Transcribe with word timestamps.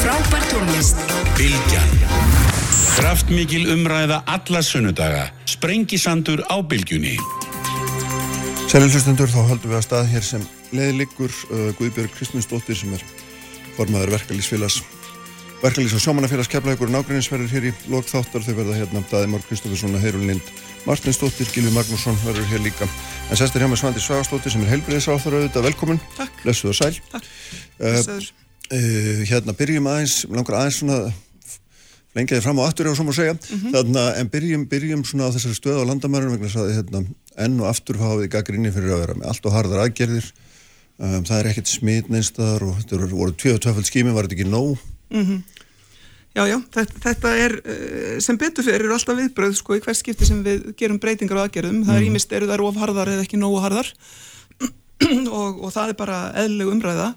Frábær 0.00 0.44
tónlist. 0.48 0.96
Bilgjan. 1.36 1.90
Kraftmikil 2.96 3.66
umræða 3.74 4.22
alla 4.26 4.62
sunnudaga. 4.62 5.26
Sprengisandur 5.44 6.40
á 6.48 6.56
Bilgjunni. 6.64 7.18
Sælir 8.70 8.88
hlustendur, 8.88 9.28
þá 9.28 9.42
haldum 9.50 9.72
við 9.72 9.76
að 9.76 9.84
stað 9.84 10.08
hér 10.14 10.24
sem 10.24 10.46
leiðliggur 10.72 11.34
uh, 11.50 11.68
Guðbjörg 11.76 12.14
Kristmundsdóttir 12.16 12.78
sem 12.78 12.96
er 12.96 13.04
formaður 13.76 14.14
verkalýsfélags 14.16 14.80
verkalýs 15.60 15.92
og 15.92 16.00
sjómanafélags 16.00 16.48
keflaðugur 16.48 16.92
nágrinninsverður 16.94 17.52
hér 17.52 17.68
í 17.68 17.72
lokþáttar 17.92 18.44
þau 18.46 18.54
verða 18.56 18.78
hérna 18.78 19.04
Daði 19.10 19.28
Márk 19.34 19.48
Kristoffersson 19.50 19.98
og 19.98 20.04
Heirun 20.04 20.28
Lind 20.30 20.52
Martinsdóttir, 20.86 21.50
Gilvi 21.52 21.74
Magnússon 21.74 22.16
verður 22.24 22.48
hér 22.54 22.64
líka 22.64 22.88
en 22.88 23.36
sestir 23.36 23.60
hjá 23.60 23.68
með 23.68 23.82
Svandi 23.82 24.04
Svagastóttir 24.04 24.54
sem 24.54 24.64
er 24.64 24.72
heilbriðisáþur 24.78 25.36
auðvitað, 25.40 25.66
velkomin 25.68 26.00
Takk. 26.16 26.44
Lesuð 26.48 26.72
og 26.72 26.78
sæl 26.80 26.94
Takk. 27.10 27.26
uh, 27.26 27.90
Blessaður. 27.90 28.30
Uh, 28.72 29.24
Hérna 29.30 29.54
byrjum 29.58 29.88
aðeins 29.90 30.18
langar 30.30 30.58
aðeins 30.60 30.80
svona 30.82 30.98
lengjaði 32.16 32.42
fram 32.42 32.58
á 32.58 32.66
aftur 32.66 32.88
ef 32.90 32.96
svo 32.98 33.04
má 33.06 33.12
segja 33.14 33.36
Mhm. 33.38 33.70
þarna, 33.74 34.04
en 34.18 34.28
byrjum, 34.32 34.64
byrjum 34.70 35.04
svona 35.06 35.28
á 35.30 35.34
þessari 35.34 35.54
stöð 35.60 35.78
á 35.82 35.88
landamærun 35.90 36.32
vegna 36.34 36.48
að 36.50 36.72
hérna, 36.74 37.04
enn 37.38 37.60
og 37.62 37.68
aftur 37.70 38.00
hafið 38.02 38.30
gaggrinni 38.34 38.72
fyrir 38.74 38.90
að 38.96 39.02
vera 39.04 39.14
með 39.20 39.28
allt 39.30 39.46
og 39.46 39.54
harðar 39.54 39.84
aðgerðir 39.86 40.26
um, 40.98 41.22
það 41.24 41.38
er 41.38 41.48
ekkert 41.52 41.70
smit 41.70 42.10
neinstaðar 42.10 42.64
og 42.66 42.74
þetta 42.82 42.98
voru- 42.98 43.18
voru 43.20 43.36
tvö 43.38 43.54
og 43.54 43.60
tvöfald 43.62 43.86
skými, 43.86 44.12
var 44.12 44.26
þetta 44.26 44.40
ekki 44.40 44.50
nóg? 44.50 44.78
Já, 46.30 46.44
já, 46.46 46.58
þetta, 46.74 46.98
þetta 47.02 47.30
er 47.42 47.54
eh, 47.66 48.18
sem 48.22 48.36
betur 48.38 48.62
fyrir 48.66 48.92
alltaf 48.94 49.16
viðbröð 49.18 49.54
sko 49.58 49.74
í 49.74 49.80
hvers 49.82 49.98
skipti 50.02 50.26
sem 50.28 50.42
við 50.46 50.68
gerum 50.78 51.00
breytingar 51.02 51.40
á 51.42 51.44
aðgerðum. 51.48 51.80
Það 51.88 51.96
er 51.98 52.04
ímist 52.06 52.30
eru 52.36 52.46
þær 52.46 52.62
of 52.68 52.76
harðar 52.78 53.10
eða 53.16 53.24
ekki 53.24 53.40
nógu 53.40 53.58
harðar 53.64 53.88
og, 55.40 55.58
og 55.64 55.72
það 55.74 55.88
er 55.90 55.96
bara 55.98 56.18
eðlileg 56.38 56.70
umræða. 56.70 57.08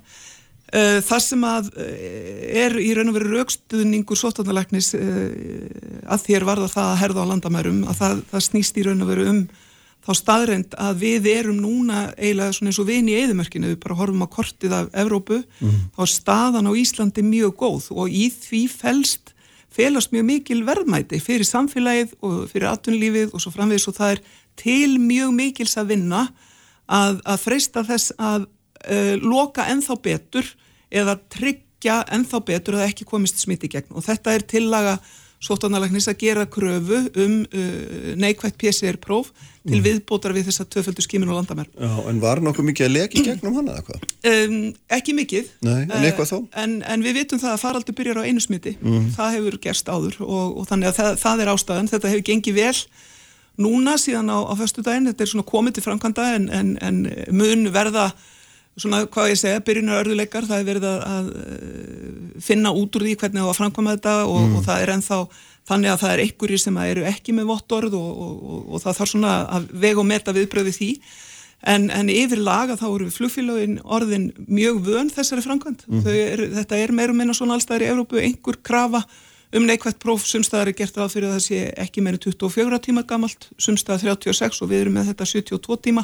Eh, 0.73 0.99
Það 1.05 1.19
sem 1.21 1.43
að 1.45 1.67
eh, 1.77 2.63
er 2.63 2.77
í 2.81 2.89
raun 2.97 3.11
og 3.11 3.17
veru 3.19 3.35
raukstuðningur 3.35 4.17
sótarnalæknis 4.17 4.93
að 4.95 6.23
þér 6.25 6.47
varða 6.49 6.71
það 6.71 6.88
að 6.89 7.02
herða 7.03 7.25
á 7.25 7.30
landamærum, 7.30 7.83
að 7.91 7.99
það, 7.99 8.23
það 8.31 8.45
snýst 8.47 8.80
í 8.81 8.85
raun 8.88 9.05
og 9.05 9.11
veru 9.11 9.27
um 9.30 9.43
þá 10.03 10.11
staðreind 10.19 10.73
að 10.83 10.97
við 10.99 11.27
erum 11.31 11.59
núna 11.63 11.99
eiginlega 12.17 12.55
svona 12.57 12.73
eins 12.73 12.80
og 12.81 12.88
vini 12.89 13.13
í 13.13 13.21
eðumörkinu, 13.21 13.69
við 13.71 13.77
bara 13.85 13.95
horfum 13.95 14.25
á 14.25 14.33
kortið 14.33 14.73
af 14.75 14.89
Evrópu, 14.99 15.38
þá 15.95 16.02
er 16.03 16.11
staðan 16.11 16.67
á 16.67 16.73
Íslandi 16.75 17.23
mjög 17.23 17.53
góð 17.61 17.85
og 17.95 18.09
í 18.11 18.25
því 18.33 18.63
felst, 18.73 19.31
felast 19.71 20.11
mjög 20.11 20.25
mikil 20.27 20.59
verðmæti 20.67 21.21
fyrir 21.23 21.47
samfélagið 21.47 22.17
og 22.19 22.49
fyrir 22.52 22.67
atvinnulífið 22.73 23.31
og 23.31 23.45
svo 23.45 23.53
framvegis 23.55 23.87
og 23.87 23.95
það 23.95 24.17
er 24.17 24.23
til 24.59 24.99
mjög 24.99 25.31
mikils 25.37 25.77
að 25.80 25.93
vinna 25.93 26.25
að, 26.91 27.21
að 27.23 27.39
freista 27.45 27.85
þess 27.87 28.11
að 28.19 28.43
uh, 28.49 29.15
loka 29.23 29.69
ennþá 29.71 29.97
betur 30.03 30.52
eða 30.94 31.17
tryggja 31.33 32.03
ennþá 32.13 32.44
betur 32.47 32.80
að 32.80 32.88
ekki 32.91 33.09
komist 33.09 33.41
smitt 33.41 33.66
í 33.66 33.72
gegn 33.73 33.91
og 33.97 34.05
þetta 34.05 34.38
er 34.38 34.47
tillaga 34.53 34.97
sóttanalagnis 35.44 36.08
að 36.08 36.22
gera 36.23 36.45
kröfu 36.47 37.02
um 37.19 37.33
uh, 37.44 38.13
neikvægt 38.19 38.55
PCR-próf 38.61 39.31
til 39.64 39.80
viðbótar 39.83 40.33
við 40.36 40.49
þessa 40.49 40.66
tvöföldu 40.67 41.03
skimin 41.03 41.30
og 41.31 41.38
landamær. 41.39 41.69
Já, 41.71 41.91
en 42.11 42.19
var 42.23 42.41
nokkuð 42.44 42.67
mikið 42.67 42.88
að 42.88 42.94
leki 42.97 43.23
gegnum 43.23 43.58
hana 43.59 43.77
eða 43.77 43.86
hvað? 43.88 44.05
Um, 44.27 44.58
ekki 44.91 45.16
mikið. 45.16 45.52
Nei, 45.64 45.77
en 45.86 45.94
Eh, 45.97 46.08
eitthvað 46.09 46.31
þó? 46.33 46.38
En, 46.64 46.73
en 46.83 47.05
við 47.05 47.19
vitum 47.21 47.39
það 47.39 47.55
að 47.55 47.61
faraldur 47.61 47.95
byrjar 47.95 48.19
á 48.19 48.27
einu 48.27 48.44
smiti. 48.44 48.75
Það 49.16 49.38
hefur 49.38 49.58
gerst 49.64 49.91
áður 49.91 50.19
og, 50.25 50.58
og 50.59 50.67
þannig 50.67 50.91
að 50.91 50.99
það, 50.99 51.17
það 51.23 51.44
er 51.44 51.52
ástæðan. 51.53 51.91
Þetta 51.94 52.11
hefur 52.11 52.25
gengið 52.31 52.59
vel 52.59 52.75
núna 53.64 53.95
síðan 54.02 54.31
á, 54.36 54.39
á 54.47 54.53
föstu 54.59 54.83
daginn. 54.83 55.08
Þetta 55.11 55.27
er 55.27 55.31
svona 55.31 55.47
komið 55.47 55.77
til 55.77 55.86
framkvæmda 55.88 56.27
en, 56.36 56.49
en, 56.52 56.75
en 56.83 57.02
mun 57.31 57.67
verða 57.75 58.09
svona 58.79 59.03
hvað 59.13 59.31
ég 59.33 59.39
segja, 59.39 59.63
byrjunar 59.66 60.03
örðuleikar. 60.03 60.47
Það 60.49 60.61
er 60.61 60.69
verið 60.69 60.88
að, 60.89 61.02
að 61.16 61.27
eh, 61.41 62.38
finna 62.43 62.73
út 62.77 62.95
úr 62.97 63.07
því 63.07 63.17
hvernig 63.21 63.45
á 63.45 63.47
að 63.49 63.59
framkvæma 63.59 63.97
þetta 63.97 64.15
og, 64.30 64.55
og 64.57 64.63
það 64.67 64.85
er 64.85 64.93
ennþá 64.95 65.19
þannig 65.69 65.91
að 65.91 65.99
það 66.02 66.13
er 66.13 66.23
einhverjir 66.23 66.64
sem 66.64 66.80
eru 66.83 67.03
ekki 67.08 67.36
með 67.36 67.52
vottorð 67.52 67.99
og, 67.99 68.23
og, 68.23 68.64
og, 68.64 68.80
það 68.83 68.98
þarf 68.99 69.14
svona 69.14 69.36
að 69.58 69.70
vega 69.86 70.03
og 70.03 70.09
meta 70.09 70.36
viðbröði 70.36 70.73
því. 70.77 70.89
En, 71.73 71.86
en 71.95 72.09
yfir 72.11 72.42
laga 72.43 72.75
þá 72.75 72.87
eru 72.89 73.11
flugfélagin 73.14 73.77
orðin 73.83 74.31
mjög 74.49 74.81
vön 74.89 75.11
þessari 75.14 75.45
framkvæmt. 75.45 75.86
Mm. 75.87 76.09
Er, 76.11 76.43
þetta 76.58 76.81
er 76.81 76.92
meira 76.95 77.15
meina 77.15 77.36
svona 77.37 77.55
allstæðar 77.55 77.86
í 77.86 77.93
Evrópu, 77.93 78.19
einhver 78.19 78.59
krafa 78.59 79.05
um 79.53 79.67
neikvægt 79.69 80.02
próf, 80.02 80.25
sumstaðar 80.27 80.71
er 80.71 80.77
gert 80.77 80.98
ráð 80.98 81.14
fyrir 81.14 81.30
að 81.30 81.37
það 81.37 81.45
sé 81.45 81.59
ekki 81.86 82.03
meira 82.03 82.17
en 82.17 82.23
24 82.25 82.80
tíma 82.87 83.03
gamalt, 83.08 83.48
sumstaðar 83.61 84.17
36 84.17 84.64
og 84.65 84.71
við 84.71 84.83
erum 84.83 84.98
með 84.98 85.11
þetta 85.11 85.30
72 85.30 85.77
tíma. 85.87 86.03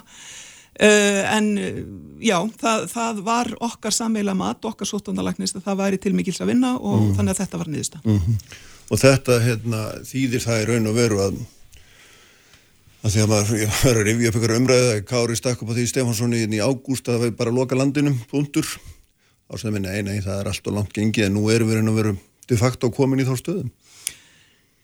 Uh, 0.80 1.22
en 1.36 1.48
uh, 1.60 1.80
já, 2.24 2.38
það, 2.62 2.88
það 2.94 3.22
var 3.28 3.52
okkar 3.68 3.96
sammeila 3.96 4.36
mat, 4.38 4.64
okkar 4.64 4.88
sóttandalæknist 4.88 5.60
að 5.60 5.66
það 5.68 5.80
væri 5.84 6.02
til 6.02 6.14
mikils 6.16 6.40
að 6.40 6.54
vinna 6.54 6.76
og 6.80 7.10
þannig 7.18 7.36
að 7.36 7.42
þetta 7.44 7.62
var 7.62 7.72
niðursta. 7.74 8.04
Og 8.90 9.02
þetta 9.02 9.40
hérna, 9.44 9.82
þýðir 10.08 10.46
það 10.46 10.62
í 10.62 10.68
raun 10.70 10.90
og 10.90 10.96
veru 10.96 11.20
að 11.26 11.42
að 13.00 13.14
því 13.14 13.22
að 13.24 13.30
maður 13.32 13.60
ég 13.62 13.76
var 13.80 13.98
að 13.98 14.08
rifja 14.08 14.30
upp 14.30 14.38
ykkur 14.40 14.56
umræðu 14.58 14.88
að 14.92 15.04
Kári 15.08 15.36
stakk 15.40 15.62
upp 15.64 15.70
á 15.72 15.76
því 15.78 15.86
Stefánssoni 15.88 16.42
í 16.44 16.60
ágúst 16.60 17.08
að 17.08 17.14
það 17.16 17.22
var 17.24 17.36
bara 17.40 17.54
að 17.54 17.60
loka 17.60 17.78
landinum, 17.80 18.18
punktur 18.32 18.68
á 19.50 19.54
sem 19.58 19.74
minna, 19.74 19.94
nei, 19.94 20.04
nei, 20.06 20.24
það 20.26 20.42
er 20.42 20.50
allt 20.52 20.68
og 20.68 20.76
langt 20.76 20.92
gengið 20.96 21.30
en 21.30 21.38
nú 21.38 21.46
erum 21.54 21.72
við 21.72 21.80
raun 21.80 21.92
og 21.94 22.00
veru 22.00 22.16
de 22.50 22.58
facto 22.60 22.90
komin 22.92 23.24
í 23.24 23.28
þá 23.28 23.36
stöðum. 23.40 23.72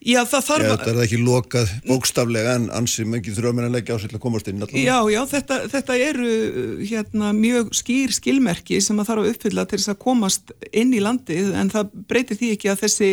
Já, 0.06 0.20
það 0.30 0.42
þarf 0.46 0.64
Ég, 0.66 0.72
þetta 0.72 0.92
er 0.92 0.98
ekki 1.02 1.18
lokað 1.18 1.72
bókstaflega 1.88 2.52
en 2.60 2.66
ansið 2.78 3.08
mikið 3.10 3.40
þrjóðminn 3.40 3.66
að 3.70 3.78
leggja 3.78 3.96
á 3.96 4.02
sér 4.02 4.12
til 4.12 4.18
að 4.20 4.24
komast 4.26 4.50
inn 4.52 4.60
allavega. 4.60 4.84
Já, 4.84 4.98
já, 5.10 5.22
þetta, 5.32 5.58
þetta 5.72 5.96
eru 6.06 6.28
uh, 6.34 6.84
hérna, 6.86 7.32
mjög 7.34 7.72
skýr 7.80 8.14
skilmerki 8.14 8.78
sem 8.86 9.00
að 9.02 9.10
þarf 9.10 9.24
að 9.24 9.32
uppfylla 9.32 9.66
til 9.72 9.80
þess 9.80 9.94
að 9.96 10.04
komast 10.04 10.54
inn 10.70 10.94
í 10.94 11.02
landið 11.02 11.50
en 11.58 11.74
það 11.74 11.98
breytir 12.12 12.40
því 12.42 12.52
ekki 12.54 12.72
að 12.74 12.84
þessi 12.84 13.10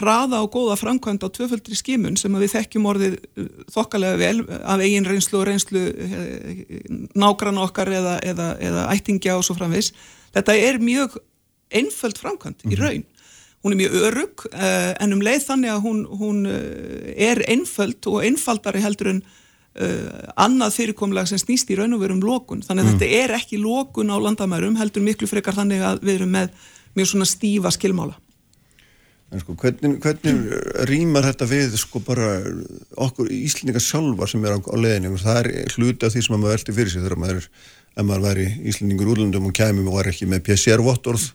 hraða 0.00 0.40
og 0.42 0.50
góða 0.54 0.78
framkvæmd 0.78 1.26
á 1.26 1.28
tvöföldri 1.34 1.78
skimun 1.78 2.18
sem 2.18 2.34
við 2.42 2.56
þekkjum 2.56 2.90
orðið 2.90 3.16
uh, 3.20 3.46
þokkalega 3.76 4.20
vel 4.24 4.34
af 4.58 4.82
eigin 4.82 5.06
reynslu 5.06 5.38
og 5.44 5.46
reynslu 5.46 5.84
eh, 5.94 6.66
nágrann 7.14 7.62
okkar 7.62 7.90
eða, 8.00 8.18
eða, 8.26 8.50
eða 8.58 8.88
ættingja 8.96 9.38
og 9.38 9.46
svo 9.46 9.54
framvis. 9.58 9.92
Þetta 10.34 10.58
er 10.58 10.82
mjög 10.82 11.20
einföld 11.70 12.18
framkvæmd 12.18 12.66
í 12.66 12.82
raun. 12.82 13.06
Hún 13.60 13.74
er 13.74 13.80
mjög 13.82 13.96
örug 14.08 14.46
uh, 14.54 14.92
en 15.04 15.12
um 15.12 15.20
leið 15.20 15.44
þannig 15.44 15.74
að 15.74 15.82
hún, 15.84 16.00
hún 16.16 16.40
uh, 16.48 17.10
er 17.12 17.42
einföld 17.44 18.06
og 18.08 18.22
einfaldari 18.24 18.80
heldur 18.80 19.10
en 19.12 19.20
uh, 19.20 20.30
annað 20.40 20.78
fyrirkomlega 20.78 21.28
sem 21.28 21.42
snýst 21.42 21.68
í 21.68 21.76
raun 21.76 21.92
og 21.96 22.00
veru 22.00 22.16
um 22.16 22.24
lókun. 22.24 22.64
Þannig 22.64 22.86
að 22.86 22.94
þetta 22.94 23.10
er 23.20 23.36
ekki 23.36 23.60
lókun 23.60 24.12
á 24.12 24.16
landamærum 24.16 24.78
heldur 24.80 25.04
miklu 25.04 25.28
frekar 25.28 25.58
þannig 25.58 25.84
að 25.84 26.00
við 26.06 26.20
erum 26.20 26.32
með 26.38 26.54
mjög 26.96 27.12
svona 27.12 27.28
stífa 27.28 27.72
skilmála. 27.76 28.16
En 29.30 29.42
sko, 29.44 29.54
hvernig, 29.54 30.00
hvernig 30.02 30.38
rýmar 30.90 31.28
þetta 31.28 31.46
við 31.46 31.76
sko 31.78 32.00
bara 32.02 32.32
okkur 32.98 33.28
Íslendingar 33.30 33.84
sjálfar 33.84 34.30
sem 34.32 34.42
er 34.42 34.56
á, 34.56 34.58
á 34.58 34.74
leðinu 34.74 35.20
það 35.20 35.42
er 35.44 35.76
hluti 35.76 36.08
af 36.08 36.16
því 36.16 36.22
sem 36.26 36.34
maður 36.34 36.56
velti 36.56 36.74
fyrir 36.74 36.90
sig 36.90 37.04
þegar 37.04 37.20
maður 37.22 37.38
er, 37.38 37.46
ef 37.94 38.08
maður 38.08 38.24
væri 38.24 38.48
Íslendingur 38.72 39.12
úrlundum 39.12 39.46
og 39.46 39.54
kæmum 39.54 39.92
og 39.92 40.00
var 40.00 40.10
ekki 40.10 40.26
með 40.32 40.42
PCR-vottorð 40.48 41.28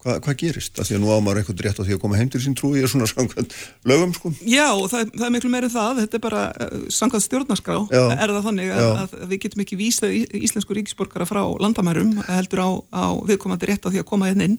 Hva, 0.00 0.14
hvað 0.24 0.36
gerist? 0.40 0.78
Af 0.80 0.88
því 0.88 0.96
að 0.96 1.02
nú 1.02 1.10
ámar 1.12 1.36
eitthvað 1.36 1.58
rétt 1.66 1.80
á 1.80 1.84
því 1.84 1.96
að 1.98 2.00
koma 2.00 2.16
heim 2.16 2.28
til 2.32 2.40
sín 2.40 2.54
trúi 2.56 2.80
er 2.80 2.88
svona 2.88 3.08
samkvæmt 3.10 3.52
lögum 3.84 4.14
sko. 4.16 4.30
Já, 4.48 4.72
það, 4.88 5.10
það 5.12 5.26
er 5.26 5.34
miklu 5.34 5.50
meira 5.52 5.68
en 5.68 5.74
það, 5.74 6.00
þetta 6.00 6.16
er 6.16 6.22
bara 6.24 6.44
uh, 6.48 6.86
samkvæmt 6.96 7.26
stjórnarskrá, 7.26 7.76
Já. 7.92 8.00
er 8.14 8.32
það 8.32 8.48
þannig 8.48 8.72
að, 8.72 8.88
að 9.02 9.26
við 9.34 9.42
getum 9.44 9.64
ekki 9.66 9.78
vísað 9.82 10.16
íslensku 10.40 10.78
ríkisborgara 10.78 11.28
frá 11.28 11.42
landamærum 11.60 12.16
heldur 12.30 12.64
á, 12.64 12.70
á 12.96 13.04
viðkomandi 13.28 13.68
rétt 13.68 13.84
á 13.84 13.92
því 13.92 14.00
að 14.00 14.08
koma 14.14 14.32
hérna 14.32 14.48
inn. 14.48 14.56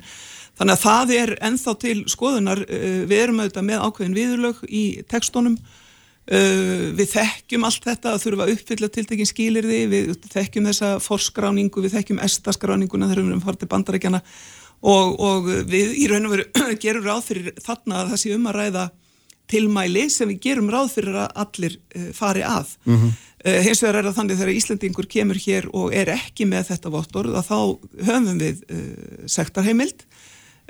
Þannig 0.62 0.78
að 0.78 0.85
það 0.85 1.16
er 1.18 1.35
ennþá 1.50 1.78
til 1.88 1.97
skoðunar, 2.13 2.63
uh, 2.68 3.02
við 3.09 3.25
erum 3.25 3.41
auðvitað 3.41 3.69
með 3.72 3.85
ákveðin 3.90 4.18
viðurlög 4.22 4.63
í 4.69 4.85
tekstónum, 5.09 5.58
uh, 5.58 6.88
við 7.02 7.13
þekkjum 7.18 7.66
allt 7.66 7.90
þetta 7.90 8.13
að 8.13 8.23
þurfa 8.28 8.46
að 8.46 8.56
uppfylla 8.59 8.94
tiltekin 8.94 9.34
skilirði, 9.34 9.84
við 9.90 10.16
þekkjum 10.38 10.69
þessa 10.69 10.96
forskráningu, 11.02 11.81
við 11.81 11.97
þekkjum 11.97 12.25
estaskráninguna 12.29 13.09
og, 14.82 15.20
og 15.20 15.52
við 15.70 15.94
í 16.02 16.08
raun 16.10 16.28
og 16.30 16.36
veru 16.36 16.48
gerum 16.84 17.06
ráð 17.06 17.28
fyrir 17.30 17.54
þarna 17.62 18.02
að 18.02 18.14
það 18.14 18.22
sé 18.24 18.34
um 18.36 18.50
að 18.50 18.58
ræða 18.60 18.88
tilmæli 19.52 20.06
sem 20.10 20.30
við 20.32 20.40
gerum 20.46 20.72
ráð 20.72 20.94
fyrir 20.96 21.20
að 21.26 21.42
allir 21.44 21.78
uh, 21.78 22.10
fari 22.16 22.44
að. 22.48 22.76
Mm 22.86 22.98
-hmm. 22.98 23.20
hins 23.66 23.82
vegar 23.82 23.96
er 24.00 24.06
það 24.08 24.18
þannig 24.20 24.38
þegar 24.38 24.58
Íslandingur 24.58 25.08
kemur 25.10 25.40
hér 25.46 25.66
og 25.74 25.94
er 25.94 26.14
ekki 26.14 26.46
með 26.46 26.68
þetta 26.72 26.94
vottorð 26.94 27.36
að 27.36 27.50
þá 27.50 27.60
höfum 28.08 28.38
við 28.38 28.62
uh, 28.70 29.26
sektarheimild 29.26 30.06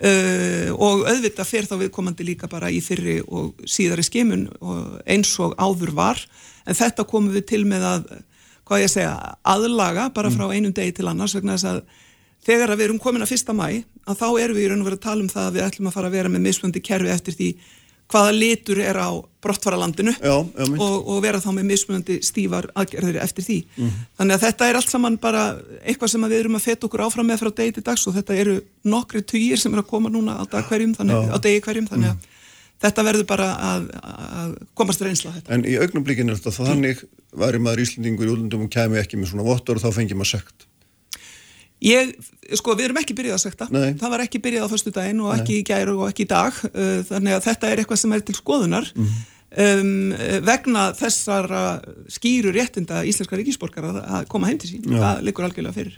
uh, 0.02 0.70
og 0.78 1.06
auðvitað 1.10 1.48
fer 1.48 1.68
þá 1.68 1.76
viðkomandi 1.84 2.26
líka 2.26 2.48
bara 2.48 2.72
í 2.72 2.82
fyrri 2.82 3.20
og 3.28 3.60
síðari 3.66 4.04
skimun 4.04 4.48
og 4.60 5.02
eins 5.06 5.34
og 5.40 5.56
áður 5.60 5.94
var 5.94 6.22
en 6.66 6.78
þetta 6.78 7.08
komum 7.10 7.34
við 7.34 7.48
til 7.54 7.66
með 7.66 7.88
að 7.94 8.12
hvað 8.72 8.86
ég 8.86 8.94
segja, 8.94 9.16
aðlaga 9.44 10.10
bara 10.16 10.32
frá 10.32 10.48
einum 10.54 10.74
degi 10.74 10.94
til 10.96 11.10
annars 11.12 11.36
vegna 11.36 11.58
þess 11.58 11.70
að 11.74 11.82
þegar 12.46 12.74
að 12.74 12.82
við 12.82 12.88
erum 12.90 13.02
komin 13.04 13.26
að 13.26 13.34
fyrsta 13.34 13.56
mæ 13.58 13.68
að 14.10 14.18
þá 14.18 14.28
erum 14.42 14.58
við 14.58 14.66
í 14.66 14.72
raun 14.72 14.82
og 14.82 14.90
verið 14.90 15.00
að 15.00 15.06
tala 15.06 15.26
um 15.26 15.30
það 15.32 15.48
að 15.48 15.56
við 15.58 15.68
ætlum 15.68 15.92
að 15.92 15.96
fara 15.98 16.10
að 16.10 16.18
vera 16.18 16.34
með 16.34 16.46
mismundi 16.48 16.84
kerfi 16.84 17.14
eftir 17.14 17.38
því 17.38 17.52
hvaða 18.12 18.32
litur 18.36 18.82
er 18.84 18.98
á 19.00 19.10
brottfaralandinu 19.42 20.14
Já, 20.20 20.34
og, 20.36 20.82
og 20.82 21.22
vera 21.24 21.40
þá 21.42 21.50
með 21.56 21.70
mismunandi 21.72 22.18
stífar 22.26 22.68
aðgerðir 22.78 23.22
eftir 23.24 23.46
því. 23.46 23.58
Þannig 24.20 24.36
að 24.36 24.44
þetta 24.46 24.68
er 24.68 24.80
allt 24.80 24.92
saman 24.92 25.18
bara 25.22 25.46
eitthvað 25.82 26.14
sem 26.14 26.28
við 26.28 26.42
erum 26.42 26.60
að 26.60 26.66
feta 26.68 26.88
okkur 26.88 27.06
áfram 27.06 27.32
með 27.32 27.42
frá 27.44 27.52
degi 27.62 27.78
til 27.78 27.86
dags 27.88 28.04
og 28.10 28.18
þetta 28.18 28.38
eru 28.44 28.58
nokkri 28.92 29.24
týjir 29.32 29.62
sem 29.62 29.74
eru 29.74 29.86
að 29.86 29.90
koma 29.94 30.12
núna 30.14 30.38
á 30.38 30.44
hverjum, 30.44 30.94
þannig, 30.98 31.32
á 31.32 31.38
degi 31.42 31.64
hverjum, 31.66 31.88
þannig 31.90 32.12
að 32.12 32.30
þetta 32.82 33.06
verður 33.08 33.28
bara 33.30 33.48
að, 33.70 33.88
að 34.02 34.58
komast 34.78 35.06
reynsla 35.06 35.36
þetta. 35.38 35.54
En 35.56 35.66
í 35.70 35.78
augnumblíkinu 35.82 36.34
er 36.34 36.42
þetta 36.42 36.68
þannig 36.68 37.06
væri 37.42 37.62
maður 37.64 37.86
Íslendingur 37.86 38.28
í 38.28 38.34
útlundum 38.36 38.66
og 38.68 38.74
kemi 38.74 39.00
ekki 39.02 39.20
með 39.22 39.32
svona 39.34 39.48
vottor 39.48 39.80
og 39.80 39.86
þá 39.86 40.02
fengi 40.02 40.18
maður 40.18 40.36
sekt. 40.36 40.68
Ég, 41.82 42.14
sko, 42.60 42.76
við 42.78 42.90
erum 42.90 43.02
ekki 43.02 43.16
byrjað 43.18 43.38
að 43.40 43.44
sekta. 43.48 43.68
Nei. 43.74 43.94
Það 43.98 44.14
var 44.14 44.24
ekki 44.28 44.42
byrjað 44.44 44.66
á 44.70 44.74
föstu 44.74 44.94
daginn 44.94 45.22
og 45.26 45.34
ekki 45.34 45.60
í 45.60 45.64
gæru 45.66 45.96
og 45.98 46.12
ekki 46.12 46.28
í 46.28 46.30
dag. 46.30 46.58
Uh, 46.76 47.00
Þannig 47.10 47.38
að 47.38 47.46
þetta 47.48 47.72
er 47.72 47.82
eitthvað 47.82 48.02
sem 48.04 48.14
er 48.14 48.26
til 48.28 48.38
skoðunar 48.38 48.92
um, 48.96 50.14
vegna 50.46 50.84
þessara 50.98 51.64
skýru 52.12 52.54
réttinda 52.56 53.02
íslenska 53.08 53.40
ríkisborgara 53.40 54.06
að 54.20 54.30
koma 54.32 54.52
heim 54.52 54.62
til 54.62 54.76
sín. 54.76 54.86
Já. 54.86 55.00
Það 55.02 55.26
liggur 55.28 55.48
algjörlega 55.48 55.78
fyrir. 55.80 55.98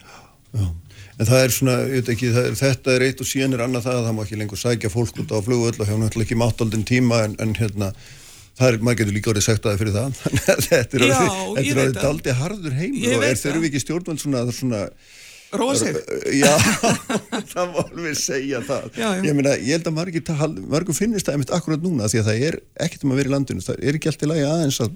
Já. 0.53 0.65
En 1.13 1.29
það 1.29 1.43
er 1.43 1.53
svona, 1.53 1.73
ekki, 1.99 2.31
er, 2.31 2.55
þetta 2.57 2.95
er 2.95 3.05
eitt 3.05 3.21
og 3.21 3.29
síðan 3.29 3.53
er 3.57 3.67
annað 3.67 3.85
það 3.85 3.97
að 3.99 4.07
það 4.07 4.15
má 4.17 4.21
ekki 4.23 4.37
lengur 4.39 4.59
sækja 4.59 4.89
fólk 4.89 5.19
út 5.21 5.33
á 5.35 5.37
flugvöld 5.45 5.81
og 5.83 5.89
hefur 5.89 5.99
náttúrulega 6.01 6.25
ekki 6.25 6.37
máttaldin 6.41 6.85
tíma 6.89 7.19
en, 7.27 7.35
en 7.43 7.53
hérna, 7.59 7.91
það 8.57 8.69
er, 8.71 8.79
maður 8.81 8.99
getur 9.03 9.17
líka 9.19 9.33
orðið 9.33 9.45
sagt 9.45 9.67
að 9.67 9.75
það 9.75 9.83
fyrir 9.83 9.97
það. 9.99 10.23
Að 10.55 10.63
þetta 10.71 10.97
er 10.97 11.05
orðið, 11.09 11.83
er 11.83 11.93
daldi 11.99 12.35
harður 12.39 12.79
heim 12.79 12.97
og 13.11 13.27
er 13.27 13.37
þurfi 13.43 13.69
ekki 13.69 13.83
stjórnvöld 13.83 14.23
svona, 14.23 14.43
svona 14.57 14.81
Róa 15.53 15.75
sig. 15.77 15.97
Já, 16.33 16.51
það 17.53 17.73
má 17.73 17.81
alveg 17.83 18.15
segja 18.17 18.61
það. 18.65 18.87
Já, 18.97 19.07
já. 19.17 19.21
Ég 19.27 19.37
meina, 19.37 19.53
ég 19.59 19.75
held 19.77 19.89
að 19.91 19.97
margum 20.73 20.97
finnist 20.97 21.27
það 21.27 21.37
einmitt 21.37 21.53
akkurat 21.53 21.83
núna 21.83 22.09
því 22.09 22.21
að 22.23 22.29
það 22.29 22.45
er 22.49 22.57
ekkert 22.87 23.05
um 23.05 23.13
að 23.13 23.21
vera 23.21 23.31
í 23.31 23.33
landinu. 23.35 23.65
Það 23.65 23.83
er 23.83 23.99
ekki 23.99 24.11
allt 24.11 24.25
í 24.25 24.29
lagi 24.31 24.45
aðeins 24.49 24.79
að 24.85 24.95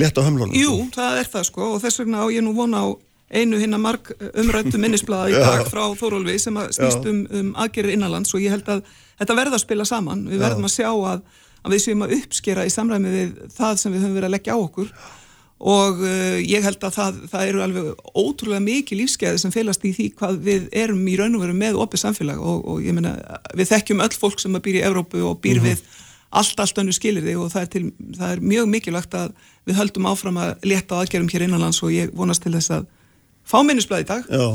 leta 0.00 0.24
á 0.24 0.26
hömlunum. 0.26 0.54
Jú, 0.58 0.76
það 0.94 1.18
er 1.20 1.28
það 1.34 1.48
sko 1.50 1.68
og 1.74 1.82
þess 1.84 2.00
vegna 2.02 2.24
á 2.24 2.26
ég 2.34 2.44
nú 2.46 2.54
vona 2.56 2.82
á 2.82 2.88
einu 3.34 3.58
hinna 3.58 3.78
marg 3.80 4.10
umrættu 4.34 4.78
minnisblaða 4.80 5.30
í 5.32 5.34
Já. 5.38 5.42
dag 5.44 5.68
frá 5.70 5.84
Þórólfi 5.98 6.36
sem 6.42 6.58
að 6.60 6.70
snýst 6.76 7.04
Já. 7.06 7.10
um, 7.12 7.22
um 7.40 7.50
aðgerðir 7.64 7.96
innanlands 7.96 8.34
og 8.36 8.42
ég 8.44 8.54
held 8.54 8.68
að 8.70 8.84
þetta 9.20 9.36
verða 9.38 9.58
að 9.58 9.64
spila 9.64 9.86
saman. 9.88 10.26
Við 10.30 10.38
Já. 10.38 10.44
verðum 10.46 10.68
að 10.68 10.74
sjá 10.76 10.88
að, 10.92 11.24
að 11.64 11.76
við 11.76 11.84
séum 11.86 12.06
að 12.06 12.16
uppskera 12.18 12.66
í 12.68 12.72
samræmi 12.74 13.14
við 13.14 13.36
það 13.56 13.78
sem 13.82 13.94
við 13.94 14.04
höfum 14.04 14.18
verið 14.18 14.28
að 14.30 14.34
leggja 14.36 14.56
á 14.56 14.58
okkur 14.60 14.90
og 15.64 16.00
uh, 16.04 16.38
ég 16.44 16.64
held 16.64 16.82
að 16.84 16.96
það, 16.98 17.20
það 17.32 17.50
eru 17.50 17.62
alveg 17.64 18.08
ótrúlega 18.12 18.64
mikið 18.66 19.00
lífskeiði 19.00 19.40
sem 19.40 19.52
felast 19.54 19.84
í 19.88 19.94
því 19.96 20.08
hvað 20.18 20.40
við 20.44 20.66
erum 20.76 21.04
í 21.08 21.14
raun 21.16 21.38
og 21.38 21.44
veru 21.46 21.56
með 21.56 21.78
opið 21.80 22.02
samfélag. 22.02 22.42
Og, 22.42 22.66
og 22.68 22.82
ég 22.84 22.96
meina 22.96 23.14
við 23.56 23.70
þekkjum 23.72 24.02
öll 24.04 24.12
fólk 24.12 24.42
sem 24.42 24.58
að 24.58 24.66
býr 24.66 24.80
í 24.82 24.84
Evrópu 24.90 25.22
og 25.24 25.38
býr 25.44 25.62
við 25.64 25.80
allt, 26.34 26.60
allt 26.60 26.82
önnu 26.82 26.92
skilirði 26.92 27.36
og 27.40 27.48
það 27.54 27.64
er, 27.64 27.70
til, 27.72 27.84
það 28.18 28.34
er 28.34 28.44
mjög 28.52 28.70
mikilvægt 28.74 29.16
að 29.16 29.32
við 29.64 29.80
höldum 29.80 30.10
áfram 30.10 30.40
að 30.42 30.68
leta 30.68 30.98
á 30.98 31.00
aðgerðum 31.00 31.32
hér 31.32 31.46
innanlands 31.46 31.80
og 31.86 31.94
ég 31.94 32.12
vonast 32.16 32.44
til 32.44 32.52
þess 32.56 32.74
að 32.76 32.86
fá 33.48 33.58
minnisblað 33.64 34.04
í 34.04 34.08
dag. 34.10 34.28
Já, 34.28 34.46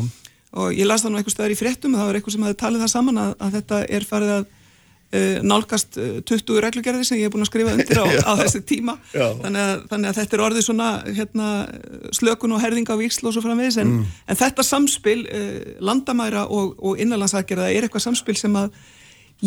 og 0.60 0.78
ég 0.78 0.90
las 0.90 1.06
það 1.06 1.14
nú 1.14 1.22
einhver 1.22 1.34
staðar 1.34 1.56
í 1.56 1.60
fréttum 1.60 1.96
og 1.96 2.02
það 2.02 2.10
var 2.10 2.20
eitthvað 2.20 2.36
sem 2.36 2.46
hefði 2.48 2.60
talið 2.62 2.84
það 2.84 2.94
saman 2.94 3.22
að, 3.22 3.34
að 3.40 3.58
þetta 3.58 3.82
er 3.98 4.08
farið 4.10 4.36
að 4.36 4.48
nálgast 5.42 5.98
uh, 5.98 6.20
20 6.22 6.60
reglugerði 6.66 7.06
sem 7.08 7.18
ég 7.18 7.26
hef 7.30 7.34
búin 7.34 7.42
að 7.46 7.50
skrifa 7.50 7.72
undir 7.74 7.98
á, 7.98 8.06
á 8.30 8.32
þessi 8.44 8.62
tíma. 8.70 8.98
Þannig 9.14 9.64
að, 9.64 9.84
þannig 9.90 10.12
að 10.12 10.20
þetta 10.20 10.38
er 10.38 10.44
orðið 10.46 10.66
svona 10.68 10.90
hérna, 11.18 11.48
slökun 12.20 12.54
og 12.54 12.62
herðing 12.62 12.92
á 12.94 12.96
víksl 13.02 13.26
og 13.30 13.34
svo 13.38 13.42
framvegis. 13.46 13.80
En, 13.82 13.90
Mm. 14.00 14.06
en 14.30 14.38
þetta 14.38 14.64
samspil 14.68 15.20
uh, 15.26 15.60
landamæra 15.82 16.46
og, 16.48 16.76
og 16.78 17.00
innanlandsaðgerða 17.02 17.72
er 17.74 17.88
eitthvað 17.88 18.06
samspil 18.06 18.38
sem 18.38 18.54
að 18.60 18.70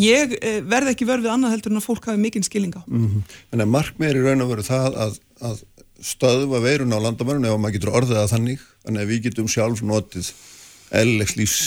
ég 0.03 0.33
uh, 0.39 0.57
verð 0.67 0.91
ekki 0.91 1.07
vörð 1.07 1.27
við 1.27 1.33
annað 1.37 1.53
heldur 1.55 1.71
en 1.75 1.79
að 1.79 1.87
fólk 1.87 2.09
hafi 2.11 2.19
mikinn 2.19 2.43
skilninga 2.43 2.83
Mhm. 2.87 3.23
Þannig 3.53 3.67
að 3.67 3.73
markmið 3.77 4.09
er 4.09 4.19
í 4.19 4.25
raun 4.27 4.41
og 4.43 4.51
veru 4.51 4.65
það 4.67 4.97
að, 5.05 5.17
að 5.47 5.63
stöðva 6.03 6.59
veirun 6.65 6.91
á 6.91 6.99
landamærun 6.99 7.45
ef 7.47 7.55
maður 7.61 7.75
getur 7.77 7.93
orðið 7.95 8.19
að 8.19 8.31
þannig. 8.35 8.63
Þannig 8.83 9.03
að 9.05 9.11
við 9.13 9.21
getum 9.29 9.47
sjálf 9.53 9.83
notið 9.87 10.31
eðlilegs 10.91 11.35
lífs 11.39 11.61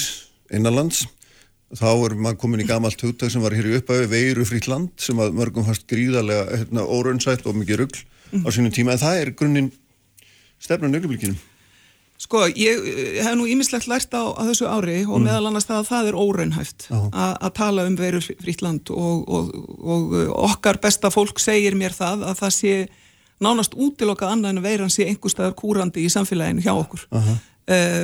innanlands 0.53 1.07
þá 1.75 1.89
er 1.91 2.15
maður 2.15 2.39
komin 2.45 2.63
í 2.63 2.69
gamalt 2.69 3.03
hugtag 3.03 3.33
sem 3.33 3.43
var 3.43 3.57
hér 3.57 3.67
í 3.71 3.75
upphæfi 3.81 4.07
veirufrýtt 4.13 4.69
land 4.71 4.93
sem 5.03 5.19
að 5.19 5.35
mörgum 5.39 5.67
fannst 5.67 5.89
gríðarlega 5.91 6.47
hérna, 6.53 6.87
óraunsætt 6.87 7.49
og 7.49 7.59
mikið 7.59 7.83
rugl 7.83 8.01
á 8.47 8.49
sínum 8.55 8.75
tíma 8.75 8.95
en 8.95 9.03
það 9.03 9.21
er 9.23 9.35
grunninn 9.39 9.73
stefnan 10.63 10.95
augnablikinu. 10.95 11.37
Sko, 12.17 12.47
ég 12.49 12.81
eh, 12.81 13.19
hef 13.21 13.35
nú 13.37 13.45
ímislegt 13.51 13.91
lært 13.91 14.15
á, 14.17 14.25
á 14.33 14.41
þessu 14.49 14.69
ári 14.71 15.03
og 15.05 15.21
meðal 15.21 15.51
annars 15.51 15.67
það 15.69 15.83
að 15.83 15.91
það 15.91 16.07
er 16.09 16.17
óraunhæft 16.17 16.87
að 17.13 17.51
tala 17.59 17.85
um 17.85 17.99
veru 17.99 18.23
frýtt 18.25 18.63
land 18.65 18.93
og, 18.95 19.27
og, 19.29 19.51
og 19.83 20.15
eh, 20.17 20.31
okkar 20.47 20.81
besta 20.81 21.11
fólk 21.13 21.43
segir 21.43 21.77
mér 21.77 21.97
það 21.97 22.25
að 22.31 22.41
það 22.41 22.55
sé 22.57 22.79
nánast 23.43 23.77
útilokkað 23.77 24.33
annað 24.33 24.55
en 24.55 24.63
að 24.63 24.69
veiran 24.71 24.95
sé 24.95 25.11
einhver 25.11 25.35
staðar 25.35 25.59
kúrandi 25.59 26.07
í 26.07 26.13
samfélaginu 26.13 26.65
hjá 26.65 26.73
okkur. 26.73 27.05
Uh, 27.13 27.35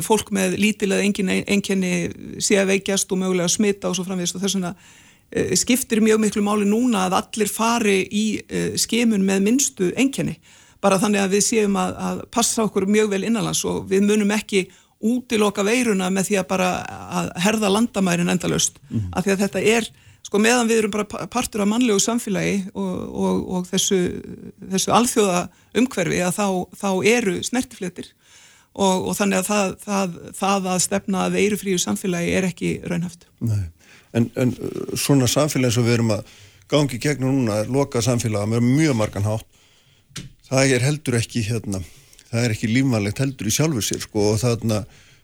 fólk 0.03 0.33
með 0.35 0.57
lítilega 0.59 1.05
engin, 1.07 1.29
enginni 1.47 1.93
sé 2.43 2.57
að 2.59 2.73
veikjast 2.73 3.13
og 3.15 3.21
mögulega 3.23 3.49
smita 3.53 3.91
og 3.91 3.95
svo 3.99 4.05
framvegist 4.09 4.35
og 4.39 4.43
þess 4.43 4.57
vegna 4.59 4.73
uh, 4.75 5.53
skiptir 5.59 6.03
mjög 6.03 6.19
miklu 6.25 6.43
máli 6.43 6.67
núna 6.67 7.07
að 7.07 7.19
allir 7.21 7.53
fari 7.53 8.01
í 8.11 8.25
uh, 8.43 8.73
skimun 8.81 9.23
með 9.29 9.45
minnstu 9.47 9.93
enginni 9.97 10.39
bara 10.83 10.99
þannig 10.99 11.23
að 11.23 11.35
við 11.37 11.45
séum 11.47 11.77
að, 11.79 11.93
að 12.09 12.23
passa 12.35 12.65
okkur 12.67 12.89
mjög 12.91 13.13
vel 13.13 13.23
innanlands 13.29 13.61
og 13.71 13.85
við 13.91 14.03
munum 14.09 14.33
ekki 14.35 14.65
útiloka 15.03 15.63
veiruna 15.67 16.09
með 16.15 16.29
því 16.29 16.37
að 16.41 16.49
bara 16.51 16.71
að 17.19 17.29
herða 17.43 17.71
landamærin 17.75 18.31
endalaust. 18.31 18.77
Af 19.15 19.25
því 19.25 19.33
að 19.33 19.41
þetta 19.45 19.63
er, 19.73 19.89
sko 20.23 20.39
meðan 20.39 20.69
við 20.71 20.79
erum 20.83 20.93
bara 20.95 21.07
pa- 21.11 21.27
partur 21.31 21.63
af 21.65 21.71
mannlegu 21.71 21.99
samfélagi 22.03 22.69
og, 22.75 22.93
og, 23.11 23.41
og 23.57 23.67
þessu, 23.71 23.99
þessu 24.75 24.93
alþjóða 24.95 25.41
umhverfi 25.83 26.21
að 26.23 26.37
þá, 26.39 26.47
þá 26.83 26.89
eru 27.15 27.35
snertifletir 27.47 28.13
og, 28.73 29.09
og 29.11 29.17
þannig 29.19 29.43
að 29.43 29.49
það, 29.51 29.75
það, 29.85 30.19
það 30.39 30.69
að 30.75 30.83
stefna 30.87 31.27
að 31.27 31.39
veirufríu 31.39 31.81
samfélagi 31.83 32.35
er 32.39 32.49
ekki 32.49 32.73
raunhaft. 32.89 33.29
Nei. 33.45 33.65
En, 34.13 34.29
en 34.37 34.55
uh, 34.57 34.97
svona 35.01 35.29
samfélag 35.31 35.71
eins 35.71 35.81
og 35.81 35.89
við 35.89 35.99
erum 35.99 36.15
að 36.17 36.27
gangi 36.73 36.97
í 36.97 37.03
gegnum 37.03 37.37
núna 37.41 37.63
er 37.63 37.73
lokað 37.73 38.07
samfélag 38.09 38.49
með 38.49 38.65
mjög 38.65 38.97
margan 38.97 39.29
hátt 39.29 39.49
það 40.49 40.75
er 40.77 40.85
heldur 40.85 41.17
ekki 41.21 41.45
hérna, 41.47 41.81
það 42.31 42.47
er 42.47 42.55
ekki 42.55 42.71
lífmannlegt 42.71 43.23
heldur 43.23 43.49
í 43.49 43.55
sjálfur 43.55 43.85
sér 43.85 44.03
sko 44.05 44.33
og 44.33 44.41
þarna 44.43 44.83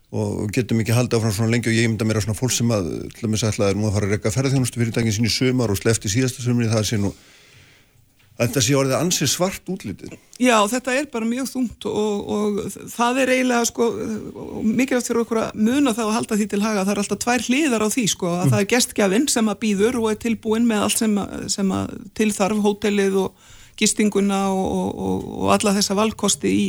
og 0.09 0.49
getum 0.57 0.81
ekki 0.81 0.95
haldið 0.97 1.19
áfram 1.19 1.35
svona 1.37 1.53
lengi 1.53 1.69
og 1.69 1.77
ég 1.77 1.89
mynda 1.91 2.07
mér 2.09 2.21
að 2.21 2.29
svona 2.29 2.39
fólk 2.39 2.55
sem 2.55 2.71
að 2.73 2.87
til 3.17 3.29
sætla 3.37 3.69
er 3.69 3.77
nú 3.77 3.89
að 3.89 3.97
fara 3.97 4.09
að 4.09 4.15
rekka 4.15 4.33
ferðarþjónustu 4.33 4.81
fyrir 4.81 4.95
daginn 4.97 5.17
sín 5.19 5.29
í 5.29 5.33
sömar 5.33 5.73
og 5.73 5.81
slefti 5.81 6.09
síðasta 6.13 6.45
sömri 6.45 6.71
það 6.73 6.87
sé 6.89 7.01
nú 7.01 7.13
þetta 8.39 8.65
sé 8.65 8.79
orðið 8.79 8.99
ansið 9.03 9.31
svart 9.33 9.71
útlitið 9.73 10.17
Já, 10.39 10.55
þetta 10.71 10.93
er 10.95 11.07
bara 11.11 11.27
mjög 11.27 11.49
þungt 11.51 11.87
og, 11.91 12.29
og 12.31 12.59
það 12.93 13.17
er 13.25 13.33
eiginlega 13.35 13.67
sko, 13.67 13.89
mikilvægt 14.63 15.09
fyrir 15.11 15.25
okkur 15.25 15.41
að 15.43 15.57
muna 15.59 15.95
það 15.97 16.11
og 16.11 16.15
halda 16.15 16.39
því 16.39 16.47
til 16.53 16.61
haga. 16.63 16.85
Það 16.85 16.93
er 16.93 17.01
alltaf 17.03 17.21
tvær 17.25 17.47
hliðar 17.49 17.83
á 17.83 17.89
því 17.91 18.05
sko, 18.13 18.31
að 18.39 18.53
það 18.53 18.61
er 18.61 18.69
gestgjafinn 18.71 19.27
sem 19.33 19.51
að 19.51 19.59
býður 19.65 19.99
og 19.99 20.07
er 20.13 20.21
tilbúin 20.23 20.69
með 20.71 20.85
allt 20.87 21.03
sem, 21.03 21.19
sem 21.51 21.75
að 21.75 21.97
tilþarf, 22.21 22.63
hótelið 22.69 23.19
og 23.25 23.51
gistinguna 23.83 24.45
og, 24.55 24.63
og, 24.63 25.03
og, 25.09 25.29
og 25.43 25.53
alla 25.57 25.75
þessa 25.75 25.99
valkosti 25.99 26.55
í, 26.55 26.65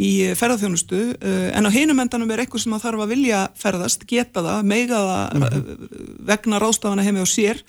í 0.00 0.10
ferðarþjónustu. 0.40 1.04
Uh, 1.20 1.48
En 1.52 1.68
á 1.68 1.76
hinum 1.76 2.00
endanum 2.00 2.32
er 2.32 2.46
eitthvað 2.46 2.64
sem 2.64 2.76
að 2.78 2.86
þarf 2.88 3.04
að 3.04 3.16
vilja 3.18 3.46
ferðast, 3.60 4.08
geta 4.08 4.40
það, 4.48 4.70
meiga 4.72 5.04
það 5.10 5.44
uh, 5.44 5.74
vegna 6.32 6.64
ráðstafana 6.64 7.04
heimi 7.04 7.20
á 7.20 7.28
sér 7.28 7.60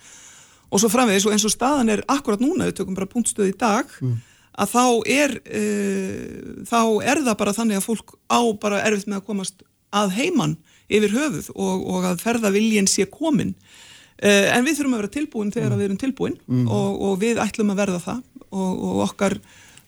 og 0.75 0.81
svo 0.81 0.91
framvegis 0.91 1.25
og 1.27 1.35
eins 1.35 1.45
og 1.47 1.53
staðan 1.53 1.91
er 1.93 2.03
akkurat 2.11 2.41
núna, 2.43 2.67
við 2.67 2.81
tökum 2.81 2.97
bara 2.97 3.09
punktstöð 3.09 3.53
í 3.53 3.57
dag 3.59 3.91
að 4.55 4.71
þá 4.71 4.83
er 5.11 5.33
uh, 5.39 6.61
þá 6.67 6.79
er 7.03 7.23
það 7.23 7.39
bara 7.41 7.55
þannig 7.55 7.79
að 7.79 7.87
fólk 7.89 8.15
á 8.27 8.39
bara 8.59 8.83
erfitt 8.87 9.09
með 9.09 9.21
að 9.21 9.27
komast 9.31 9.65
að 9.95 10.15
heiman 10.19 10.57
yfir 10.91 11.15
höfuð 11.15 11.51
og, 11.55 11.83
og 11.95 12.07
að 12.11 12.23
ferðaviljin 12.23 12.87
sé 12.91 13.07
komin 13.09 13.55
uh, 13.55 14.47
en 14.55 14.65
við 14.67 14.79
þurfum 14.79 14.97
að 14.97 15.03
vera 15.03 15.15
tilbúin 15.17 15.53
þegar 15.55 15.77
við 15.79 15.87
erum 15.89 16.01
tilbúin 16.01 16.39
og, 16.67 16.89
og 17.07 17.21
við 17.23 17.41
ætlum 17.43 17.71
að 17.73 17.81
verða 17.83 18.01
það. 18.03 18.23
Og, 18.55 18.83
og 18.87 18.99
okkar 19.09 19.39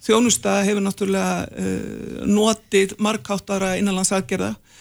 þjónusta 0.04 0.62
hefur 0.68 0.84
náttúrulega 0.84 1.48
uh, 1.48 2.26
notið 2.28 2.98
markáttara 3.04 3.76
innanlandsaðgerða. 3.80 4.56
uh, 4.56 4.77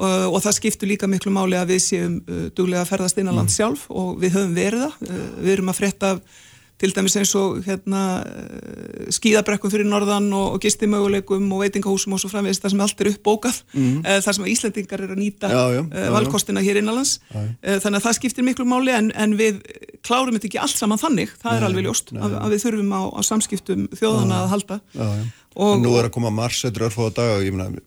og 0.00 0.38
það 0.40 0.56
skiptur 0.56 0.88
líka 0.88 1.08
miklu 1.10 1.32
máli 1.34 1.58
að 1.58 1.74
við 1.74 1.82
séum 1.84 2.20
uh, 2.22 2.46
duglega 2.56 2.84
að 2.84 2.92
ferðast 2.92 3.18
innanland 3.20 3.50
sjálf 3.52 3.88
og 3.90 4.14
við 4.22 4.38
höfum 4.38 4.54
verið 4.56 4.86
það. 4.86 5.10
Uh, 5.10 5.26
við 5.42 5.52
erum 5.56 5.72
að 5.72 5.80
frétta 5.82 6.14
af 6.14 6.22
til 6.80 6.94
dæmis 6.96 7.12
eins 7.20 7.34
og 7.36 7.58
hérna, 7.66 8.22
skíðabrekkum 9.12 9.68
fyrir 9.68 9.84
norðan 9.84 10.30
og, 10.32 10.54
og 10.54 10.62
gistimöguleikum 10.64 11.50
og 11.52 11.60
veitingahúsum 11.60 12.14
og 12.16 12.22
svo 12.22 12.30
framvegist 12.32 12.64
það 12.64 12.72
sem 12.72 12.80
allt 12.86 13.02
er 13.04 13.10
uppbókað. 13.10 13.58
Mm. 13.74 13.98
þar 14.24 14.36
sem 14.38 14.46
Íslandingar 14.48 15.02
eru 15.04 15.12
að 15.12 15.20
nýta 15.20 15.50
Já, 15.52 15.60
já, 15.74 15.82
já, 15.84 16.06
valkostina 16.14 16.62
hér 16.64 16.80
innanlands 16.80 17.18
þannig 17.28 17.98
að 18.00 18.06
það 18.06 18.16
skiptir 18.16 18.48
miklu 18.48 18.64
máli 18.72 18.96
en, 18.96 19.12
en 19.12 19.36
við 19.36 19.60
klárum 20.00 20.38
þetta 20.38 20.48
ekki 20.48 20.62
allt 20.64 20.80
saman 20.80 21.02
þannig. 21.04 21.36
Það 21.42 21.58
er 21.58 21.68
alveg 21.68 21.88
ljóst 21.90 22.14
að, 22.16 22.38
að 22.40 22.56
við 22.56 22.64
þurfum 22.64 22.96
á, 22.96 23.02
á 23.12 23.20
samskiptum 23.28 23.86
þjóðana 24.00 24.40
að 24.40 24.50
halda. 24.54 24.80
Og- 25.60 25.84
nú 25.84 25.94
er 26.00 26.08
að 26.08 26.14
koma 26.16 26.32
mars 26.32 26.64
eftir 26.64 26.88
örfóða 26.88 27.18
daga 27.20 27.44
ég 27.44 27.52
meina 27.52 27.84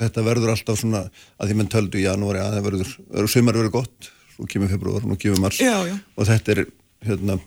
þetta 0.00 0.26
verður 0.26 0.54
alltaf 0.54 0.80
svona 0.80 1.06
að 1.38 1.50
því 1.50 1.58
menn 1.60 1.72
töldu 1.72 2.00
í 2.00 2.06
janúari 2.06 2.42
að 2.42 2.58
það 2.58 2.68
verður, 2.68 2.94
verður 3.14 3.34
sumar 3.34 3.58
verður 3.60 3.74
gott 3.78 4.12
svo 4.34 4.46
kemur 4.50 4.70
februar, 4.72 5.04
nú 5.06 5.18
kemur 5.20 5.42
mars. 5.44 5.60
Já, 5.62 5.76
já. 5.86 5.98
og 6.18 6.30
þetta 6.30 6.56
er 6.56 6.64
hérna 7.06 7.40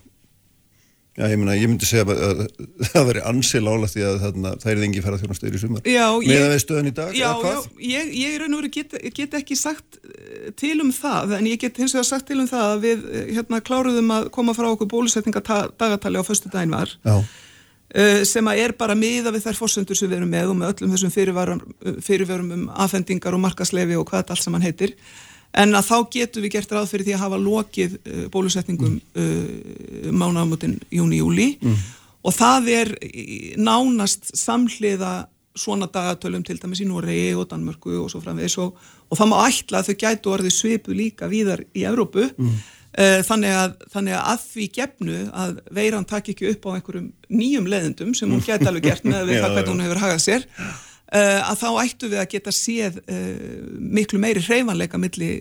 Já, 1.18 1.24
ég, 1.32 1.38
myna, 1.40 1.54
ég 1.58 1.66
myndi 1.66 1.86
segja 1.88 2.04
að, 2.06 2.20
að, 2.22 2.40
að 2.78 2.90
það 2.92 3.06
veri 3.08 3.22
ansi 3.26 3.58
lála 3.58 3.88
því 3.90 4.02
að 4.06 4.18
þarna, 4.22 4.50
það 4.62 4.70
er 4.70 4.82
engi 4.86 5.00
ferða 5.02 5.18
þjónastöður 5.18 5.56
í 5.56 5.62
sumar. 5.64 5.88
Með 5.88 6.42
að 6.44 6.52
við 6.52 6.60
stöðun 6.62 6.90
í 6.90 6.92
dag 6.94 7.16
Já, 7.18 7.30
já 7.42 7.56
ég, 7.88 8.12
ég 8.20 8.36
raun 8.38 8.54
og 8.54 8.60
veru 8.60 8.70
get, 8.76 8.94
get 9.16 9.34
ekki 9.34 9.56
sagt 9.58 9.98
eh, 9.98 10.52
til 10.54 10.76
um 10.84 10.92
það 10.94 11.34
en 11.40 11.48
ég 11.50 11.58
get 11.64 11.80
hins 11.82 11.96
vegar 11.96 12.06
sagt 12.06 12.28
til 12.30 12.38
um 12.38 12.46
það 12.46 12.68
að 12.68 12.86
við 12.86 13.02
eh, 13.10 13.32
hérna 13.34 13.60
kláruðum 13.66 14.14
að 14.14 14.30
koma 14.36 14.54
frá 14.54 14.68
okkur 14.70 14.92
bólusetningardagatali 14.94 16.22
á 16.22 16.28
förstu 16.28 16.54
dæn 16.54 16.76
var. 16.76 16.94
Uh, 17.02 17.26
sem 18.28 18.44
að 18.50 18.58
er 18.60 18.72
bara 18.76 18.92
miða 18.98 19.30
við 19.32 19.46
þær 19.46 19.56
fórsöndur 19.56 19.96
sem 19.96 20.10
við 20.10 20.18
erum 20.18 20.28
með 20.28 20.50
og 20.52 20.56
með 20.60 20.72
öllum 20.74 20.90
þessum 20.92 21.12
fyrirverum 22.04 22.50
um 22.52 22.66
afhendingar 22.84 23.32
og 23.32 23.40
markaslefi 23.40 23.96
og 23.96 24.04
hvað 24.10 24.22
þetta 24.22 24.34
allt 24.34 24.44
sem 24.44 24.56
hann 24.58 24.66
heitir 24.66 24.92
en 25.56 25.72
að 25.78 25.88
þá 25.88 25.96
getum 26.12 26.44
við 26.44 26.54
gert 26.56 26.74
ráð 26.74 26.90
fyrir 26.92 27.06
því 27.08 27.16
að 27.16 27.24
hafa 27.24 27.40
lokið 27.40 27.96
uh, 27.96 28.20
bólusetningum 28.32 28.98
mm. 28.98 29.24
uh, 29.24 30.12
mánagamotinn 30.12 30.76
júni-júli 30.92 31.48
mm. 31.62 31.80
og 32.28 32.36
það 32.36 32.70
er 32.74 32.94
nánast 33.56 34.32
samhliða 34.36 35.12
svona 35.58 35.88
dagatölum 35.90 36.44
til 36.46 36.58
dæmis 36.60 36.82
í 36.84 36.86
Noregi 36.86 37.32
og 37.34 37.48
Danmörku 37.50 37.96
og 37.98 38.10
svo 38.12 38.20
framvegis 38.22 38.58
og, 38.62 38.76
og 39.08 39.18
það 39.18 39.30
má 39.32 39.38
ætla 39.48 39.80
að 39.80 39.88
þau 39.88 40.00
gætu 40.04 40.34
orðið 40.34 40.54
svipu 40.54 40.94
líka 40.94 41.30
víðar 41.30 41.64
í 41.74 41.86
Evrópu 41.88 42.28
mm. 42.36 42.58
Uh, 42.98 43.20
þannig, 43.26 43.54
að, 43.62 43.78
þannig 43.94 44.18
að 44.18 44.44
því 44.48 44.66
gefnu 44.78 45.22
að 45.44 45.62
veiran 45.78 46.08
takk 46.08 46.32
ekki 46.34 46.50
upp 46.52 46.68
á 46.68 46.70
einhverjum 46.76 47.08
nýjum 47.30 47.70
leðendum 47.70 48.12
sem 48.18 48.30
hún 48.34 48.44
gæti 48.44 48.68
alveg 48.68 48.90
gert 48.90 49.08
með 49.08 49.24
því 49.30 49.40
hvað 49.44 49.72
hún 49.72 49.82
hefur 49.86 50.04
hagað 50.04 50.22
sér 50.26 50.46
Uh, 51.08 51.38
að 51.40 51.62
þá 51.62 51.68
ættu 51.80 52.08
við 52.12 52.18
að 52.20 52.26
geta 52.34 52.52
séð 52.52 52.98
uh, 53.00 53.36
miklu 53.80 54.18
meiri 54.20 54.42
hreyfanleika 54.44 54.98
milli, 55.00 55.38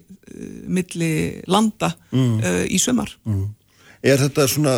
milli 0.64 1.10
landa 1.52 1.90
mm. 2.16 2.38
í 2.72 2.80
sömar 2.80 3.12
mm. 3.28 3.42
Er 4.08 4.22
þetta 4.22 4.46
svona 4.48 4.78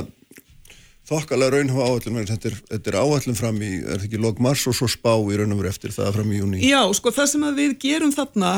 þokkalega 1.09 1.57
raunhafa 1.57 1.87
áallum 1.89 2.19
þetta, 2.29 2.51
þetta 2.69 2.91
er 2.91 2.97
áallum 3.01 3.37
fram 3.37 3.61
í, 3.61 3.71
er 3.81 3.95
þetta 3.97 4.09
ekki 4.09 4.21
log 4.23 4.41
mars 4.45 4.65
og 4.69 4.77
svo 4.77 4.89
spá 4.91 5.11
í 5.17 5.39
raun 5.39 5.55
og 5.55 5.61
veru 5.61 5.71
eftir 5.71 5.95
það 5.95 6.13
fram 6.19 6.31
í 6.31 6.41
júni? 6.41 6.61
Já, 6.63 6.81
sko 6.95 7.13
það 7.15 7.31
sem 7.33 7.47
við 7.57 7.73
gerum 7.81 8.13
þarna 8.15 8.53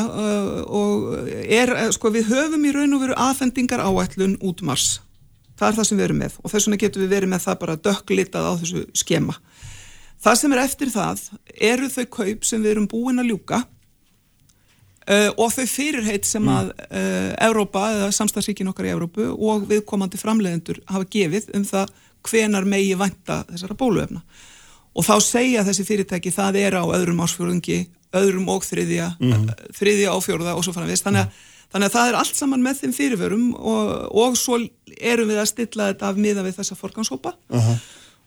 og 0.67 1.07
er, 1.45 1.73
sko 1.95 2.11
við 2.13 2.29
höfum 2.33 2.67
í 2.67 2.75
raun 2.75 2.97
og 2.97 3.05
veru 3.07 3.17
aðfendingar 3.29 3.83
áallun 3.87 4.37
út 4.43 4.63
mars 4.67 4.99
það 5.61 5.67
er 5.69 5.77
það 5.79 5.89
sem 5.89 5.99
við 5.99 6.07
erum 6.07 6.23
með 6.25 6.39
og 6.41 6.53
þess 6.53 6.67
vegna 6.67 6.81
getum 6.81 7.05
við 7.05 7.13
verið 7.15 7.31
með 7.31 7.45
það 7.45 7.59
bara 7.63 7.81
dökklitað 7.89 8.49
á 8.49 8.53
þessu 8.61 8.87
skema 8.97 9.37
Það 10.21 10.37
sem 10.37 10.53
er 10.53 10.59
eftir 10.61 10.89
það 10.93 11.21
eru 11.65 11.87
þau 11.89 12.03
kaup 12.13 12.43
sem 12.45 12.61
við 12.61 12.75
erum 12.75 12.89
búin 12.89 13.21
að 13.21 13.31
ljúka 13.31 13.63
uh, 15.09 15.31
og 15.33 15.49
þau 15.55 15.65
fyrirheit 15.65 16.27
sem 16.29 16.43
mm. 16.45 16.51
að 16.53 16.69
uh, 16.85 17.31
Európa 17.47 17.87
eða 17.95 18.11
samstagsríkin 18.13 18.69
okkar 18.69 18.89
í 18.89 18.93
Európu 18.93 19.31
og 19.33 19.65
viðkomandi 19.71 20.21
framleiðendur 20.21 20.81
hafa 20.91 21.09
gefið 21.15 21.49
um 21.57 21.65
það 21.65 21.95
hvenar 22.27 22.67
megi 22.67 22.97
vanta 22.99 23.43
þessara 23.49 23.77
bóluefna. 23.79 24.23
Og 24.91 25.07
þá 25.07 25.15
segja 25.23 25.63
þessi 25.63 25.87
fyrirtæki 25.87 26.33
það 26.35 26.59
er 26.65 26.75
á 26.75 26.83
öðrum 26.83 27.23
ásfjörðungi, 27.23 27.85
öðrum 28.19 28.49
og 28.51 28.65
þriðja, 28.67 29.13
mm. 29.19 29.47
þriðja 29.77 30.17
áfjörða 30.17 30.57
og 30.57 30.65
svo 30.65 30.75
framvegist. 30.75 31.05
Þannig 31.07 31.23
að, 31.23 31.31
mm. 31.31 31.71
þannig 31.71 31.87
að 31.87 31.95
það 31.95 32.09
er 32.09 32.19
allt 32.19 32.41
saman 32.41 32.65
með 32.65 32.81
þeim 32.81 32.97
fyrirvörum 32.97 33.47
og, 33.55 33.95
og 34.11 34.35
svo 34.39 34.59
erum 34.99 35.31
við 35.31 35.39
að 35.39 35.51
stilla 35.53 35.89
þetta 35.93 36.11
af 36.11 36.19
miða 36.19 36.43
við 36.43 36.59
þessa 36.59 36.79
forganshópa. 36.79 37.37
Uh 37.49 37.65
-huh 37.69 37.81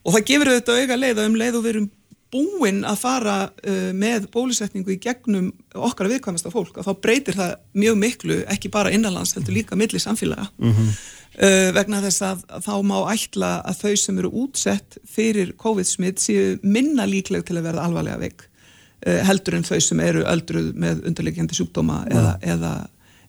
og 0.05 0.15
það 0.15 0.27
gefur 0.31 0.51
auðvitað 0.53 0.81
auga 0.81 0.99
leið 1.01 1.21
að 1.21 1.29
um 1.29 1.39
leið 1.41 1.59
og 1.59 1.65
við 1.65 1.75
erum 1.75 1.91
búinn 2.35 2.81
að 2.89 2.97
fara 2.99 3.35
uh, 3.47 3.91
með 3.95 4.29
bólusetningu 4.35 4.97
í 4.97 5.01
gegnum 5.03 5.53
okkar 5.87 6.11
viðkvæmasta 6.11 6.51
fólk 6.53 6.81
og 6.81 6.87
þá 6.87 6.93
breytir 7.05 7.39
það 7.39 7.53
mjög 7.79 8.01
miklu 8.01 8.39
ekki 8.51 8.73
bara 8.75 8.93
innanlands 8.95 9.37
heldur 9.37 9.55
líka 9.55 9.79
milli 9.79 10.03
samfélaga 10.03 10.49
mm 10.59 10.73
-hmm. 10.73 10.97
Uh, 11.39 11.71
vegna 11.77 12.03
þess 12.05 12.25
að, 12.31 12.43
að 12.49 12.67
þá 12.69 12.75
má 12.91 12.97
ætla 13.13 13.53
að 13.65 13.83
þau 13.83 13.95
sem 14.05 14.19
eru 14.23 14.33
útsett 14.45 14.99
fyrir 15.09 15.55
COVID-smitt 15.61 16.23
séu 16.23 16.59
minna 16.63 17.07
líkleg 17.09 17.47
til 17.47 17.59
að 17.59 17.71
verða 17.71 17.87
alvarlega 17.89 18.23
veik 18.23 18.47
uh, 18.47 19.21
heldur 19.29 19.59
en 19.59 19.69
þau 19.69 19.79
sem 19.81 20.03
eru 20.05 20.27
öldruð 20.31 20.73
með 20.75 21.07
undarlegjandi 21.11 21.59
sjúkdóma 21.61 22.05
eða, 22.11 22.37
eða 22.43 22.75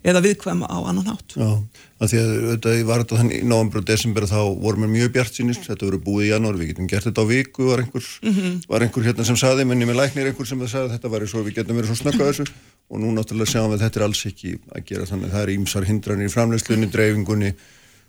eða 0.05 0.21
viðkvæma 0.21 0.69
á 0.69 0.77
annan 0.85 1.07
hátt. 1.09 1.33
Já, 1.33 1.50
að 1.97 2.12
því 2.12 2.19
að 2.21 2.33
þetta 2.50 2.74
var 2.85 3.01
þetta 3.01 3.19
þannig 3.21 3.39
í 3.39 3.47
november 3.50 3.81
og 3.81 3.88
desember 3.89 4.27
þá 4.29 4.39
vorum 4.62 4.85
við 4.85 4.91
mjög 4.93 5.13
bjart 5.15 5.39
sínist, 5.39 5.65
þetta 5.65 5.88
voru 5.88 6.01
búið 6.05 6.27
í 6.27 6.29
janúar, 6.29 6.59
við 6.59 6.71
getum 6.71 6.89
gert 6.91 7.07
þetta 7.07 7.25
á 7.25 7.31
viku, 7.31 7.69
var 7.71 7.81
einhver, 7.81 8.09
mm 8.21 8.35
-hmm. 8.35 8.59
var 8.69 8.85
einhver 8.85 9.07
hérna 9.07 9.25
sem 9.25 9.39
saði, 9.41 9.65
menni 9.65 9.88
með 9.89 10.00
læknir 10.01 10.29
einhver 10.29 10.50
sem 10.50 10.62
saði 10.67 10.93
þetta 10.93 11.09
var 11.09 11.25
svo, 11.25 11.41
við 11.41 11.57
getum 11.57 11.79
verið 11.79 11.89
svo 11.89 11.97
snöggað 12.03 12.29
þessu. 12.31 12.45
Og 12.85 13.01
nú 13.01 13.09
náttúrulega 13.15 13.50
sjáum 13.50 13.71
við 13.71 13.79
að 13.79 13.85
þetta 13.85 14.00
er 14.00 14.05
alls 14.05 14.25
ekki 14.29 14.51
að 14.69 14.85
gera 14.85 15.09
þannig, 15.09 15.31
það 15.31 15.41
er 15.41 15.53
ímsar 15.55 15.88
hindranir 15.89 16.29
í 16.29 16.33
framleyslunni, 16.35 16.91
dreifingunni 16.93 17.53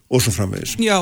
og 0.07 0.23
svo 0.23 0.33
framvegis. 0.35 0.77
Já, 0.83 0.99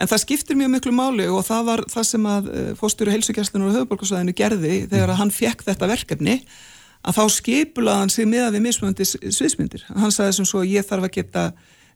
en 0.00 0.08
það 0.08 0.22
skiptir 0.22 0.56
mjög 0.56 0.72
miklu 0.76 0.92
máli 0.96 1.26
og 1.28 1.44
það 1.44 1.68
var 1.70 1.82
það 1.92 2.06
sem 2.08 2.28
að 2.30 2.48
eh, 2.52 2.70
fóstjóru 2.78 3.12
heilsugjastlunum 3.12 3.68
og 3.68 3.76
höfuborgarsvæðinu 3.76 4.36
gerði 4.36 4.76
þegar 4.88 5.12
að 5.12 5.20
hann 5.20 5.32
fekk 5.34 5.66
þetta 5.66 5.90
verkefni 5.90 6.36
að 7.06 7.18
þá 7.18 7.24
skipulaði 7.36 8.02
hann 8.02 8.12
sig 8.12 8.28
með 8.28 8.46
að 8.46 8.56
við 8.56 8.64
mismunandi 8.66 9.06
sviðsmyndir. 9.06 9.84
Hann 9.92 10.14
sagði 10.14 10.38
sem 10.38 10.48
svo 10.48 10.62
ég 10.66 10.86
þarf 10.86 11.08
að 11.08 11.16
geta 11.18 11.44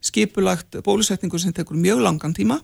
skipulagt 0.04 0.80
bólusetningu 0.84 1.40
sem 1.40 1.54
tekur 1.56 1.80
mjög 1.80 2.02
langan 2.04 2.36
tíma, 2.36 2.60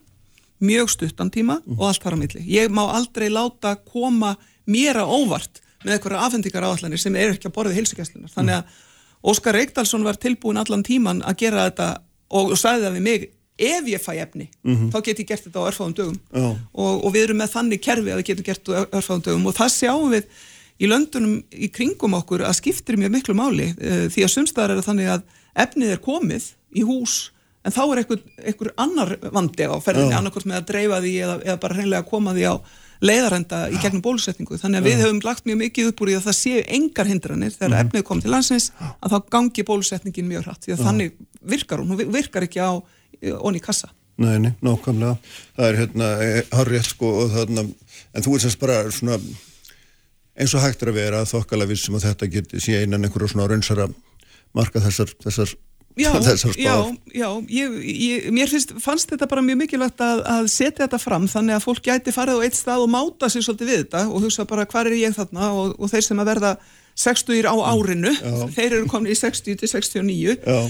mjög 0.61 0.93
stuttan 0.93 1.33
tíma 1.33 1.59
mm. 1.63 1.79
og 1.79 1.89
allt 1.89 2.05
þar 2.05 2.17
á 2.17 2.19
milli. 2.21 2.45
Ég 2.49 2.73
má 2.73 2.85
aldrei 2.87 3.29
láta 3.33 3.75
koma 3.81 4.37
mér 4.69 5.03
að 5.03 5.15
óvart 5.17 5.63
með 5.85 5.97
eitthvað 5.97 6.23
afhendingar 6.27 6.69
áallanir 6.69 7.01
sem 7.01 7.17
er 7.17 7.35
ekki 7.35 7.51
að 7.51 7.57
borðið 7.57 7.81
heilsugjastlunar. 7.81 8.33
Þannig 8.33 8.61
að 8.61 8.85
Óskar 9.27 9.57
Reykdalsson 9.57 10.05
var 10.07 10.19
tilbúin 10.21 10.61
allan 10.61 10.85
tíman 10.87 11.23
að 11.27 11.41
gera 11.41 11.67
þetta 11.67 11.89
og 12.37 12.53
sagði 12.59 12.87
það 12.87 12.97
við 12.97 13.05
mig 13.07 13.27
ef 13.57 13.87
ég 13.89 14.03
fæ 14.03 14.13
efni, 14.21 14.49
mm 14.63 14.75
-hmm. 14.75 14.91
þá 14.93 14.99
get 15.05 15.19
ég 15.19 15.29
gert 15.29 15.45
þetta 15.47 15.61
á 15.65 15.69
örfáðum 15.69 15.95
dögum. 15.95 16.19
Og, 16.73 17.05
og 17.05 17.13
við 17.15 17.23
erum 17.23 17.41
með 17.41 17.55
þannig 17.55 17.81
kerfi 17.83 18.11
að 18.13 18.21
við 18.21 18.27
getum 18.27 18.45
gert 18.45 18.61
þetta 18.65 18.85
á 18.85 18.97
örfáðum 18.99 19.25
dögum. 19.25 19.47
Og 19.47 19.55
það 19.57 19.71
sjáum 19.77 20.11
við 20.11 20.25
í 20.77 20.91
löndunum 20.91 21.39
í 21.53 21.71
kringum 21.73 22.17
okkur 22.19 22.45
að 22.45 22.59
skiptir 22.61 22.99
mjög 23.01 23.15
miklu 23.17 23.37
máli 23.37 23.71
uh, 23.73 24.09
því 24.13 24.27
að 24.27 24.35
sumstaðar 24.35 24.77
er 24.77 24.85
þannig 24.85 25.09
að 25.09 25.23
efnið 25.57 25.95
er 25.95 26.03
komið 26.05 26.51
í 26.77 26.85
hús 26.85 27.31
en 27.67 27.75
þá 27.75 27.83
er 27.85 28.01
einhver, 28.03 28.21
einhver 28.45 28.73
annar 28.79 29.15
vandi 29.35 29.67
á 29.67 29.75
ferðinni, 29.83 30.15
annarkort 30.15 30.47
með 30.47 30.61
að 30.61 30.67
dreifa 30.71 30.99
því 31.03 31.15
eða, 31.25 31.39
eða 31.47 31.63
bara 31.63 31.79
hreinlega 31.79 32.05
að 32.05 32.11
koma 32.11 32.35
því 32.37 32.45
á 32.47 32.55
leiðarenda 33.05 33.59
í 33.75 33.81
gegnum 33.83 34.03
bólusetningu. 34.05 34.57
Þannig 34.61 34.81
að 34.81 34.87
við 34.87 35.01
höfum 35.03 35.19
lagt 35.25 35.49
mjög 35.49 35.59
mikið 35.65 35.91
upp 35.91 36.03
úr 36.05 36.13
í 36.13 36.15
að 36.17 36.29
það 36.29 36.37
séu 36.39 36.61
engar 36.79 37.11
hindranir 37.11 37.53
þegar 37.53 37.73
mm. 37.73 37.81
efnið 37.83 38.05
kom 38.09 38.23
til 38.23 38.33
landsins 38.33 38.71
að 38.79 39.17
þá 39.17 39.19
gangi 39.35 39.65
bólusetningin 39.69 40.31
mjög 40.31 40.47
hratt 40.47 40.65
því 40.65 40.77
að 40.77 40.85
þannig 40.87 41.19
virkar 41.57 41.83
hún, 41.83 41.93
hún 41.93 42.15
virkar 42.15 42.47
ekki 42.47 42.63
á 42.63 42.73
onni 43.37 43.63
kassa. 43.63 43.93
Nei, 44.17 44.39
nei, 44.41 44.55
nákvæmlega 44.65 45.19
það 45.59 45.67
er 45.67 45.79
hérna, 45.83 46.07
harrið 46.57 46.79
eh, 46.79 46.89
sko 46.89 47.11
og 47.21 47.35
þarna, 47.35 47.67
en 48.17 48.25
þú 48.25 48.37
er 48.37 48.43
semst 48.47 48.63
bara 48.63 48.79
svona 48.89 49.19
eins 50.37 50.55
og 50.57 50.65
hægt 50.65 50.85
er 50.85 50.93
að 50.93 51.01
vera 51.03 51.25
þokkala 51.29 51.69
vissum 51.69 51.99
að 51.99 52.07
þetta 52.11 52.29
geti 52.33 52.61
síðan 52.65 52.87
einan 52.87 53.09
einhverju 53.09 53.35
svona 53.35 53.49
raunsara 53.51 53.91
marka 54.57 54.81
þessar, 54.81 55.13
þessar, 55.21 55.53
já, 56.01 56.09
þessar 56.31 56.57
spár. 56.57 56.63
Já, 56.65 56.77
já, 57.13 57.29
ég, 57.59 57.77
ég, 57.93 58.31
mér 58.37 58.53
finnst, 58.53 58.73
fannst 58.81 59.13
þetta 59.13 59.29
bara 59.29 59.45
mjög 59.45 59.61
mikilvægt 59.67 60.01
að, 60.05 60.25
að 60.33 60.51
setja 60.55 60.87
þetta 60.87 61.03
fram 61.03 61.29
þannig 61.33 61.59
að 61.59 61.67
fólk 61.69 61.85
gæti 61.85 62.17
farið 62.17 62.41
á 62.41 62.45
eitt 62.49 62.57
stað 62.57 62.87
og 62.87 62.93
máta 62.97 63.29
sér 63.33 63.45
svolítið 63.45 63.73
við 63.73 63.85
þetta 63.85 64.05
og 64.09 64.25
hugsa 64.25 64.49
bara 64.49 64.69
hvað 64.69 64.93
er 64.95 65.01
ég 65.03 65.17
þarna 65.17 65.53
og, 65.61 65.77
og 65.77 65.93
þeir 65.93 66.09
sem 66.09 66.25
að 66.25 66.33
verða 66.33 66.57
60 66.97 67.45
á 67.45 67.55
árinu, 67.61 68.09
Já. 68.09 68.49
þeir 68.57 68.79
eru 68.79 68.87
komin 68.89 69.13
í 69.13 69.17
60 69.19 69.59
til 69.61 69.69
69 69.69 70.37
uh, 70.49 70.69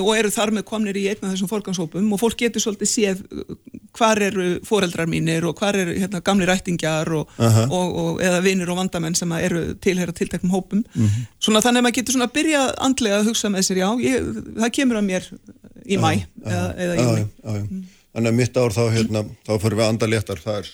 og 0.00 0.12
eru 0.16 0.30
þar 0.32 0.54
með 0.56 0.64
komin 0.70 0.96
í 0.96 1.04
einna 1.10 1.34
þessum 1.34 1.50
fórgangshópum 1.50 2.14
og 2.16 2.20
fólk 2.22 2.38
getur 2.40 2.64
svolítið 2.64 2.88
séð 2.88 3.20
uh, 3.28 3.56
hvar 3.96 4.20
eru 4.24 4.46
foreldrar 4.64 5.08
mínir 5.10 5.44
og 5.44 5.60
hvar 5.60 5.76
eru 5.76 5.92
hérna, 5.92 6.22
gamli 6.24 6.48
rættingjar 6.48 7.12
og, 7.12 7.28
uh 7.36 7.44
-huh. 7.44 7.68
og, 7.68 7.96
og, 8.02 8.22
eða 8.24 8.40
vinir 8.44 8.70
og 8.72 8.80
vandamenn 8.80 9.14
sem 9.14 9.32
eru 9.32 9.74
tilhæra 9.74 10.12
tilteknum 10.12 10.52
hópum. 10.52 10.84
-huh. 10.84 11.00
Mhm. 11.00 11.26
Svona 11.40 11.60
þannig 11.60 11.78
að 11.78 11.82
maður 11.82 11.98
getur 11.98 12.12
svona 12.12 12.26
að 12.26 12.32
byrja 12.32 12.62
andlega 12.78 13.18
að 13.18 13.26
hugsa 13.28 13.48
með 13.48 13.62
sér, 13.62 13.76
já, 13.76 13.90
ég, 14.00 14.22
það 14.56 14.70
kemur 14.72 14.96
að 14.96 15.04
mér 15.04 15.24
í 15.86 15.96
mæ 15.96 16.12
eða, 16.44 16.74
eða 16.76 16.94
í 16.94 17.02
júni. 17.04 17.26
Þannig 18.14 18.30
að 18.32 18.34
mitt 18.34 18.56
ár 18.56 18.72
þá, 18.72 18.84
hérna, 18.96 19.24
þá 19.46 19.52
fyrir 19.60 19.76
við 19.76 19.88
andaléttar, 19.88 20.40
það 20.40 20.58
er 20.58 20.68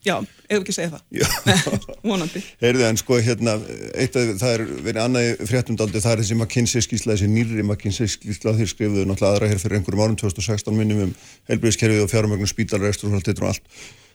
Já, 0.00 0.14
ef 0.48 0.62
ekki 0.62 0.72
segja 0.72 0.94
það? 0.94 1.88
Vonandi. 2.08 2.40
Heyrðu 2.62 2.86
en 2.88 2.98
sko 3.00 3.18
hérna 3.20 3.58
eitt 3.92 4.14
af 4.16 4.30
það 4.40 4.54
er 4.54 4.62
verið 4.86 5.00
annað 5.02 5.42
fréttumdaldi 5.50 6.00
það 6.00 6.14
er 6.14 6.22
þessi 6.22 6.38
McKinsey 6.38 6.86
skísla, 6.86 7.16
þessi 7.16 7.28
nýri 7.28 7.64
McKinsey 7.66 8.08
skísla 8.08 8.54
þeir 8.56 8.70
skrifuðu 8.72 9.04
náttúrulega 9.10 9.36
aðra 9.36 9.50
hér 9.52 9.60
fyrir 9.60 9.80
einhverjum 9.80 10.04
árum 10.06 10.16
2016 10.22 10.78
minnum 10.78 11.02
um 11.04 11.12
helbriðskerfið 11.52 12.06
og 12.06 12.12
fjármögnum 12.14 12.48
spítalrestur 12.48 13.12
og 13.12 13.18
allt. 13.20 13.28
Þetta 13.28 13.44
og 13.44 13.52
allt 13.52 13.68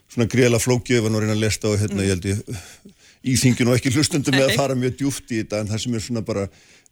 svona 0.09 0.29
gríla 0.31 0.59
flókjöf 0.59 1.05
var 1.05 1.13
náttúrulega 1.13 1.37
að 1.37 1.43
lesta 1.43 1.69
og 1.69 1.79
hérna 1.81 2.01
mm. 2.01 2.05
ég 2.05 2.13
held 2.13 2.25
ég 2.31 2.39
í 3.25 3.37
þingin 3.41 3.71
og 3.71 3.79
ekki 3.79 3.93
hlustundum 3.95 4.37
með 4.37 4.49
að 4.49 4.59
fara 4.59 4.77
mjög 4.77 4.99
djúft 4.99 5.31
í 5.33 5.41
þetta 5.41 5.61
en 5.61 5.71
það 5.71 5.81
sem 5.83 5.95
er 5.97 6.03
svona 6.05 6.25
bara 6.25 6.45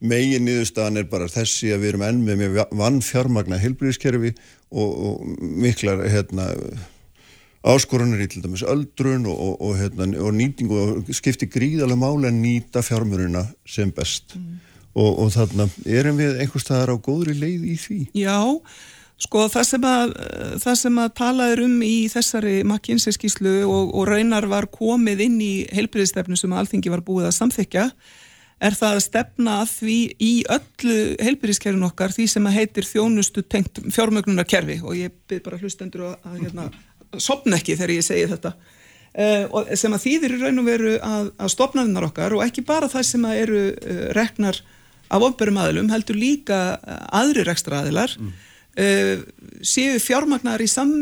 megin 0.03 0.47
niðurstaðan 0.47 1.01
er 1.01 1.09
bara 1.11 1.29
þessi 1.31 1.69
að 1.73 1.83
við 1.83 1.91
erum 1.93 2.05
enn 2.07 2.23
með 2.25 2.57
vann 2.73 2.97
fjármagna 3.05 3.61
helbriðskerfi 3.61 4.33
og, 4.73 4.89
og 4.89 5.37
miklar 5.39 6.01
hérna 6.09 6.49
áskorunir 7.63 8.25
í 8.25 8.29
til 8.31 8.43
dæmis 8.43 8.65
öldrun 8.67 9.27
og, 9.31 9.37
og, 9.39 9.53
og, 9.61 9.77
hérna, 9.79 10.09
og 10.19 10.33
nýting 10.35 10.71
og 10.71 11.13
skipti 11.15 11.47
gríðarlega 11.47 11.99
máli 12.01 12.29
að 12.29 12.41
nýta 12.41 12.83
fjármjöruna 12.83 13.45
sem 13.65 13.91
best 13.95 14.35
mm. 14.35 14.57
og 14.99 15.31
þarna 15.35 15.69
erum 15.87 16.19
við 16.19 16.41
einhver 16.43 16.63
staðar 16.63 16.95
á 16.95 16.97
góðri 16.97 17.37
leið 17.39 17.69
í 17.71 17.77
því? 17.79 18.01
Já, 18.19 18.59
Sko 19.23 19.45
það 19.51 19.65
sem 19.67 19.85
að, 19.87 20.11
það 20.63 20.75
sem 20.79 20.99
að 20.99 21.13
talaður 21.19 21.61
um 21.67 21.75
í 21.85 21.93
þessari 22.11 22.57
McKinsey 22.65 23.15
skíslu 23.15 23.53
og, 23.69 23.93
og 23.93 24.09
raunar 24.09 24.47
var 24.51 24.67
komið 24.73 25.23
inn 25.27 25.39
í 25.43 25.53
heilbriðstefnu 25.71 26.37
sem 26.39 26.55
alþingi 26.57 26.91
var 26.91 27.05
búið 27.05 27.29
að 27.29 27.37
samþykja 27.37 27.85
er 28.63 28.77
það 28.77 28.97
að 28.97 29.03
stefna 29.05 29.55
að 29.61 29.71
því 29.77 29.97
í 30.23 30.31
öllu 30.55 30.97
heilbriðskerfin 31.27 31.87
okkar 31.87 32.13
því 32.15 32.27
sem 32.31 32.49
að 32.49 32.57
heitir 32.59 32.87
þjónustu 32.87 33.43
tengt 33.47 33.81
fjármögnunarkerfi 33.95 34.79
og 34.83 34.97
ég 34.97 35.15
byrð 35.29 35.45
bara 35.47 35.61
hlustendur 35.61 36.05
að 36.13 36.37
hérna, 36.41 36.67
sopna 37.21 37.59
ekki 37.59 37.77
þegar 37.79 37.95
ég 37.97 38.05
segi 38.05 38.29
þetta 38.31 38.53
uh, 38.53 39.75
sem 39.79 39.93
að 39.93 40.05
þýðir 40.07 40.37
í 40.37 40.39
raun 40.41 40.63
og 40.63 40.69
veru 40.69 40.95
að, 40.99 41.33
að 41.37 41.53
stopnaðunar 41.53 42.07
okkar 42.09 42.37
og 42.37 42.45
ekki 42.45 42.65
bara 42.67 42.89
það 42.91 43.09
sem 43.11 43.27
að 43.29 43.43
eru 43.43 43.67
uh, 43.73 44.07
reknar 44.17 44.63
af 45.13 45.27
ofberum 45.27 45.59
aðlum 45.61 45.91
heldur 45.93 46.17
líka 46.17 46.63
aðri 47.13 47.45
rekstra 47.45 47.83
aðilar 47.83 48.15
mm 48.17 48.33
uh, 48.79 49.21
séu 49.65 49.99
fjármagnar 50.01 50.63
í, 50.63 50.69
sam, 50.69 50.93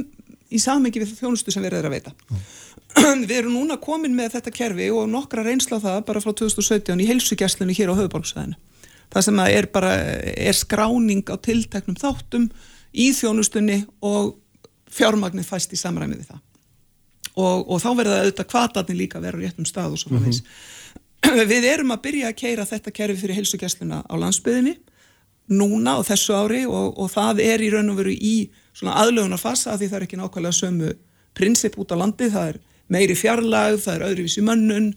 í 0.52 0.60
samengi 0.62 1.04
við 1.04 1.16
þjónustu 1.20 1.54
sem 1.54 1.64
við 1.64 1.78
erum 1.80 1.92
að 1.92 1.98
veita. 1.98 2.16
Mm. 2.32 2.44
við 3.30 3.38
erum 3.38 3.56
núna 3.56 3.80
komin 3.82 4.16
með 4.18 4.36
þetta 4.38 4.56
kerfi 4.56 4.90
og 4.96 5.08
nokkra 5.12 5.46
reynsla 5.48 5.80
það 5.84 6.04
bara 6.10 6.24
frá 6.24 6.34
2017 6.34 7.00
í 7.04 7.08
heilsugjastlunni 7.12 7.78
hér 7.78 7.94
á 7.96 8.00
höfuborgsvæðinu. 8.02 8.60
Það 9.12 9.26
sem 9.28 9.42
er 9.44 9.68
bara 9.72 9.96
er 10.32 10.56
skráning 10.56 11.26
á 11.28 11.36
tilteknum 11.44 11.98
þáttum 12.00 12.48
í 12.92 13.10
þjónustunni 13.16 13.82
og 14.08 14.38
fjármagnir 14.92 15.48
fæst 15.48 15.74
í 15.74 15.80
samræmi 15.80 16.20
við 16.20 16.32
það. 16.34 16.44
Og, 17.32 17.68
og 17.72 17.80
þá 17.80 17.90
verður 17.96 18.14
það 18.14 18.24
auðvitað 18.26 18.52
kvatarnir 18.52 19.00
líka 19.00 19.20
að 19.20 19.28
vera 19.28 19.40
á 19.40 19.42
réttum 19.42 19.68
stað 19.68 19.96
og 19.96 20.02
svo 20.02 20.12
frá 20.12 20.24
þess. 20.26 20.42
Mm 20.42 20.48
-hmm. 21.32 21.48
Við 21.52 21.68
erum 21.70 21.94
að 21.94 22.02
byrja 22.02 22.32
að 22.32 22.40
keira 22.42 22.66
þetta 22.66 22.92
kerfi 22.92 23.22
fyrir 23.22 23.38
heilsugjastluna 23.40 24.02
á 24.04 24.14
landsbyðinni 24.20 24.76
núna 25.52 25.98
á 25.98 26.02
þessu 26.06 26.36
ári 26.36 26.66
og, 26.66 26.98
og 27.00 27.12
það 27.12 27.42
er 27.44 27.64
í 27.64 27.70
raun 27.74 27.92
og 27.92 28.00
veru 28.00 28.14
í 28.14 28.36
svona 28.74 28.96
aðlögunarfasa 29.04 29.78
því 29.78 29.90
það 29.90 29.98
er 29.98 30.06
ekki 30.08 30.20
nákvæmlega 30.20 30.58
sömu 30.58 30.92
prinsip 31.38 31.78
út 31.80 31.92
á 31.92 32.00
landi, 32.00 32.30
það 32.32 32.54
er 32.54 32.60
meiri 32.92 33.16
fjarlag, 33.16 33.78
það 33.80 33.96
er 33.96 34.06
öðruvísi 34.10 34.44
mönnun, 34.46 34.90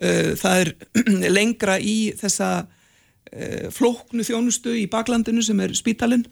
uh, 0.00 0.32
það 0.40 0.62
er 0.62 0.72
lengra 1.38 1.78
í 1.80 2.12
þessa 2.20 2.50
uh, 2.64 3.68
flóknu 3.72 4.24
þjónustu 4.26 4.74
í 4.78 4.88
baklandinu 4.92 5.44
sem 5.44 5.60
er 5.64 5.74
spítalinn, 5.76 6.24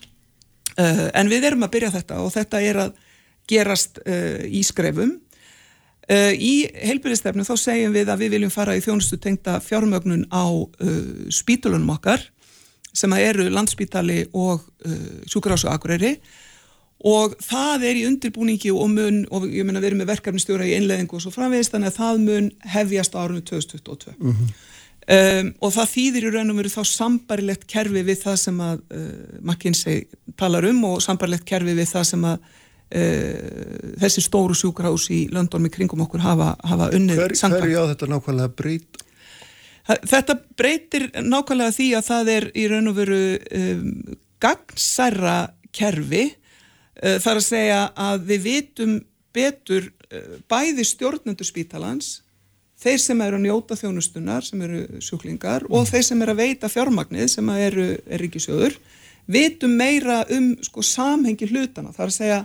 uh, 0.76 1.06
en 1.12 1.32
við 1.32 1.50
erum 1.50 1.66
að 1.66 1.74
byrja 1.76 1.94
þetta 1.98 2.20
og 2.24 2.34
þetta 2.36 2.64
er 2.64 2.82
að 2.86 3.06
gerast 3.50 4.00
uh, 4.04 4.40
í 4.46 4.62
skrefum. 4.66 5.18
Uh, 6.10 6.32
í 6.34 6.54
heilbyrðistefnu 6.74 7.46
þá 7.46 7.54
segjum 7.60 7.94
við 7.94 8.10
að 8.10 8.24
við 8.24 8.36
viljum 8.36 8.54
fara 8.54 8.76
í 8.78 8.84
þjónustu 8.84 9.20
tengta 9.22 9.60
fjármögnun 9.62 10.26
á 10.30 10.46
uh, 10.50 10.70
spítalunum 11.30 11.92
okkar 11.96 12.24
sem 12.90 13.12
eru 13.14 13.44
landspítali 13.54 14.24
og 14.34 14.64
sjúkarásu 15.30 15.68
akureyri 15.70 16.16
og 17.06 17.36
það 17.40 17.84
er 17.88 18.00
í 18.00 18.06
undirbúningi 18.08 18.72
og 18.74 18.90
mun, 18.92 19.22
og 19.32 19.46
ég 19.48 19.64
menna 19.64 19.80
við 19.80 19.92
erum 19.92 20.02
með 20.02 20.12
verkefnistjóra 20.14 20.66
í 20.68 20.74
einleðingu 20.76 21.16
og 21.16 21.24
svo 21.24 21.32
framvegist, 21.32 21.72
þannig 21.72 21.92
að 21.92 22.00
það 22.00 22.20
mun 22.26 22.50
hefjast 22.74 23.16
árunni 23.16 23.44
2022 23.48 24.16
mm 24.18 24.32
-hmm. 24.32 24.50
um, 25.16 25.52
og 25.60 25.72
það 25.76 25.92
þýðir 25.94 26.26
í 26.28 26.32
raun 26.34 26.50
og 26.52 26.60
veru 26.60 26.72
þá 26.74 26.82
sambarilegt 26.84 27.66
kerfi 27.66 28.02
við 28.04 28.18
það 28.24 28.36
sem 28.36 28.60
að 28.60 28.82
uh, 28.92 29.38
McKinsey 29.40 30.04
talar 30.36 30.64
um 30.68 30.84
og 30.84 31.02
sambarilegt 31.02 31.44
kerfi 31.44 31.74
við 31.74 31.88
það 31.88 32.04
sem 32.04 32.24
að 32.24 32.38
uh, 32.90 33.92
þessi 34.00 34.24
stóru 34.24 34.56
sjúkarás 34.56 35.08
í 35.14 35.22
löndormi 35.32 35.70
kringum 35.72 36.04
okkur 36.06 36.24
hafa, 36.24 36.54
hafa 36.66 36.90
unnið 36.96 37.22
Hver, 37.22 37.36
samkvæmt. 37.38 37.66
Hver 37.66 37.74
já 37.74 37.82
þetta 37.92 38.10
nákvæmlega 38.14 38.56
breyt 38.58 39.06
Þetta 39.90 40.36
breytir 40.54 41.06
nákvæmlega 41.24 41.74
því 41.74 41.86
að 41.98 42.04
það 42.06 42.28
er 42.34 42.44
í 42.54 42.66
raun 42.70 42.90
og 42.92 42.98
veru 43.00 43.22
um, 43.58 43.86
gagnsæra 44.42 45.38
kerfi 45.74 46.26
uh, 46.30 47.16
þar 47.22 47.40
að 47.40 47.46
segja 47.46 47.80
að 47.98 48.26
við 48.28 48.44
vitum 48.46 48.98
betur 49.34 49.88
uh, 49.90 50.36
bæði 50.50 50.86
stjórnendur 50.86 51.48
spítalans 51.48 52.20
þeir 52.80 53.02
sem 53.02 53.20
eru 53.24 53.40
að 53.40 53.44
njóta 53.44 53.76
þjónustunar 53.76 54.46
sem 54.46 54.62
eru 54.64 55.02
sjúklingar 55.04 55.66
mm. 55.66 55.74
og 55.74 55.88
þeir 55.90 56.06
sem 56.06 56.22
eru 56.24 56.34
að 56.36 56.42
veita 56.44 56.70
fjármagnið 56.72 57.28
sem 57.34 57.52
eru 57.56 57.90
er 57.98 58.22
ríkisjóður 58.22 58.78
vitum 59.30 59.74
meira 59.78 60.22
um 60.32 60.52
sko, 60.64 60.84
samhengi 60.84 61.48
hlutana 61.50 61.92
þar 61.96 62.08
að 62.08 62.16
segja 62.16 62.40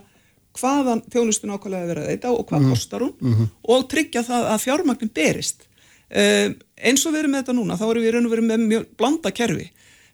hvaðan 0.55 1.03
þjónustun 1.11 1.53
ákvæmlega 1.55 1.89
verið 1.91 2.03
að 2.03 2.11
veita 2.13 2.31
og 2.31 2.45
hvað 2.49 2.61
mm. 2.61 2.69
kostar 2.73 3.05
hún 3.05 3.15
mm 3.19 3.33
-hmm. 3.33 3.47
og 3.75 3.87
tryggja 3.91 4.23
það 4.23 4.51
að 4.53 4.63
fjármagnin 4.65 5.13
berist 5.13 5.67
Um, 6.05 6.51
eins 6.77 7.01
og 7.07 7.15
við 7.15 7.23
erum 7.23 7.31
með 7.33 7.41
þetta 7.41 7.53
núna, 7.57 7.75
þá 7.79 7.85
erum 7.87 8.03
við 8.05 8.11
raun 8.13 8.27
og 8.27 8.33
verið 8.35 8.45
með 8.45 8.65
mjög 8.69 8.83
blanda 8.99 9.31
kerfi 9.33 9.63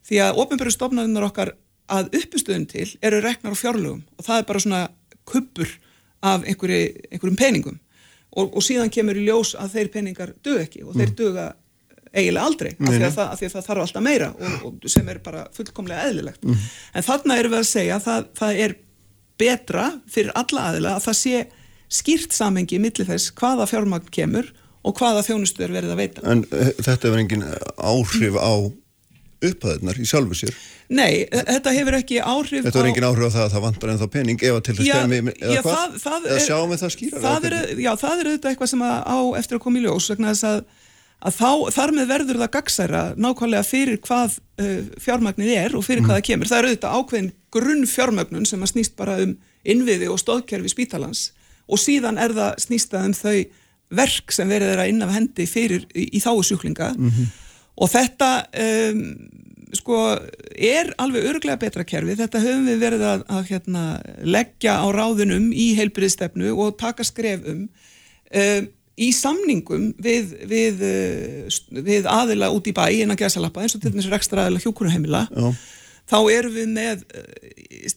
því 0.08 0.20
að 0.24 0.38
ofinbæru 0.40 0.72
stofnaðunar 0.72 1.26
okkar 1.28 1.50
að 1.92 2.14
uppustöðun 2.16 2.68
til 2.72 2.86
eru 3.04 3.20
reknar 3.20 3.52
á 3.52 3.60
fjárlögum 3.60 4.00
og 4.16 4.24
það 4.24 4.40
er 4.40 4.46
bara 4.48 4.62
svona 4.64 4.80
kuppur 5.28 5.74
af 6.24 6.46
einhverju, 6.48 6.94
einhverjum 7.12 7.40
peningum 7.42 7.82
og, 8.32 8.56
og 8.56 8.64
síðan 8.64 8.94
kemur 8.94 9.20
í 9.20 9.26
ljós 9.28 9.52
að 9.60 9.76
þeir 9.76 9.92
peningar 9.98 10.32
dög 10.40 10.62
ekki 10.64 10.86
og 10.86 10.96
þeir 10.96 11.10
mm. 11.10 11.18
döga 11.20 11.46
eiginlega 12.16 12.48
aldrei 12.48 12.72
af 12.72 12.88
því, 12.88 13.04
það, 13.04 13.26
af 13.28 13.42
því 13.42 13.50
að 13.50 13.56
það 13.58 13.68
þarf 13.68 13.84
alltaf 13.84 14.08
meira 14.08 14.32
og, 14.32 14.56
og 14.72 14.90
sem 14.96 15.12
er 15.12 15.20
bara 15.28 15.44
fullkomlega 15.58 16.08
eðlilegt 16.08 16.48
mm. 16.48 16.66
en 16.96 17.08
þarna 17.12 17.42
erum 17.42 17.58
við 17.58 17.66
að 17.66 17.72
segja 17.76 18.00
að 18.00 18.08
það, 18.08 18.32
það 18.40 18.64
er 18.64 18.80
betra 19.42 19.88
fyrir 20.12 20.32
alla 20.38 20.70
aðila 20.70 20.96
að 20.98 21.08
það 21.10 21.20
sé 21.22 21.46
skýrt 21.92 22.36
samengi 22.36 22.80
millir 22.80 23.10
þess 23.10 23.34
hvaða 23.36 23.68
fjármagn 23.68 24.12
kemur 24.14 24.54
og 24.88 24.98
hvaða 24.98 25.26
þjónustu 25.26 25.66
er 25.66 25.74
verið 25.76 25.94
að 25.94 26.00
veita. 26.02 26.24
En 26.30 26.46
eh, 26.48 26.72
þetta 26.80 27.10
hefur 27.10 27.22
engin 27.22 27.44
áhrif 27.78 28.38
á 28.40 28.54
upphæðunar 29.42 29.98
í 29.98 30.06
sjálfu 30.06 30.38
sér? 30.38 30.58
Nei, 30.92 31.24
þetta 31.32 31.74
hefur 31.74 31.98
ekki 31.98 32.20
áhrif 32.22 32.62
á... 32.62 32.66
Þetta 32.68 32.78
hefur 32.78 32.90
engin 32.92 33.08
áhrif 33.08 33.26
á 33.26 33.32
það 33.34 33.46
að 33.46 33.54
það 33.54 33.66
vantar 33.66 33.94
ennþá 33.94 34.08
pening 34.14 34.44
eða 34.50 34.64
til 34.66 34.76
þess 34.78 34.92
að 34.98 35.16
eða, 35.18 35.64
hvað? 35.66 35.72
Það, 35.72 35.96
það 36.04 36.28
eða 36.28 36.44
sjáum 36.46 36.74
við 36.74 36.82
það 36.82 36.94
skýra? 36.96 37.22
Já, 37.82 37.92
það 38.02 38.22
er 38.22 38.30
auðvitað 38.30 38.52
eitthvað 38.52 38.72
sem 38.74 38.84
á 38.86 39.18
eftir 39.42 39.58
að 39.58 39.64
koma 39.66 39.82
í 39.82 39.86
ljós 39.86 40.10
vegna 40.12 40.34
þess 40.34 40.48
að, 40.52 40.62
að 41.22 41.38
þá, 41.38 41.50
þar 41.76 41.94
með 41.98 42.10
verður 42.10 42.40
það 42.42 42.54
gagsæra 42.56 43.02
nákvæmlega 43.22 43.68
fyrir 43.68 44.00
hvað 44.02 44.38
uh, 44.62 44.78
fjármagnið 45.02 45.54
er 45.54 45.76
og 45.78 45.86
fyrir 45.86 46.02
mm. 46.02 46.10
hvað 46.10 46.20
það 46.20 46.28
kemur. 46.30 46.50
Það 46.50 46.60
er 46.60 46.70
auðvitað 46.70 46.98
ákveðin 46.98 47.32
grunn 47.54 47.88
fjármagnun 47.90 48.48
sem 48.50 48.64
að 48.64 48.74
snýst 48.74 48.96
bara 48.98 49.20
um 49.22 49.36
innviði 49.62 50.10
og 50.10 50.22
stóðkerfi 50.22 50.72
spítalans 50.74 51.30
og 51.72 51.80
síðan 51.82 52.18
er 52.22 52.34
það 52.36 52.58
snýstað 52.66 53.10
um 53.10 53.16
þau 53.18 53.36
verk 54.02 54.34
sem 54.34 54.50
verið 54.50 54.74
er 54.74 54.82
að 54.82 54.92
innaf 54.94 55.14
hendi 55.14 55.46
fyrir 55.50 55.86
í, 55.94 56.08
í 56.18 56.24
þáu 56.24 56.42
sjúklinga 56.48 56.92
mm 56.96 57.10
-hmm. 57.10 57.32
og 57.84 57.92
þetta 57.92 58.32
um, 58.66 59.06
sko 59.76 60.00
er 60.56 60.92
alveg 61.00 61.28
örglega 61.32 61.60
betra 61.60 61.86
kerfi, 61.88 62.18
þetta 62.20 62.44
höfum 62.44 62.68
við 62.68 62.82
verið 62.82 63.06
að, 63.08 63.24
að 63.28 63.52
hérna, 63.52 63.84
leggja 64.24 64.80
á 64.84 64.88
ráðunum 64.92 65.52
í 65.54 65.72
heilbriðstefnu 65.78 66.52
og 66.56 66.78
taka 66.80 67.06
skref 67.08 67.46
um 67.46 67.68
um 68.32 68.68
í 69.00 69.12
samningum 69.16 69.92
við, 70.02 70.34
við, 70.50 70.82
við 71.72 72.10
aðila 72.10 72.52
út 72.52 72.68
í 72.68 72.76
bæ 72.76 72.86
innan 72.92 73.20
gæsalappa 73.20 73.64
eins 73.64 73.76
og 73.78 73.84
til 73.84 73.94
dæmis 73.94 74.10
rekstra 74.12 74.46
aðila 74.46 74.64
hjókunaheimila 74.64 75.26
þá 76.12 76.18
erum 76.34 76.56
við 76.58 76.74
með 76.76 77.06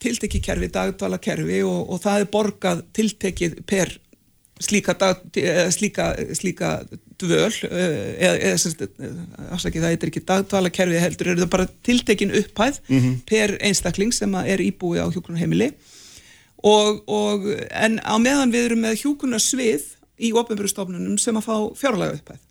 tiltekkikerfi, 0.01 0.71
dagdvala-kerfi 0.71 1.63
og, 1.67 1.81
og 1.91 2.03
það 2.05 2.21
er 2.21 2.31
borgað 2.31 2.85
tiltekkið 2.95 3.61
per 3.67 3.97
slíka, 4.63 4.95
dag, 4.95 5.25
slíka, 5.75 6.13
slíka 6.39 6.71
dvöl 7.21 7.51
eh, 7.69 8.15
eða, 8.23 8.37
eða 8.53 9.49
afsakið 9.55 9.83
það 9.83 9.91
eitthvað 9.91 10.11
ekki 10.11 10.23
dagdvalakerfið 10.29 11.03
heldur 11.03 11.33
eru 11.33 11.43
það 11.43 11.51
bara 11.57 11.67
tiltekin 11.87 12.35
upphæð 12.41 12.81
mm 12.87 13.01
-hmm. 13.01 13.19
per 13.27 13.57
einstakling 13.61 14.15
sem 14.15 14.35
er 14.35 14.63
íbúi 14.63 15.03
á 15.03 15.07
hjókunarheimili 15.11 15.73
og, 16.63 17.03
og 17.09 17.51
en 17.71 17.99
á 17.99 18.15
meðan 18.19 18.53
við 18.55 18.65
erum 18.71 18.85
með 18.87 19.01
hjókunarsvið 19.03 19.85
í 20.19 20.33
ofnbjörnstofnunum 20.33 21.19
sem 21.19 21.39
að 21.39 21.49
fá 21.49 21.57
fjárlega 21.79 22.19
upphæð 22.19 22.43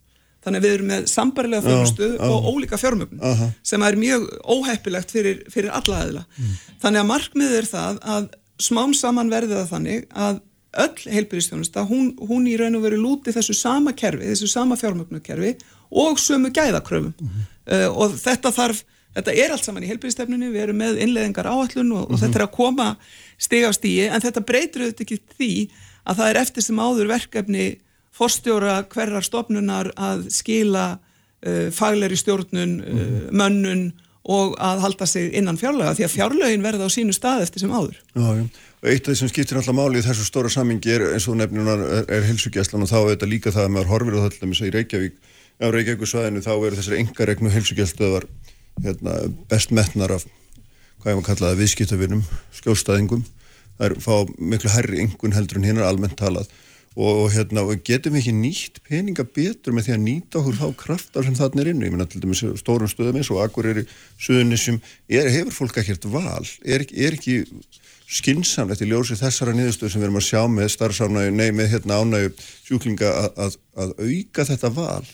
þannig 0.44 0.60
að 0.60 0.66
við 0.66 0.74
erum 0.76 0.90
með 0.92 1.06
sambarilega 1.08 1.64
fjármjöstu 1.64 2.08
og 2.28 2.48
ólíka 2.52 2.80
fjármjögn 2.80 3.20
uh 3.20 3.42
-huh. 3.42 3.52
sem 3.64 3.84
er 3.84 3.96
mjög 3.96 4.26
óheppilegt 4.44 5.12
fyrir, 5.12 5.44
fyrir 5.50 5.72
alla 5.72 6.02
aðila 6.04 6.24
mm. 6.38 6.56
þannig 6.82 7.00
að 7.00 7.12
markmið 7.12 7.54
er 7.60 7.70
það 7.70 8.02
að 8.16 8.28
smám 8.60 8.94
saman 8.94 9.32
verði 9.32 9.56
það 9.56 9.70
þannig 9.70 10.08
að 10.12 10.42
öll 10.74 11.12
heilbyrjastjónusta, 11.14 11.84
hún, 11.86 12.16
hún 12.18 12.48
í 12.50 12.58
raun 12.58 12.76
og 12.76 12.82
veru 12.82 12.98
lúti 12.98 13.32
þessu 13.32 13.54
sama 13.54 13.94
kerfi, 13.94 14.26
þessu 14.26 14.48
sama 14.50 14.76
fjármögnukerfi 14.76 15.56
og 15.92 16.20
sömu 16.20 16.50
gæðakröfum 16.50 17.14
mm 17.20 17.44
uh, 17.70 17.90
og 17.94 18.16
þetta 18.20 18.52
þarf, 18.52 18.84
þetta 19.14 19.36
er 19.44 19.54
allt 19.54 19.68
saman 19.68 19.86
í 19.86 19.92
heilbyrjastefninu, 19.92 20.52
við 20.54 20.66
erum 20.66 20.82
með 20.82 21.02
innleðingar 21.06 21.50
áallun 21.50 21.70
og, 21.70 21.86
mm 21.86 21.94
-hmm. 21.94 22.04
og 22.04 22.12
mhm. 22.12 22.22
þetta 22.24 22.40
er 22.40 22.46
að 22.48 22.56
koma 22.58 22.98
stig 23.38 23.68
á 23.68 23.72
stíi, 23.72 24.08
en 24.10 24.22
þetta 24.22 24.42
breytur 24.42 24.86
auðvitað 24.86 25.06
ekki 25.06 25.20
því 25.38 25.54
að 26.04 26.20
það 26.20 26.30
er 26.30 26.42
eftir 26.44 26.66
sem 26.66 26.80
áður 26.80 27.12
verkefni 27.12 27.68
forstjóra 28.14 28.84
hverjar 28.94 29.26
stofnunar 29.26 29.92
að 29.98 30.28
skila 30.34 30.86
uh, 30.98 31.70
fagleri 31.74 32.18
stjórnun, 32.20 32.80
uh, 32.82 32.94
-hmm. 32.94 33.30
mönnun 33.32 33.86
og 34.24 34.54
að 34.56 34.80
halda 34.86 35.06
sig 35.06 35.34
innan 35.36 35.58
fjárlega 35.60 35.96
því 35.98 36.06
að 36.06 36.14
fjárlegin 36.14 36.64
verða 36.64 36.88
á 36.88 36.90
sínu 36.96 37.12
stað 37.16 37.44
eftir 37.44 37.60
sem 37.60 37.74
áður. 37.74 37.98
Já, 38.16 38.28
já. 38.40 38.46
Eitt 38.84 39.08
af 39.08 39.12
því 39.12 39.18
sem 39.20 39.32
skiptir 39.32 39.60
alltaf 39.60 39.76
máli 39.76 40.00
í 40.00 40.04
þessu 40.04 40.24
stóra 40.28 40.50
samingi 40.52 40.92
er 40.92 41.04
eins 41.14 41.28
og 41.28 41.36
nefnunar 41.40 41.80
er, 41.84 42.06
er 42.08 42.24
helsugjæslan 42.28 42.84
og 42.84 42.90
þá 42.92 42.98
er 43.02 43.10
þetta 43.14 43.30
líka 43.32 43.52
það 43.52 43.68
að 43.68 43.74
maður 43.76 43.92
horfir 43.92 44.18
á 44.20 44.26
þetta 44.28 44.48
með 44.48 44.54
þess 44.56 44.64
að 44.64 44.70
í 44.70 44.74
Reykjavík, 44.78 45.14
á 45.60 45.66
Reykjavík 45.76 46.08
svæðinu 46.08 46.44
þá 46.44 46.54
eru 46.54 46.80
þessari 46.80 47.00
engaregnu 47.04 47.54
helsugjæstöðar 47.54 48.28
hérna, 48.84 49.14
best 49.52 49.76
metnar 49.76 50.16
af 50.16 50.26
hvað 51.04 51.12
ég 51.12 51.20
maður 51.20 51.28
kallaði 51.28 51.60
viðskiptavinum, 51.60 52.24
skjólstaðingum 52.60 53.26
það 53.78 53.88
er 53.90 53.96
fá 54.04 54.14
miklu 54.38 54.72
herri 54.74 55.02
yngun 55.06 55.36
heldur 55.36 55.60
en 55.60 55.68
hérna 55.70 55.90
almennt 55.90 56.18
talað. 56.20 56.52
Og, 56.94 57.32
hérna, 57.34 57.64
og 57.66 57.80
getum 57.82 58.14
við 58.14 58.20
ekki 58.22 58.34
nýtt 58.38 58.76
peninga 58.86 59.24
betur 59.26 59.74
með 59.74 59.88
því 59.88 59.94
að 59.96 60.04
nýta 60.04 60.38
okkur 60.44 60.60
þá 60.60 60.68
kraftar 60.78 61.26
sem 61.26 61.38
þarna 61.40 61.64
er 61.64 61.70
inn, 61.72 61.82
ég 61.82 61.94
menna 61.94 62.06
til 62.06 62.22
dæmis 62.22 62.44
stórum 62.62 62.92
stöðum 62.92 63.18
eins 63.18 63.32
og 63.34 63.40
akkur 63.42 63.72
er 63.72 63.80
í 63.82 63.86
suðunisjum 64.22 64.78
hefur 65.10 65.56
fólk 65.56 65.80
ekkert 65.82 66.06
val? 66.14 66.46
Er, 66.62 66.86
er 66.94 67.18
ekki 67.18 67.40
skinsamlegt 68.14 68.86
í 68.86 68.92
ljósi 68.92 69.18
þessara 69.18 69.56
niðurstöðu 69.58 69.90
sem 69.90 70.04
við 70.04 70.10
erum 70.12 70.22
að 70.22 70.28
sjá 70.28 70.44
með 70.54 70.70
starfsánægu, 70.76 71.34
nei 71.34 71.50
með 71.56 71.74
hérna 71.74 71.98
ánægu 72.04 72.34
sjúklinga 72.68 73.10
að, 73.10 73.30
að, 73.48 73.60
að 73.74 73.98
auka 74.04 74.48
þetta 74.52 74.74
val 74.78 75.06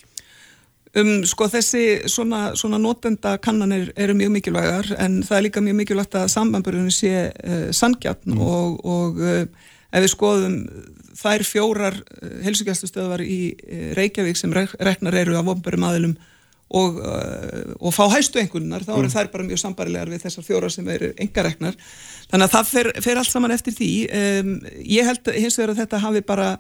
Um, 0.98 1.20
sko 1.22 1.46
þessi 1.46 2.10
svona, 2.10 2.56
svona 2.58 2.80
notenda 2.82 3.36
kannanir 3.38 3.92
eru 3.94 4.16
mjög 4.18 4.32
mikilvægar 4.34 4.88
en 4.98 5.20
það 5.22 5.36
er 5.38 5.44
líka 5.46 5.62
mjög 5.62 5.76
mikilvægt 5.78 6.16
að 6.18 6.32
sambandburðinu 6.34 6.94
sé 6.94 7.12
uh, 7.30 7.68
sangjarn 7.78 8.34
mm. 8.34 8.40
og, 8.42 8.80
og 8.90 9.20
uh, 9.22 9.44
ef 9.94 10.02
við 10.02 10.12
skoðum 10.16 10.56
þær 11.20 11.46
fjórar 11.46 12.00
uh, 12.00 12.32
helsugjastustöðvar 12.48 13.22
í 13.22 13.38
Reykjavík 14.00 14.42
sem 14.42 14.56
reknar 14.58 15.20
eru 15.22 15.38
af 15.38 15.54
ofnbörum 15.54 15.86
aðilum 15.92 16.18
og, 16.74 16.98
og 17.02 17.94
fá 17.94 18.04
hæstu 18.14 18.42
engunar 18.42 18.84
þá 18.86 18.92
eru 18.96 19.08
mm. 19.08 19.14
þær 19.14 19.32
bara 19.34 19.46
mjög 19.46 19.62
sambarilegar 19.62 20.10
við 20.10 20.26
þessar 20.26 20.46
fjórar 20.46 20.74
sem 20.74 20.90
eru 20.90 21.14
engareknar 21.22 21.78
þannig 22.30 22.46
að 22.46 22.56
það 22.56 22.68
fer, 22.74 22.92
fer 23.06 23.22
allt 23.22 23.30
saman 23.30 23.54
eftir 23.54 23.78
því 23.78 23.94
um, 24.10 24.52
ég 24.86 25.10
held 25.10 25.34
hins 25.38 25.58
vegar 25.58 25.74
að 25.74 25.82
þetta 25.84 26.04
hafi 26.06 26.26
bara 26.26 26.52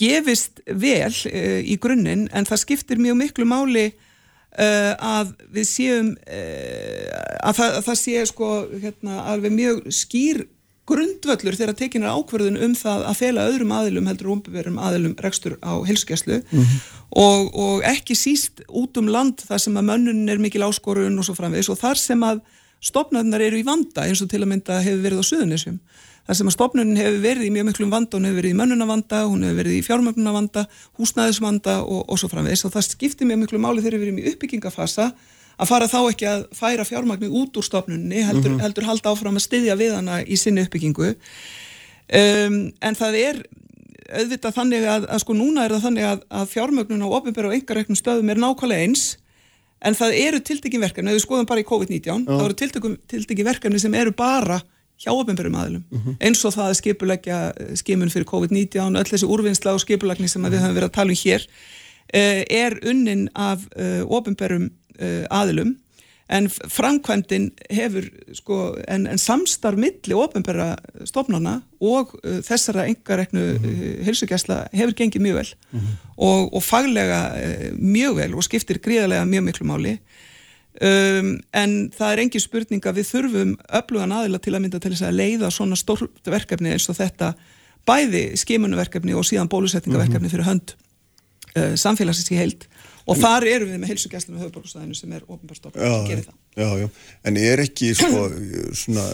gefist 0.00 0.62
vel 0.66 1.12
uh, 1.12 1.60
í 1.60 1.76
grunninn 1.80 2.28
en 2.32 2.48
það 2.48 2.64
skiptir 2.64 3.02
mjög 3.02 3.20
miklu 3.20 3.48
máli 3.48 3.90
uh, 3.90 4.94
að 4.96 5.34
við 5.52 5.68
séum 5.68 6.14
uh, 6.16 7.04
að, 7.44 7.60
það, 7.60 7.76
að 7.76 7.84
það 7.90 8.00
sé 8.04 8.24
sko 8.32 8.54
hérna, 8.80 9.20
alveg 9.32 9.54
mjög 9.56 9.84
skýr 9.94 10.46
grundvöllur 10.90 11.54
þegar 11.54 11.76
tekin 11.78 12.04
er 12.04 12.16
ákverðun 12.16 12.58
um 12.64 12.74
það 12.78 13.04
að 13.10 13.18
fela 13.20 13.46
öðrum 13.50 13.74
aðilum 13.76 14.08
heldur 14.10 14.32
umbeverum 14.34 14.80
aðilum 14.82 15.14
rekstur 15.22 15.56
á 15.62 15.78
helskeslu 15.86 16.40
mm 16.40 16.62
-hmm. 16.62 16.80
og, 17.10 17.50
og 17.54 17.84
ekki 17.86 18.16
síst 18.18 18.64
út 18.66 18.98
um 18.98 19.08
land 19.08 19.44
þar 19.46 19.62
sem 19.66 19.76
að 19.76 19.88
mönnun 19.90 20.28
er 20.32 20.42
mikil 20.42 20.66
áskorun 20.66 21.18
og 21.18 21.28
svo 21.28 21.36
framvegs 21.38 21.70
og 21.70 21.78
þar 21.78 21.98
sem 21.98 22.22
að 22.26 22.40
stopnaðunar 22.80 23.44
eru 23.44 23.60
í 23.60 23.66
vanda 23.66 24.08
eins 24.08 24.22
og 24.24 24.30
til 24.30 24.42
að 24.42 24.50
mynda 24.54 24.80
hefur 24.80 25.04
verið 25.04 25.20
á 25.20 25.30
suðunisjum 25.30 25.78
þar 26.30 26.38
sem 26.38 26.50
að 26.50 26.54
stopnunin 26.54 26.98
hefur 27.00 27.22
verið 27.24 27.46
í 27.48 27.50
mjög 27.50 27.64
miklum 27.66 27.90
vanda, 27.90 28.14
hún 28.14 28.28
hefur 28.28 28.38
verið 28.38 28.52
í 28.54 28.58
mönnunavanda, 28.60 29.20
hún 29.26 29.42
hefur 29.42 29.56
verið 29.58 29.74
í 29.74 29.82
fjármögnunavanda, 29.82 30.62
húsnæðisvanda 31.00 31.74
og, 31.82 32.04
og 32.06 32.20
svo 32.20 32.30
framvegis. 32.30 32.62
Og 32.68 32.74
það 32.76 32.86
skiptir 32.86 33.26
mjög 33.26 33.40
miklu 33.42 33.58
máli 33.62 33.82
þegar 33.82 33.98
við 33.98 34.06
erum 34.06 34.20
í 34.22 34.26
uppbyggingafasa 34.30 35.08
að 35.60 35.72
fara 35.72 35.88
þá 35.90 35.98
ekki 36.04 36.28
að 36.30 36.44
færa 36.54 36.86
fjármagnu 36.86 37.32
út 37.40 37.58
úr 37.58 37.66
stopnunni, 37.66 38.22
heldur, 38.22 38.52
mm 38.52 38.56
-hmm. 38.56 38.62
heldur 38.62 38.86
halda 38.86 39.10
áfram 39.10 39.40
að 39.40 39.46
styðja 39.48 39.76
við 39.80 39.96
hana 39.98 40.20
í 40.22 40.38
sinni 40.38 40.62
uppbyggingu. 40.62 41.10
Um, 41.10 42.60
en 42.78 42.94
það 42.94 43.18
er 43.18 43.42
auðvitað 44.10 44.54
þannig 44.54 44.86
að, 44.86 45.08
að 45.10 45.22
sko 45.24 45.34
núna 45.34 45.64
er 45.66 45.74
það 45.74 45.84
þannig 45.88 46.06
að, 46.12 46.22
að 46.30 46.48
fjármögnun 46.54 47.04
á 47.06 47.08
ofinbæra 47.10 47.50
og 47.50 47.58
engareiknum 47.58 47.98
stöðum 47.98 48.30
er 48.30 48.40
nákvæmlega 48.40 48.86
eins 48.86 49.04
en 49.80 49.96
það 49.96 50.16
eru 50.18 50.40
tiltekin 50.44 50.82
verkefni, 50.82 51.10
ef 51.10 51.18
við 51.18 51.24
skoðum 51.24 51.48
bara 51.48 51.62
í 51.62 51.68
COVID-19 51.68 52.26
þá 52.26 52.44
eru 52.44 52.56
tiltekin 53.08 53.46
verkefni 53.46 53.80
sem 53.80 53.94
eru 53.96 54.12
bara 54.16 54.60
hjá 55.00 55.12
ofinbjörnum 55.14 55.58
aðlum 55.58 55.84
mm 55.88 55.98
-hmm. 55.98 56.16
eins 56.20 56.44
og 56.44 56.54
það 56.54 56.70
að 56.70 56.78
skipulegja 56.80 57.38
eh, 57.56 57.74
skimun 57.80 58.12
fyrir 58.12 58.28
COVID-19 58.28 58.98
öll 59.00 59.12
þessi 59.12 59.28
úrvinnsla 59.28 59.74
og 59.74 59.80
skipulagni 59.80 60.28
sem 60.28 60.42
við 60.42 60.60
höfum 60.60 60.76
verið 60.76 60.90
að 60.90 60.98
tala 60.98 61.10
um 61.10 61.22
hér 61.24 61.46
eh, 62.12 62.44
er 62.50 62.78
unnin 62.82 63.28
af 63.34 63.68
eh, 63.76 64.02
ofinbjörnum 64.04 64.70
aðlum 65.30 65.78
en 66.28 66.48
framkvæmdinn 66.50 67.50
hefur 67.70 68.04
sko, 68.32 68.76
en, 68.88 69.06
en 69.06 69.18
samstarf 69.18 69.78
milli 69.78 70.14
ofinbjörra 70.14 70.76
stofnana 71.04 71.62
og 71.80 72.12
þessara 72.44 72.84
engareknu 72.86 73.40
mm 73.40 73.64
-hmm. 73.64 74.04
hilsugjæsla 74.04 74.68
hefur 74.72 74.92
gengið 74.92 75.22
mjög 75.22 75.34
vel 75.34 75.54
mm 75.72 75.80
-hmm. 75.80 75.96
og, 76.16 76.54
og 76.54 76.62
faglega 76.62 77.32
mjög 77.78 78.16
vel 78.16 78.34
og 78.34 78.44
skiptir 78.44 78.78
gríðarlega 78.78 79.24
mjög 79.24 79.40
miklu 79.40 79.66
máli 79.66 79.98
Um, 80.80 81.34
en 81.52 81.72
það 81.92 82.12
er 82.14 82.20
engin 82.22 82.40
spurning 82.40 82.86
að 82.88 83.02
við 83.02 83.08
þurfum 83.10 83.50
öflugan 83.76 84.14
aðila 84.16 84.38
til 84.40 84.54
að 84.54 84.62
mynda 84.64 84.78
til 84.80 84.94
þess 84.94 85.04
að 85.10 85.18
leiða 85.18 85.50
svona 85.52 85.76
stort 85.76 86.30
verkefni 86.32 86.72
eins 86.72 86.88
og 86.88 86.96
þetta 86.96 87.34
bæði 87.88 88.22
skimunverkefni 88.40 89.12
og 89.12 89.26
síðan 89.28 89.50
bólusetningaverkefni 89.52 90.24
mhm. 90.24 90.32
fyrir 90.32 90.48
hönd 90.48 90.72
uh, 90.72 91.74
samfélagsins 91.76 92.32
í 92.32 92.40
heild 92.40 92.64
og 93.04 93.12
en, 93.16 93.20
þar 93.20 93.48
eru 93.50 93.68
við 93.68 93.82
með 93.82 93.92
heilsugjæslu 93.92 94.32
með 94.32 94.46
höfuborgstæðinu 94.46 94.96
sem 94.96 95.12
er 95.16 95.28
ofinbarstofn 95.28 95.84
að 95.84 96.08
gera 96.08 96.26
það. 96.30 96.36
Já, 96.56 96.68
já, 96.80 96.88
en 97.28 97.40
ég 97.40 97.54
er 97.56 97.64
ekki 97.66 97.94
sko 98.00 98.26
svona 98.80 99.06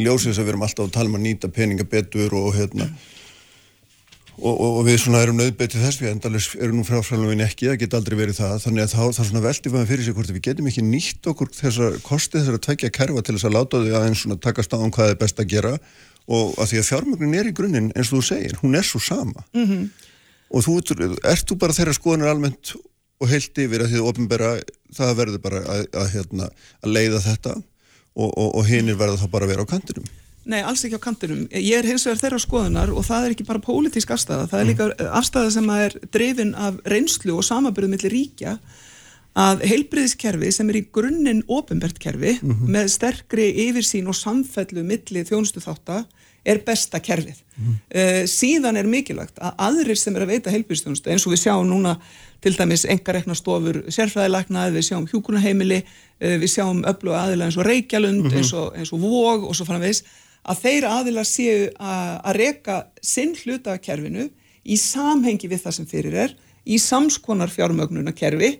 þess 0.00 0.32
að 0.32 0.44
við 0.46 0.54
erum 0.54 0.64
alltaf 0.64 0.86
að 0.88 0.94
tala 0.96 1.12
um 1.12 1.18
að 1.20 1.26
nýta 1.26 1.52
peninga 1.52 1.88
betur 1.92 2.40
og 2.40 2.54
hérna 2.56 2.88
mm 2.88 3.21
og, 4.42 4.60
og 4.66 4.80
við 4.86 4.98
svona 5.02 5.22
erum 5.22 5.38
nöðbetið 5.38 5.84
þess 5.86 6.00
við 6.02 6.10
endalins 6.10 6.48
erum 6.58 6.80
nú 6.80 6.84
fráfræluminn 6.86 7.44
ekki, 7.44 7.68
það 7.70 7.80
geta 7.82 7.98
aldrei 8.00 8.16
verið 8.18 8.38
það. 8.40 8.54
Þannig 8.64 8.84
að 8.84 8.92
þá 8.92 9.02
það 9.02 9.28
svona 9.28 9.42
veldi 9.46 9.72
við 9.72 9.90
fyrir 9.90 10.06
sig 10.06 10.16
hvort 10.16 10.32
við 10.32 10.44
getum 10.46 10.70
ekki 10.70 10.84
nýtt 10.86 11.28
okkur 11.32 11.52
þessar 11.56 11.98
kosti 12.06 12.38
þessar 12.38 12.58
að 12.58 12.64
tækja 12.66 12.92
kerfa 12.98 13.22
til 13.22 13.36
þess 13.36 13.48
að 13.48 13.56
láta 13.56 13.82
þau 13.82 13.92
aðeins 13.98 14.24
svona 14.24 14.38
takast 14.42 14.74
á 14.74 14.78
um 14.78 14.94
hvað 14.94 15.12
er 15.12 15.20
best 15.20 15.42
að 15.42 15.52
gera. 15.52 15.74
Og 16.32 16.54
að 16.62 16.72
því 16.72 16.80
að 16.80 16.88
fjármögnin 16.88 17.36
er 17.38 17.50
í 17.50 17.54
grunninn 17.56 17.90
eins 17.96 18.12
og 18.12 18.20
þú 18.20 18.24
segir, 18.30 18.56
hún 18.62 18.78
er 18.78 18.86
svo 18.86 19.02
sama. 19.02 19.44
Mm 19.54 19.66
-hmm. 19.66 19.90
og 20.50 20.64
þú, 20.64 20.72
ert 21.24 21.46
þú 21.48 21.58
bara 21.58 21.72
þeirra 21.72 21.94
skoðanir 21.94 22.30
almennt 22.30 22.74
og 23.22 23.28
heilt 23.28 23.58
yfir 23.58 23.82
að 23.82 23.92
því 23.92 24.00
að 24.00 24.08
ofnbæra, 24.10 24.50
það 24.94 25.16
verður 25.16 25.38
bara 25.38 25.60
að, 25.62 25.86
að, 25.94 26.08
hérna, 26.14 26.48
að 26.82 26.90
leiða 26.90 27.20
þetta 27.20 27.54
og, 28.14 28.30
og, 28.38 28.48
og 28.58 28.66
hinnir 28.66 28.98
verða 28.98 29.20
þá 29.22 29.28
bara 29.30 29.46
að 29.46 29.54
vera 29.54 29.62
á 29.62 29.72
kantinum 29.72 30.04
Nei, 30.44 30.58
alls 30.66 30.82
ekki 30.82 30.98
á 30.98 31.02
kantinum. 31.02 31.44
Ég 31.54 31.76
er 31.78 31.86
hins 31.86 32.06
vegar 32.06 32.18
þeirra 32.18 32.38
skoðunar 32.42 32.90
og 32.90 33.04
það 33.06 33.26
er 33.26 33.34
ekki 33.34 33.46
bara 33.46 33.62
pólitísk 33.62 34.10
afstæða, 34.10 34.48
það 34.50 34.60
er 34.60 34.70
líka 34.70 34.88
afstæða 35.20 35.50
sem 35.54 35.68
er 35.76 35.98
drefin 36.14 36.54
af 36.58 36.80
reynslu 36.90 37.36
og 37.38 37.46
samabyrðu 37.46 37.92
millir 37.92 38.14
ríkja 38.16 38.56
að 39.38 39.62
heilbriðiskerfi 39.64 40.50
sem 40.52 40.68
er 40.68 40.80
í 40.82 40.88
grunninn 40.92 41.44
ofinbært 41.48 42.00
kerfi 42.02 42.34
mm 42.40 42.50
-hmm. 42.50 42.72
með 42.74 42.90
sterkri 42.92 43.46
yfirsín 43.68 44.10
og 44.10 44.18
samfellu 44.18 44.82
millir 44.84 45.24
þjónustu 45.24 45.62
þáttar 45.62 46.04
er 46.44 46.58
besta 46.66 46.98
kerfið. 47.00 47.38
Mm 47.56 47.64
-hmm. 47.64 47.76
uh, 47.98 48.26
síðan 48.26 48.76
er 48.76 48.86
mikilvægt 48.86 49.38
að 49.38 49.54
aðrir 49.58 49.96
sem 49.96 50.16
er 50.16 50.22
að 50.22 50.32
veita 50.34 50.50
heilbriðstjónustu 50.50 51.10
eins 51.10 51.26
og 51.26 51.32
við 51.32 51.42
sjáum 51.42 51.68
núna 51.68 51.96
til 52.40 52.56
dæmis 52.58 52.84
engareknastofur 52.84 53.84
sérfræðilagna, 53.88 54.70
við 54.70 54.82
sjáum 54.82 55.06
hjúkunaheimili, 55.06 55.84
uh, 56.20 56.36
við 56.42 56.50
sjáum 56.50 56.82
öllu 56.84 57.14
aðila 57.14 57.44
eins 57.44 57.56
og 57.56 57.66
Reykjalund, 57.66 58.24
mm 58.24 58.30
-hmm. 58.30 58.36
eins, 58.36 58.52
og, 58.52 58.76
eins 58.76 58.92
og 58.92 59.00
Vóg 59.00 59.48
og 59.48 59.56
svo 59.56 59.64
framvegs 59.64 60.02
að 60.42 60.62
þeir 60.64 60.86
aðilar 60.90 61.28
séu 61.28 61.66
að 61.78 62.38
reyka 62.38 62.78
sinn 63.04 63.34
hluta 63.38 63.76
af 63.76 63.82
kerfinu 63.84 64.28
í 64.62 64.78
samhengi 64.78 65.50
við 65.50 65.64
það 65.64 65.76
sem 65.78 65.90
fyrir 65.90 66.16
er, 66.26 66.34
í 66.62 66.78
samskonar 66.78 67.50
fjármögnunarkerfi 67.50 68.52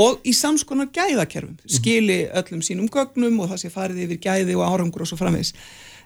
og 0.00 0.20
í 0.24 0.32
samskonar 0.36 0.90
gæðakerfum, 0.94 1.56
mhm. 1.58 1.72
skili 1.76 2.20
öllum 2.28 2.62
sínum 2.64 2.90
gögnum 2.92 3.40
og 3.42 3.50
það 3.52 3.64
sé 3.64 3.72
farið 3.74 4.04
yfir 4.06 4.20
gæði 4.22 4.56
og 4.58 4.66
árangur 4.68 5.04
og 5.04 5.10
svo 5.10 5.18
framvegs. 5.20 5.52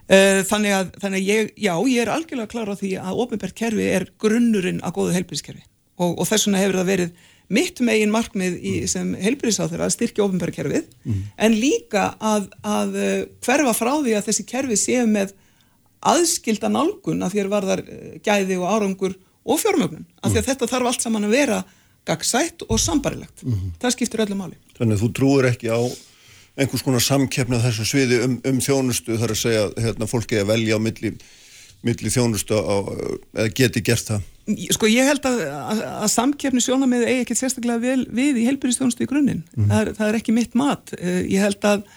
Eh, 0.05 0.41
þannig 0.45 0.73
að, 0.75 0.89
þannig 1.01 1.21
að 1.21 1.29
ég, 1.29 1.53
já, 1.57 1.73
ég 1.89 2.01
er 2.03 2.11
algjörlega 2.13 2.51
klar 2.51 2.69
á 2.69 2.75
því 2.77 2.91
að 3.01 3.21
ofinbært 3.23 3.55
kerfi 3.57 3.87
er 3.89 4.03
grunnurinn 4.21 4.83
að 4.85 4.99
góðu 4.99 5.15
heilbíðskerfi 5.15 5.63
og, 5.97 6.11
og 6.19 6.27
þess 6.29 6.45
vegna 6.45 6.61
hefur 6.61 6.77
það 6.77 6.91
verið 6.91 7.23
mitt 7.53 7.79
megin 7.85 8.13
markmið 8.13 8.57
í, 8.57 8.73
mm. 8.81 8.89
sem 8.89 9.11
heilbríðsáþur 9.21 9.85
að 9.85 9.93
styrkja 9.95 10.25
ofinbærakerfið 10.25 10.87
mm. 11.05 11.21
en 11.45 11.57
líka 11.59 12.07
að, 12.17 12.49
að 12.65 12.97
uh, 12.97 13.13
hverfa 13.45 13.75
frá 13.77 13.91
því 13.99 14.15
að 14.17 14.29
þessi 14.29 14.47
kerfi 14.49 14.79
séu 14.79 15.05
með 15.09 15.35
aðskilda 16.05 16.71
nálgun 16.73 17.25
að 17.25 17.37
þér 17.37 17.51
varðar 17.53 17.85
uh, 17.85 18.17
gæði 18.25 18.59
og 18.61 18.67
árangur 18.71 19.17
og 19.45 19.61
fjármögnun, 19.61 20.07
af 20.21 20.31
því 20.31 20.39
að 20.39 20.41
mm. 20.41 20.49
þetta 20.49 20.71
þarf 20.73 20.91
allt 20.91 21.05
saman 21.05 21.27
að 21.27 21.37
vera 21.37 21.61
gagsætt 22.05 22.65
og 22.69 22.81
sambarilegt 22.81 23.45
mm. 23.45 23.71
það 23.81 23.97
skiptir 23.97 24.25
öllu 24.25 24.37
máli 24.39 24.59
Þannig 24.75 24.97
að 24.97 25.05
þú 25.05 25.09
trúur 25.19 25.49
ekki 25.49 25.69
á 25.69 25.79
einhvers 26.55 26.83
konar 26.85 27.03
samkeppna 27.03 27.59
þessu 27.63 27.85
sviði 27.87 28.21
um, 28.25 28.37
um 28.47 28.61
þjónustu 28.63 29.17
þar 29.19 29.33
að 29.35 29.41
segja 29.41 29.65
hérna, 29.85 30.07
fólki 30.09 30.39
að 30.39 30.49
velja 30.53 30.77
á 30.77 30.79
milli, 30.81 31.11
milli 31.85 32.11
þjónustu 32.13 32.57
á, 32.57 32.75
eða 33.35 33.51
geti 33.57 33.83
gert 33.85 34.13
það 34.13 34.31
Sko 34.45 34.85
ég 34.85 35.07
held 35.09 35.23
að, 35.25 35.39
að, 35.49 35.79
að 36.05 36.09
samkjafni 36.13 36.61
sjónamiði 36.61 37.07
eigi 37.09 37.21
ekkert 37.23 37.39
sérstaklega 37.39 37.81
vel 37.81 38.03
við 38.13 38.43
í 38.43 38.43
heilbyrjastjónustu 38.45 39.05
í 39.05 39.09
grunninn. 39.09 39.41
Mm. 39.55 39.71
Það, 39.71 39.89
það 39.97 40.09
er 40.09 40.17
ekki 40.19 40.35
mitt 40.37 40.57
mat. 40.59 40.93
Eh, 40.99 41.23
ég 41.33 41.41
held 41.41 41.65
að, 41.65 41.87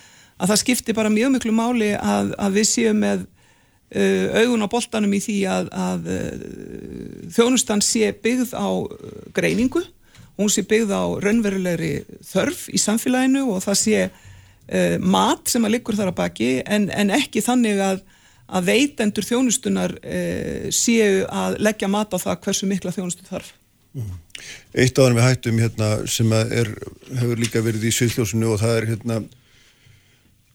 að 0.41 0.53
það 0.55 0.61
skipti 0.63 0.95
bara 0.97 1.13
mjög 1.13 1.35
miklu 1.35 1.53
máli 1.53 1.91
að 1.93 2.57
við 2.57 2.71
séum 2.71 3.03
með 3.05 3.27
uh, 3.27 4.41
augun 4.41 4.65
á 4.65 4.73
boltanum 4.73 5.13
í 5.13 5.21
því 5.21 5.37
að 5.53 6.09
uh, 6.09 6.49
þjónustan 7.37 7.85
sé 7.85 8.15
byggð 8.17 8.57
á 8.57 8.69
greiningu, 9.37 9.85
hún 10.41 10.53
sé 10.53 10.65
byggð 10.65 10.97
á 10.97 11.05
raunverulegri 11.21 11.93
þörf 12.33 12.65
í 12.73 12.81
samfélaginu 12.81 13.45
og 13.53 13.61
það 13.67 13.85
sé 13.85 14.09
mat 15.01 15.49
sem 15.49 15.65
að 15.65 15.79
liggur 15.79 15.97
þar 15.97 16.11
að 16.11 16.19
baki 16.19 16.49
en, 16.69 16.91
en 16.93 17.09
ekki 17.17 17.41
þannig 17.41 17.79
að 17.81 18.03
að 18.49 18.69
veitendur 18.71 19.27
þjónustunar 19.27 19.95
e, 20.01 20.21
séu 20.75 21.25
að 21.29 21.59
leggja 21.61 21.91
mat 21.93 22.15
á 22.17 22.19
það 22.19 22.41
hversu 22.47 22.69
mikla 22.69 22.95
þjónustu 22.95 23.27
þarf. 23.29 23.51
Mm. 23.97 24.15
Eitt 24.79 25.01
áður 25.01 25.17
við 25.19 25.27
hættum 25.27 25.61
hérna, 25.63 25.89
sem 26.09 26.33
er, 26.37 26.71
hefur 27.09 27.41
líka 27.41 27.63
verið 27.65 27.89
í 27.89 27.95
sviðljósinu 27.95 28.53
og 28.53 28.61
það 28.63 28.77
er 28.77 28.87
hérna, 28.93 29.17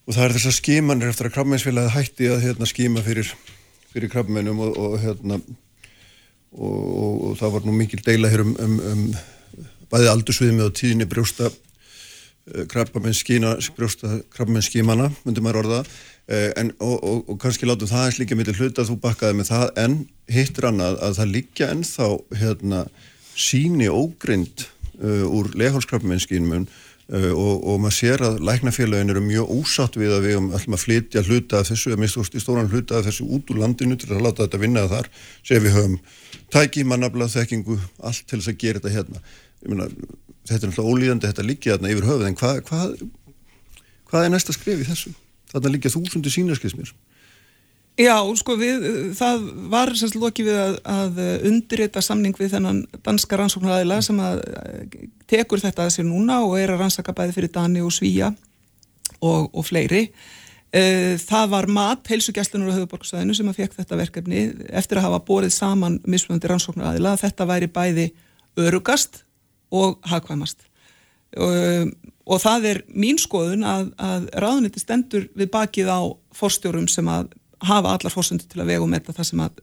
og 0.06 0.16
það 0.16 0.24
er 0.24 0.36
þessar 0.38 0.56
skimanir 0.58 1.12
eftir 1.12 1.28
að 1.28 1.36
krabbmeinsfélagi 1.36 1.94
hætti 1.94 2.30
að 2.32 2.48
hérna, 2.48 2.70
skima 2.70 3.04
fyrir, 3.04 3.30
fyrir 3.92 4.12
krabbmeinum 4.12 4.64
og, 4.64 4.80
og, 4.80 4.96
hérna, 5.02 5.40
og, 6.54 6.80
og 7.30 7.38
það 7.42 7.54
var 7.58 7.68
nú 7.68 7.76
mikil 7.76 8.02
deila 8.06 8.32
hér 8.32 8.46
um, 8.46 8.56
um, 8.64 8.80
um 8.94 9.06
bæði 9.92 10.10
aldursviðmi 10.10 10.64
og 10.64 10.74
tíðinni 10.74 11.06
brjósta 11.10 11.50
eh, 11.50 12.64
krabbmeinsskímana, 12.70 15.10
myndi 15.26 15.44
maður 15.44 15.60
orða 15.64 15.80
eh, 15.84 16.13
en, 16.30 16.70
og 16.80 17.34
kannski 17.42 17.68
látum 17.68 17.90
það 17.90 18.06
eins 18.06 18.20
líka 18.22 18.38
mittir 18.38 18.56
hluta 18.56 18.80
að 18.80 18.92
þú 18.92 18.94
bakkaði 19.02 19.38
með 19.40 19.50
það 19.50 19.66
en 19.82 19.98
hittir 20.32 20.68
annað 20.70 20.96
að 21.04 21.18
það 21.18 21.34
líka 21.34 21.68
ennþá 21.74 22.08
hérna, 22.40 22.80
síni 23.36 23.90
ógrind 23.92 24.64
uh, 25.02 25.26
úr 25.28 25.52
lehálskrabbmeinsskínmun 25.58 26.68
Uh, 27.04 27.34
og, 27.36 27.58
og 27.68 27.80
maður 27.84 27.92
sér 27.98 28.22
að 28.24 28.38
læknafélagin 28.48 29.12
eru 29.12 29.20
mjög 29.20 29.50
ósatt 29.52 29.96
við 30.00 30.14
að 30.16 30.22
við 30.24 30.46
ætlum 30.56 30.76
að 30.78 30.80
flytja 30.80 31.22
hluta 31.26 31.58
af 31.60 31.66
þessu, 31.68 31.90
að 31.92 32.00
mista 32.00 32.22
stóran 32.40 32.70
hluta 32.72 32.96
af 32.96 33.04
þessu 33.04 33.26
út 33.28 33.50
úr 33.52 33.58
landinu 33.60 33.98
til 34.00 34.08
að 34.08 34.22
láta 34.24 34.46
þetta 34.46 34.60
vinna 34.62 34.84
þar 34.88 35.10
sem 35.44 35.60
við 35.60 35.76
höfum 35.76 35.98
tæki, 36.54 36.86
mannabla, 36.88 37.28
þekkingu 37.28 37.76
allt 38.00 38.24
til 38.24 38.38
þess 38.38 38.54
að 38.54 38.56
gera 38.62 38.80
þetta 38.80 38.94
hérna 38.94 39.20
myna, 39.68 39.90
þetta 40.48 40.58
er 40.62 40.72
náttúrulega 40.72 40.94
ólíðandi 40.94 41.28
þetta 41.28 41.46
líkja 41.50 41.76
þarna 41.76 41.92
yfir 41.92 42.08
höfuð 42.08 42.26
en 42.30 42.38
hvað 42.40 42.62
hva, 42.70 42.80
hvað 44.08 44.24
er 44.24 44.34
næsta 44.38 44.56
skref 44.56 44.80
í 44.80 44.88
þessu? 44.88 45.12
Þarna 45.54 45.74
líkja 45.76 45.94
þúsundu 45.94 46.32
sínarskismir 46.32 46.92
Já, 47.94 48.16
sko 48.34 48.56
við, 48.58 48.86
það 49.14 49.42
var 49.70 49.92
semst 49.94 50.16
lokið 50.18 50.48
við 50.48 50.56
að, 50.58 50.78
að 50.90 51.18
undirrita 51.46 52.00
samning 52.02 52.34
við 52.34 52.56
þennan 52.56 52.80
danska 53.06 53.38
rannsóknaræðila 53.38 54.00
sem 54.02 54.18
að 54.18 54.40
tekur 55.30 55.62
þetta 55.62 55.84
að 55.84 55.92
sér 55.94 56.08
núna 56.08 56.40
og 56.42 56.56
er 56.58 56.72
að 56.74 56.82
rannsaka 56.82 57.14
bæði 57.14 57.36
fyrir 57.36 57.52
Dani 57.54 57.84
og 57.86 57.94
Svíja 57.94 58.32
og, 59.20 59.46
og 59.46 59.62
fleiri. 59.62 60.08
E, 60.74 60.82
það 61.22 61.52
var 61.52 61.70
mat, 61.70 62.02
heilsugjastlunur 62.10 62.72
og 62.72 62.80
höfuborgsvæðinu 62.80 63.38
sem 63.38 63.52
að 63.52 63.60
fekk 63.60 63.78
þetta 63.78 64.00
verkefni 64.00 64.42
eftir 64.74 64.98
að 64.98 65.06
hafa 65.06 65.22
borið 65.30 65.54
saman 65.54 66.00
mismunandi 66.02 66.50
rannsóknaræðila 66.50 67.14
að 67.14 67.22
þetta 67.28 67.46
væri 67.52 67.70
bæði 67.78 68.08
örugast 68.58 69.22
og 69.70 70.00
hagkvæmast. 70.10 70.66
Og, 71.38 71.94
og 72.24 72.40
það 72.40 72.68
er 72.70 72.80
mín 72.96 73.18
skoðun 73.20 73.64
að, 73.68 73.90
að 74.00 74.28
ráðuniti 74.40 74.80
stendur 74.80 75.26
við 75.36 75.50
bakið 75.52 75.90
á 75.92 76.00
forstjórum 76.34 76.88
sem 76.90 77.08
að 77.12 77.34
hafa 77.64 77.94
allar 77.94 78.12
fórsöndu 78.12 78.48
til 78.48 78.62
að 78.62 78.72
vega 78.72 78.86
um 78.86 78.94
þetta 78.94 79.14
það 79.16 79.28
sem 79.30 79.44
að, 79.44 79.60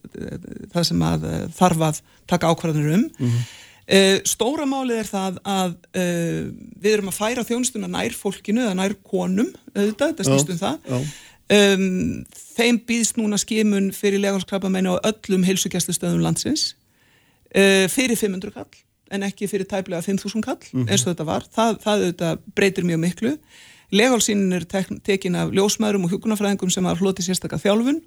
það 0.74 0.86
sem 0.90 1.04
að 1.06 1.26
eh, 1.30 1.42
þarf 1.58 1.84
að 1.88 2.00
taka 2.30 2.52
ákvarðanur 2.52 2.96
um. 2.98 3.08
Mm 3.18 3.34
-hmm. 3.34 4.22
stóra 4.30 4.66
málið 4.70 5.02
er 5.02 5.08
það 5.10 5.40
að 5.44 5.72
uh, 6.00 6.44
við 6.82 6.94
erum 6.94 7.10
að 7.12 7.18
færa 7.18 7.44
þjónustuna 7.44 7.90
nær 7.92 8.14
fólkinu 8.16 8.62
eða 8.64 8.78
nær 8.78 8.94
konum 9.04 9.50
auðvitað, 9.76 10.14
þetta 10.14 10.28
snýstum 10.28 10.60
það. 10.62 10.78
um, 11.58 12.24
þeim 12.56 12.80
býðst 12.88 13.18
núna 13.20 13.38
skimun 13.42 13.92
fyrir 13.92 14.22
legalskrabamennu 14.24 14.96
á 14.96 15.04
öllum 15.12 15.44
heilsugjastustöðum 15.44 16.24
landsins 16.24 16.76
uh, 17.58 17.90
fyrir 17.92 18.16
500 18.16 18.54
kall 18.56 18.72
en 19.12 19.28
ekki 19.28 19.48
fyrir 19.52 19.68
tæplega 19.68 20.02
5.000 20.02 20.42
kall 20.42 20.58
mm 20.58 20.84
-hmm. 20.84 20.90
eins 20.92 21.06
og 21.06 21.14
þetta 21.14 21.26
var, 21.28 21.46
það, 21.56 21.78
það 21.84 22.40
breytir 22.56 22.88
mjög 22.88 23.00
miklu 23.00 23.38
Legálsýnin 23.92 24.56
er 24.56 24.64
tekin 25.04 25.36
af 25.36 25.52
ljósmaðurum 25.52 26.06
og 26.08 26.14
hugunafræðingum 26.14 26.72
sem 26.72 26.86
hafa 26.88 27.04
hlotið 27.04 27.28
sérstaklega 27.28 27.60
þjálfun. 27.66 27.98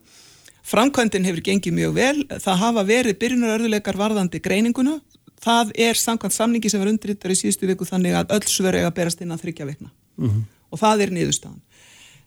Framkvæmdinn 0.64 1.27
hefur 1.29 1.45
gengið 1.45 1.77
mjög 1.77 1.93
vel. 1.99 2.23
Það 2.40 2.62
hafa 2.62 2.85
verið 2.88 3.19
byrjunarörðuleikar 3.21 3.99
varðandi 4.01 4.40
greininguna. 4.40 4.97
Það 5.45 5.75
er 5.85 6.01
samkvæmt 6.01 6.33
samningi 6.33 6.71
sem 6.73 6.81
var 6.81 6.88
undirrittar 6.88 7.35
í 7.35 7.37
síðustu 7.37 7.69
viku 7.69 7.85
þannig 7.85 8.17
að 8.17 8.33
öll 8.38 8.49
svör 8.49 8.79
eiga 8.79 8.88
að 8.88 8.97
berast 8.97 9.21
innan 9.21 9.43
þryggja 9.43 9.69
vikna. 9.69 9.93
Mm 10.17 10.31
-hmm. 10.31 10.43
Og 10.73 10.81
það 10.81 11.05
er 11.05 11.14
niðurstaðan. 11.19 11.61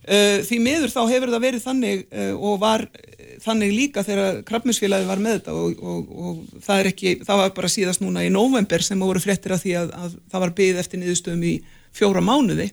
Uh, 0.08 0.38
því 0.46 0.58
miður 0.62 0.94
þá 0.94 1.02
hefur 1.10 1.32
það 1.34 1.46
verið 1.48 1.64
þannig 1.66 2.06
uh, 2.14 2.34
og 2.38 2.60
var 2.62 2.86
þannig 3.44 3.74
líka 3.74 4.04
þegar 4.04 4.42
krabbminsfélagi 4.48 5.08
var 5.08 5.22
með 5.22 5.40
þetta 5.40 5.54
og, 5.54 5.82
og, 5.84 6.12
og 6.18 6.62
það 6.66 6.80
er 6.82 6.92
ekki, 6.92 7.14
það 7.28 7.42
var 7.44 7.54
bara 7.60 7.72
síðast 7.74 8.02
núna 8.02 8.26
í 8.26 8.34
november 8.34 8.84
sem 8.86 9.00
voru 9.00 9.22
frettir 9.24 9.56
af 9.56 9.64
því 9.64 9.78
að, 9.82 9.94
að 9.94 10.20
það 10.32 10.46
var 10.46 10.54
byggð 10.60 10.84
eftir 10.84 11.02
niðurstöðum 11.02 11.48
í 11.48 11.56
fjóra 11.98 12.22
mánuði 12.22 12.72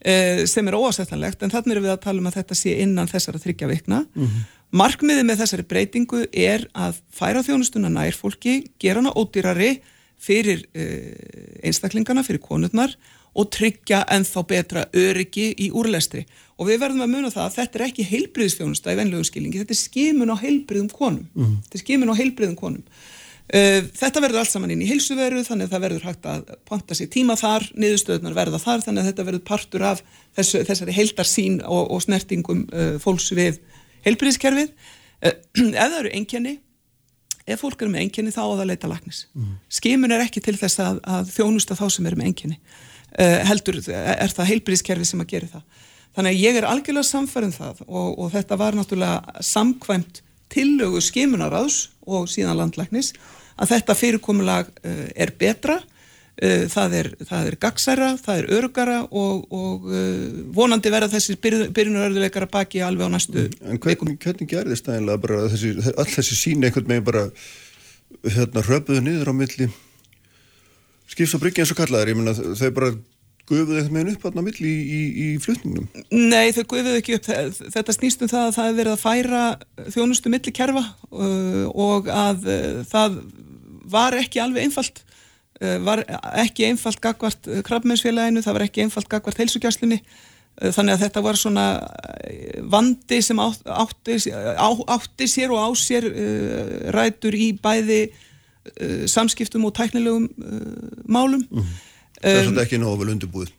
Eh, 0.00 0.46
sem 0.48 0.64
er 0.64 0.78
óasettanlegt 0.80 1.42
en 1.44 1.52
þannig 1.52 1.76
er 1.76 1.82
við 1.84 1.92
að 1.92 2.04
tala 2.06 2.22
um 2.22 2.28
að 2.30 2.38
þetta 2.38 2.56
sé 2.56 2.72
innan 2.80 3.08
þessara 3.10 3.40
þryggja 3.42 3.66
vikna. 3.68 3.98
Mm 4.14 4.26
-hmm. 4.26 4.44
Markmiði 4.80 5.24
með 5.28 5.42
þessari 5.42 5.66
breytingu 5.68 6.20
er 6.32 6.64
að 6.72 7.02
færa 7.12 7.42
þjónustuna 7.44 7.90
nær 7.92 8.16
fólki, 8.16 8.70
gera 8.80 9.02
hana 9.02 9.12
ódýrari 9.12 9.82
fyrir 10.16 10.64
uh, 10.72 11.64
einstaklingana, 11.64 12.24
fyrir 12.24 12.40
konurnar 12.40 12.96
og 13.34 13.50
tryggja 13.54 14.02
ennþá 14.10 14.44
betra 14.48 14.84
öryggi 14.96 15.52
í 15.54 15.70
úrlestri. 15.76 16.24
Og 16.58 16.68
við 16.68 16.82
verðum 16.82 17.06
að 17.06 17.14
muna 17.14 17.30
það 17.32 17.46
að 17.46 17.56
þetta 17.56 17.78
er 17.78 17.86
ekki 17.86 18.08
heilbriðstjónusta 18.10 18.92
í 18.92 18.98
venlegum 18.98 19.26
skilningi, 19.28 19.62
þetta 19.62 19.76
er 19.76 19.80
skimun 19.80 20.34
á 20.34 20.36
heilbriðum 20.42 20.90
konum. 20.92 21.26
Mm. 21.34 21.56
Þetta 21.64 21.78
er 21.78 21.84
skimun 21.84 22.12
á 22.12 22.20
heilbriðum 22.20 22.58
konum. 22.58 22.84
Eh, 23.50 23.80
þetta 23.98 24.22
verður 24.22 24.44
allt 24.44 24.52
saman 24.52 24.70
inn 24.70 24.82
í 24.84 24.86
heilsuveru 24.86 25.40
þannig 25.42 25.66
að 25.66 25.72
það 25.72 25.84
verður 25.84 26.04
hægt 26.06 26.26
að 26.30 26.50
panta 26.68 26.94
sér 26.94 27.08
tíma 27.10 27.34
þar, 27.38 27.64
niðurstöðunar 27.82 28.36
verða 28.36 28.60
þar 28.62 28.84
þannig 28.84 29.02
að 29.02 29.08
þetta 29.10 29.24
verður 29.26 29.42
partur 29.48 29.84
af 29.88 30.02
þessu, 30.38 30.60
þessari 30.68 30.94
heildarsín 30.94 31.56
og, 31.64 31.88
og 31.90 32.04
snertingum 32.04 32.60
uh, 32.70 32.92
fólks 33.02 33.26
við 33.34 33.58
heilbríðiskerfið. 34.04 34.70
Uh, 35.18 35.34
ef 35.66 35.80
það 35.80 35.96
eru 35.98 36.12
engjani, 36.20 36.54
ef 37.42 37.64
fólk 37.64 37.82
eru 37.82 37.90
með 37.96 38.04
engjani 38.04 38.36
þá 38.36 38.42
á 38.46 38.50
það 38.52 38.62
að 38.62 38.70
leita 38.70 38.92
lagnis. 38.92 39.24
Mm. 39.34 39.58
Skimun 39.80 40.14
er 40.14 40.24
ekki 40.28 40.44
til 40.46 40.54
þess 40.60 40.84
að, 40.86 41.02
að 41.18 41.34
þjónusta 41.34 41.78
þá 41.80 41.84
sem 41.96 42.06
eru 42.06 42.20
með 42.20 42.30
engjani. 42.30 42.60
Uh, 43.18 43.40
heldur 43.48 43.80
er 43.90 44.30
það 44.30 44.50
heilbríðiskerfið 44.52 45.08
sem 45.08 45.22
að 45.24 45.32
gera 45.32 45.52
það. 45.56 45.86
Þannig 46.14 46.34
að 46.34 46.42
ég 46.44 46.58
er 46.58 46.66
algjörlega 46.66 47.08
samfærið 47.08 47.48
um 47.48 47.54
það 47.56 47.80
og, 47.86 48.08
og 48.22 48.28
þetta 48.34 48.58
var 48.60 48.76
náttúrulega 48.78 49.44
samkvæmt 49.46 50.20
tillögu 50.50 51.02
skimunaráðs 51.02 51.78
og 52.06 52.28
síðan 52.30 52.58
landlæknis 52.58 53.12
að 53.60 53.72
þetta 53.74 53.96
fyrirkomulag 53.98 54.70
uh, 54.70 55.06
er 55.14 55.34
betra, 55.38 55.80
það 56.40 56.94
er, 56.96 57.08
er 57.36 57.54
gagsæra, 57.60 58.06
það 58.16 58.38
er 58.38 58.46
örgara 58.56 58.94
og, 59.04 59.42
og 59.52 59.82
vonandi 60.56 60.88
verða 60.88 61.10
þessi 61.12 61.34
byrjunarörðuleikara 61.36 62.48
baki 62.48 62.80
alveg 62.80 63.10
á 63.10 63.12
næstu 63.12 63.42
En 63.60 63.76
hvernig, 63.76 64.14
hvernig 64.22 64.48
gerðist 64.48 64.86
það 64.86 65.02
einlega 65.02 65.20
bara 65.26 65.42
þessi, 65.52 65.74
all 65.90 66.08
þessi 66.08 66.38
sín 66.38 66.64
einhvern 66.64 66.88
veginn 66.94 67.04
bara 67.10 67.26
hérna 68.24 68.64
röpuðu 68.64 69.04
niður 69.04 69.34
á 69.34 69.34
milli 69.36 69.68
skipst 71.10 71.36
og 71.36 71.42
bryggja 71.42 71.64
eins 71.64 71.72
og 71.74 71.80
kallaður, 71.80 72.12
ég 72.12 72.20
menna 72.20 72.34
þau 72.36 72.70
bara 72.76 72.92
gufuðu 73.50 73.80
eitthvað 73.80 73.94
með 73.94 74.02
henn 74.04 74.14
upp 74.14 74.26
aðna 74.28 74.44
mill 74.46 74.56
í, 74.62 74.72
í, 74.72 75.00
í 75.24 75.28
flutningnum? 75.42 75.86
Nei, 76.14 76.52
þau 76.54 76.62
gufuðu 76.70 76.96
ekki 77.00 77.18
upp. 77.18 77.28
Þetta 77.74 77.96
snýstum 77.96 78.30
það 78.30 78.46
að 78.46 78.56
það 78.56 78.70
er 78.70 78.76
verið 78.78 78.94
að 78.94 79.04
færa 79.04 79.44
þjónustu 79.96 80.32
milli 80.32 80.54
kerfa 80.54 80.84
uh, 80.86 81.64
og 81.74 82.10
að 82.14 82.50
uh, 82.50 82.82
það 82.90 83.20
var 83.90 84.18
ekki 84.20 84.42
alveg 84.42 84.68
einfalt, 84.68 85.02
uh, 85.58 85.78
var 85.86 86.04
ekki 86.44 86.68
einfalt 86.70 87.02
gagvart 87.02 87.50
krabbmennsfélaginu, 87.66 88.44
það 88.46 88.58
var 88.58 88.66
ekki 88.68 88.86
einfalt 88.86 89.10
gagvart 89.10 89.42
heilsugjastlunni, 89.42 89.98
þannig 90.60 90.96
að 90.96 91.02
þetta 91.06 91.20
var 91.24 91.38
svona 91.40 91.66
vandi 92.68 93.20
sem 93.24 93.38
átti, 93.40 94.16
átti 94.60 95.28
sér 95.30 95.54
og 95.54 95.62
á 95.62 95.68
sér 95.78 96.04
rætur 96.92 97.38
í 97.38 97.54
bæði 97.56 98.02
samskiptum 99.06 99.64
og 99.64 99.74
tæknilegum 99.74 100.28
málum. 101.08 101.46
Mm 101.50 101.58
-hmm. 101.58 101.78
Það 102.20 102.30
er 102.36 102.44
svolítið 102.44 102.62
ekki 102.62 102.78
nógu 102.78 103.08
undirbúið. 103.10 103.52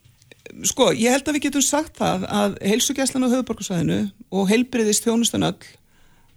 Sko, 0.68 0.92
ég 0.92 1.14
held 1.14 1.28
að 1.28 1.38
við 1.38 1.46
getum 1.48 1.62
sagt 1.62 1.98
það 1.98 2.26
að 2.28 2.58
heilsugjæslan 2.66 3.24
á 3.26 3.32
höfuborgarsvæðinu 3.32 4.12
og 4.32 4.50
heilbriðist 4.50 5.06
þjónustan 5.06 5.48
öll 5.48 5.64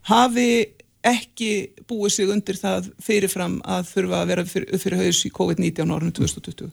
hafi 0.08 0.66
ekki 1.04 1.50
búið 1.88 2.14
sig 2.14 2.30
undir 2.32 2.56
það 2.56 2.88
fyrirfram 3.04 3.58
að 3.68 3.90
þurfa 3.90 4.20
að 4.20 4.30
vera 4.30 4.44
fyrir, 4.48 4.78
fyrir 4.80 5.02
haus 5.02 5.20
í 5.26 5.32
COVID-19 5.34 5.92
árunum 5.92 6.14
2020. 6.16 6.70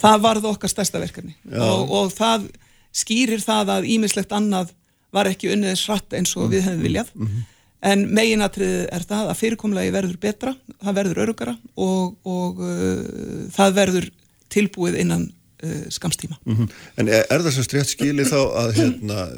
Það 0.00 0.24
varð 0.24 0.48
okkar 0.50 0.72
stærsta 0.72 1.02
verkefni 1.02 1.36
og, 1.52 1.92
og 2.00 2.10
það 2.14 2.48
skýrir 2.96 3.44
það 3.44 3.74
að 3.76 3.88
ímislegt 3.94 4.34
annað 4.34 4.74
var 5.14 5.30
ekki 5.30 5.52
unniðis 5.54 5.84
hratt 5.86 6.16
eins 6.18 6.34
og 6.36 6.50
við 6.52 6.66
hefum 6.66 6.82
viljað. 6.82 7.12
Mm 7.14 7.26
-hmm. 7.26 7.46
En 7.86 8.08
meginatriðið 8.10 8.86
er 8.90 9.04
það 9.06 9.28
að 9.30 9.38
fyrirkomlegi 9.38 9.90
verður 9.94 10.20
betra, 10.22 10.54
það 10.82 10.96
verður 10.96 11.20
örugara 11.24 11.52
og, 11.78 12.16
og 12.26 12.62
uh, 12.64 13.44
það 13.54 13.76
verður 13.76 14.08
tilbúið 14.50 14.96
innan 15.04 15.28
uh, 15.28 15.84
skamstíma. 15.94 16.40
Mm 16.42 16.56
-hmm. 16.56 16.72
En 16.98 17.08
er, 17.08 17.22
er 17.30 17.44
það 17.44 17.54
sem 17.54 17.68
strétt 17.68 17.92
skili 17.92 18.26
þá 18.26 18.40
að 18.64 18.74
hérna, 18.80 19.28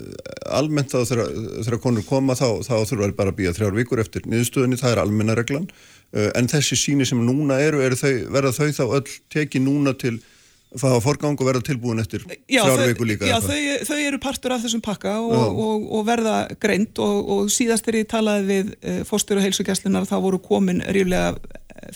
almennt 0.56 0.94
þá 0.94 1.04
þegar 1.04 1.80
konur 1.84 2.06
koma 2.08 2.34
þá, 2.34 2.64
þá 2.64 2.74
þurfa 2.88 3.12
bara 3.12 3.34
að 3.34 3.38
býja 3.42 3.52
þrjár 3.52 3.76
vikur 3.76 4.00
eftir 4.00 4.24
niðurstöðinni, 4.24 4.80
það 4.80 4.92
er 4.92 5.02
almennareglan 5.04 5.68
uh, 5.68 6.30
en 6.34 6.48
þessi 6.48 6.80
síni 6.80 7.04
sem 7.04 7.20
núna 7.20 7.60
eru, 7.60 7.84
eru 7.84 7.96
þau, 7.96 8.14
verða 8.32 8.56
þau 8.56 8.72
þá 8.72 8.84
öll 8.88 9.08
tekið 9.28 9.68
núna 9.68 9.92
til 9.92 10.16
það 10.78 10.96
að 10.96 11.04
forgang 11.04 11.40
og 11.40 11.48
verða 11.48 11.62
tilbúin 11.66 12.02
eftir 12.02 12.26
þrjár 12.26 12.84
viku 12.86 13.08
líka? 13.08 13.26
Já, 13.26 13.38
þau, 13.42 13.58
þau 13.88 13.98
eru 13.98 14.20
partur 14.22 14.54
af 14.54 14.62
þessum 14.64 14.82
pakka 14.84 15.16
og, 15.22 15.62
og, 15.64 15.88
og 15.98 16.04
verða 16.06 16.36
greint 16.62 17.00
og, 17.02 17.32
og 17.34 17.50
síðast 17.50 17.88
er 17.90 18.02
ég 18.02 18.10
talaði 18.10 18.46
við 18.50 18.74
uh, 18.78 19.00
fórstur 19.08 19.40
og 19.40 19.46
heilsugjastlunar 19.46 20.06
þá 20.10 20.18
voru 20.22 20.38
komin 20.42 20.84
ríflega 20.86 21.34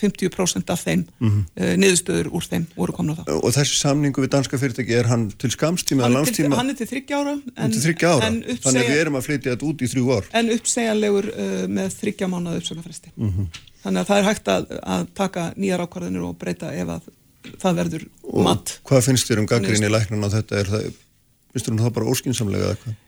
50% 0.01 0.71
af 0.73 0.81
þeim 0.81 1.05
mm 1.05 1.29
-hmm. 1.29 1.77
niðurstöður 1.79 2.29
úr 2.33 2.45
þeim 2.49 2.67
voru 2.77 2.93
komin 2.93 3.15
á 3.15 3.17
það. 3.21 3.27
Og 3.45 3.53
þessi 3.53 3.77
samningu 3.79 4.23
við 4.23 4.31
danska 4.33 4.59
fyrirtæki, 4.59 4.95
er 4.95 5.07
hann 5.11 5.31
til 5.31 5.51
skamstíma 5.51 6.07
eða 6.07 6.15
langstíma? 6.19 6.57
Hann 6.57 6.71
er 6.71 6.75
til 6.79 6.87
þryggja 6.89 7.21
ára. 7.21 7.35
En, 7.57 7.71
til 7.71 7.83
þryggja 7.83 8.09
ára? 8.15 8.29
Uppsegja, 8.29 8.63
Þannig 8.65 8.89
við 8.89 9.01
erum 9.03 9.19
að 9.19 9.27
flytja 9.27 9.51
þetta 9.51 9.67
út 9.67 9.83
í 9.83 9.91
þrjú 9.93 10.05
ár? 10.17 10.25
En 10.33 10.51
uppsegjanlegur 10.51 11.27
uh, 11.29 11.69
með 11.69 11.89
þryggja 12.01 12.27
mánuða 12.29 12.57
uppsögnafresti. 12.63 13.13
Mm 13.17 13.31
-hmm. 13.31 13.47
Þannig 13.85 14.01
að 14.01 14.07
það 14.09 14.19
er 14.19 14.25
hægt 14.25 14.49
að, 14.49 14.63
að 14.83 15.05
það 17.63 17.81
verður 17.81 18.05
og 18.31 18.45
mat. 18.49 18.77
Hvað 18.89 19.09
finnst 19.09 19.31
þér 19.31 19.43
um 19.43 19.49
gaggrinni 19.51 19.91
læknan 19.91 20.27
á 20.27 20.29
þetta? 20.35 20.61
Er 20.61 20.71
það, 20.73 20.93
finnst 21.53 21.69
þér 21.69 21.77
um 21.77 21.83
það 21.85 21.97
bara 21.99 22.13
óskinsamlega 22.15 22.71
eða 22.71 22.83
hvað? 22.83 23.01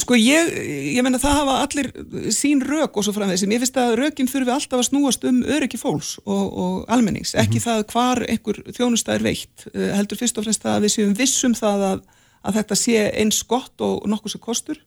Sko 0.00 0.16
ég, 0.16 0.48
ég 0.96 1.04
menna 1.04 1.20
það 1.20 1.34
hafa 1.36 1.54
allir 1.60 1.88
sín 2.32 2.62
rauk 2.64 2.94
og 2.96 3.04
svo 3.04 3.12
framvegð 3.12 3.42
sem 3.42 3.52
ég 3.52 3.60
finnst 3.60 3.76
að 3.80 3.96
raukin 4.00 4.30
þurfi 4.30 4.52
alltaf 4.54 4.80
að 4.80 4.86
snúast 4.88 5.26
um 5.28 5.42
öryggi 5.44 5.80
fólks 5.80 6.14
og, 6.24 6.44
og 6.64 6.76
almennings, 6.94 7.34
ekki 7.34 7.58
mm 7.58 7.60
-hmm. 7.60 7.66
það 7.66 7.84
hvar 7.92 8.22
einhver 8.24 8.60
þjónustæðir 8.78 9.26
veitt, 9.26 9.66
eh, 9.74 9.92
heldur 9.98 10.20
fyrst 10.20 10.38
og 10.38 10.46
fremst 10.46 10.64
að 10.64 10.86
við 10.86 10.94
séum 10.94 11.14
vissum 11.18 11.54
það 11.58 11.84
að, 11.90 12.00
að 12.48 12.56
þetta 12.60 12.80
sé 12.80 13.04
eins 13.12 13.42
gott 13.42 13.84
og 13.84 14.08
nokkuð 14.08 14.32
sem 14.32 14.40
kostur. 14.40 14.80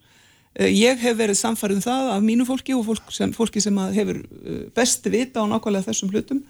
Eh, 0.57 0.71
ég 0.73 0.97
hef 0.97 1.17
verið 1.17 1.37
samfarið 1.37 1.77
um 1.77 1.85
það 1.85 2.09
af 2.15 2.23
mínu 2.25 2.45
fólki 2.47 2.73
og 2.73 2.85
fólk 2.87 3.11
sem, 3.13 3.33
fólki 3.33 3.61
sem 3.61 3.77
hefur 3.77 4.17
eh, 4.17 4.65
besti 4.73 5.13
vita 5.13 5.45
á 5.45 5.45
nákvæmlega 5.45 5.91
þessum 5.91 6.09
hlutum. 6.09 6.41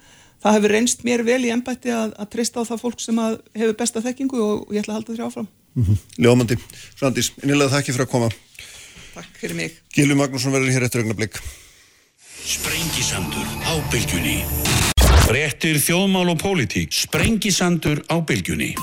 Það 0.42 0.56
hefur 0.56 0.74
reynst 0.74 1.04
mér 1.06 1.24
vel 1.26 1.40
í 1.44 1.50
ennbætti 1.50 1.90
að, 1.90 2.12
að 2.14 2.28
treysta 2.34 2.62
á 2.62 2.68
það 2.68 2.82
fólk 2.84 3.00
sem 3.02 3.16
hefur 3.58 3.78
besta 3.78 4.02
þekkingu 4.04 4.42
og 4.42 4.74
ég 4.74 4.84
ætla 4.84 4.94
að 4.94 4.98
halda 5.00 5.14
þér 5.16 5.24
áfram. 5.26 5.48
Mm 5.74 5.84
-hmm. 5.84 5.96
Ljómandi, 6.24 6.58
Svandís, 6.98 7.32
innilega 7.42 7.74
þakki 7.74 7.94
fyrir 7.94 8.06
að 8.06 8.12
koma. 8.12 8.28
Takk 9.14 9.40
fyrir 9.40 9.56
mig. 9.56 9.80
Gilvi 9.94 10.14
Magnússon 10.14 10.52
verður 10.52 10.72
hér 10.72 10.86
eftir 10.86 11.02
augnablík 11.02 11.40
Sprengisandur 12.48 13.44
á 13.66 13.74
bylgjunni. 13.92 14.44
Réttir 15.28 15.76
þjóðmál 15.76 16.30
og 16.32 16.38
pólitík. 16.40 16.94
Sprengisandur 16.94 18.00
á 18.08 18.16
bylgjunni. 18.24 18.74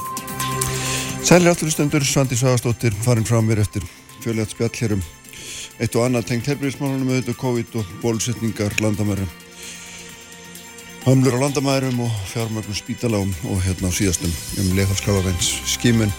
Sælir 1.25 1.49
afturlustundur 1.49 2.03
Svandís 2.05 2.43
Vagastóttir 2.45 2.93
farin 3.01 3.25
frá 3.25 3.41
mér 3.41 3.63
eftir 3.63 3.81
fjölið 4.21 4.51
spjall 4.51 4.75
hérum 4.77 5.01
eitt 5.79 5.95
og 5.97 6.05
annað 6.05 6.29
tengt 6.29 6.47
helbriðismálunum 6.51 7.09
auðvitað 7.09 7.39
COVID 7.41 7.79
og 7.81 7.89
bólusetningar 8.03 8.77
landamærum 8.83 9.44
Hamlur 11.05 11.37
á 11.37 11.39
landamærum 11.45 11.99
og 12.01 12.13
fjármögnum 12.33 12.73
spítalám 12.73 13.29
og 13.45 13.59
hérna 13.61 13.89
á 13.89 13.93
síðastum 13.93 14.31
um 14.59 14.75
leikafskrafaveins 14.77 15.49
skímun 15.75 16.11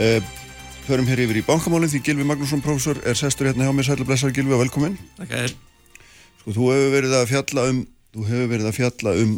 Uh, 0.00 0.22
förum 0.86 1.04
hér 1.04 1.20
yfir 1.26 1.40
í 1.40 1.44
bankamálinn 1.44 1.90
því 1.92 1.98
Gilvi 2.06 2.24
Magnússon 2.24 2.62
professor 2.64 2.96
er 3.04 3.18
sestur 3.18 3.50
hérna 3.50 3.66
hjá 3.66 3.72
mér. 3.74 3.84
Sætla 3.84 4.06
blessar 4.08 4.32
Gilvi 4.32 4.54
og 4.56 4.62
velkomin 4.62 4.94
sko 6.40 6.70
verið 6.94 7.16
að 7.18 7.26
fjalla 7.28 7.66
um 7.68 7.82
þú 8.14 8.24
hefur 8.30 8.48
verið 8.54 8.70
að 8.70 8.78
fjalla 8.78 9.12
um 9.20 9.34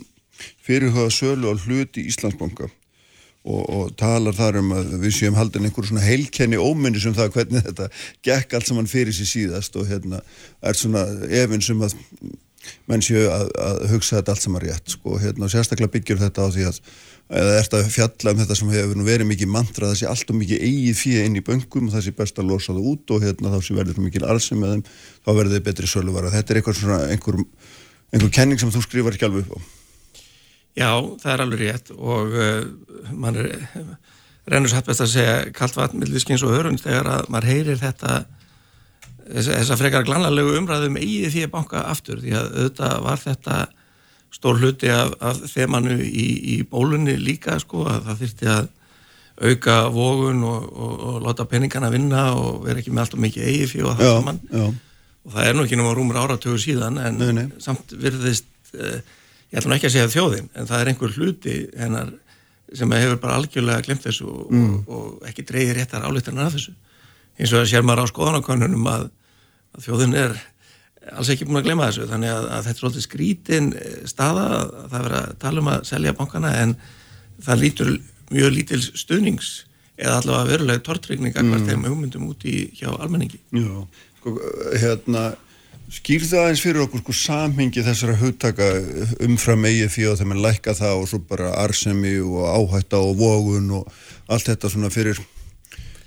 fyrirhuga 0.62 1.08
sölu 1.10 1.50
á 1.50 1.54
hluti 1.64 2.04
Íslandsbanka 2.12 2.68
og, 2.68 3.62
og 3.74 3.90
talar 3.98 4.38
þar 4.38 4.60
um 4.60 4.70
að 4.76 4.94
við 5.02 5.16
séum 5.18 5.40
haldin 5.40 5.66
einhver 5.66 5.88
svona 5.88 6.06
heilkenni 6.06 6.62
óminni 6.62 7.02
sem 7.02 7.16
það 7.16 7.34
hvernig 7.40 7.66
þetta 7.66 7.90
gekk 8.22 8.54
allt 8.54 8.70
saman 8.70 8.92
fyrir 8.92 9.16
sér 9.16 9.32
síðast 9.32 9.80
og 9.80 9.90
hérna 9.90 10.22
er 10.62 10.78
svona 10.78 11.08
efinn 11.26 11.64
sem 11.64 11.82
að 11.82 11.98
menn 12.90 13.02
séu 13.04 13.24
að, 13.30 13.48
að 13.62 13.82
hugsa 13.92 14.18
þetta 14.18 14.34
allt 14.34 14.46
saman 14.46 14.64
rétt 14.64 14.94
sko. 14.94 15.16
Hérna 15.22 15.48
og 15.48 15.52
sérstaklega 15.52 15.92
byggjur 15.96 16.22
þetta 16.22 16.46
á 16.46 16.48
því 16.54 16.68
að 16.70 16.80
eða 17.32 17.58
ert 17.60 17.76
að 17.76 17.90
fjalla 17.94 18.32
um 18.34 18.40
þetta 18.42 18.56
sem 18.58 18.72
hefur 18.74 19.04
verið 19.06 19.28
mikið 19.30 19.52
mantra 19.52 19.88
það 19.90 20.00
sé 20.00 20.08
alltaf 20.10 20.36
mikið 20.36 20.64
eigið 20.66 20.98
fyrir 20.98 21.28
inn 21.28 21.38
í 21.38 21.44
böngum 21.46 21.86
og 21.88 21.94
það 21.94 22.04
sé 22.06 22.14
best 22.18 22.40
að 22.40 22.50
losa 22.50 22.74
það 22.74 22.88
út 22.92 23.14
og 23.14 23.22
hérna, 23.24 23.52
þá 23.54 23.60
sé 23.64 23.76
verður 23.78 24.02
mikið 24.04 24.26
arðsum 24.28 24.60
með 24.60 24.74
þeim 24.74 24.82
þá 24.90 25.30
verður 25.30 25.54
þið 25.54 25.64
betri 25.68 25.92
söluvara. 25.92 26.32
Þetta 26.34 26.52
er 26.52 26.60
eitthvað 26.60 26.80
svona 26.80 26.98
einhver, 27.08 27.38
einhver 28.12 28.34
kenning 28.36 28.60
sem 28.60 28.74
þú 28.74 28.84
skrifar 28.84 29.16
ekki 29.16 29.28
alveg 29.28 29.46
upp 29.46 29.56
á. 29.56 29.58
Já, 30.72 30.90
það 31.22 31.32
er 31.32 31.44
alveg 31.46 31.62
rétt 31.62 31.92
og 31.96 32.36
uh, 32.36 32.60
mann 33.12 33.40
er 33.40 33.50
rennur 34.48 34.72
satt 34.72 34.88
best 34.88 35.04
að 35.04 35.12
segja 35.14 35.34
kallt 35.54 35.76
vatn 35.78 36.00
milliskins 36.02 36.42
og 36.46 36.54
hörund 36.54 36.82
þegar 36.82 37.10
að 37.16 37.28
maður 37.32 37.50
heyrir 37.52 37.80
þetta 37.80 38.22
þess 39.28 39.70
að 39.70 39.80
frekar 39.80 40.06
glanalegu 40.06 40.56
umræðum 40.58 40.96
um 40.96 41.00
eigið 41.00 41.32
því 41.34 41.46
að 41.46 41.54
banka 41.54 41.86
aftur 41.90 42.20
því 42.22 42.36
að 42.38 42.52
auðvitað 42.58 43.00
var 43.06 43.22
þetta 43.22 43.56
stór 44.32 44.60
hluti 44.60 44.92
af, 44.92 45.12
af 45.20 45.42
þemanu 45.52 45.98
í, 46.02 46.28
í 46.54 46.56
bólunni 46.68 47.18
líka 47.20 47.58
sko 47.60 47.84
að 47.90 48.06
það 48.08 48.22
þurfti 48.22 48.48
að 48.52 48.70
auka 49.42 49.76
vogun 49.92 50.42
og, 50.46 50.64
og, 50.72 50.94
og 51.08 51.20
láta 51.24 51.46
peningana 51.48 51.90
vinna 51.92 52.24
og 52.36 52.62
vera 52.66 52.82
ekki 52.82 52.92
með 52.92 53.04
allt 53.04 53.16
og 53.16 53.22
mikið 53.24 53.48
eigi 53.48 53.68
fyrir 53.70 53.88
og 53.90 53.98
það 53.98 54.08
já, 54.08 54.12
saman 54.18 54.40
já. 54.44 54.64
og 55.22 55.34
það 55.34 55.48
er 55.48 55.56
nú 55.56 55.66
ekki 55.66 55.78
náma 55.80 55.94
rúmur 55.96 56.20
áratögu 56.20 56.60
síðan 56.60 57.00
en 57.00 57.20
nei, 57.20 57.32
nei. 57.38 57.46
samt 57.62 57.94
virðist 57.96 58.48
eh, 58.76 59.00
ég 59.52 59.60
ætlum 59.60 59.76
ekki 59.76 59.88
að 59.88 59.96
segja 59.96 60.12
þjóðin 60.12 60.50
en 60.52 60.68
það 60.68 60.84
er 60.84 60.92
einhver 60.92 61.16
hluti 61.16 61.56
hennar 61.78 62.12
sem 62.72 62.94
hefur 62.96 63.20
bara 63.20 63.36
algjörlega 63.40 63.84
glemt 63.84 64.04
þessu 64.06 64.28
og, 64.30 64.44
mm. 64.52 64.76
og 64.88 65.26
ekki 65.28 65.44
dreyðir 65.48 65.80
réttar 65.80 66.06
álíktarnar 66.06 66.48
af 66.48 66.56
þessu 66.56 66.76
eins 67.38 67.52
og 67.52 67.62
það 67.62 67.68
sér 67.72 67.84
maður 67.86 68.04
á 68.04 68.12
skoðanakonunum 68.12 68.88
að, 68.92 69.04
að 69.76 69.86
þjóðin 69.86 70.18
er 70.22 70.40
alls 71.10 71.32
ekki 71.32 71.48
búin 71.48 71.58
að 71.58 71.68
glemja 71.68 71.90
þessu 71.90 72.08
þannig 72.12 72.32
að, 72.32 72.46
að 72.46 72.64
þetta 72.66 72.74
er 72.74 72.80
svolítið 72.82 73.06
skrítin 73.06 73.68
eh, 73.74 74.00
staða 74.10 74.46
að 74.54 74.72
það 74.92 75.06
verða 75.08 75.22
að 75.22 75.36
tala 75.44 75.62
um 75.62 75.70
að 75.72 75.86
selja 75.88 76.16
bankana 76.18 76.52
en 76.62 76.74
það 77.42 77.62
lítur 77.64 77.92
mjög 78.32 78.52
lítil 78.56 78.80
stuðnings 78.82 79.52
eða 79.98 80.18
allavega 80.20 80.50
verulega 80.52 80.84
tortrykninga 80.86 81.42
mm. 81.42 81.52
hvert 81.52 81.70
þeim 81.70 81.88
hugmyndum 81.88 82.28
út 82.30 82.46
í 82.48 82.58
hjá 82.78 82.90
almenningi 82.94 83.40
Já, 83.54 83.72
sko, 84.20 84.36
hérna 84.78 85.24
skýr 85.92 86.24
það 86.24 86.48
eins 86.48 86.62
fyrir 86.64 86.84
okkur 86.86 87.02
sko 87.02 87.16
samhengi 87.18 87.84
þessara 87.84 88.16
hugtaka 88.20 88.70
umfram 89.26 89.66
eigið 89.68 89.92
fyrir 89.92 90.16
þegar 90.16 90.30
mann 90.30 90.44
lækka 90.46 90.76
það 90.78 91.02
og 91.02 91.10
svo 91.10 91.20
bara 91.28 91.52
arsemi 91.60 92.14
og 92.22 92.46
áhætta 92.48 93.02
og 93.02 93.18
vogun 93.20 93.68
og 93.80 93.90
allt 94.32 94.48
þetta 94.48 94.70
svona 94.72 94.92
fyrir 94.94 95.20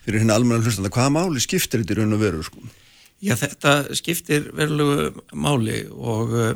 fyrir 0.05 0.21
henni 0.21 0.35
almenna 0.35 0.63
hlustanda, 0.63 0.93
hvaða 0.93 1.13
máli 1.17 1.41
skiptir 1.43 1.81
þetta 1.81 1.95
í 1.95 1.99
raun 1.99 2.15
og 2.15 2.21
veru 2.21 2.45
sko? 2.45 2.63
Já, 3.23 3.33
þetta 3.39 3.95
skiptir 3.97 4.49
verulegu 4.53 5.23
máli 5.33 5.81
og 5.89 6.33
uh, 6.35 6.53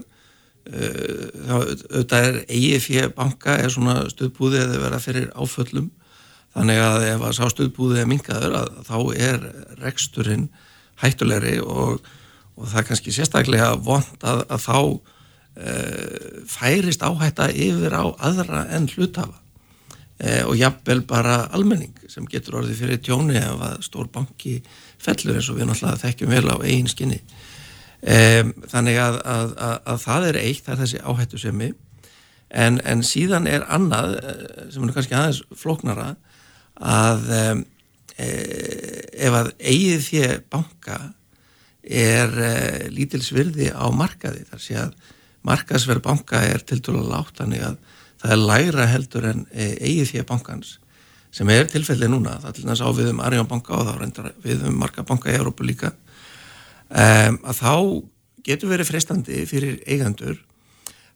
þetta 0.69 2.19
er 2.27 2.41
eigið 2.45 2.83
fyrir 2.83 3.13
banka 3.15 3.57
er 3.57 3.73
svona 3.73 4.03
stuðbúðið 4.11 4.75
að 4.75 4.83
vera 4.83 5.01
fyrir 5.01 5.29
áföllum 5.33 5.89
þannig 6.53 6.81
að 6.83 7.05
ef 7.07 7.25
að 7.25 7.35
sá 7.37 7.43
stuðbúðið 7.53 8.01
er 8.03 8.09
mingaður 8.09 8.57
að 8.59 8.79
þá 8.89 8.97
er 9.15 9.47
reksturinn 9.79 10.49
hættulegri 11.01 11.57
og, 11.63 12.03
og 12.57 12.69
það 12.69 12.81
er 12.81 12.87
kannski 12.89 13.15
sérstaklega 13.15 13.71
vond 13.81 14.25
að, 14.27 14.43
að 14.51 14.65
þá 14.67 14.77
uh, 14.83 16.39
færist 16.49 17.05
áhætta 17.05 17.49
yfir 17.49 17.95
á 17.95 18.05
aðra 18.29 18.67
en 18.75 18.89
hlutafa 18.91 19.39
uh, 19.39 19.48
og 20.19 20.57
jafnvel 20.59 21.05
bara 21.07 21.45
almenning 21.55 21.93
sem 22.11 22.25
getur 22.27 22.57
orðið 22.59 22.81
fyrir 22.81 22.97
tjóni 22.99 23.37
ef 23.39 23.61
að 23.63 23.77
stór 23.85 24.09
banki 24.11 24.57
fellur 24.99 25.37
eins 25.39 25.47
og 25.47 25.55
við 25.55 25.69
náttúrulega 25.69 26.01
þekkjum 26.01 26.33
vel 26.33 26.51
á 26.51 26.55
eigin 26.59 26.89
skinni. 26.91 27.21
Um, 27.99 28.51
þannig 28.71 28.99
að, 28.99 29.19
að, 29.27 29.53
að, 29.59 29.77
að 29.93 30.01
það 30.03 30.27
er 30.27 30.39
eitt, 30.41 30.65
það 30.65 30.73
er 30.73 30.81
þessi 30.83 30.99
áhættu 31.03 31.39
semi 31.39 31.69
en, 32.49 32.79
en 32.87 33.03
síðan 33.05 33.47
er 33.49 33.65
annað 33.69 34.15
eh, 34.19 34.43
sem 34.73 34.85
er 34.85 34.93
kannski 34.95 35.17
aðeins 35.17 35.41
flóknara 35.59 36.09
að 36.79 37.25
e, 37.35 37.39
ef 39.19 39.35
að 39.35 39.51
eigið 39.59 40.03
því 40.05 40.21
banka 40.51 40.99
er 41.83 42.35
e, 42.39 42.51
lítilsvirði 42.93 43.69
á 43.75 43.85
markaði 43.91 44.45
þar 44.47 44.63
sé 44.63 44.77
að 44.79 44.93
markaðsverð 45.47 46.05
banka 46.05 46.41
er 46.47 46.63
til 46.63 46.79
dælu 46.83 47.03
látt 47.09 47.35
þannig 47.39 47.65
að 47.67 47.77
það 48.19 48.35
er 48.35 48.43
læra 48.43 48.85
heldur 48.91 49.27
en 49.29 49.45
e, 49.51 49.71
eigið 49.79 50.11
því 50.11 50.25
bankans 50.29 50.77
sem 51.33 51.49
er 51.53 51.67
tilfellið 51.69 52.09
núna, 52.11 52.37
það 52.41 52.49
er 52.49 52.57
til 52.57 52.67
næst 52.67 52.85
á 52.85 52.89
við 52.95 53.11
um 53.11 53.19
Arjónbanka 53.21 53.75
og 53.77 53.85
þá 53.85 53.91
reyndar 53.99 54.31
við 54.43 54.63
um 54.65 54.79
marga 54.81 55.05
banka 55.05 55.29
í 55.29 55.37
Európa 55.37 55.65
líka. 55.65 55.91
Um, 56.89 57.37
að 57.45 57.59
þá 57.59 57.73
getur 58.47 58.71
verið 58.71 58.89
freistandi 58.89 59.43
fyrir 59.45 59.77
eigandur 59.85 60.39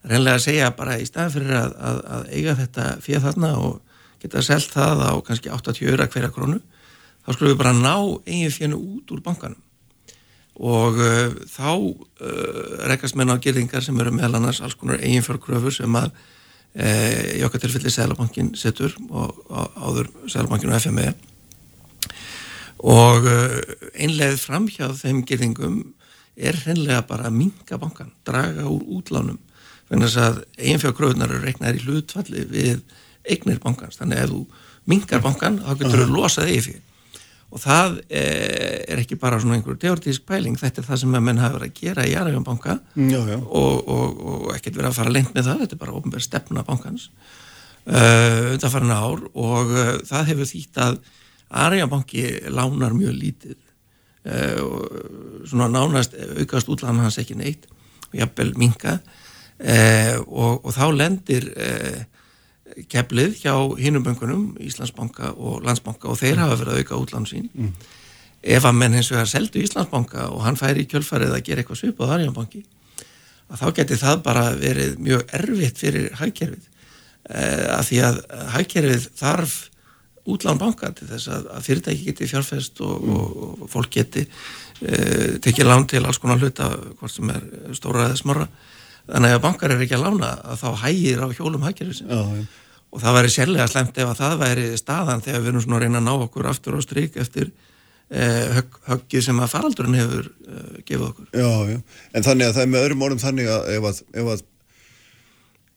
reynlega 0.05 0.37
að 0.37 0.45
segja 0.45 0.69
bara 0.77 0.99
í 1.01 1.07
staðan 1.07 1.33
fyrir 1.33 1.55
að, 1.57 1.73
að, 1.89 1.99
að 2.15 2.27
eiga 2.29 2.55
þetta 2.59 2.85
fyrir 3.01 3.23
þarna 3.23 3.51
og 3.57 4.03
geta 4.21 4.43
selgt 4.45 4.75
það 4.75 5.01
á 5.01 5.11
kannski 5.25 5.51
80 5.51 5.91
öra 5.95 6.07
hverja 6.11 6.29
krónu 6.35 6.59
þá 7.23 7.33
skulum 7.33 7.53
við 7.53 7.61
bara 7.63 7.73
ná 7.73 7.95
eigin 8.27 8.53
fjönu 8.53 8.79
út 8.79 9.15
úr 9.15 9.23
bankanum. 9.25 9.59
Og 10.53 10.99
uh, 11.01 11.33
þá 11.49 11.71
uh, 11.73 12.85
rekast 12.91 13.17
menna 13.17 13.39
á 13.39 13.41
gerðingar 13.41 13.81
sem 13.81 13.97
eru 13.97 14.13
meðal 14.13 14.37
annars 14.37 14.61
alls 14.61 14.77
konar 14.77 15.01
eigin 15.01 15.25
fjárkröfur 15.25 15.73
sem 15.73 15.97
að 15.97 16.11
í 16.73 17.43
okkar 17.45 17.61
tilfelli 17.61 17.91
Sælabankin 17.93 18.53
setur 18.57 18.95
og 19.13 19.43
áður 19.77 20.09
Sælabankin 20.25 20.73
og 20.73 20.81
FME 20.81 21.11
og 22.83 23.27
eh, 23.29 23.59
einlega 23.93 24.39
framhjáð 24.41 24.97
þeim 25.03 25.21
gerðingum 25.27 25.77
er 26.33 26.57
hreinlega 26.63 27.03
bara 27.07 27.29
að 27.29 27.37
minga 27.37 27.77
bankan, 27.79 28.11
draga 28.25 28.65
úr 28.67 28.81
útlánum 28.97 29.37
þannig 29.91 30.17
að 30.17 30.41
eiginfjárkröðunar 30.57 31.29
eru 31.31 31.43
reiknar 31.45 31.77
í 31.77 31.83
hlutfalli 31.83 32.47
við 32.49 32.81
eignir 33.23 33.61
bankans, 33.63 33.99
þannig 33.99 34.17
að 34.17 34.23
ef 34.23 34.33
þú 34.33 34.41
mingar 34.89 35.23
bankan 35.23 35.61
þá 35.61 35.71
getur 35.79 36.03
þú 36.03 36.09
losað 36.17 36.49
eigið 36.49 36.67
fyrir 36.71 36.81
og 37.53 37.61
það 37.61 37.97
eh, 38.09 38.81
er 38.89 39.01
ekki 39.03 39.17
bara 39.21 39.37
svona 39.41 39.59
einhver 39.59 39.77
teoretísk 39.77 40.25
pæling, 40.25 40.55
þetta 40.57 40.81
er 40.81 40.87
það 40.87 41.01
sem 41.03 41.17
að 41.17 41.25
menn 41.27 41.41
hafa 41.41 41.59
verið 41.59 41.69
að 41.69 41.79
gera 41.79 42.05
í 42.09 42.15
Arjónbanka 42.17 42.77
og, 43.37 43.89
og, 43.93 44.23
og 44.31 44.47
ekkert 44.55 44.79
verið 44.79 44.89
að 44.89 44.97
fara 44.97 45.13
lengt 45.13 45.35
með 45.35 45.49
það, 45.49 45.59
þetta 45.61 45.77
er 45.77 45.81
bara 45.83 45.97
ofnbæri 45.99 46.25
stefna 46.25 46.63
bankans 46.65 47.09
uh, 47.85 48.53
undanfarnar 48.55 49.03
ár. 49.05 49.21
Og 49.37 49.75
uh, 49.75 49.91
það 50.09 50.31
hefur 50.31 50.49
þýtt 50.49 50.81
að 50.81 50.97
Arjónbanki 51.63 52.25
lánar 52.49 52.97
mjög 52.97 53.19
lítið 53.21 53.59
uh, 53.59 54.63
og 54.65 55.45
svona 55.51 55.69
nánast 55.69 56.17
aukast 56.39 56.73
útláðan 56.73 57.05
hans 57.05 57.21
ekki 57.21 57.37
neitt 57.37 57.69
og 58.09 58.17
jafnvel 58.17 58.55
minga 58.57 58.97
og, 59.63 60.65
og 60.65 60.73
þá 60.73 60.87
lendir 60.91 61.45
keflið 62.89 63.35
hjá 63.43 63.53
hinnum 63.79 64.05
böngunum, 64.05 64.45
Íslandsbanka 64.63 65.33
og 65.37 65.63
Landsbanka 65.65 66.09
og 66.11 66.19
þeir 66.19 66.41
hafa 66.41 66.59
verið 66.61 66.73
að 66.73 66.83
auka 66.83 67.01
útlán 67.01 67.27
sín. 67.29 67.49
Mm. 67.53 67.73
ef 68.43 68.65
að 68.67 68.75
menn 68.75 68.95
hins 68.97 69.07
vegar 69.11 69.29
seldu 69.31 69.61
Íslandsbanka 69.63 70.27
og 70.33 70.41
hann 70.43 70.57
færi 70.59 70.83
í 70.83 70.87
kjölfarið 70.91 71.31
að 71.31 71.45
gera 71.47 71.63
eitthvað 71.63 71.79
svip 71.79 72.01
á 72.03 72.11
Arjónbanki 72.17 72.63
að 73.53 73.61
þá 73.61 73.67
geti 73.77 73.99
það 74.01 74.23
bara 74.25 74.43
verið 74.57 74.97
mjög 75.03 75.35
erfitt 75.39 75.79
fyrir 75.79 76.09
hægkerfið 76.19 76.65
eh, 77.29 77.69
að 77.77 77.85
því 77.89 78.01
að 78.07 78.19
hægkerfið 78.55 79.07
þarf 79.19 79.55
útlán 80.33 80.59
banka 80.59 80.91
til 80.95 81.07
þess 81.09 81.31
að, 81.35 81.47
að 81.51 81.65
fyrirtæki 81.67 82.05
geti 82.09 82.29
fjárfest 82.31 82.79
og, 82.83 82.93
mm. 83.03 83.15
og, 83.15 83.63
og 83.65 83.71
fólk 83.71 83.91
geti 83.97 84.23
eh, 84.25 85.39
tekið 85.43 85.69
lán 85.69 85.87
til 85.91 86.03
alls 86.03 86.19
konar 86.23 86.39
hluta 86.39 86.71
hvort 86.99 87.11
sem 87.11 87.31
er 87.33 87.75
stóra 87.75 88.07
eða 88.09 88.19
smorra 88.19 88.47
þannig 89.03 89.35
að 89.35 89.43
bankar 89.43 89.73
er 89.75 89.83
ekki 89.83 89.97
að 89.97 90.05
lána 90.07 90.33
að 90.47 90.61
þá 90.63 90.69
hægir 90.85 91.23
á 91.23 91.27
hjólum 91.35 91.65
hægkerfið 91.67 92.03
og 92.93 93.01
það 93.01 93.17
væri 93.17 93.33
sérlega 93.33 93.67
slemt 93.71 93.97
ef 93.97 94.09
að 94.11 94.21
það 94.21 94.39
væri 94.43 94.65
staðan 94.77 95.23
þegar 95.25 95.43
við 95.43 95.51
erum 95.51 95.63
svona 95.65 95.79
að 95.79 95.85
reyna 95.85 96.01
að 96.01 96.07
ná 96.07 96.13
okkur 96.13 96.49
aftur 96.51 96.77
á 96.77 96.81
stryk 96.85 97.19
eftir 97.23 97.51
eh, 98.13 98.47
högg, 98.59 98.79
höggið 98.91 99.27
sem 99.27 99.41
að 99.41 99.53
faraldurinn 99.55 99.97
hefur 99.97 100.29
eh, 100.29 100.81
gefið 100.85 101.05
okkur. 101.09 101.29
Já, 101.33 101.51
já, 101.73 101.79
en 102.13 102.27
þannig 102.27 102.49
að 102.49 102.57
það 102.57 102.65
er 102.65 102.73
með 102.73 102.87
öðrum 102.87 103.05
orðum 103.07 103.23
þannig 103.23 103.53
að 103.53 103.71
ef 103.73 103.87
að, 103.89 104.01
ef 104.13 104.33
að 104.35 104.49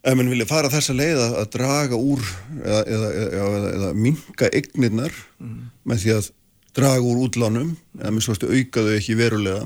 ef 0.06 0.18
mann 0.18 0.30
vilja 0.30 0.48
fara 0.48 0.70
þessa 0.70 0.96
leið 0.96 1.22
að, 1.24 1.38
að 1.40 1.48
draga 1.56 1.98
úr 1.98 2.26
eða, 2.62 2.82
eða, 2.84 3.08
eða, 3.22 3.70
eða 3.72 3.92
minga 3.98 4.50
eignirnar 4.52 5.16
mm. 5.40 5.56
með 5.88 6.04
því 6.04 6.14
að 6.18 6.30
draga 6.76 7.08
úr 7.08 7.24
útlánum 7.24 7.72
eða 7.98 8.22
svostu 8.22 8.52
aukaðu 8.52 8.94
ekki 8.98 9.16
verulega 9.18 9.64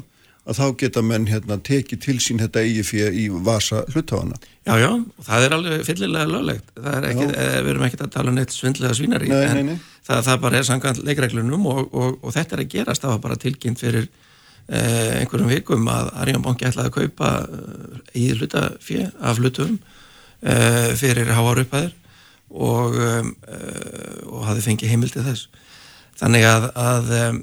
að 0.49 0.57
þá 0.57 0.64
geta 0.80 1.03
menn 1.05 1.28
hérna 1.28 1.59
tekið 1.61 2.01
til 2.05 2.16
sín 2.22 2.41
þetta 2.41 2.62
eigi 2.64 2.84
fyrir 2.86 3.16
í 3.16 3.26
vasa 3.45 3.82
hlutáðana. 3.93 4.38
Já, 4.64 4.74
já, 4.80 4.88
það 5.26 5.47
er 5.47 5.55
alveg 5.57 5.84
fyllilega 5.88 6.30
löglegt. 6.30 6.72
Það 6.76 6.97
er 6.97 7.09
ekki, 7.11 7.28
eh, 7.28 7.59
við 7.61 7.70
erum 7.74 7.86
ekki 7.86 8.01
að 8.01 8.11
tala 8.16 8.32
um 8.32 8.41
neitt 8.41 8.55
svindlega 8.55 8.97
svínari, 8.97 9.28
nei, 9.28 9.45
en 9.45 9.61
nei, 9.61 9.62
nei. 9.68 9.86
Það, 10.07 10.24
það 10.26 10.43
bara 10.47 10.59
er 10.59 10.66
sangant 10.68 11.05
leikreglunum 11.05 11.70
og, 11.70 11.80
og, 11.93 12.18
og 12.24 12.34
þetta 12.34 12.57
er 12.57 12.64
að 12.64 12.72
gerast, 12.74 13.05
það 13.05 13.14
var 13.14 13.22
bara 13.28 13.41
tilkynnt 13.45 13.80
fyrir 13.82 14.09
eh, 14.68 15.20
einhverjum 15.20 15.53
vikum 15.53 15.88
að 15.93 16.12
Arjón 16.24 16.45
Banki 16.47 16.68
ætlaði 16.68 16.91
að 16.91 16.97
kaupa 16.99 17.32
eh, 17.45 18.03
í 18.18 18.26
hlutafið 18.34 19.09
af 19.20 19.41
hlutum 19.41 19.78
eh, 20.43 20.91
fyrir 20.99 21.32
háar 21.36 21.62
upphæðir 21.64 21.97
og, 22.51 22.97
eh, 22.97 23.30
og 24.26 24.45
hafi 24.49 24.64
fengið 24.66 24.95
heimildið 24.95 25.30
þess. 25.30 25.49
Þannig 26.20 26.45
að, 26.45 26.68
að 26.76 27.12
um, 27.20 27.41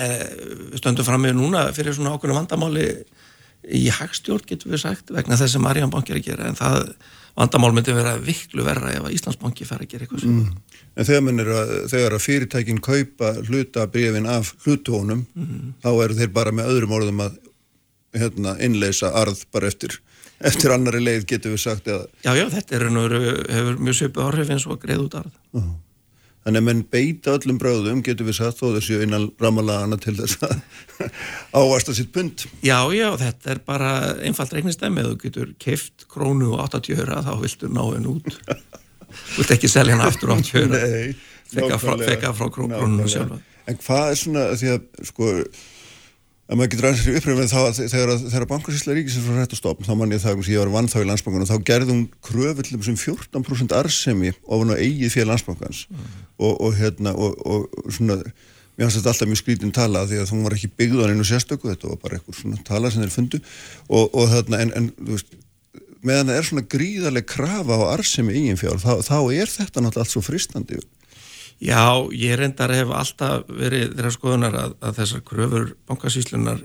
við 0.00 0.76
stöndum 0.80 1.06
fram 1.06 1.24
með 1.24 1.38
núna 1.38 1.64
fyrir 1.76 1.96
svona 1.96 2.14
ákveðinu 2.14 2.38
vandamáli 2.38 2.86
í 3.68 3.86
hagstjórn 3.92 4.46
getur 4.48 4.72
við 4.72 4.84
sagt 4.84 5.10
vegna 5.12 5.36
þess 5.36 5.58
að 5.58 5.64
Marjan 5.66 5.92
banki 5.92 6.14
er 6.14 6.20
að 6.20 6.28
gera 6.30 6.48
en 6.48 6.58
það 6.58 6.92
vandamál 7.36 7.72
myndi 7.74 7.94
vera 7.94 8.16
viklu 8.20 8.64
verra 8.66 8.92
ef 8.94 9.06
að 9.06 9.16
Íslandsbanki 9.16 9.66
fær 9.68 9.84
að 9.84 9.92
gera 9.92 10.06
eitthvað 10.06 10.26
mm. 10.28 10.46
En 10.98 11.06
þegar, 11.06 11.50
að, 11.54 11.72
þegar 11.92 12.14
að 12.16 12.24
fyrirtækin 12.24 12.80
kaupa 12.82 13.30
hlutabrifin 13.46 14.26
af 14.28 14.54
hlutónum 14.64 15.22
mm. 15.38 15.74
þá 15.84 15.90
eru 15.92 16.16
þeir 16.18 16.32
bara 16.34 16.54
með 16.54 16.72
öðrum 16.72 16.96
orðum 16.96 17.22
að 17.24 17.36
hérna, 18.16 18.56
innleisa 18.64 19.12
arð 19.20 19.44
bara 19.54 19.70
eftir, 19.70 19.94
eftir 20.42 20.74
annari 20.74 21.02
leið 21.04 21.28
getur 21.30 21.54
við 21.54 21.62
sagt 21.62 21.86
eða... 21.88 22.08
Já, 22.24 22.32
já, 22.34 22.44
þetta 22.56 22.76
er, 22.80 22.88
hefur 23.54 23.78
mjög 23.86 23.98
söpu 24.00 24.24
áhrif 24.26 24.50
eins 24.50 24.66
og 24.66 24.82
greið 24.82 25.06
út 25.06 25.16
arð 25.20 25.30
uh 25.30 25.62
-huh. 25.62 25.70
Þannig 26.40 26.62
að 26.62 26.66
menn 26.70 26.78
beita 26.88 27.34
öllum 27.36 27.58
bröðum, 27.60 27.98
getur 28.04 28.24
við 28.24 28.38
sagt, 28.38 28.62
þó 28.62 28.72
þessu 28.78 29.02
innan 29.04 29.26
ramalagana 29.42 29.98
til 30.00 30.14
þess 30.16 30.38
að 30.46 30.54
ávasta 31.60 31.92
sitt 31.96 32.08
pund. 32.14 32.46
Já, 32.64 32.78
já, 32.96 33.10
þetta 33.20 33.52
er 33.52 33.60
bara 33.66 33.90
einfalt 34.24 34.54
reiknistæmi. 34.56 35.04
Þú 35.04 35.18
getur 35.26 35.50
keift 35.60 36.06
krónu 36.10 36.54
og 36.54 36.62
80 36.70 36.96
höra, 37.02 37.20
þá 37.26 37.34
viltu 37.42 37.68
ná 37.68 37.82
henn 37.90 38.08
út. 38.14 38.30
Þú 38.40 39.42
vilt 39.42 39.52
ekki 39.58 39.68
selja 39.68 39.98
henn 39.98 40.06
aftur 40.06 40.32
80 40.38 40.56
höra. 40.56 40.80
Nei. 40.80 41.12
Fekka 41.50 42.32
frá 42.38 42.48
krónunum 42.54 43.04
sjálfa. 43.10 43.40
En 43.68 43.78
hvað 43.84 44.14
er 44.14 44.18
svona, 44.18 44.46
því 44.56 44.72
að, 44.72 44.88
sko, 45.10 45.30
að 46.50 46.58
maður 46.58 46.70
getur 46.72 46.88
aðeins 46.88 47.20
uppröfum 47.20 47.48
þegar, 47.78 48.12
þegar 48.24 48.46
bankarsýsla 48.50 48.94
ríkisins 48.96 49.26
var 49.28 49.38
hægt 49.38 49.54
að 49.54 49.60
stopna 49.60 49.86
þá 49.86 49.92
mann 50.00 50.14
ég 50.14 50.22
það 50.22 50.40
ég 50.50 50.62
var 50.64 50.72
vann 50.74 50.90
þá 50.90 50.96
í 50.98 51.06
landsbankan 51.06 51.44
og 51.44 51.50
þá 51.50 51.66
gerðum 51.68 52.00
kröfullum 52.26 52.86
sem 52.86 52.96
14% 52.98 53.74
arsemi 53.78 54.32
ofan 54.46 54.74
á 54.74 54.76
eigið 54.76 55.14
fyrir 55.14 55.30
landsbankans. 55.30 55.84
Mm. 55.90 56.08
og, 56.42 56.56
og 56.66 56.74
hérna 56.80 57.14
og, 57.14 57.36
og 57.46 57.92
svona 57.94 58.18
mér 58.80 58.88
finnst 58.88 58.98
þetta 58.98 59.12
alltaf 59.12 59.30
mjög 59.30 59.42
skrítin 59.42 59.74
tala 59.76 60.06
því 60.08 60.22
að 60.22 60.30
þú 60.32 60.40
var 60.46 60.56
ekki 60.56 60.72
byggðan 60.80 61.14
einu 61.14 61.28
sérstöku 61.28 61.70
þetta 61.70 61.92
var 61.92 62.02
bara 62.02 62.18
eitthvað 62.18 62.40
svona 62.40 62.62
tala 62.66 62.90
sem 62.90 63.04
þeir 63.04 63.14
fundu. 63.14 63.42
Og, 63.86 64.10
og 64.10 64.30
þarna 64.32 64.62
en, 64.64 64.74
en 64.74 64.90
þú 64.96 65.18
veist 65.18 65.34
meðan 66.06 66.32
það 66.32 66.38
er 66.40 66.48
svona 66.48 66.68
gríðarlega 66.74 67.28
krafa 67.28 67.76
á 67.76 67.92
arsemi 67.92 68.38
eigin 68.38 68.58
fjár 68.58 68.80
þá, 68.80 69.04
þá 69.04 69.18
er 69.36 69.52
þetta 69.52 69.84
náttúrulega 69.84 70.06
allt 70.06 70.14
svo 70.14 70.24
fristandi 70.24 70.80
Já, 71.60 72.08
ég 72.16 72.38
reyndar 72.40 72.72
hef 72.72 72.92
alltaf 72.96 73.48
verið 73.52 73.90
þeirra 73.96 74.12
skoðunar 74.14 74.54
að, 74.56 74.76
að 74.80 75.00
þessar 75.02 75.24
kröfur 75.28 75.72
bankasýslunar 75.90 76.62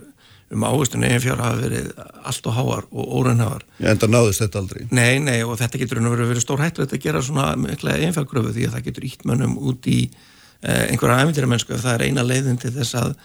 um 0.55 0.63
áherstunni 0.63 1.09
eigin 1.09 1.23
fjár 1.23 1.41
hafa 1.41 1.57
verið 1.59 1.89
allt 1.99 2.47
og 2.47 2.55
háar 2.55 2.85
og 2.91 3.09
óreinhafar. 3.19 3.65
Já, 3.81 3.89
en 3.91 3.99
það 3.99 4.13
náðist 4.13 4.43
þetta 4.43 4.61
aldrei. 4.61 4.85
Nei, 4.93 5.19
nei, 5.19 5.39
og 5.43 5.57
þetta 5.59 5.81
getur 5.81 6.01
verið, 6.05 6.29
verið 6.31 6.45
stór 6.45 6.63
hættu 6.63 6.85
að 6.85 6.95
gera 7.03 7.23
svona 7.25 7.47
mikla 7.59 7.97
eigin 7.97 8.15
fjárkröfu 8.15 8.53
því 8.55 8.67
að 8.69 8.77
það 8.77 8.87
getur 8.87 9.07
ítt 9.09 9.25
mönnum 9.27 9.57
út 9.57 9.89
í 9.89 9.99
eh, 10.05 10.85
einhverja 10.93 11.25
æfindir 11.25 11.49
mennsku 11.49 11.75
ef 11.75 11.83
það 11.83 11.97
er 11.97 12.05
eina 12.07 12.27
leiðin 12.27 12.61
til 12.61 12.71
þess 12.77 12.99
að 13.01 13.15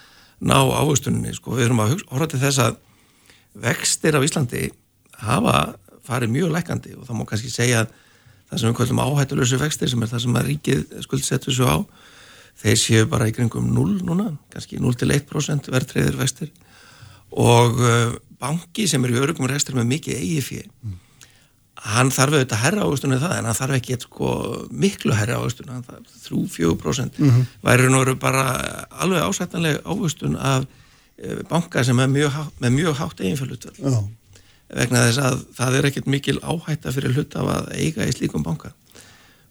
ná 0.41 0.57
áherstunni. 0.59 1.35
Sko, 1.37 1.55
við 1.59 1.69
erum 1.69 1.85
að 1.85 1.97
horfa 2.09 2.33
til 2.33 2.43
þess 2.43 2.65
að 2.65 2.81
vextir 3.61 4.17
á 4.17 4.25
Íslandi 4.25 4.71
hafa 5.21 5.57
farið 6.07 6.35
mjög 6.35 6.55
lekkandi 6.57 6.97
og 6.97 7.07
það 7.07 7.21
má 7.21 7.27
kannski 7.29 7.53
segja 7.53 7.85
að 7.85 7.99
það 8.51 8.63
sem 8.63 8.71
við 8.71 8.79
kallum 8.81 9.03
áhættulösu 9.05 9.59
vextir 9.61 9.91
sem 9.91 10.03
er 10.03 10.11
það 10.11 10.25
sem 10.25 10.39
að 10.41 10.49
ríkið 10.51 10.81
skuldsettu 11.07 11.55
svo 11.55 11.69
á 11.71 11.79
þeir 12.61 12.81
séu 12.81 13.07
bara 13.11 13.29
í 13.31 13.35
kringum 13.35 13.71
0 13.73 14.01
núna, 14.05 14.33
kannski 14.53 14.81
0-1% 14.83 15.71
verðtriðir 15.73 16.19
vextir 16.21 16.51
og 17.31 17.79
uh, 17.79 18.17
banki 18.43 18.89
sem 18.91 19.05
er 19.07 19.15
í 19.15 19.21
örugum 19.23 19.49
rekstur 19.51 19.79
með 19.79 19.89
mikið 19.95 20.19
eigi 20.19 20.43
fyrir 20.45 20.69
mm. 20.83 20.99
hann 21.95 22.13
þarf 22.15 22.37
auðvitað 22.37 22.57
að 22.59 22.65
herra 22.65 22.87
águstunni 22.89 23.21
það 23.23 23.37
en 23.39 23.49
hann 23.49 23.59
þarf 23.61 23.79
ekki 23.79 23.99
sko, 24.03 24.31
miklu 24.85 25.17
herra 25.17 25.41
águstunni 25.41 25.77
hann 25.77 25.87
þarf 25.87 26.15
3-4% 26.27 27.21
mm 27.23 27.31
-hmm. 27.31 27.51
væri 27.63 27.91
nú 27.93 28.05
bara 28.21 28.45
alveg 28.91 29.23
ásættanlega 29.23 29.85
águstun 29.85 30.37
af 30.37 30.67
uh, 30.67 31.43
banka 31.49 31.85
sem 31.85 31.99
er 31.99 32.09
mjög, 32.09 32.33
með 32.59 32.71
mjög 32.81 32.97
hátt 32.99 33.21
eiginfjöldutvel 33.21 33.95
vegna 34.77 35.05
þess 35.09 35.23
að 35.27 35.39
það 35.59 35.77
er 35.79 35.89
ekkert 35.91 36.11
mikil 36.11 36.39
áhætta 36.41 36.95
fyrir 36.95 37.17
hlut 37.17 37.37
af 37.39 37.51
að 37.55 37.71
eiga 37.77 38.07
í 38.07 38.15
slíkum 38.15 38.45
banka. 38.47 38.73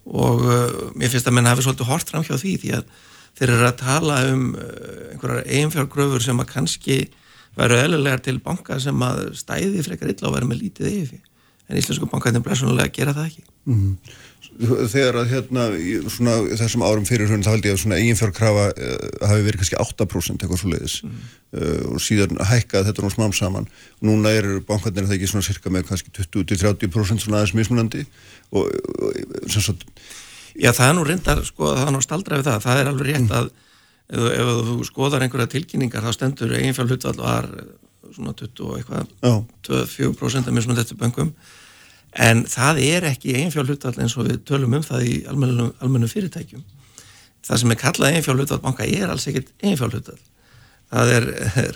Og 0.09 0.43
uh, 0.45 0.77
mér 0.97 1.11
finnst 1.11 1.27
að 1.29 1.37
menn 1.37 1.49
hafi 1.49 1.65
svolítið 1.65 1.91
hort 1.91 2.11
fram 2.11 2.25
hjá 2.25 2.35
því 2.39 2.53
því 2.63 2.75
að 2.79 2.93
þeir 3.39 3.55
eru 3.55 3.67
að 3.67 3.79
tala 3.83 4.19
um 4.31 4.45
uh, 4.55 4.69
einhverjar 5.13 5.45
eiginfjárgröfur 5.45 6.25
sem 6.25 6.39
að 6.41 6.51
kannski 6.53 6.99
veru 7.59 7.77
eðlulegar 7.81 8.23
til 8.23 8.37
banka 8.43 8.79
sem 8.81 9.05
að 9.05 9.33
stæði 9.37 9.83
frekar 9.85 10.13
illa 10.13 10.29
og 10.29 10.37
veru 10.37 10.49
með 10.49 10.63
lítið 10.63 10.89
eigi 10.93 11.21
en 11.69 11.77
íslensku 11.77 12.07
bankaðin 12.09 12.41
blessunulega 12.45 12.89
gera 12.95 13.13
það 13.13 13.29
ekki. 13.29 13.43
Mm 13.69 13.79
-hmm 13.79 14.17
þegar 14.59 15.21
að 15.21 15.29
hérna 15.31 15.65
svona, 16.11 16.33
þessum 16.59 16.83
árum 16.83 17.05
fyrir 17.07 17.29
hún 17.31 17.43
þá 17.45 17.53
held 17.53 17.67
ég 17.69 17.75
að 17.75 17.81
svona 17.83 17.99
eiginfjárkrafa 18.01 18.65
uh, 18.73 18.95
hafi 19.29 19.45
verið 19.45 19.61
kannski 19.61 19.77
8% 19.79 20.43
eitthvað 20.43 20.59
svo 20.59 20.71
leiðis 20.73 20.95
mm. 21.05 21.21
uh, 21.55 21.85
og 21.93 22.01
síðan 22.03 22.41
hækkað 22.49 22.89
þetta 22.89 23.05
nú 23.05 23.11
smám 23.13 23.35
saman. 23.37 23.69
Núna 24.03 24.33
er 24.35 24.49
bankarnir 24.67 25.07
það 25.07 25.15
ekki 25.15 25.31
svona 25.31 25.47
cirka 25.47 25.71
með 25.71 25.87
kannski 25.91 26.11
20-30% 26.17 27.23
svona 27.23 27.39
aðeins 27.39 27.55
mismunandi. 27.55 28.03
Og, 28.51 28.67
og 28.99 29.47
sem 29.47 29.63
svo 29.63 29.77
Já 30.59 30.73
það 30.75 30.89
er 30.89 30.95
nú 30.97 31.03
reyndar 31.07 31.43
sko 31.47 31.71
það 31.71 31.85
er 31.85 31.93
nú 31.95 32.03
staldra 32.03 32.39
við 32.39 32.49
það, 32.49 32.63
það 32.65 32.81
er 32.81 32.91
alveg 32.91 33.07
rétt 33.07 33.21
mm. 33.21 33.35
að 33.37 33.51
ef, 34.09 34.25
ef 34.33 34.51
þú 34.67 34.87
skoðar 34.89 35.23
einhverja 35.23 35.53
tilkynningar 35.53 36.03
þá 36.03 36.11
stendur 36.17 36.55
eiginfjár 36.57 36.89
hlutvall 36.89 37.19
var 37.21 37.47
svona 38.15 38.33
20 38.35 38.65
og 38.65 38.79
eitthvað 38.79 39.07
24% 39.69 40.49
af 40.49 40.55
mismunandi 40.55 40.83
eftir 40.83 40.99
böngum 40.99 41.31
en 42.13 42.43
það 42.49 42.81
er 42.87 43.07
ekki 43.11 43.35
eiginfjárhlutall 43.37 43.95
eins 44.01 44.17
og 44.17 44.29
við 44.29 44.41
tölum 44.49 44.75
um 44.79 44.83
það 44.85 45.05
í 45.05 45.15
almennu, 45.29 46.09
fyrirtækjum. 46.09 46.65
Það 47.45 47.61
sem 47.61 47.71
er 47.73 47.79
kallað 47.79 48.15
eiginfjárhlutall 48.15 48.61
banka 48.63 48.87
er 48.87 49.11
alls 49.13 49.27
ekkert 49.29 49.53
eiginfjárhlutall 49.61 50.19
það 50.89 51.13
er 51.15 51.27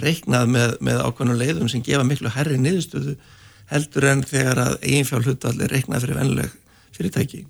reiknað 0.02 0.52
með, 0.54 0.76
með 0.84 1.02
ákveðnum 1.06 1.40
leiðum 1.40 1.72
sem 1.72 1.84
gefa 1.86 2.06
miklu 2.08 2.32
herri 2.34 2.60
niðurstöðu 2.62 3.16
heldur 3.70 4.08
en 4.10 4.24
þegar 4.28 4.62
að 4.64 4.78
eiginfjárhlutall 4.82 5.56
er 5.62 5.74
reiknað 5.74 6.06
fyrir 6.06 6.20
vennileg 6.20 6.56
fyrirtæki. 6.94 7.44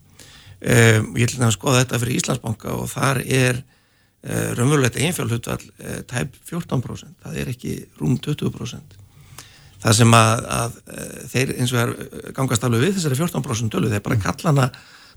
Um, 0.64 1.14
ég 1.20 1.28
ætlum 1.28 1.48
að 1.50 1.56
skoða 1.58 1.84
þetta 1.84 2.00
fyrir 2.00 2.20
Íslandsbanka 2.20 2.76
og 2.78 2.86
þar 2.92 3.20
er 3.24 3.60
uh, 3.60 4.52
raunverulegt 4.56 5.00
einfjálhutvall 5.00 5.64
uh, 5.64 5.98
tæp 6.08 6.38
14%, 6.48 7.16
það 7.24 7.40
er 7.42 7.52
ekki 7.52 7.74
rúm 8.00 8.16
20%. 8.24 9.00
Það 9.84 9.96
sem 10.00 10.18
að, 10.18 10.44
að 10.58 10.76
uh, 10.82 11.16
þeir 11.34 11.54
eins 11.60 11.74
og 11.76 11.82
er 11.84 11.94
gangast 12.38 12.68
alveg 12.68 12.86
við 12.86 12.98
þessari 12.98 13.20
14% 13.20 13.74
dölu, 13.74 13.92
þeir 13.92 14.06
bara 14.06 14.20
kalla 14.24 14.52
hana 14.52 14.68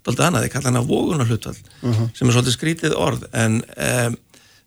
doldið 0.06 0.26
annað, 0.26 0.46
þeir 0.46 0.54
kalla 0.54 0.72
hana 0.72 0.86
vógunarhutvall 0.86 1.60
-huh. 1.82 2.08
sem 2.14 2.28
er 2.28 2.34
svolítið 2.36 2.56
skrítið 2.56 2.96
orð. 2.98 3.28
En 3.34 3.60
um, 3.62 4.18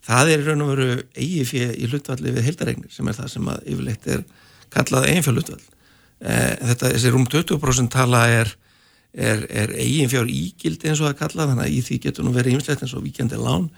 það 0.08 0.32
er 0.34 0.48
raun 0.48 0.64
og 0.66 0.72
veru 0.74 0.88
eigi 1.16 1.44
fyrir 1.48 1.76
í 1.76 1.92
hlutvalli 1.92 2.34
við 2.38 2.48
heildaregnir 2.48 2.94
sem 2.94 3.08
er 3.08 3.20
það 3.20 3.30
sem 3.36 3.52
að 3.52 3.68
yfirleitt 3.74 4.08
er 4.08 4.26
kallað 4.74 5.10
eiginfjárlutvall. 5.12 5.62
Þetta, 6.20 6.90
þessi 6.92 7.12
rúm 7.14 7.24
20% 7.32 7.92
tala 7.94 8.26
er 8.28 8.50
er, 9.14 9.46
er 9.50 9.74
eiginfjár 9.78 10.30
ígildi 10.30 10.90
eins 10.90 11.02
og 11.02 11.10
það 11.10 11.18
kallað, 11.24 11.54
þannig 11.54 11.66
að 11.66 11.74
í 11.74 11.80
því 11.86 11.98
getur 12.06 12.26
nú 12.26 12.34
verið 12.36 12.58
ýmislegt 12.58 12.84
eins 12.86 12.94
og 12.98 13.06
víkjandi 13.06 13.40
lán 13.42 13.70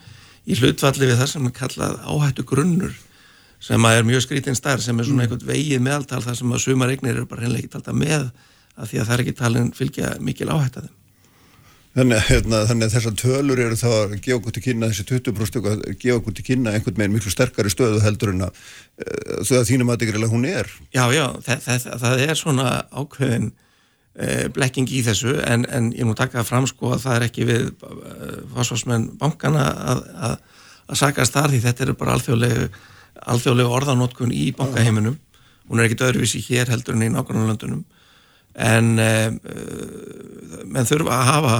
í 0.44 0.58
hlutvalli 0.58 1.08
við 1.08 1.22
það 1.22 1.32
sem 1.34 1.48
er 1.48 1.56
kallað 1.56 1.98
áhættu 2.04 2.46
grunnur 2.48 2.96
sem 3.62 3.86
að 3.88 3.98
er 3.98 4.08
mjög 4.08 4.24
skrítinn 4.26 4.58
starf 4.58 4.84
sem 4.86 4.98
er 4.98 5.08
svona 5.08 5.24
mm. 5.24 5.28
einhvern 5.28 5.52
vegið 5.52 5.84
meðaltal 5.86 6.24
þar 6.26 6.40
sem 6.40 6.56
að 6.56 6.64
sumar 6.66 6.94
eignir 6.94 7.14
eru 7.16 7.28
bara 7.30 7.46
reynlega 7.46 7.64
ekki 7.64 7.76
talta 7.76 7.94
með 7.96 8.32
að 8.76 8.90
því 8.90 9.00
að 9.02 9.08
það 9.08 9.14
er 9.16 9.24
ekki 9.26 9.38
talin 9.38 9.72
fylgja 9.78 10.12
mikil 10.24 10.50
áhættaðum. 10.50 10.98
Þannig, 11.92 12.22
hérna, 12.30 12.60
þannig 12.70 12.88
að 12.88 12.94
þessar 12.94 13.16
tölur 13.20 13.60
eru 13.60 13.76
þá 13.76 13.88
að 13.92 14.14
gefa 14.24 14.38
okkur 14.38 14.54
til 14.56 14.62
kynna 14.64 14.88
þessi 14.94 15.04
20% 15.10 15.66
að 15.68 15.82
gefa 16.00 16.22
okkur 16.22 16.38
til 16.38 16.46
kynna 16.48 16.72
einhvern 16.78 17.02
veginn 17.02 17.18
miklu 17.18 17.34
sterkari 17.34 17.74
stöðu 17.74 18.00
heldur 18.06 18.32
en 18.32 18.46
að 18.46 18.62
uh, 18.62 19.42
þau 19.44 19.58
að 19.60 19.66
þínum 19.68 19.92
að 19.92 20.06
þetta 20.06 20.30
hún 20.32 20.48
er. 20.48 20.72
Já, 20.96 21.04
já, 21.12 21.26
það, 21.44 21.66
það, 21.66 21.90
það 22.06 22.24
er 22.30 22.40
svona 22.40 22.70
ákveðin 22.96 23.52
Eh, 24.12 24.50
blekking 24.52 24.90
í 24.92 25.00
þessu 25.06 25.38
en, 25.48 25.62
en 25.72 25.86
ég 25.96 26.04
nú 26.04 26.12
taka 26.20 26.42
fram 26.44 26.66
sko 26.68 26.90
að 26.92 27.04
það 27.06 27.14
er 27.16 27.24
ekki 27.30 27.46
við 27.48 27.62
eh, 27.72 28.42
fásvarsmenn 28.52 29.06
bankana 29.22 29.62
að, 29.72 30.02
að, 30.28 30.34
að 30.92 31.00
sakast 31.00 31.38
þar 31.38 31.54
því 31.54 31.62
þetta 31.64 31.86
er 31.86 31.92
bara 31.96 32.16
alþjóðlegu, 32.18 32.66
alþjóðlegu 33.20 33.76
orðanótkun 33.78 34.34
í 34.36 34.52
bankaheiminum. 34.58 35.18
Hún 35.70 35.80
er 35.80 35.88
ekkit 35.88 36.06
öðruvísi 36.08 36.42
hér 36.48 36.72
heldur 36.72 36.98
en 36.98 37.06
í 37.06 37.12
nákvæmlandunum 37.14 37.84
en 38.52 38.88
e, 39.00 39.12
menn 40.68 40.88
þurfa 40.88 41.16
að 41.16 41.30
hafa 41.30 41.60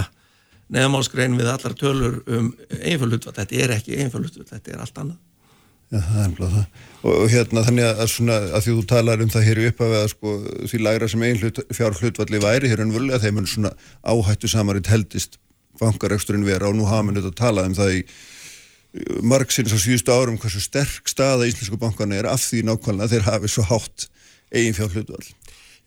neðamálskrein 0.72 1.36
við 1.40 1.52
allar 1.52 1.76
tölur 1.80 2.18
um 2.32 2.50
einfjöldutvall, 2.80 3.36
þetta 3.38 3.60
er 3.64 3.76
ekki 3.78 4.00
einfjöldutvall, 4.00 4.48
þetta 4.50 4.74
er 4.74 4.82
allt 4.84 5.04
annað. 5.04 5.20
Já, 5.92 6.00
það 6.00 6.20
er 6.22 6.28
umlað 6.30 6.54
það. 6.56 6.82
Og, 7.02 7.14
og 7.14 7.32
hérna 7.34 7.64
þannig 7.68 7.88
að, 7.90 8.02
svona, 8.14 8.36
að 8.56 8.66
því 8.66 8.76
þú 8.78 8.84
talar 8.88 9.24
um 9.24 9.32
það 9.32 9.48
hér 9.50 9.62
upp 9.68 9.82
af 9.84 9.96
að 9.98 10.06
sko, 10.14 10.36
því 10.72 10.82
lægra 10.86 11.10
sem 11.12 11.26
einn 11.28 11.42
fjár 11.76 11.98
hlutvalli 12.00 12.44
væri 12.44 12.72
hér 12.72 12.84
en 12.86 12.94
völu 12.96 13.16
að 13.16 13.26
þeim 13.26 13.42
er 13.42 13.50
svona 13.52 13.72
áhættu 14.08 14.52
samaritt 14.52 14.92
heldist 14.92 15.36
bankareksturinn 15.82 16.48
vera 16.48 16.70
og 16.70 16.78
nú 16.78 16.88
hafa 16.88 17.12
þetta 17.12 17.32
að 17.34 17.40
tala 17.42 17.66
um 17.68 17.76
það 17.76 17.98
í 17.98 18.02
margsins 19.24 19.72
á 19.72 19.80
síðustu 19.80 20.12
árum 20.12 20.40
hversu 20.42 20.62
sterk 20.64 21.08
staða 21.10 21.48
íslensku 21.48 21.80
bankana 21.80 22.20
er 22.20 22.28
af 22.32 22.44
því 22.44 22.66
nákvæmlega 22.68 23.14
þeir 23.14 23.28
hafi 23.30 23.52
svo 23.52 23.66
hátt 23.70 24.08
eigin 24.52 24.76
fjár 24.76 24.92
hlutvall. 24.92 25.26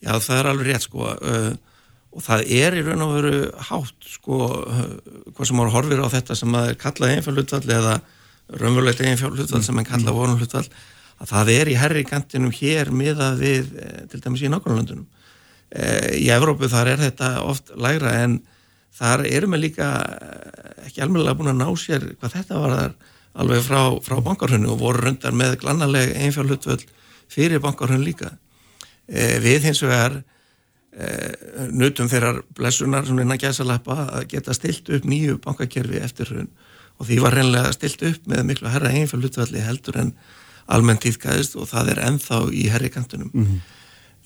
Já 0.05 0.13
það 0.17 0.39
er 0.39 0.51
alveg 0.51 0.71
rétt 0.71 0.87
sko 0.87 1.07
uh, 1.13 1.53
og 2.15 2.25
það 2.25 2.51
er 2.57 2.79
í 2.79 2.85
raun 2.87 3.05
og 3.05 3.15
veru 3.19 3.39
hátt 3.69 4.09
sko 4.09 4.41
uh, 4.63 4.83
hvað 5.35 5.51
sem 5.51 5.61
ára 5.61 5.75
horfir 5.77 6.05
á 6.05 6.09
þetta 6.17 6.39
sem 6.39 6.59
að 6.61 6.75
kalla 6.81 7.11
eigin 7.11 7.27
fjár 7.27 7.41
hlutvall 7.41 7.77
eða 7.77 7.95
raunverulegt 8.53 9.01
eigin 9.01 9.21
fjárhlutvall 9.21 9.63
sem 9.65 9.77
mann 9.77 9.89
kalla 9.89 10.15
vorunhlutvall 10.15 10.67
að 11.23 11.31
það 11.31 11.53
er 11.55 11.71
í 11.71 11.77
herri 11.79 12.05
kantinum 12.07 12.53
hér 12.55 12.91
miðað 12.95 13.39
við 13.41 13.77
eh, 13.81 14.01
til 14.11 14.21
dæmis 14.21 14.43
í 14.45 14.51
nákvæmlandunum 14.53 15.07
eh, 15.71 16.11
í 16.21 16.29
Evrópu 16.35 16.69
þar 16.71 16.95
er 16.95 17.05
þetta 17.07 17.31
oft 17.45 17.73
lægra 17.77 18.17
en 18.25 18.41
þar 18.99 19.25
erum 19.31 19.57
við 19.57 19.65
líka 19.69 19.89
eh, 20.05 20.87
ekki 20.89 21.05
alveg 21.05 21.39
búin 21.39 21.53
að 21.55 21.61
ná 21.63 21.69
sér 21.81 22.07
hvað 22.21 22.37
þetta 22.39 22.61
var 22.63 22.77
þar 22.79 22.95
alveg 23.35 23.65
frá, 23.67 23.81
frá 24.05 24.21
bankarhönnu 24.23 24.71
og 24.71 24.79
voru 24.79 25.03
rundar 25.03 25.35
með 25.35 25.59
glannaleg 25.65 26.15
eigin 26.15 26.37
fjárhlutvall 26.37 26.85
fyrir 27.35 27.63
bankarhönnu 27.65 28.05
líka. 28.07 28.31
Við 29.09 29.67
hins 29.67 29.83
vegar 29.83 30.21
nutum 31.75 32.07
þeirrar 32.09 32.39
blessunar 32.55 33.09
sem 33.09 33.19
vinna 33.19 33.35
gæsalappa 33.35 33.97
að 34.21 34.29
geta 34.37 34.55
stilt 34.55 34.87
upp 34.95 35.09
nýju 35.11 35.41
bankakerfi 35.43 35.99
eftir 35.99 36.31
hrun. 36.31 36.49
Og 37.03 37.09
því 37.09 37.19
var 37.25 37.35
reynlega 37.35 37.73
stilt 37.75 38.07
upp 38.07 38.31
með 38.31 38.45
miklu 38.53 38.71
herra 38.71 38.93
einfjölutvalli 38.95 39.65
heldur 39.67 39.99
en 39.99 40.15
almennt 40.71 41.03
týðgæðist 41.05 41.57
og 41.59 41.69
það 41.69 41.95
er 41.95 42.03
enþá 42.09 42.41
í 42.55 42.69
herrikantunum 42.73 43.31
mm 43.33 43.45
-hmm. 43.45 43.59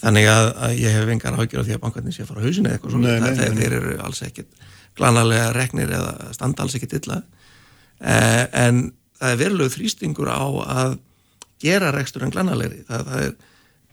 Þannig 0.02 0.28
að, 0.30 0.48
að 0.66 0.76
ég 0.78 0.96
hef 0.96 1.12
engar 1.14 1.38
ágjör 1.38 1.64
á 1.64 1.66
því 1.66 1.76
að 1.76 1.82
bankarnir 1.84 2.14
sé 2.14 2.24
að 2.24 2.30
fara 2.30 2.42
á 2.42 2.46
hausinu 2.46 2.68
eða 2.68 2.78
eitthvað 2.78 2.94
svona, 2.94 3.08
nei, 3.08 3.20
nei, 3.24 3.34
nei, 3.38 3.58
þeir 3.58 3.76
eru 3.80 3.98
alls 4.06 4.22
ekkit 4.26 4.64
glanalega 4.98 5.50
reknir 5.56 5.92
eða 5.98 6.32
standa 6.34 6.64
alls 6.64 6.74
ekkit 6.78 6.96
illa. 7.00 7.20
Eh, 7.98 8.44
en 8.66 8.80
það 9.18 9.34
er 9.34 9.42
verulegu 9.42 9.74
þrýstingur 9.74 10.30
á 10.30 10.42
að 10.78 10.98
gera 11.62 11.92
rekstur 11.94 12.26
en 12.26 12.34
glanalegri. 12.34 12.84
Það, 12.86 13.06
það 13.10 13.24
er 13.26 13.36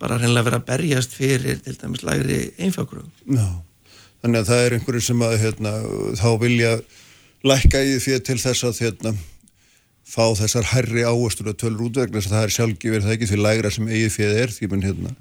bara 0.01 0.17
reynlega 0.19 0.49
verið 0.49 0.59
að 0.59 0.67
berjast 0.69 1.15
fyrir 1.15 1.61
til 1.63 1.75
dæmis 1.79 2.03
lægri 2.05 2.39
einfjögrum 2.59 3.07
Já, 3.31 3.47
þannig 4.23 4.41
að 4.41 4.49
það 4.49 4.63
er 4.63 4.75
einhverju 4.77 5.05
sem 5.07 5.23
að 5.23 5.37
hérna, 5.43 5.71
þá 6.19 6.27
vilja 6.41 6.73
lækka 7.45 7.83
í 7.85 7.95
því 8.03 8.19
til 8.27 8.37
þess 8.41 8.67
að 8.67 8.81
hérna, 8.83 9.13
fá 10.05 10.25
þessar 10.37 10.67
herri 10.73 11.05
áherslu 11.07 11.47
að 11.49 11.61
tölur 11.63 11.87
útvegna 11.87 12.19
þess 12.19 12.31
að 12.31 12.35
það 12.35 12.47
er 12.47 12.55
sjálfgifir 12.57 13.05
það 13.05 13.15
ekki 13.15 13.31
því 13.31 13.39
lægra 13.41 13.71
sem 13.73 13.87
eigið 13.89 14.13
fyrir 14.17 14.43
er 14.43 14.53
því 14.53 14.71
mann 14.73 14.85
hérna 14.85 15.15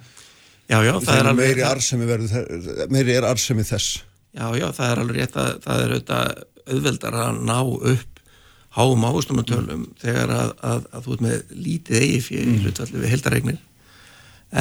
já, 0.71 0.79
já, 0.87 0.95
það 1.05 1.19
er 1.19 1.29
alveg 1.31 1.45
meiri 1.45 1.65
arsemi, 1.69 2.09
verður, 2.09 2.83
meiri 2.93 3.17
er 3.19 3.29
arsemi 3.29 3.67
þess 3.67 4.03
Já, 4.35 4.49
já, 4.59 4.67
það 4.75 4.89
er 4.89 5.01
alveg 5.01 5.19
rétt 5.21 5.37
að 5.39 5.51
það 5.63 5.81
er 5.81 5.93
auðvitað 5.95 6.43
auðveldar 6.65 7.17
að 7.21 7.37
ná 7.47 7.59
upp 7.93 8.23
háum 8.75 9.05
áherslunatölum 9.07 9.85
mm. 9.85 9.93
þegar 10.03 10.33
að, 10.35 10.51
að, 10.67 10.89
að 10.91 11.05
þú 11.05 11.15
ert 11.15 11.25
með 11.27 11.53
lítið 11.67 12.01
eigið 12.01 12.25
fyrir 12.27 12.49
mm. 12.49 12.65
hlutvalli 12.65 13.03
við 13.03 13.13
heldaregnir 13.13 13.61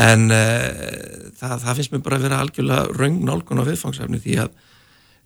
en 0.04 0.28
uh, 0.34 1.32
það, 1.40 1.56
það 1.64 1.80
finnst 1.80 1.94
mér 1.94 2.04
bara 2.06 2.20
að 2.20 2.28
vera 2.28 2.42
algjörlega 2.44 3.00
raung 3.00 3.18
nálgun 3.26 3.64
á 3.66 3.70
viðfangsefni 3.70 4.22
því 4.22 4.38
að 4.44 4.52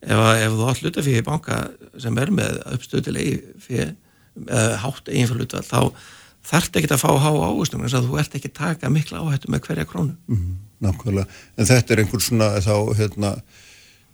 ef, 0.08 0.22
ef 0.22 0.56
þú 0.56 0.70
átt 0.70 0.84
hlutafíði 0.86 1.24
í 1.24 1.28
banka 1.28 1.60
sem 2.00 2.22
er 2.24 2.34
með 2.40 2.62
uppstöðilegi 2.78 3.36
fyrir 3.64 3.96
hátt 4.84 5.10
eiginfjörlutvall 5.10 5.66
þá 5.66 5.80
þarf 6.48 6.80
ekki 6.80 6.94
að 6.94 7.04
fá 7.04 7.12
há 7.12 7.30
águstum 7.32 7.84
eins 7.84 7.98
að 7.98 8.08
þú 8.08 8.22
ert 8.22 8.40
ekki 8.40 8.54
taka 8.56 8.90
mikla 8.94 9.22
áhættu 9.24 9.52
með 9.52 9.68
hverja 9.68 9.90
krónu. 9.90 10.16
Mm 10.32 10.56
Nákvæmlega, 10.78 11.26
en 11.58 11.66
þetta 11.66 11.94
er 11.94 12.04
einhver 12.04 12.22
svona 12.22 12.48
þá 12.62 12.74
hérna 13.00 13.32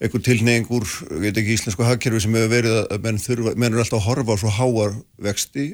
einhver 0.04 0.22
tilneying 0.24 0.70
úr, 0.72 0.86
ég 1.12 1.26
veit 1.26 1.40
ekki, 1.42 1.58
íslensku 1.58 1.84
hagkerfi 1.84 2.22
sem 2.24 2.36
hefur 2.38 2.52
verið 2.54 2.78
að 2.84 3.04
menn, 3.04 3.20
þurfa, 3.20 3.54
menn 3.60 3.76
er 3.76 3.84
alltaf 3.84 4.00
að 4.00 4.08
horfa 4.08 4.36
á 4.36 4.38
svo 4.40 4.52
háar 4.58 4.96
vexti 5.28 5.66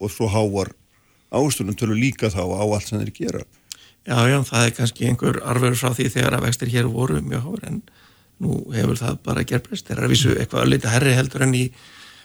og 0.00 0.12
svo 0.12 0.30
háar 0.32 0.72
ástunum 1.28 1.76
tölur 1.76 2.00
líka 2.00 2.32
þá 2.32 2.40
á 2.40 2.64
allt 2.64 2.88
sem 2.88 3.02
þeir 3.02 3.12
gera. 3.18 3.44
Já, 4.08 4.16
já, 4.32 4.38
það 4.48 4.64
er 4.64 4.74
kannski 4.78 5.10
einhver 5.10 5.40
arfur 5.44 5.76
frá 5.76 5.92
því 5.92 6.08
þegar 6.16 6.38
að 6.38 6.46
vextir 6.48 6.72
hér 6.72 6.88
voru 6.88 7.20
mjög 7.20 7.44
háar 7.44 7.66
en 7.68 7.82
nú 8.40 8.62
hefur 8.72 8.96
það 8.96 9.20
bara 9.28 9.44
gerbreyst. 9.44 9.86
Þeir 9.88 9.98
eru 9.98 10.08
að 10.08 10.14
vísu 10.14 10.36
eitthvað 10.38 10.64
að 10.64 10.72
lita 10.72 10.94
herri 10.94 11.16
heldur 11.18 11.44
enn 11.44 11.58
í 11.58 11.66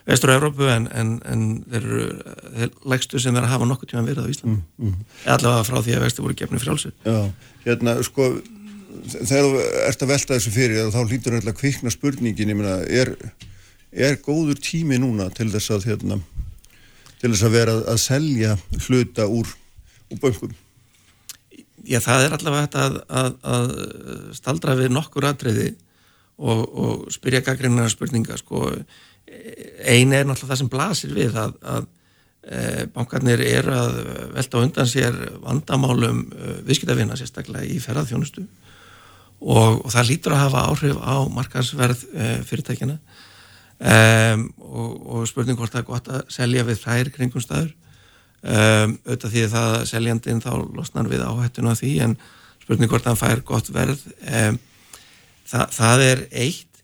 vestur 0.06 0.32
og 0.32 0.40
Európu 0.40 0.68
en, 0.70 0.88
en, 0.94 1.16
en 1.26 1.46
þeir 1.66 1.86
eru 1.86 2.68
legstu 2.92 3.22
sem 3.22 3.38
að 3.40 3.50
hafa 3.50 3.68
nokkuð 3.70 3.92
tíma 3.92 4.06
verið 4.06 4.28
á 4.28 4.32
Íslandi. 4.34 4.62
Mm, 4.78 4.92
mm. 4.92 5.08
allavega 5.34 5.66
frá 5.68 5.80
því 5.80 5.96
að 5.96 6.06
vexti 6.06 6.26
voru 6.26 6.38
gefni 6.42 6.62
frálsir 6.62 6.94
Já, 7.06 7.18
hérna 7.66 7.96
sko 8.06 8.30
þegar 9.06 9.48
þú 9.48 9.64
ert 9.88 10.06
að 10.06 10.12
velta 10.14 10.38
þessu 10.38 10.54
fyrir 10.54 10.94
þá 10.94 11.00
hlýtur 11.04 11.38
alltaf 11.40 11.58
kvikna 11.60 11.94
spurningin 11.94 12.54
ég 12.54 12.60
meina, 12.60 12.78
er, 12.86 13.16
er 13.92 14.20
góður 14.26 14.60
tími 14.62 15.00
núna 15.02 15.32
til 15.34 15.50
þess 15.54 15.74
að 15.74 15.90
hérna, 15.92 16.20
til 17.22 17.32
þess 17.32 17.48
að 17.48 17.58
vera 17.58 17.80
að 17.94 18.04
selja 18.04 18.54
hluta 18.86 19.28
úr, 19.30 19.50
úr 20.14 20.22
böngum 20.22 20.54
Já, 21.86 22.00
það 22.02 22.24
er 22.26 22.34
allavega 22.34 22.66
þetta 22.66 22.86
að, 22.86 22.96
að, 23.14 23.34
að 23.56 23.74
staldra 24.38 24.78
við 24.80 24.94
nokkur 24.96 25.28
atriði 25.30 25.68
og, 26.42 26.62
og 26.66 27.04
spyrja 27.14 27.44
gaggrinnar 27.46 27.92
spurninga 27.94 28.40
sko, 28.42 28.72
eina 29.86 30.20
er 30.20 30.28
náttúrulega 30.28 30.52
það 30.54 30.62
sem 30.62 30.72
blasir 30.72 31.14
við 31.16 31.38
að, 31.40 31.54
að 31.62 31.88
e, 32.44 32.60
bankarnir 32.96 33.44
er 33.46 33.70
að 33.74 33.98
velta 34.36 34.64
undan 34.64 34.90
sér 34.90 35.18
vandamálum 35.44 36.24
e, 36.26 36.58
viðskiptavina 36.68 37.18
sérstaklega 37.20 37.68
í 37.68 37.80
ferðarþjónustu 37.84 38.44
og, 38.46 39.82
og 39.86 39.88
það 39.94 40.12
lítur 40.12 40.36
að 40.36 40.44
hafa 40.46 40.66
áhrif 40.72 41.02
á 41.02 41.16
markarsverð 41.40 42.06
e, 42.14 42.30
fyrirtækina 42.50 43.00
og, 43.76 44.92
og 45.04 45.26
spurning 45.28 45.58
hvort 45.60 45.74
það 45.74 45.82
er 45.82 45.90
gott 45.90 46.06
að 46.08 46.22
selja 46.32 46.64
við 46.64 46.78
þær 46.80 47.10
kringum 47.12 47.44
staður. 47.44 47.74
Auðvitað 48.46 49.34
því 49.34 49.42
að 49.44 49.52
það 49.52 49.74
seljandin 49.90 50.40
þá 50.40 50.52
losnar 50.78 51.10
við 51.12 51.26
áhættuna 51.28 51.74
því 51.76 51.92
en 52.06 52.14
spurning 52.62 52.88
hvort 52.94 53.04
það 53.04 53.20
fær 53.20 53.44
gott 53.50 53.72
verð 53.76 54.06
og 54.06 54.62
Þa, 55.46 55.68
það 55.74 56.04
er 56.06 56.24
eitt 56.34 56.75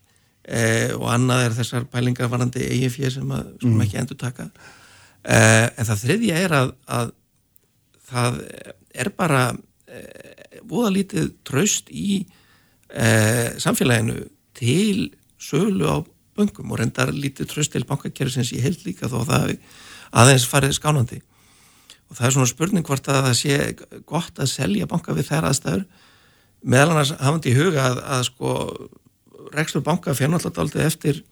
eh, 0.51 0.91
og 0.97 1.07
annað 1.13 1.47
er 1.47 1.57
þessar 1.61 1.87
pælingar 1.91 2.29
varandi 2.31 2.67
EIF 2.67 2.99
sem 3.13 3.31
að 3.31 3.55
mm. 3.63 3.81
ekki 3.85 3.99
endur 4.01 4.19
taka 4.19 4.49
eh, 5.23 5.67
en 5.71 5.87
það 5.87 6.05
þriðja 6.05 6.43
er 6.45 6.55
að, 6.59 6.75
að 6.99 7.15
það 8.11 8.39
er 8.91 9.11
bara 9.17 9.41
eh, 9.87 10.59
búða 10.67 10.93
lítið 10.95 11.31
traust 11.47 11.89
í 11.91 12.21
eh, 12.91 13.57
samfélaginu 13.61 14.27
til 14.57 15.11
sölu 15.41 15.87
á 15.87 15.97
böngum 16.37 16.71
og 16.71 16.79
reyndar 16.81 17.11
lítið 17.13 17.49
traust 17.51 17.73
til 17.73 17.85
bankakerfisins. 17.87 18.53
Í 18.55 18.61
held 18.63 18.85
líka 18.85 19.09
þó 19.11 19.21
það 19.27 19.57
aðeins 20.11 20.47
farið 20.47 20.77
skánandi. 20.77 21.19
Og 22.11 22.17
það 22.17 22.27
er 22.27 22.35
svona 22.35 22.51
spurning 22.51 22.87
hvort 22.87 23.07
að 23.07 23.27
það 23.27 23.37
sé 23.39 23.57
gott 24.07 24.39
að 24.39 24.51
selja 24.51 24.89
banka 24.91 25.15
við 25.15 25.29
þær 25.31 25.49
aðstæður. 25.51 25.85
Meðal 26.61 26.89
annars 26.91 27.13
hafandi 27.17 27.51
í 27.51 27.57
huga 27.57 27.85
að, 27.87 28.01
að 28.15 28.25
sko 28.27 28.55
rekstur 29.55 29.83
banka 29.85 30.15
fyrir 30.17 30.33
náttúrulega 30.33 30.65
aldrei 30.65 30.87
eftir 30.87 31.23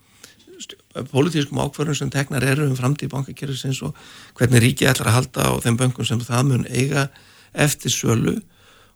politískum 1.12 1.60
ákvarðum 1.64 1.96
sem 1.96 2.12
teknar 2.12 2.44
eru 2.44 2.68
um 2.68 2.78
framtíð 2.78 3.12
bankakerfisins 3.14 3.82
og 3.86 3.98
hvernig 4.38 4.64
ríkið 4.64 4.92
ætlar 4.92 5.12
að 5.12 5.18
halda 5.18 5.46
á 5.48 5.52
þeim 5.64 5.78
bönkum 5.80 6.08
sem 6.08 6.22
það 6.24 6.48
mun 6.50 6.66
eiga 6.68 7.08
eftir 7.54 7.94
sölu 7.94 8.36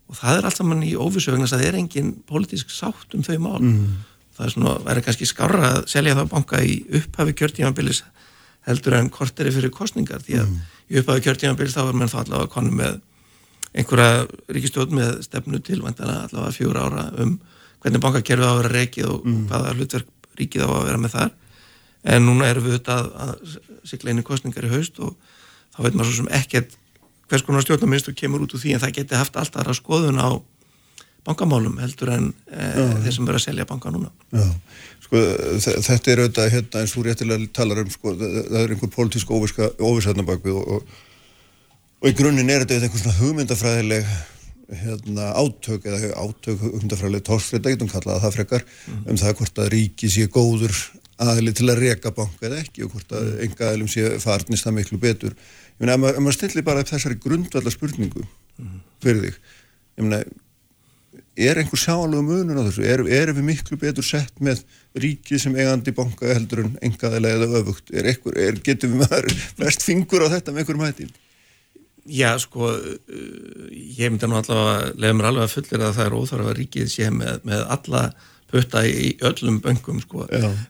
og 0.08 0.18
það 0.18 0.38
er 0.38 0.48
alltaf 0.48 0.68
mann 0.68 0.84
í 0.84 0.92
óvissu 0.98 1.32
það 1.34 1.64
er 1.68 1.78
engin 1.78 2.12
politísk 2.28 2.72
sátt 2.72 3.16
um 3.16 3.24
þau 3.24 3.38
mál 3.38 3.62
mm. 3.62 3.94
það 4.36 4.46
er 4.46 4.54
svona, 4.56 4.76
verður 4.84 5.06
kannski 5.08 5.30
skára 5.30 5.70
að 5.70 5.80
selja 5.94 6.18
það 6.18 6.30
banka 6.34 6.60
í 6.60 6.76
upphafi 7.00 7.36
kjörtímanbilis 7.40 8.02
heldur 8.68 8.98
en 8.98 9.10
korteri 9.12 9.52
fyrir 9.54 9.72
kostningar 9.72 10.22
því 10.24 10.38
að 10.42 10.46
mm. 10.50 10.60
í 10.90 11.00
upphafi 11.00 11.26
kjörtímanbilis 11.28 11.76
þá 11.76 11.82
er 11.86 11.98
mann 11.98 12.12
þá 12.12 12.20
allavega 12.26 12.52
konu 12.52 12.76
með 12.76 13.00
einhverja 13.74 14.26
ríkistjóð 14.54 14.94
með 14.94 15.16
stefnu 15.24 15.60
til 15.64 15.80
allavega 15.82 16.52
fjóra 16.54 16.88
ára 16.88 17.08
um 17.24 17.38
hvernig 17.84 18.00
bankakerfið 18.00 18.48
á 18.48 18.52
að 18.52 18.60
vera 18.62 18.74
reikið 18.74 19.10
og 19.12 19.26
mm. 19.28 19.42
hvaða 19.50 19.74
hlutverk 19.76 20.38
ríkið 20.40 20.64
á 20.64 20.70
að 20.72 20.86
vera 20.88 21.02
með 21.02 21.16
þar. 21.18 21.34
En 22.14 22.26
núna 22.26 22.48
erum 22.48 22.64
við 22.64 22.78
auðvitað 22.78 23.10
að 23.24 23.34
sigla 23.88 24.14
einu 24.14 24.24
kostningar 24.24 24.66
í 24.66 24.72
haust 24.72 24.98
og 25.04 25.14
þá 25.76 25.84
veit 25.84 25.94
maður 25.94 26.10
svo 26.10 26.22
sem 26.22 26.32
ekkert 26.40 26.74
hvers 27.28 27.44
konar 27.44 27.64
stjórnarministur 27.64 28.16
kemur 28.16 28.44
út 28.44 28.56
úr 28.56 28.62
því 28.62 28.74
en 28.74 28.82
það 28.82 28.98
geti 28.98 29.20
haft 29.20 29.36
alltaf 29.40 29.62
aðra 29.62 29.76
skoðun 29.76 30.20
á 30.20 30.28
bankamálum 31.24 31.78
heldur 31.80 32.12
en 32.12 32.26
e, 32.52 32.66
þeir 33.04 33.14
sem 33.16 33.24
verður 33.24 33.40
að 33.40 33.46
selja 33.46 33.66
banka 33.68 33.92
núna. 33.92 34.10
Já, 34.34 34.44
sko 35.06 35.22
þetta 35.64 36.12
er 36.12 36.22
auðvitað 36.24 36.52
hérna 36.52 36.82
eins 36.82 36.96
og 36.98 37.06
réttilega 37.06 37.48
talar 37.56 37.80
um 37.80 37.90
sko 37.92 38.12
það 38.20 38.58
er 38.60 38.74
einhver 38.74 38.92
pólitísk 38.92 39.32
óvisatna 39.32 40.26
bakvið 40.28 40.60
og, 40.60 40.76
og, 40.76 41.00
og 42.02 42.10
í 42.10 42.16
grunninn 42.18 42.52
er 42.52 42.66
þetta 42.66 42.82
einhvern 42.82 43.04
svona 43.06 43.18
hugmyndafræðileg 43.22 44.12
hérna 44.72 45.32
átök 45.36 45.86
eða 45.88 46.12
átök 46.16 46.60
hugmyndafræðileg 46.62 47.24
tórsfrið, 47.26 47.64
það 47.64 47.74
getum 47.74 47.90
kallað 47.92 48.14
að 48.14 48.22
það 48.24 48.36
frekar 48.38 48.64
mm. 48.64 49.02
um 49.10 49.18
það 49.20 49.34
hvort 49.40 49.60
að 49.60 49.72
ríki 49.74 50.10
sé 50.12 50.28
góður 50.32 50.78
aðli 51.24 51.52
til 51.54 51.68
að 51.70 51.82
reka 51.82 52.14
banka 52.14 52.48
eða 52.48 52.62
ekki 52.62 52.86
og 52.86 52.94
hvort 52.94 53.12
að 53.14 53.26
mm. 53.26 53.42
enga 53.46 53.68
aðlum 53.70 53.90
sé 53.92 54.14
farnist 54.22 54.66
það 54.66 54.76
miklu 54.78 55.00
betur. 55.02 55.36
Ég 55.74 55.84
meina, 55.84 55.98
ef 56.10 56.22
maður 56.22 56.38
stillir 56.38 56.66
bara 56.66 56.84
upp 56.84 56.90
þessari 56.90 57.20
grundvallar 57.22 57.74
spurningu 57.74 58.24
mm. 58.24 58.80
fyrir 59.04 59.26
þig, 59.26 59.38
ég 59.98 60.08
meina, 60.08 60.22
er 61.34 61.58
einhver 61.58 61.80
sjáalögum 61.80 62.30
munur 62.30 62.62
á 62.62 62.66
þessu? 62.68 62.84
Er, 62.86 63.02
er 63.10 63.32
við 63.34 63.46
miklu 63.48 63.78
betur 63.80 64.06
sett 64.06 64.40
með 64.44 64.62
ríkið 65.02 65.42
sem 65.42 65.56
eigandi 65.58 65.94
banka 65.94 66.30
heldur 66.30 66.64
en 66.64 66.76
enga 66.84 67.10
aðlega 67.10 67.42
eða 67.42 67.60
öfugt? 67.62 67.90
Er 67.90 68.08
einhver, 68.12 68.38
er, 68.38 68.58
getur 68.64 68.92
við 68.92 69.02
maður 69.02 69.30
verst 69.62 69.86
fingur 69.86 70.26
á 70.26 70.32
þetta 70.36 70.54
með 70.54 70.64
einhverjum 70.64 70.86
hættin? 70.86 71.14
Já, 72.04 72.34
sko, 72.42 72.68
uh, 72.68 73.66
ég 73.72 74.12
myndi 74.12 74.28
nú 74.28 74.36
allavega, 74.36 74.92
leiður 75.00 75.18
mér 75.18 75.30
alveg 75.30 75.46
að 75.46 75.56
fullir 75.56 75.84
að 75.86 75.98
það 75.98 76.06
er 76.06 76.16
óþarf 76.18 76.50
að 76.50 76.56
ríkið 76.60 76.90
sé 76.92 77.10
með, 77.14 77.42
með 77.48 77.66
alla 77.76 78.04
putta 78.54 78.84
í 78.86 79.14
öllum 79.24 79.60
böngum 79.64 80.00
sko. 80.04 80.26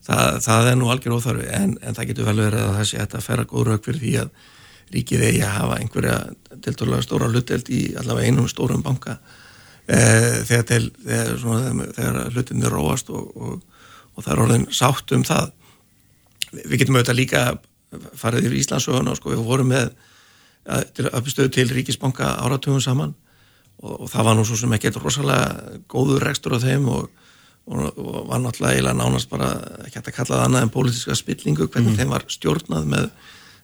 það, 0.07 0.39
það 0.45 0.71
er 0.71 0.77
nú 0.81 0.91
algjör 0.93 1.17
óþarfi 1.19 1.49
en, 1.59 1.75
en 1.83 1.97
það 1.97 2.11
getur 2.11 2.29
vel 2.31 2.37
verið 2.41 2.63
að 2.63 2.77
það 2.79 2.87
sé 2.91 3.01
að 3.03 3.25
færa 3.27 3.47
góð 3.51 3.67
rauk 3.69 3.89
fyrir 3.89 4.01
því 4.01 4.15
að 4.23 4.31
ríkið 4.95 5.25
eigi 5.29 5.43
að 5.45 5.57
hafa 5.59 5.81
einhverja 5.81 6.17
tilturlega 6.65 7.05
stóra 7.05 7.29
hluteld 7.33 7.71
í 7.73 7.83
allavega 7.99 8.31
einum 8.31 8.49
stórum 8.49 8.85
banka 8.85 9.19
e, 9.87 9.99
þegar, 10.47 10.65
til, 10.71 10.89
þegar, 11.03 11.37
svona, 11.43 11.89
þegar 11.97 12.33
hlutinni 12.35 12.73
róast 12.73 13.13
og, 13.13 13.31
og, 13.35 13.85
og 14.15 14.27
það 14.27 14.33
er 14.35 14.43
orðin 14.47 14.67
sátt 14.73 15.15
um 15.17 15.25
það 15.27 15.53
við 16.55 16.77
getum 16.83 16.99
auðvitað 16.99 17.21
líka 17.21 17.45
farið 18.19 18.49
yfir 18.49 18.61
Íslandsögun 18.61 19.11
og 19.11 19.19
sko, 19.19 19.33
við 19.35 19.47
vorum 19.47 19.73
með 19.75 19.91
uppstöðu 20.65 21.53
til 21.53 21.69
ríkisbanka 21.71 22.37
áratugum 22.41 22.81
saman 22.81 23.13
og, 23.83 24.05
og 24.05 24.09
það 24.13 24.31
var 24.31 24.39
nú 24.39 24.47
svo 24.49 24.57
sem 24.57 24.73
ekkert 24.77 25.01
rosalega 25.03 25.79
góður 25.91 26.25
rekstur 26.29 26.57
á 26.57 26.65
þeim 26.65 26.89
og 26.93 27.11
og, 27.67 27.99
og 27.99 28.29
var 28.29 28.43
náttúrulega 28.43 28.93
nánast 28.93 29.31
bara 29.31 29.55
ekki 29.87 29.99
hægt 29.99 30.11
að 30.11 30.17
kalla 30.19 30.37
það 30.37 30.45
annað 30.47 30.67
en 30.67 30.73
pólitíska 30.75 31.17
spillingu 31.17 31.69
hvernig 31.69 31.95
mm. 31.95 32.01
þeim 32.01 32.13
var 32.13 32.27
stjórnað 32.29 32.89
með 32.93 33.07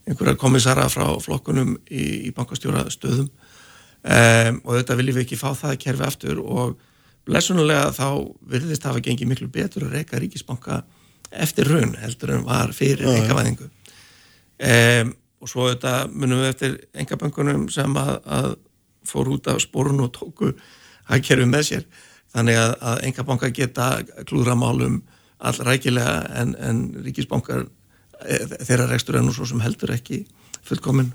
einhverjar 0.08 0.38
komissara 0.40 0.86
frá 0.92 1.06
flokkunum 1.20 1.74
í, 1.90 2.04
í 2.28 2.30
bankastjóra 2.36 2.86
stöðum 2.92 3.28
um, 3.28 4.62
og 4.64 4.78
þetta 4.78 4.96
viljum 5.00 5.18
við 5.18 5.26
ekki 5.26 5.40
fá 5.40 5.50
það 5.52 5.76
kerfi 5.84 6.06
aftur 6.06 6.40
og 6.40 6.78
lesunulega 7.30 7.90
þá 7.94 8.06
virðist 8.54 8.86
það 8.86 9.00
að 9.00 9.06
gengi 9.10 9.28
miklu 9.28 9.50
betur 9.52 9.86
að 9.86 9.98
reyka 9.98 10.20
ríkisbanka 10.22 10.82
eftir 11.30 11.68
raun 11.68 11.92
heldur 12.00 12.34
en 12.38 12.46
var 12.48 12.72
fyrir 12.74 13.04
ja, 13.06 13.18
engavæðingu 13.20 13.68
um, 13.68 15.12
og 15.40 15.48
svo 15.48 15.70
þetta 15.70 15.94
munum 16.12 16.42
við 16.42 16.52
eftir 16.52 16.76
engabankunum 17.02 17.68
sem 17.72 17.96
að, 17.96 18.12
að 18.24 18.50
fór 19.08 19.32
út 19.32 19.48
af 19.50 19.60
spórun 19.64 20.04
og 20.04 20.12
tóku 20.16 20.52
að 21.10 21.24
kerfi 21.26 21.48
með 21.48 21.66
sér. 21.70 21.86
Þannig 22.30 22.60
að, 22.60 22.74
að 22.86 23.04
enga 23.08 23.26
banka 23.26 23.50
geta 23.54 23.88
klúðra 24.28 24.54
málum 24.58 25.00
allrækilega 25.40 26.18
en, 26.42 26.52
en 26.60 26.82
ríkisbankar 27.06 27.64
e, 27.64 28.36
þeirra 28.60 28.90
rekstur 28.90 29.18
er 29.18 29.24
nú 29.24 29.32
svo 29.34 29.48
sem 29.48 29.62
heldur 29.64 29.94
ekki 29.96 30.22
fullkominn. 30.68 31.10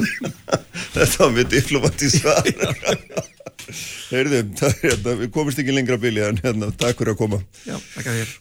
Þetta 0.94 1.24
var 1.24 1.32
mitt 1.34 1.50
diplomatí 1.50 2.10
svar. 2.12 2.44
Heyrðu, 4.10 4.42
hérna, 4.82 5.14
við 5.22 5.30
komist 5.32 5.60
ekki 5.62 5.72
lengra 5.74 5.96
bíli 6.02 6.22
en 6.26 6.40
hérna, 6.42 6.68
takk 6.76 7.00
fyrir 7.00 7.14
að 7.14 7.20
koma. 7.22 7.40
Já, 7.64 7.78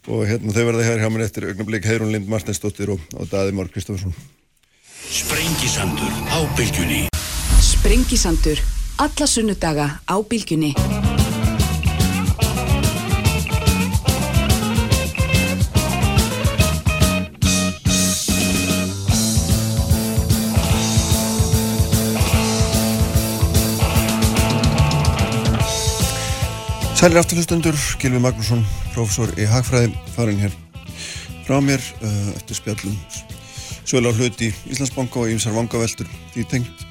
og 0.09 0.25
hérna, 0.27 0.53
þau 0.55 0.63
verða 0.65 0.87
hér 0.89 1.03
hjá 1.03 1.09
mér 1.13 1.25
eftir 1.27 1.47
augnablik 1.51 1.87
Heirun 1.87 2.11
Lind 2.13 2.29
Martinsdóttir 2.31 2.91
og, 2.95 3.07
og 3.15 3.29
Daði 3.31 3.55
Mórk 3.55 3.73
Kristoffersson 3.77 4.15
Sprengisandur 5.09 6.13
á 6.29 6.37
bylgjunni. 6.53 7.09
Sprengisandur 7.57 8.61
alla 9.01 9.25
sunnudaga 9.25 9.87
á 10.05 10.15
bylgjunni. 10.21 10.75
Sælir 26.93 27.17
afturlustundur, 27.17 27.73
Gilvi 27.97 28.21
Magnússon, 28.21 28.61
profesor 28.93 29.33
í 29.41 29.49
Hagfræði, 29.49 29.89
farin 30.13 30.37
hér 30.45 30.53
frá 31.49 31.57
mér 31.65 31.81
uh, 32.05 32.29
eftir 32.37 32.61
spjallum 32.61 32.93
sögulega 33.89 34.19
hluti 34.19 34.51
Íslandsbanka 34.69 35.23
og 35.23 35.33
ímsar 35.33 35.55
vangaveltur 35.55 36.09
því, 36.35 36.45
tengd, 36.51 36.83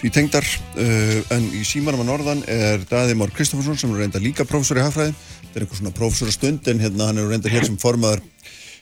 því 0.00 0.10
tengdar 0.16 0.48
uh, 0.48 1.20
en 1.36 1.46
í 1.54 1.62
símanum 1.66 2.02
að 2.04 2.10
norðan 2.10 2.42
er 2.50 2.82
Daði 2.90 3.14
Mór 3.18 3.32
Kristoffersson 3.34 3.78
sem 3.78 3.94
er 3.94 4.04
reynda 4.04 4.22
líka 4.22 4.48
profesor 4.48 4.80
í 4.80 4.84
Hagfræði 4.84 5.14
þetta 5.14 5.54
er 5.54 5.66
eitthvað 5.66 5.82
svona 5.82 5.94
profesorastund 6.00 6.72
en 6.72 6.82
hérna 6.82 7.08
hann 7.12 7.22
er 7.22 7.30
reynda 7.30 7.52
hér 7.52 7.68
sem 7.70 7.78
formaður 7.80 8.24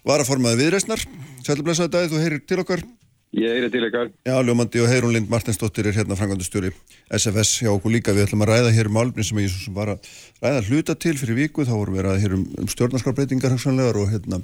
varaformaður 0.08 0.64
viðreysnar 0.64 1.06
Sælir 1.42 1.64
blessaði 1.66 1.94
Daði, 1.96 2.12
þú 2.12 2.24
heyrir 2.24 2.44
til 2.46 2.60
okkar 2.62 2.84
Ég 3.32 3.64
er 3.64 3.70
til 3.72 3.86
ykkar. 3.86 4.10
Já, 4.28 4.34
Ljómandi 4.44 4.82
og 4.84 4.90
Heirún 4.90 5.14
Lind 5.14 5.30
Martinsdóttir 5.32 5.86
er 5.88 5.96
hérna 5.96 6.18
frangandustjóri 6.18 6.68
SFS 7.08 7.62
hjá 7.62 7.70
okkur 7.72 7.94
líka. 7.94 8.12
Við 8.12 8.26
ætlum 8.26 8.44
að 8.44 8.50
ræða 8.50 8.72
hér 8.76 8.90
um 8.90 8.98
álbrin 9.00 9.24
sem 9.24 9.38
ég 9.40 9.54
var 9.72 9.94
að 9.94 10.10
ræða 10.42 10.64
hluta 10.66 10.96
til 11.00 11.14
fyrir 11.16 11.38
viku. 11.38 11.64
Þá 11.64 11.72
vorum 11.72 11.96
við 11.96 12.02
að 12.02 12.08
ræða 12.10 12.22
hér 12.26 12.34
um, 12.36 12.42
um 12.60 12.68
stjórnarskapbreytingar 12.68 13.56
og 13.56 14.12
hérna, 14.12 14.42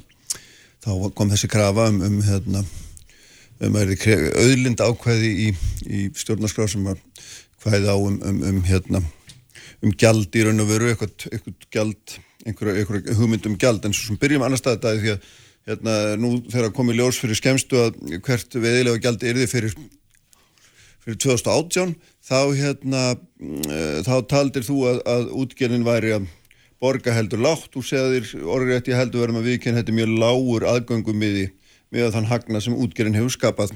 þá 0.80 0.90
kom 1.12 1.28
þessi 1.28 1.52
krafa 1.52 1.90
um, 1.92 2.00
um 2.00 2.16
hérna, 2.24 2.64
auðlind 3.58 4.80
ákvæði 4.80 5.30
í, 5.46 5.48
í 5.86 6.02
stjórnarskraf 6.14 6.70
sem 6.70 6.86
var 6.86 7.00
hvaðið 7.64 7.90
á 7.90 7.96
um, 7.96 8.16
um, 8.22 8.40
um 8.52 8.62
hérna, 8.66 9.02
um 9.82 9.94
gjald 9.98 10.34
í 10.38 10.46
raun 10.46 10.62
og 10.62 10.70
veru, 10.70 10.92
eitthvað, 10.92 11.26
eitthvað 11.32 11.68
gjald, 11.74 12.16
einhverja 12.46 13.18
hugmynd 13.18 13.50
um 13.50 13.58
gjald. 13.58 13.84
En 13.84 13.96
svo 13.96 14.12
sem 14.12 14.20
byrjum 14.20 14.46
annar 14.46 14.60
staði 14.60 14.94
því 15.02 15.14
að 15.16 15.28
hérna 15.68 15.96
nú 16.20 16.32
þegar 16.48 16.74
komið 16.76 17.00
ljós 17.00 17.20
fyrir 17.20 17.38
skemstu 17.38 17.80
að 17.82 17.98
hvert 18.24 18.56
veðilega 18.56 19.02
gjaldi 19.04 19.28
er 19.28 19.40
þið 19.42 19.50
fyrir, 19.52 19.74
fyrir 21.04 21.18
2018 21.26 21.94
þá 22.28 22.40
hérna 22.56 23.02
uh, 23.12 23.98
þá 24.06 24.14
taldir 24.30 24.64
þú 24.64 24.78
að, 24.92 25.02
að 25.12 25.30
útgernin 25.42 25.86
væri 25.86 26.14
að 26.16 26.28
borga 26.78 27.14
heldur 27.14 27.42
lágt. 27.42 27.74
Og 27.76 27.86
segðir 27.86 28.30
orðið 28.46 28.74
rétt 28.74 28.90
ég 28.92 29.00
heldur 29.02 29.26
verðum 29.26 29.42
að 29.42 29.50
viðkynna 29.52 29.82
þetta 29.82 29.98
mjög 29.98 30.14
lágur 30.22 30.68
aðgöngum 30.72 31.24
við, 31.90 32.04
við 32.04 32.14
þann 32.16 32.30
hagna 32.30 32.62
sem 32.64 32.76
útgernin 32.76 33.18
hefur 33.20 33.36
skapað 33.36 33.74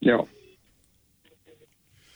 Já 0.00 0.18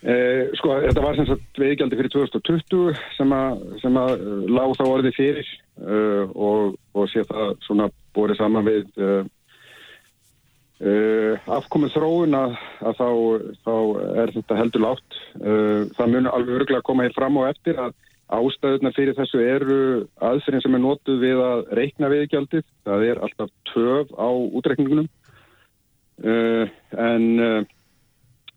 Eh, 0.05 0.51
sko, 0.59 0.75
þetta 0.85 1.01
var 1.01 1.17
sem 1.17 1.25
sagt 1.25 1.57
veiðgjaldi 1.57 1.97
fyrir 1.97 2.13
2020 2.13 2.99
sem 3.17 3.31
að, 3.33 3.63
sem 3.81 3.95
að 3.97 4.11
uh, 4.21 4.43
lág 4.53 4.75
þá 4.77 4.83
orðið 4.85 5.15
fyrir 5.17 5.47
uh, 5.81 6.27
og, 6.37 6.75
og 6.93 7.09
sé 7.09 7.23
það 7.25 7.55
svona 7.65 7.87
bórið 8.13 8.37
saman 8.43 8.69
við 8.69 8.85
uh, 9.01 9.23
afkomið 11.57 11.95
þróun 11.95 12.37
að, 12.37 12.59
að 12.85 13.01
þá, 13.01 13.09
þá 13.65 13.73
er 14.21 14.33
þetta 14.35 14.59
heldur 14.59 14.83
lágt. 14.85 15.17
Það 15.97 16.11
munur 16.13 16.35
alveg 16.35 16.59
örgulega 16.59 16.83
að 16.83 16.89
koma 16.91 17.07
hér 17.07 17.15
fram 17.17 17.39
á 17.41 17.43
eftir 17.47 17.79
að 17.81 17.95
ástæðuna 18.33 18.93
fyrir 18.97 19.17
þessu 19.19 19.41
eru 19.43 19.79
aðferðin 20.25 20.65
sem 20.65 20.77
er 20.77 20.83
nótuð 20.83 21.21
við 21.21 21.43
að 21.45 21.63
reikna 21.79 22.11
veiðgjaldið. 22.13 22.65
Það 22.87 23.07
er 23.11 23.21
alltaf 23.27 23.53
töf 23.73 24.15
á 24.17 24.29
útreikningunum 24.31 25.09
uh, 26.25 26.73
en 27.05 27.27
uh, 27.43 27.61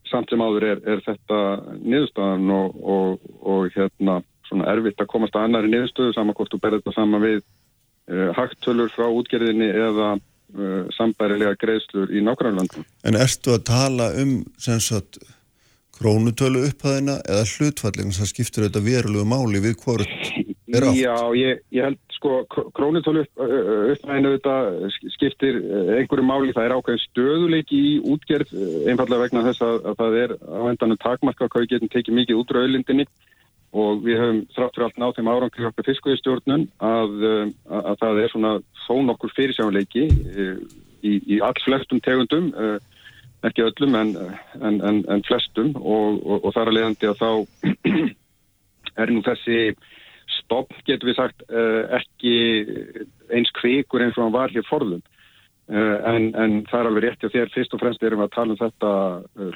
samt 0.08 0.32
sem 0.32 0.44
áður 0.44 0.70
er, 0.72 0.82
er 0.88 1.04
þetta 1.04 1.42
niðurstaðan 1.82 2.56
og, 2.56 2.80
og, 2.96 3.30
og 3.44 3.70
hérna 3.76 4.22
svona 4.48 4.70
erfitt 4.72 5.04
að 5.04 5.12
komast 5.12 5.36
að 5.36 5.50
annari 5.50 5.74
niðurstöðu 5.74 6.16
saman 6.16 6.38
hvort 6.38 6.54
þú 6.54 6.62
berði 6.64 6.82
þetta 6.82 6.96
saman 6.96 7.26
við 7.26 7.40
uh, 7.44 8.32
hagtölur 8.38 8.94
frá 8.96 9.10
útgerðinni 9.12 9.72
eða 9.76 10.18
sambærilega 10.96 11.58
greiðslur 11.60 12.08
í 12.16 12.22
nákvæmlandum. 12.24 12.86
En 13.04 13.18
erstu 13.20 13.52
að 13.52 13.66
tala 13.68 14.06
um 14.16 14.38
sem 14.64 14.80
sagt 14.80 15.18
krónutölu 15.98 16.66
upphæðina 16.70 17.20
eða 17.26 17.46
hlutfallin 17.52 18.14
það 18.16 18.32
skiptir 18.32 18.68
þetta 18.68 18.84
verulegu 18.86 19.28
máli 19.28 19.62
við 19.64 19.80
hvort 19.84 20.06
er 20.68 20.86
átt? 20.88 21.00
Já, 21.00 21.16
ég, 21.38 21.64
ég 21.74 21.88
held 21.88 22.02
sko 22.18 22.42
krónutölu 22.76 23.24
upp, 23.26 23.42
upphæðinu 23.94 24.34
þetta 24.36 24.56
skiptir 25.16 25.60
einhverju 25.98 26.26
máli 26.26 26.56
það 26.56 26.68
er 26.68 26.76
ákveðin 26.78 27.04
stöðuleiki 27.06 27.80
í 27.92 27.96
útgerð 28.14 28.54
einfallega 28.90 29.24
vegna 29.26 29.46
þess 29.48 29.66
að, 29.68 29.80
að 29.92 29.98
það 30.02 30.20
er 30.24 30.36
á 30.38 30.62
endanum 30.72 31.02
takmarka 31.04 31.50
hvað 31.50 31.66
við 31.66 31.74
getum 31.76 31.94
tekið 31.94 32.20
mikið 32.22 32.42
út 32.42 32.54
rauðlindinni 32.58 33.08
og 33.78 34.04
við 34.06 34.22
höfum 34.22 34.44
þrátt 34.56 34.76
fyrir 34.78 34.88
allt 34.88 35.00
nátt 35.02 35.18
þeim 35.18 35.32
árangri 35.32 35.68
okkar 35.68 35.88
fiskveðistjórnun 35.90 36.68
að, 36.80 37.16
að, 37.28 37.82
að 37.82 37.98
það 38.04 38.22
er 38.24 38.34
svona 38.34 38.54
þó 38.86 38.94
nokkur 39.10 39.34
fyrirsjáleiki 39.36 40.06
í, 40.08 41.14
í 41.36 41.40
all 41.44 41.58
flestum 41.66 42.02
tegundum 42.04 42.54
ekki 43.46 43.66
öllum 43.68 43.96
en, 43.96 44.16
en, 44.62 44.80
en, 44.82 45.04
en 45.14 45.24
flestum 45.28 45.76
og, 45.78 46.22
og, 46.26 46.48
og 46.48 46.56
þar 46.56 46.72
að 46.72 46.78
leiðandi 46.78 47.12
að 47.12 47.22
þá 47.22 47.30
er 49.04 49.14
nú 49.14 49.22
þessi 49.26 49.60
stopp, 50.40 50.74
getur 50.88 51.12
við 51.12 51.20
sagt, 51.20 51.44
ekki 51.98 52.34
eins 53.34 53.52
kvikur 53.60 54.04
eins 54.04 54.18
og 54.18 54.26
hann 54.26 54.36
var 54.36 54.52
hér 54.54 54.66
forðum. 54.68 55.04
En, 55.68 56.30
en 56.40 56.54
það 56.70 56.80
er 56.80 56.88
alveg 56.88 57.04
rétt 57.04 57.26
og 57.28 57.32
þér 57.34 57.50
fyrst 57.52 57.74
og 57.76 57.82
fremst 57.82 58.04
erum 58.08 58.22
við 58.22 58.30
að 58.30 58.36
tala 58.38 58.54
um 58.54 58.60
þetta 58.62 58.92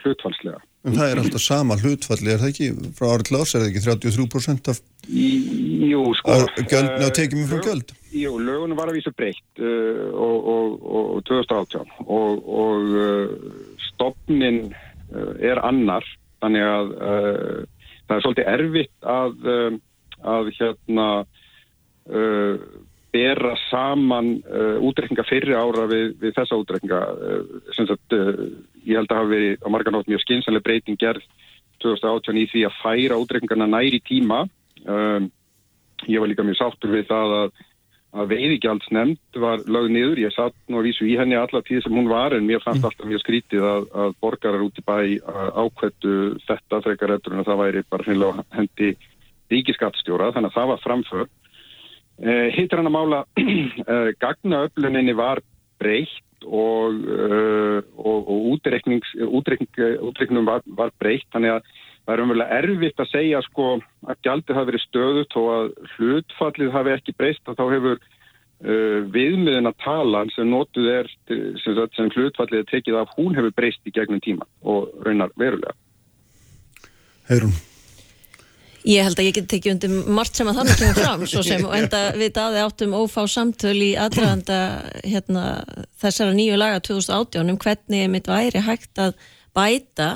hlutfallslega. 0.01 0.57
En 0.83 0.97
það 0.97 1.11
er 1.11 1.21
alltaf 1.21 1.43
sama 1.45 1.77
hlutfalli, 1.79 2.33
er 2.33 2.41
það 2.41 2.49
ekki? 2.51 2.67
Frá 2.97 3.05
árið 3.13 3.29
til 3.29 3.37
árs 3.39 3.53
er 3.55 3.63
það 3.63 3.69
ekki 3.69 3.83
33% 3.85 4.71
af 4.73 4.81
Jú, 5.11 6.03
sko. 6.19 6.35
Göldna 6.69 7.07
og 7.07 7.15
tekjum 7.17 7.47
frá 7.49 7.61
göld? 7.65 7.93
Jú, 8.11 8.35
lögunum 8.43 8.77
var 8.79 8.91
að 8.91 8.99
vísa 8.99 9.13
breytt 9.15 9.61
uh, 9.63 10.09
og, 10.11 10.49
og, 10.51 10.75
og 11.17 11.23
2018 11.29 11.93
og, 12.05 12.43
og 12.43 12.95
uh, 12.99 13.71
stopnin 13.89 14.59
uh, 15.15 15.33
er 15.39 15.61
annar, 15.65 16.05
þannig 16.43 16.67
að 16.67 16.93
það 16.99 18.15
er 18.17 18.23
svolítið 18.25 18.51
erfitt 18.51 19.07
að, 19.07 19.51
að 20.27 20.47
hérna 20.57 21.07
bera 23.11 23.55
saman 23.69 24.37
uh, 24.47 24.77
útrekninga 24.87 25.25
fyrri 25.27 25.55
ára 25.55 25.87
við, 25.91 26.13
við 26.21 26.35
þessa 26.37 26.59
útrekninga 26.61 26.99
uh, 27.11 27.41
sagt, 27.75 28.15
uh, 28.15 28.45
ég 28.87 28.99
held 28.99 29.11
að 29.11 29.19
hafa 29.19 29.31
verið 29.31 29.65
á 29.65 29.67
marganótt 29.73 30.11
mjög 30.11 30.23
skynsannlega 30.23 30.67
breyting 30.67 30.99
gerð 31.01 31.25
2018 31.83 32.39
í 32.39 32.45
því 32.51 32.63
að 32.67 32.77
færa 32.79 33.17
útrekningarna 33.17 33.67
næri 33.71 33.99
tíma. 34.05 34.43
Ég 36.05 36.21
var 36.21 36.29
líka 36.29 36.45
mjög 36.45 36.59
sáttur 36.59 36.91
við 36.93 37.07
það 37.09 37.33
að, 37.39 37.63
að 38.21 38.29
veiðigjaldsnemnd 38.35 39.39
var 39.41 39.63
lögð 39.65 39.89
niður, 39.95 40.21
ég 40.21 40.35
satt 40.35 40.53
nú 40.69 40.77
að 40.77 40.87
vísu 40.91 41.07
í 41.09 41.15
henni 41.17 41.39
alla 41.39 41.63
tíð 41.65 41.81
sem 41.81 41.97
hún 41.97 42.11
var 42.11 42.35
en 42.37 42.45
mér 42.45 42.61
fannst 42.61 42.85
alltaf 42.85 43.09
mjög 43.09 43.23
skrítið 43.23 43.65
að, 43.65 43.89
að 44.03 44.13
borgarar 44.21 44.65
út 44.67 44.77
í 44.77 44.85
bæ 44.85 44.99
ákvættu 45.57 46.15
þetta 46.45 46.83
frekar 46.85 47.15
eftir 47.17 47.33
en 47.33 47.49
það 47.49 47.61
væri 47.63 47.83
bara 47.89 48.05
hreinlega 48.05 48.45
hendi 48.59 48.93
ríkiskattstjóra 49.55 50.29
þannig 50.35 50.53
að 50.53 50.59
það 50.59 50.71
var 50.75 50.85
framför. 50.85 51.25
Uh, 51.25 51.40
hittir 52.19 52.79
hann 52.79 52.89
að 52.89 52.97
mála 52.97 53.21
uh, 53.25 54.09
gagnaöfluninni 54.23 55.15
var 55.17 55.41
breytt 55.81 56.45
og, 56.45 56.97
uh, 57.05 57.79
og, 57.97 58.29
og 58.29 58.47
útreiknum 58.55 60.45
var, 60.47 60.65
var 60.65 60.93
breytt. 61.01 61.27
Þannig 61.33 61.55
að 61.55 61.69
það 62.05 62.13
er 62.13 62.23
umverulega 62.25 62.61
erfitt 62.61 63.03
að 63.03 63.11
segja 63.11 63.43
sko 63.45 63.67
að 64.09 64.25
gjaldið 64.25 64.57
hafi 64.57 64.71
verið 64.71 64.85
stöðut 64.87 65.37
og 65.41 65.51
að 65.55 65.69
hlutfallið 65.95 66.73
hafi 66.75 66.95
ekki 66.95 67.17
breyst 67.17 67.51
og 67.51 67.59
þá 67.59 67.65
hefur 67.75 68.01
viðmiðin 68.61 69.69
að 69.71 69.79
tala 69.81 70.19
sem 70.35 70.45
notuð 70.45 70.91
er 70.91 71.07
sem, 71.25 71.79
sem 71.97 72.11
hlutfallið 72.13 72.59
er 72.59 72.69
tekið 72.69 72.99
af 72.99 73.15
hún 73.17 73.33
hefur 73.33 73.55
breyst 73.57 73.89
í 73.89 73.95
gegnum 73.95 74.21
tíma 74.21 74.45
og 74.61 74.93
raunar 75.01 75.33
verulega. 75.33 75.73
Heyrún 77.29 77.57
Ég 78.87 79.05
held 79.05 79.19
að 79.19 79.27
ég 79.27 79.35
get 79.37 79.49
tekið 79.51 79.73
undir 79.75 79.91
margt 80.17 80.37
sem 80.37 80.49
að 80.49 80.61
þannig 80.61 80.79
kemur 80.79 80.97
fram 80.97 81.27
svo 81.29 81.43
sem 81.45 81.65
enda 81.79 82.01
við 82.17 82.33
daði 82.37 82.63
áttum 82.63 82.95
ófá 82.97 83.21
samtöl 83.29 83.77
í 83.77 83.91
aðræðanda 83.99 84.57
hérna, 85.05 85.45
þessara 86.01 86.33
nýju 86.37 86.57
laga 86.57 86.81
2018 86.87 87.53
um 87.53 87.61
hvernig 87.61 88.09
mitt 88.09 88.29
væri 88.31 88.63
hægt 88.65 89.01
að 89.01 89.13
bæta 89.57 90.09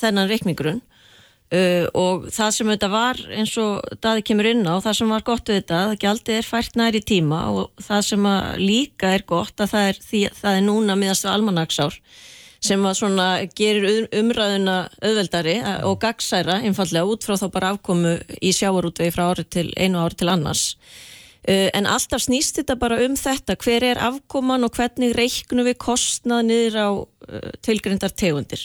þennan 0.00 0.30
reikningrun 0.30 0.80
uh, 0.82 1.86
og 1.94 2.26
það 2.34 2.54
sem 2.58 2.72
þetta 2.74 2.92
var 2.92 3.22
eins 3.38 3.54
og 3.62 3.98
daði 4.02 4.24
kemur 4.26 4.50
inn 4.50 4.66
á 4.66 4.82
það 4.82 4.98
sem 5.00 5.14
var 5.14 5.26
gott 5.26 5.50
við 5.50 5.60
þetta, 5.60 5.82
það 5.90 6.00
gældi 6.06 6.38
er 6.40 6.48
fært 6.50 6.80
næri 6.80 7.02
tíma 7.06 7.42
og 7.52 7.84
það 7.86 8.08
sem 8.10 8.30
líka 8.62 9.14
er 9.14 9.26
gott 9.28 9.62
að 9.62 9.76
það 9.76 9.92
er, 9.92 10.00
því, 10.08 10.24
það 10.40 10.58
er 10.58 10.66
núna 10.66 10.98
miðast 10.98 11.28
á 11.28 11.34
almanagsár 11.36 12.00
sem 12.62 12.86
að 12.88 12.96
svona 13.00 13.26
gerir 13.56 14.06
umræðuna 14.14 14.76
auðveldari 15.00 15.56
og 15.86 15.98
gagsæra 16.02 16.60
einfallega 16.64 17.08
út 17.08 17.26
frá 17.26 17.36
þá 17.40 17.48
bara 17.52 17.74
afkomu 17.74 18.16
í 18.40 18.52
sjáarútvegi 18.56 19.14
frá 19.14 19.28
ári 19.30 19.44
til 19.48 19.68
einu 19.76 20.00
ári 20.02 20.18
til 20.18 20.32
annars. 20.32 20.70
Uh, 21.46 21.68
en 21.78 21.86
alltaf 21.86 22.24
snýst 22.24 22.56
þetta 22.58 22.74
bara 22.80 22.96
um 23.04 23.12
þetta 23.14 23.54
hver 23.62 23.84
er 23.86 24.00
afkoman 24.02 24.66
og 24.66 24.72
hvernig 24.74 25.12
reiknum 25.14 25.68
við 25.68 25.76
kostnað 25.78 26.48
niður 26.48 26.78
á 26.82 26.88
uh, 26.90 27.52
tilgrindar 27.62 28.10
tegundir? 28.10 28.64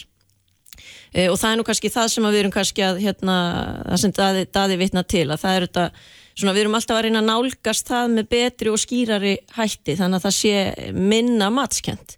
Uh, 1.14 1.28
og 1.28 1.36
það 1.38 1.52
er 1.52 1.60
nú 1.60 1.66
kannski 1.68 1.92
það 1.94 2.08
sem 2.10 2.26
við 2.26 2.40
erum 2.40 2.54
kannski 2.56 2.82
að 2.82 2.98
hérna, 3.04 3.36
það 3.86 4.02
sem 4.02 4.16
daði, 4.16 4.42
daði 4.58 4.80
vitna 4.80 5.04
til 5.06 5.28
að 5.28 5.44
það 5.44 5.54
er 5.54 5.68
þetta 5.68 5.86
svona 6.32 6.56
við 6.56 6.64
erum 6.64 6.76
alltaf 6.80 6.98
að 6.98 7.06
reyna 7.06 7.22
að 7.22 7.28
nálgast 7.28 7.92
það 7.92 8.16
með 8.16 8.28
betri 8.34 8.72
og 8.72 8.82
skýrari 8.82 9.36
hætti 9.54 9.96
þannig 10.00 10.18
að 10.18 10.26
það 10.26 10.36
sé 10.40 10.92
minna 10.96 11.52
matskent 11.54 12.16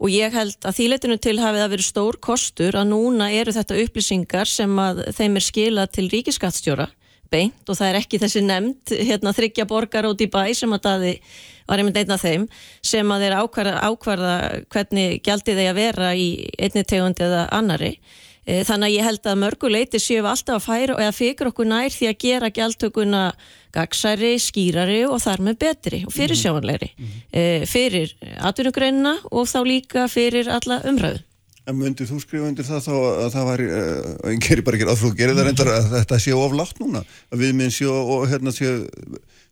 og 0.00 0.12
ég 0.12 0.32
held 0.32 0.64
að 0.64 0.78
þýleitinu 0.78 1.18
til 1.20 1.36
hafið 1.40 1.64
að 1.64 1.74
vera 1.74 1.86
stór 1.86 2.18
kostur 2.24 2.78
að 2.80 2.88
núna 2.94 3.28
eru 3.36 3.52
þetta 3.52 3.78
upplýsingar 3.84 4.48
sem 4.48 4.80
að 4.80 5.04
þeim 5.18 5.36
er 5.36 5.46
skilað 5.46 5.92
til 5.96 6.06
ríkiskattstjóra 6.12 6.88
beint 7.30 7.68
og 7.70 7.78
það 7.78 7.92
er 7.92 8.00
ekki 8.00 8.18
þessi 8.18 8.42
nefnd 8.42 8.94
hérna 9.06 9.34
þryggja 9.36 9.68
borgar 9.70 10.08
út 10.08 10.24
í 10.24 10.30
bæ 10.32 10.50
sem 10.56 10.72
að 10.74 10.88
það 10.88 11.04
var 11.68 11.82
einmitt 11.82 12.00
einn 12.00 12.16
af 12.16 12.24
þeim 12.24 12.48
sem 12.82 13.12
að 13.14 13.26
þeir 13.26 13.36
ákvarða, 13.38 13.76
ákvarða 13.86 14.32
hvernig 14.72 15.20
gjaldið 15.22 15.60
þeir 15.60 15.70
að 15.70 15.78
vera 15.78 16.10
í 16.18 16.26
einni 16.58 16.82
tegundi 16.82 17.28
eða 17.28 17.44
annari 17.54 17.94
Eh, 18.50 18.64
þannig 18.64 18.88
að 18.88 18.94
ég 18.94 19.06
held 19.06 19.26
að 19.28 19.40
mörguleiti 19.44 19.98
séu 20.00 20.24
alltaf 20.24 20.56
að 20.56 20.64
færa 20.64 20.94
og 20.96 21.02
að 21.04 21.18
fyrir 21.18 21.50
okkur 21.50 21.68
nær 21.68 21.92
því 21.92 22.06
að 22.08 22.20
gera 22.24 22.48
gjaldtökuna 22.56 23.24
gagsæri, 23.74 24.34
skýrari 24.42 25.00
og 25.08 25.20
þar 25.22 25.44
með 25.48 25.58
betri 25.64 26.04
og 26.06 26.14
fyrir 26.14 26.38
sjáanleiri 26.38 26.90
mm 26.92 27.06
-hmm. 27.06 27.66
fyrir 27.66 28.14
atvinnugreinina 28.38 29.18
og 29.30 29.46
þá 29.46 29.60
líka 29.66 30.08
fyrir 30.08 30.48
alla 30.48 30.82
umræðu. 30.84 31.20
En 31.68 31.76
myndið 31.76 32.08
þú 32.10 32.20
skrifa 32.20 32.48
undir 32.48 32.64
það 32.64 32.86
þá 32.88 32.94
að 32.94 33.32
það 33.34 33.44
var, 33.46 33.60
og 33.60 34.26
eh, 34.26 34.32
ég 34.32 34.40
gerir 34.46 34.64
bara 34.64 34.76
ekki 34.76 34.88
að 34.88 35.02
þú 35.02 35.10
gerir 35.18 35.36
það 35.36 35.46
reyndar 35.46 35.68
að 35.74 35.90
þetta 35.92 36.18
séu 36.18 36.38
oflátt 36.40 36.80
núna, 36.80 37.04
að 37.30 37.38
við 37.44 37.52
minn 37.54 37.70
séu 37.70 37.92
og 37.92 38.28
hérna 38.30 38.52
séu 38.52 38.88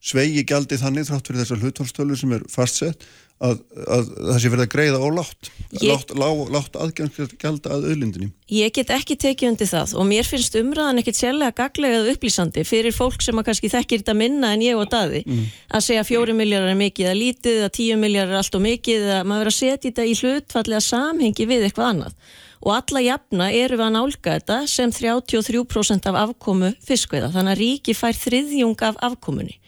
sveigi 0.01 0.45
gjaldi 0.47 0.79
þannig 0.81 1.09
þrátt 1.09 1.29
fyrir 1.29 1.43
þessar 1.43 1.63
hlutvarstölu 1.63 2.17
sem 2.17 2.33
er 2.33 2.45
fastsett 2.51 3.05
að, 3.39 3.61
að 3.87 4.09
það 4.17 4.41
sé 4.43 4.51
verið 4.53 4.65
að 4.65 4.73
greiða 4.73 5.01
og 5.05 5.13
látt, 5.15 5.51
ég, 5.77 5.85
látt, 5.91 6.15
lá, 6.19 6.27
látt 6.57 6.79
aðgjald 6.83 7.69
að 7.71 7.87
auðlindinni. 7.91 8.31
Ég 8.51 8.73
get 8.75 8.91
ekki 8.95 9.19
tekið 9.21 9.53
undir 9.53 9.71
það 9.71 9.95
og 10.01 10.09
mér 10.09 10.27
finnst 10.27 10.59
umræðan 10.59 11.03
ekkit 11.03 11.21
sérlega 11.21 11.55
gaglegað 11.61 12.11
upplýsandi 12.15 12.65
fyrir 12.67 12.97
fólk 12.97 13.23
sem 13.23 13.39
að 13.39 13.51
kannski 13.51 13.71
þekkir 13.73 14.03
þetta 14.03 14.17
minna 14.19 14.53
en 14.57 14.65
ég 14.65 14.81
og 14.81 14.91
daði 14.91 15.23
mm. 15.27 15.47
að 15.79 15.87
segja 15.87 16.09
fjóri 16.09 16.35
miljardar 16.39 16.75
er 16.75 16.83
mikið 16.83 17.13
að 17.13 17.21
lítið, 17.23 17.63
að 17.69 17.73
tíu 17.79 18.01
miljardar 18.01 18.35
er 18.35 18.43
allt 18.43 18.59
og 18.59 18.67
mikið, 18.67 19.09
að 19.21 19.25
maður 19.31 19.47
verið 19.47 19.55
að 19.55 19.59
setja 19.61 19.81
þetta 19.87 20.09
í 20.09 20.19
hlutfallega 20.23 20.85
samhengi 20.89 21.49
við 21.53 21.69
eitthvað 21.69 21.93
annað 21.93 22.37
og 22.59 22.75
alla 22.75 23.03
jafna 23.05 23.53
eru 23.55 23.79
við 23.79 23.85
að 23.87 23.95
nálga 23.95 24.35
þetta 24.39 24.57
sem 24.71 24.91
33% 24.91 26.09
af 26.11 26.19
afkomu 26.25 26.73
fiskveða, 26.85 27.31
þannig 27.35 27.55
að 27.55 27.61
ríki 27.63 27.95
fær 27.95 28.19
þriðjung 28.19 28.83
af 28.89 28.99
afkomunni. 29.11 29.59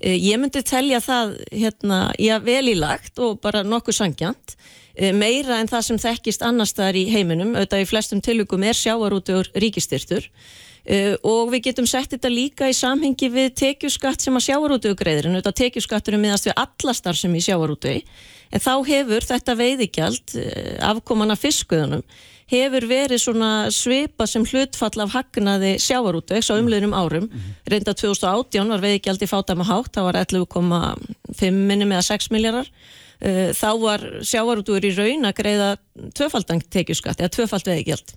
Eh, 0.00 0.18
ég 0.20 0.36
myndi 0.36 0.60
telja 0.60 1.00
það 1.00 1.38
hérna, 1.48 2.00
já, 2.20 2.36
vel 2.44 2.68
í 2.68 2.74
lagt 2.76 3.16
og 3.22 3.38
bara 3.40 3.62
nokkuð 3.64 3.96
sangjant 3.96 4.52
eh, 4.92 5.14
meira 5.16 5.56
en 5.62 5.70
það 5.70 5.86
sem 5.86 6.00
þekkist 6.02 6.44
annar 6.44 6.68
staðar 6.68 6.98
í 7.00 7.06
heiminum, 7.14 7.54
auðvitað 7.56 7.84
í 7.84 7.88
flestum 7.88 8.20
tilvíkum 8.20 8.66
er 8.68 8.76
sjáarútur 8.76 9.48
ríkistyrtur 9.56 10.28
uh, 10.28 11.16
og 11.24 11.48
við 11.54 11.70
getum 11.70 11.88
sett 11.88 12.12
þetta 12.12 12.28
líka 12.28 12.68
í 12.68 12.76
samhengi 12.76 13.30
við 13.32 13.54
tekjuskatt 13.56 14.20
sem 14.20 14.36
að 14.36 14.50
sjáarútu 14.50 14.92
greiður, 15.00 15.30
en 15.30 15.38
auðvitað 15.38 15.60
tekjuskattur 15.62 16.18
er 16.18 16.24
miðast 16.26 16.50
við 16.50 16.58
alla 16.66 16.96
starfsum 17.00 17.40
í 17.40 17.44
sjáarútu 17.48 17.96
en 17.96 18.62
þá 18.68 18.72
hefur 18.92 19.28
þetta 19.32 19.58
veiðigjald 19.62 20.36
uh, 20.42 20.72
afkoman 20.92 21.32
af 21.32 21.40
fiskuðunum 21.40 22.04
hefur 22.50 22.86
verið 22.86 23.22
svona 23.22 23.50
svipa 23.74 24.26
sem 24.30 24.44
hlutfall 24.46 25.02
af 25.02 25.14
hagnaði 25.16 25.76
sjávarútvegs 25.82 26.50
á 26.50 26.54
umliðnum 26.58 26.94
árum. 26.94 27.26
Mm 27.26 27.30
-hmm. 27.30 27.56
Reynda 27.70 27.94
2018 27.94 28.68
var 28.68 28.80
veiðgjaldi 28.80 29.26
fátama 29.26 29.64
hátt, 29.64 29.92
það 29.96 30.06
var 30.08 30.16
11,5 30.24 31.50
minnum 31.50 31.92
eða 31.92 32.02
6 32.02 32.30
miljardar. 32.30 32.70
þá 33.56 33.70
var 33.80 34.00
sjávarútugur 34.20 34.84
í 34.84 34.92
raun 34.92 35.24
að 35.24 35.38
greiða 35.40 35.76
tvöfaldan 36.12 36.60
tekjuskatt 36.60 37.20
eða 37.20 37.32
tvöfald 37.32 37.64
veðigjald. 37.64 38.12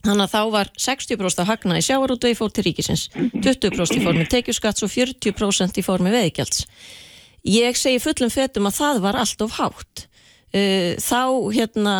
Þannig 0.00 0.24
að 0.24 0.32
þá 0.32 0.42
var 0.54 0.70
60% 0.78 1.42
af 1.42 1.48
hagna 1.50 1.78
í 1.80 1.84
sjávarútugi 1.84 2.38
fór 2.38 2.52
til 2.54 2.64
ríkisins, 2.64 3.08
20% 3.12 3.98
í 3.98 4.04
formi 4.04 4.24
tekjuskatts 4.30 4.86
og 4.86 4.92
40% 4.94 5.80
í 5.80 5.84
formi 5.84 6.12
veðigjalds. 6.14 6.64
Ég 7.44 7.76
segi 7.76 8.00
fullum 8.00 8.30
fetum 8.32 8.68
að 8.68 8.78
það 8.78 9.02
var 9.04 9.18
allt 9.20 9.44
of 9.44 9.58
hátt. 9.58 10.06
Uh, 10.50 10.96
þá 10.98 11.22
hérna 11.54 11.96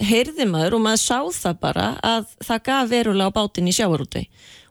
heyrði 0.00 0.46
maður 0.48 0.78
og 0.78 0.84
maður 0.86 1.02
sá 1.02 1.18
það 1.36 1.58
bara 1.60 1.88
að 2.00 2.30
það 2.40 2.62
gaf 2.64 2.86
verulega 2.88 3.28
á 3.28 3.36
bátinn 3.36 3.68
í 3.68 3.74
sjávarútugi 3.76 4.24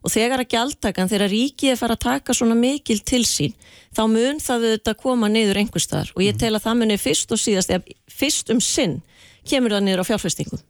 og 0.07 0.13
þegar 0.13 0.41
að 0.41 0.53
gjaldtakan 0.53 1.11
þegar 1.11 1.31
ríkið 1.33 1.73
er 1.73 1.79
fara 1.79 1.97
að 1.97 2.05
taka 2.05 2.35
svona 2.37 2.55
mikil 2.57 2.97
til 3.05 3.23
sín 3.27 3.53
þá 3.95 4.03
mun 4.11 4.39
það 4.43 4.65
auðvitað 4.69 4.99
koma 5.01 5.29
niður 5.31 5.59
einhver 5.61 5.83
staðar. 5.83 6.13
Og 6.15 6.23
ég 6.23 6.39
tel 6.39 6.53
að 6.55 6.63
það 6.63 6.79
muni 6.81 6.97
fyrst 7.01 7.33
og 7.33 7.41
síðast 7.41 7.73
eða 7.73 7.97
fyrst 8.19 8.51
um 8.53 8.61
sinn 8.63 8.99
kemur 9.47 9.75
það 9.75 9.85
niður 9.87 10.03
á 10.05 10.09
fjárfestingum. 10.11 10.63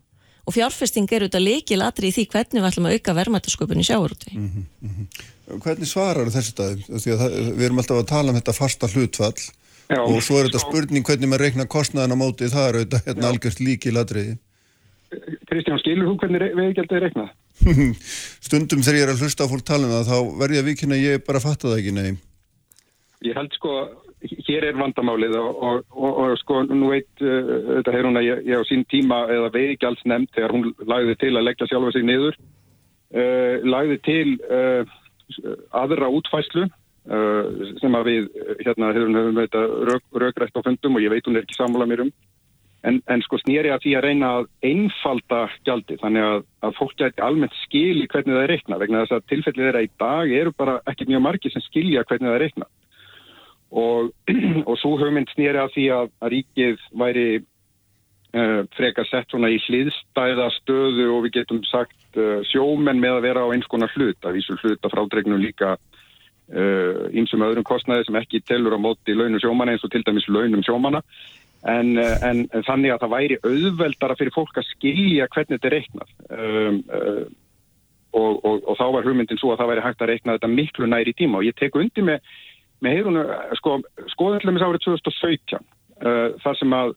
Og 0.47 0.55
fjárfesting 0.55 1.11
er 1.11 1.25
auðvitað 1.25 1.43
líkil 1.43 1.81
aðri 1.83 2.09
í 2.09 2.15
því 2.15 2.25
hvernig 2.31 2.61
við 2.61 2.69
ætlum 2.71 2.87
að 2.87 2.97
auka 2.97 3.15
verðmættasköpun 3.17 3.83
í 3.83 3.87
sjáurúti 3.87 4.31
mm 4.33 4.47
-hmm, 4.47 4.65
mm 4.81 4.93
-hmm. 4.95 5.59
Hvernig 5.63 5.87
svarar 5.87 6.29
þessi 6.31 6.53
dag? 6.55 6.77
Við 6.87 7.65
erum 7.65 7.79
alltaf 7.79 7.97
að 7.97 8.07
tala 8.07 8.31
um 8.31 8.37
þetta 8.39 8.53
fasta 8.53 8.87
hlutfall 8.87 9.35
Já, 9.87 10.01
og 10.03 10.19
svo 10.25 10.41
er 10.41 10.49
þetta 10.49 10.65
spurning 10.65 11.05
hvernig 11.07 11.29
maður 11.31 11.45
reikna 11.45 11.65
kostnaðan 11.71 12.15
á 12.15 12.17
móti 12.19 12.49
það 12.51 12.65
er 12.67 12.77
auðvitað 12.79 13.05
hérna 13.07 13.29
algjört 13.31 13.61
líkil 13.63 13.95
aðriði 13.95 14.35
Kristján, 15.47 15.79
skilur 15.79 16.09
þú 16.09 16.15
hvernig 16.21 16.55
veðgjaldið 16.57 16.97
er 16.97 17.05
reiknað? 17.05 17.29
Stundum 18.45 18.83
þegar 18.83 18.97
ég 18.97 19.05
er 19.05 19.11
að 19.13 19.21
hlusta 19.23 19.47
á 19.47 19.51
fólk 19.51 19.63
tala 19.67 19.87
um 19.87 19.93
það 19.93 20.09
þá 20.09 20.17
verði 20.41 20.59
að 20.59 20.67
vikina 20.67 20.99
ég 20.99 21.23
bara 21.27 21.43
fatta 21.43 21.69
það 21.69 21.79
ekki, 21.79 21.93
nei. 21.95 22.19
Ég 23.25 23.37
held 23.39 23.55
sko, 23.55 23.75
hér 24.49 24.67
er 24.67 24.77
vandamálið 24.77 25.37
og, 25.39 25.61
og, 25.69 25.79
og, 25.95 26.19
og 26.25 26.35
sko, 26.41 26.59
nú 26.67 26.91
veit, 26.91 27.09
uh, 27.23 27.53
þetta 27.77 27.95
er 27.95 28.09
hún 28.09 28.19
að 28.19 28.27
ég, 28.27 28.43
ég 28.51 28.59
á 28.59 28.63
sín 28.67 28.83
tíma 28.91 29.23
eða 29.31 29.53
veðgjaldsnefnd 29.55 30.33
þegar 30.35 30.55
hún 30.57 30.67
lagði 30.83 31.17
til 31.23 31.33
að 31.33 31.47
leggja 31.47 31.69
sjálfa 31.71 31.93
sig 31.95 32.07
niður, 32.07 32.39
uh, 33.15 33.55
lagði 33.63 34.01
til 34.09 34.35
uh, 34.51 34.97
aðra 35.75 36.11
útfæslu 36.19 36.67
sem 37.07 37.95
að 37.95 38.09
við, 38.09 38.25
hérna, 38.65 38.93
hefum 38.95 39.13
við 39.15 39.37
þetta 39.45 39.61
röggrætt 40.23 40.57
á 40.59 40.65
fundum 40.65 40.97
og 40.97 41.05
ég 41.05 41.13
veit 41.13 41.27
hún 41.27 41.39
er 41.39 41.45
ekki 41.45 41.55
samfóla 41.55 41.87
mér 41.87 42.07
um. 42.07 42.11
En, 42.85 42.99
en 43.09 43.21
sko 43.25 43.39
snýri 43.41 43.71
að 43.73 43.81
því 43.83 43.93
að 43.97 44.05
reyna 44.05 44.27
að 44.37 44.49
einfalda 44.69 45.39
gjaldi 45.65 45.97
þannig 46.01 46.25
að, 46.27 46.43
að 46.67 46.75
fólk 46.77 46.93
gæti 46.99 47.23
almennt 47.25 47.55
skilji 47.63 48.05
hvernig 48.11 48.35
það 48.35 48.43
er 48.43 48.51
reikna 48.53 48.79
vegna 48.79 49.01
þess 49.01 49.15
að 49.17 49.25
tilfellið 49.31 49.65
þeirra 49.65 49.81
í 49.83 49.89
dag 50.03 50.33
eru 50.39 50.53
bara 50.55 50.75
ekki 50.91 51.07
mjög 51.09 51.23
margi 51.25 51.51
sem 51.51 51.65
skilja 51.65 52.05
hvernig 52.05 52.29
það 52.29 52.37
er 52.37 52.43
reikna 52.45 52.67
og, 53.71 54.11
og 54.69 54.77
svo 54.79 54.93
hugmynd 55.01 55.33
snýri 55.33 55.61
að 55.63 55.73
því 55.73 55.87
að, 55.97 56.11
að 56.21 56.33
ríkið 56.35 56.85
væri 57.01 57.27
uh, 57.41 58.61
frekar 58.77 59.09
sett 59.09 59.33
svona 59.33 59.51
í 59.51 59.59
hliðstæða 59.65 60.49
stöðu 60.61 61.09
og 61.15 61.25
við 61.25 61.39
getum 61.41 61.63
sagt 61.67 62.21
uh, 62.21 62.39
sjómenn 62.51 63.01
með 63.03 63.17
að 63.17 63.27
vera 63.31 63.45
á 63.47 63.51
eins 63.55 63.67
konar 63.71 63.91
hlut 63.97 64.21
að 64.21 64.39
vísu 64.39 64.57
hlut 64.61 64.85
að 64.85 64.93
frádregnum 64.93 65.41
líka 65.43 65.75
einsum 66.47 67.43
uh, 67.43 67.49
öðrum 67.49 67.65
kostnæði 67.67 68.07
sem 68.07 68.19
ekki 68.21 68.43
telur 68.47 68.77
á 68.77 68.79
móti 68.79 69.15
launum 69.15 69.41
sjómanna 69.43 69.75
eins 69.75 69.83
og 69.83 69.91
til 69.91 70.03
dæmis 70.07 70.29
launum 70.31 70.63
sjómanna. 70.63 71.03
En, 71.67 71.97
eh, 71.97 72.17
en, 72.23 72.45
en 72.53 72.63
þannig 72.63 72.93
að 72.93 73.01
það 73.03 73.13
væri 73.13 73.37
auðveldara 73.43 74.15
fyrir 74.19 74.35
fólk 74.35 74.59
að 74.59 74.69
skilja 74.69 75.27
hvernig 75.33 75.57
þetta 75.57 75.67
er 75.67 75.75
reiknað. 75.75 76.11
Um, 76.29 76.77
uh, 76.93 77.23
og, 78.17 78.37
og, 78.45 78.61
og 78.63 78.77
þá 78.79 78.85
var 78.93 79.07
hugmyndin 79.07 79.39
svo 79.41 79.51
að 79.51 79.63
það 79.63 79.71
væri 79.73 79.83
hægt 79.87 80.03
að 80.03 80.11
reikna 80.11 80.37
þetta 80.37 80.51
miklu 80.53 80.87
næri 80.87 81.15
tíma. 81.17 81.41
Og 81.41 81.49
ég 81.49 81.57
tek 81.57 81.75
undir 81.75 82.05
með, 82.07 82.31
með 82.85 82.95
heyrunu, 82.95 83.25
sko, 83.59 83.75
skoðanlega 84.13 84.69
árið 84.69 84.85
2017 84.85 85.57
uh, 85.57 86.37
þar 86.45 86.61
sem 86.61 86.77
að 86.77 86.95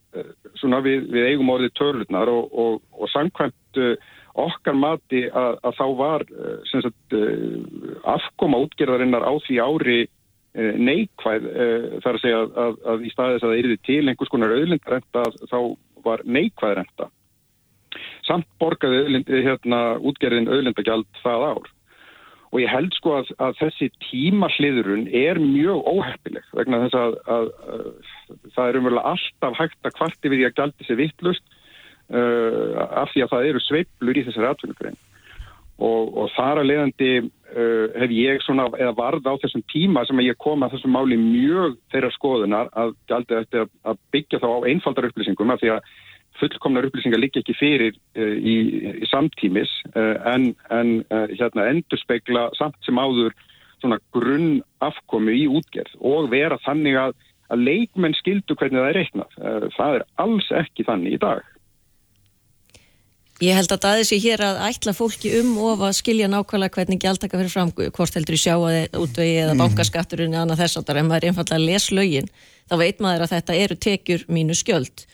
svona, 0.60 0.82
við, 0.86 1.08
við 1.16 1.30
eigum 1.32 1.52
orðið 1.56 1.74
törlutnar 1.80 2.30
og, 2.30 2.78
og 2.94 3.10
samkvæmt 3.10 3.80
uh, 3.80 4.14
okkar 4.38 4.76
mati 4.78 5.24
að, 5.26 5.58
að 5.66 5.76
þá 5.78 5.86
var 5.98 6.24
sagt, 6.70 7.16
afkoma 8.06 8.60
útgerðarinnar 8.62 9.26
á 9.26 9.32
því 9.46 9.60
ári 9.64 10.00
Eh, 10.50 10.74
neikvæð 10.82 11.44
eh, 11.46 11.84
þar 12.02 12.16
að 12.16 12.22
segja 12.24 12.38
að, 12.42 12.78
að, 12.90 13.02
í 13.06 13.10
staðis 13.12 13.44
að 13.44 13.52
það 13.52 13.60
erði 13.60 13.74
til 13.86 14.00
einhvers 14.02 14.30
konar 14.32 14.54
auðlindarenta 14.56 15.22
þá 15.46 15.58
var 16.02 16.24
neikvæð 16.26 16.72
renta. 16.74 17.06
Samt 18.26 18.48
borgaði 18.58 19.04
auðlind, 19.04 19.30
eh, 19.30 19.44
hérna, 19.46 19.82
útgerðin 20.10 20.50
auðlindagjald 20.50 21.06
það 21.20 21.46
ár. 21.52 21.70
Og 22.50 22.58
ég 22.64 22.72
held 22.74 22.98
sko 22.98 23.14
að, 23.20 23.30
að 23.46 23.60
þessi 23.60 23.88
tímasliðurun 24.08 25.06
er 25.14 25.38
mjög 25.38 25.86
óheppileg 25.86 26.50
vegna 26.58 26.82
þess 26.82 26.98
að 26.98 27.52
það 28.56 28.64
er 28.64 28.78
umverulega 28.80 29.12
alltaf 29.14 29.60
hægt 29.60 29.86
að 29.86 29.96
kvarti 30.00 30.32
við 30.32 30.40
því 30.40 30.48
að 30.48 30.56
gjaldi 30.58 30.88
sér 30.88 30.98
vittlust 30.98 31.54
af 32.10 33.12
því 33.12 33.22
að 33.22 33.30
það 33.30 33.48
eru 33.48 33.60
sveiblur 33.62 34.18
í 34.18 34.24
þessari 34.26 34.48
atvinnugrein 34.50 34.98
og, 35.80 36.12
og 36.20 36.28
þar 36.36 36.60
að 36.60 36.68
leiðandi 36.68 37.10
uh, 37.20 37.86
hef 38.02 38.12
ég 38.14 38.44
svona, 38.44 38.68
eða 38.76 38.92
varð 38.98 39.28
á 39.32 39.34
þessum 39.42 39.64
tíma 39.72 40.04
sem 40.08 40.22
ég 40.24 40.38
kom 40.40 40.62
að 40.64 40.76
þessum 40.76 40.94
máli 40.96 41.18
mjög 41.20 41.78
þeirra 41.92 42.12
skoðunar 42.16 42.70
að 42.76 42.94
að 43.10 44.00
byggja 44.12 44.42
þá 44.42 44.48
á 44.48 44.66
einfaldar 44.70 45.10
upplýsingum 45.10 45.54
af 45.54 45.62
því 45.62 45.74
að 45.76 45.92
fullkomnar 46.40 46.86
upplýsingar 46.88 47.20
líka 47.20 47.40
ekki 47.40 47.56
fyrir 47.58 47.96
uh, 47.96 48.36
í, 48.36 48.56
í 49.02 49.08
samtímis 49.10 49.72
uh, 49.94 50.16
en, 50.34 50.52
en 50.72 51.00
uh, 51.08 51.26
hérna 51.32 51.70
endur 51.72 52.00
speikla 52.00 52.48
samt 52.58 52.78
sem 52.86 53.00
áður 53.00 53.34
grunn 54.12 54.60
afkomi 54.84 55.38
í 55.40 55.46
útgerð 55.48 55.94
og 56.04 56.28
vera 56.32 56.58
þannig 56.66 56.98
að, 57.00 57.14
að 57.48 57.62
leikmenn 57.64 58.16
skildu 58.18 58.52
hvernig 58.52 58.76
það 58.76 58.88
er 58.90 58.98
reiknað. 58.98 59.38
Það 59.72 59.94
er 59.96 60.04
alls 60.20 60.50
ekki 60.52 60.84
þannig 60.84 61.16
í 61.16 61.20
dag. 61.22 61.46
Ég 63.40 63.56
held 63.56 63.72
að 63.72 63.84
það 63.86 63.98
er 63.98 64.04
sér 64.04 64.20
hér 64.20 64.42
að 64.44 64.58
ætla 64.66 64.92
fólki 64.92 65.30
um 65.38 65.54
og 65.64 65.80
að 65.86 65.94
skilja 65.96 66.26
nákvæmlega 66.28 66.76
hvernig 66.76 66.98
gjaldtaka 67.00 67.38
fyrir 67.40 67.52
fram, 67.52 67.70
hvort 67.72 68.16
heldur 68.18 68.36
í 68.36 68.40
sjáaði 68.40 68.82
útvegi 69.00 69.38
eða 69.46 69.54
mhm. 69.54 69.62
bankaskatturinn 69.62 70.34
eða 70.34 70.42
annað 70.44 70.60
þess 70.60 70.76
að 70.76 70.90
það 70.90 71.00
er 71.00 71.06
maður 71.08 71.26
einfallega 71.30 71.56
að 71.56 71.64
les 71.70 71.86
lögin, 71.96 72.28
þá 72.68 72.74
veit 72.82 73.00
maður 73.00 73.24
að 73.24 73.32
þetta 73.32 73.56
eru 73.62 73.78
tekjur 73.86 74.26
mínu 74.28 74.56
skjöld. 74.60 75.06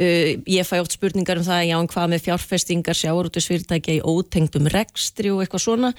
Uh, 0.00 0.36
ég 0.48 0.68
fæ 0.68 0.74
ótt 0.82 0.96
spurningar 0.96 1.40
um 1.40 1.46
það, 1.46 1.62
já 1.70 1.76
en 1.78 1.88
hvað 1.94 2.12
með 2.12 2.26
fjárfestingar, 2.26 2.98
sjáurútusfyrirtækja 3.00 3.96
í 3.96 4.04
ótengdum 4.04 4.68
rekstri 4.72 5.32
og 5.32 5.40
eitthvað 5.40 5.64
svona. 5.64 5.92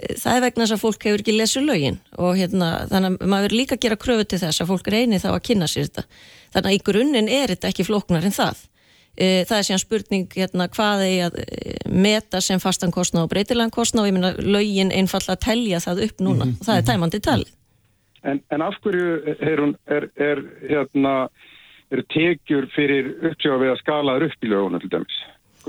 Uh, 0.00 0.16
það 0.16 0.32
er 0.32 0.44
vegna 0.46 0.64
þess 0.64 0.76
að 0.78 0.82
fólk 0.86 1.06
hefur 1.10 1.24
ekki 1.26 1.36
lesið 1.36 1.68
lögin 1.68 2.00
og 2.16 2.40
hérna, 2.40 2.72
þannig 2.88 3.20
að 3.20 3.30
maður 3.36 3.56
líka 3.56 3.80
gera 3.80 4.00
kröfu 4.00 4.24
til 4.24 4.40
þess 4.42 4.64
að 4.64 4.72
fólk 4.72 4.90
reyni 4.96 5.20
þá 5.20 5.30
að 5.34 5.44
kynna 5.48 5.68
sér 5.68 5.88
þetta. 5.88 6.08
Þannig 6.56 6.72
að 6.72 6.76
í 6.80 6.82
grunninn 6.88 7.32
er 7.38 7.52
þetta 7.54 7.72
ekki 7.72 7.88
flóknar 7.88 8.28
en 8.28 8.36
það. 8.36 8.66
Eh, 9.18 9.42
það 9.48 9.56
er 9.56 9.64
síðan 9.66 9.80
spurning 9.82 10.26
hérna, 10.30 10.68
hvað 10.70 11.00
er 11.02 11.20
að 11.26 11.38
eh, 11.42 11.78
meta 11.90 12.38
sem 12.44 12.60
fastankostna 12.62 13.24
og 13.24 13.32
breytilegankostna 13.32 14.04
og 14.04 14.10
ég 14.10 14.14
minna 14.14 14.30
lögin 14.38 14.92
einfalla 14.94 15.34
að 15.34 15.42
telja 15.42 15.80
það 15.82 16.04
upp 16.06 16.20
núna 16.22 16.44
mm 16.44 16.52
-hmm. 16.52 16.66
það 16.66 16.76
er 16.76 16.86
tæmandi 16.86 17.20
tali 17.20 17.48
En, 18.22 18.40
en 18.50 18.62
af 18.62 18.74
hverju 18.82 19.22
er, 19.26 19.60
er, 19.86 20.08
er, 20.16 20.38
hérna, 20.70 21.28
er 21.90 22.02
tekjur 22.14 22.66
fyrir 22.74 23.14
uppsjáða 23.30 23.62
við 23.62 23.70
að 23.70 23.78
skalaður 23.78 24.26
upp 24.26 24.44
í 24.44 24.48
löguna 24.48 24.78
til 24.78 24.90
dæmis? 24.90 25.18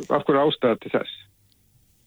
Af 0.09 0.23
hverju 0.25 0.41
ástæða 0.45 0.75
til 0.81 0.91
þess? 0.91 1.11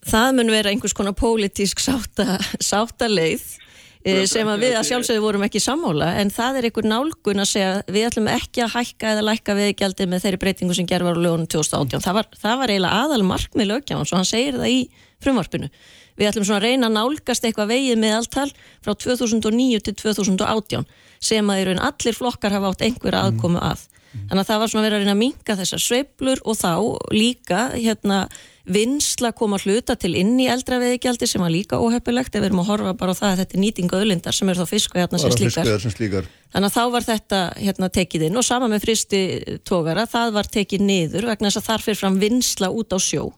Það 0.02 0.34
mun 0.34 0.50
vera 0.50 0.70
einhvers 0.70 0.94
konar 0.94 1.14
pólitísk 1.14 1.78
sáta, 1.78 2.38
sáta 2.70 3.06
leið 3.08 3.61
Eh, 3.61 3.61
sem 4.02 4.48
að 4.50 4.64
við 4.64 4.76
að 4.78 4.86
sjálfsögðu 4.88 5.22
vorum 5.22 5.44
ekki 5.46 5.60
sammála 5.62 6.08
en 6.18 6.30
það 6.34 6.58
er 6.58 6.66
einhver 6.68 6.88
nálgun 6.90 7.42
að 7.42 7.50
segja 7.52 7.72
við 7.86 8.06
ætlum 8.08 8.30
ekki 8.32 8.64
að 8.64 8.72
hækka 8.74 9.12
eða 9.12 9.26
lækka 9.28 9.54
viðgjaldi 9.58 10.08
með 10.10 10.24
þeirri 10.24 10.40
breytingu 10.42 10.76
sem 10.78 10.88
gerði 10.90 11.06
var 11.06 11.20
á 11.20 11.24
lögunum 11.26 11.50
2018 11.54 12.02
það 12.02 12.18
var, 12.18 12.30
það 12.42 12.56
var 12.62 12.72
eiginlega 12.74 13.02
aðal 13.04 13.22
markmið 13.28 13.70
lögjáðan 13.70 14.10
svo 14.10 14.18
hann 14.18 14.28
segir 14.32 14.58
það 14.58 14.74
í 14.74 14.80
frumvarpinu. 15.22 15.70
Við 16.18 16.28
ætlum 16.28 16.46
svona 16.48 16.60
að 16.60 16.66
reyna 16.66 16.90
að 16.90 16.96
nálgast 16.98 17.46
eitthvað 17.46 17.72
vegið 17.72 18.00
með 18.02 18.16
alltal 18.18 18.48
frá 18.84 18.92
2009 19.06 19.84
til 19.86 19.94
2018 20.02 20.86
sem 21.22 21.52
að 21.54 21.62
í 21.62 21.66
raun 21.68 21.84
allir 21.86 22.18
flokkar 22.18 22.56
hafa 22.56 22.72
átt 22.72 22.84
einhver 22.84 23.16
aðkomu 23.16 23.62
að 23.62 23.86
þannig 24.12 24.42
að 24.42 24.48
það 24.50 24.62
var 24.62 24.72
svona 24.72 24.82
að 24.82 24.88
vera 24.88 24.96
að 24.96 25.04
reyna 25.04 25.14
að 25.16 25.22
minga 25.22 25.58
þessar 25.60 25.82
sveiblur 25.82 26.42
og 26.44 26.58
þá 26.58 26.72
líka 27.14 27.60
hérna 27.74 28.18
vinsla 28.62 29.32
koma 29.34 29.58
hluta 29.58 29.96
til 29.98 30.12
inn 30.18 30.36
í 30.40 30.46
eldra 30.50 30.78
veðigjaldi 30.82 31.26
sem 31.26 31.42
var 31.42 31.50
líka 31.50 31.80
óhefpilegt 31.82 32.36
ef 32.36 32.42
við 32.42 32.48
erum 32.50 32.62
að 32.62 32.70
horfa 32.70 32.94
bara 32.98 33.14
á 33.14 33.18
það 33.18 33.32
að 33.32 33.42
þetta 33.42 33.56
er 33.56 33.62
nýtingu 33.64 33.98
öðlindar 33.98 34.36
sem 34.36 34.52
eru 34.52 34.62
þá 34.62 34.70
fiskveðarna 34.70 35.18
sem, 35.18 35.34
sem 35.82 35.94
slíkar. 35.96 36.30
Þannig 36.52 36.68
að 36.68 36.76
þá 36.76 36.82
var 36.94 37.06
þetta 37.08 37.42
hérna, 37.58 37.90
tekið 37.98 38.26
inn 38.28 38.38
og 38.38 38.46
sama 38.46 38.70
með 38.70 38.86
fristi 38.86 39.22
tógara 39.66 40.06
það 40.10 40.34
var 40.38 40.50
tekið 40.58 40.86
niður 40.86 41.30
vegna 41.32 41.50
þess 41.50 41.62
að 41.62 41.68
þar 41.70 41.86
fyrir 41.88 42.02
fram 42.04 42.18
vinsla 42.22 42.70
út 42.70 42.94
á 42.94 42.98
sjó. 43.02 43.30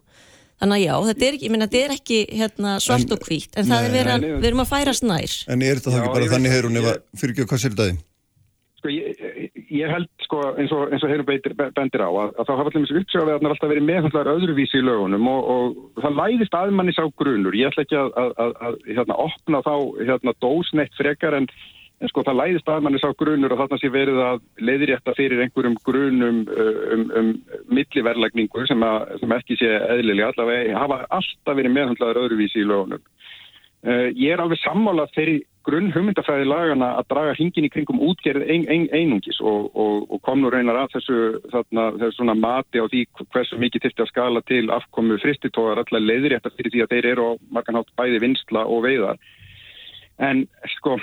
Þannig 0.61 0.77
að 0.77 0.85
já, 0.85 0.95
þetta 1.09 1.27
er, 1.27 1.39
minna, 1.51 1.67
þetta 1.69 1.81
er 1.81 1.95
ekki 1.97 2.19
hérna, 2.31 2.79
svart 2.83 3.15
og 3.17 3.25
hvít 3.25 3.57
en 3.59 3.67
það 3.69 3.87
er 3.89 3.95
verið 3.97 4.13
að 4.15 4.27
við 4.29 4.51
erum 4.51 4.63
að 4.63 4.71
færast 4.71 5.07
nær. 5.09 5.39
En 5.51 5.65
er 5.65 5.81
þetta 5.81 5.95
þá 5.95 6.03
ekki 6.03 6.13
bara 6.15 6.35
þannig 6.35 6.55
heyrun 6.55 6.81
ef 6.81 6.91
að 6.93 7.01
fyrir 7.21 7.35
ekki 7.35 7.47
að 7.47 7.49
hvað 7.51 7.65
sér 7.65 7.75
þetta 7.75 7.95
Sko 8.85 8.93
ég, 8.93 9.21
ég 9.73 9.89
held 9.89 10.11
sko 10.25 10.41
eins 10.55 10.73
og, 10.75 10.91
og 10.95 11.29
beitir, 11.29 11.55
bendir 11.57 12.05
á 12.05 12.11
að, 12.11 12.33
að 12.35 12.49
þá 12.49 12.53
hafa 12.55 12.71
allir 12.71 12.85
mjög 12.85 13.01
uppsjáðveðarnar 13.03 13.55
alltaf 13.55 13.73
verið 13.73 13.87
meðhandlar 13.91 14.33
öðruvísi 14.35 14.81
í 14.81 14.85
lögunum 14.85 15.31
og, 15.31 15.53
og 15.55 16.03
það 16.05 16.19
læðist 16.21 16.59
aðmannis 16.59 17.01
á 17.01 17.07
grunur. 17.21 17.57
Ég 17.59 17.71
ætla 17.71 17.87
ekki 17.87 18.01
að, 18.01 18.13
að, 18.25 18.59
að 18.69 18.77
hérna, 18.91 19.21
opna 19.29 19.63
þá 19.67 19.75
hérna, 20.01 20.37
dósneitt 20.45 21.01
frekar 21.01 21.39
en, 21.39 21.49
En 22.03 22.11
sko 22.11 22.25
það 22.27 22.37
læðist 22.41 22.69
að 22.69 22.83
manni 22.85 22.99
sá 23.01 23.07
grunur 23.17 23.53
og 23.55 23.61
þarna 23.63 23.77
sé 23.81 23.89
verið 23.93 24.19
að 24.21 24.41
leiðirétta 24.67 25.15
fyrir 25.17 25.41
einhverjum 25.45 25.77
grunum 25.87 26.41
uh, 26.51 26.81
um, 26.93 27.05
um 27.21 27.29
milliverlagningu 27.71 28.67
sem, 28.69 28.83
sem 29.21 29.35
ekki 29.39 29.57
sé 29.61 29.71
eðlilega 29.79 30.33
allavega 30.33 30.83
hafa 30.83 30.99
alltaf 31.07 31.57
verið 31.57 31.77
meðhandlaður 31.77 32.21
öðruvísi 32.25 32.61
í 32.61 32.67
lögunum. 32.69 33.05
Uh, 33.85 34.09
ég 34.17 34.33
er 34.33 34.41
alveg 34.41 34.57
sammálað 34.63 35.11
þeirri 35.13 35.41
grunn 35.65 35.91
hugmyndafæði 35.93 36.47
lagana 36.49 36.91
að 36.99 37.09
draga 37.11 37.35
hingin 37.37 37.67
í 37.67 37.71
kringum 37.73 38.01
útgerð 38.05 38.45
ein, 38.49 38.65
ein, 38.73 38.87
einungis 38.97 39.41
og, 39.45 39.71
og, 39.77 40.07
og 40.13 40.23
kom 40.25 40.41
nú 40.41 40.49
reynar 40.53 40.79
að 40.83 40.95
þessu, 40.97 41.19
þarna, 41.53 41.85
þessu 42.01 42.27
mati 42.33 42.81
á 42.81 42.89
því 42.89 43.03
hversu 43.33 43.61
mikið 43.61 43.87
þurfti 43.87 44.05
að 44.05 44.11
skala 44.13 44.43
til 44.49 44.65
afkomu 44.73 45.19
fristitóðar 45.21 45.83
allar 45.85 46.05
leiðirétta 46.05 46.53
fyrir 46.57 46.73
því 46.73 46.85
að 46.85 46.93
þeir 46.95 47.11
eru 47.13 47.29
á 47.29 47.33
marganhátt 47.57 47.95
bæði 48.01 48.21
vinsla 48.25 48.65
og 48.65 48.85
veiðar. 48.85 49.21
En 50.17 50.45
sko 50.79 50.99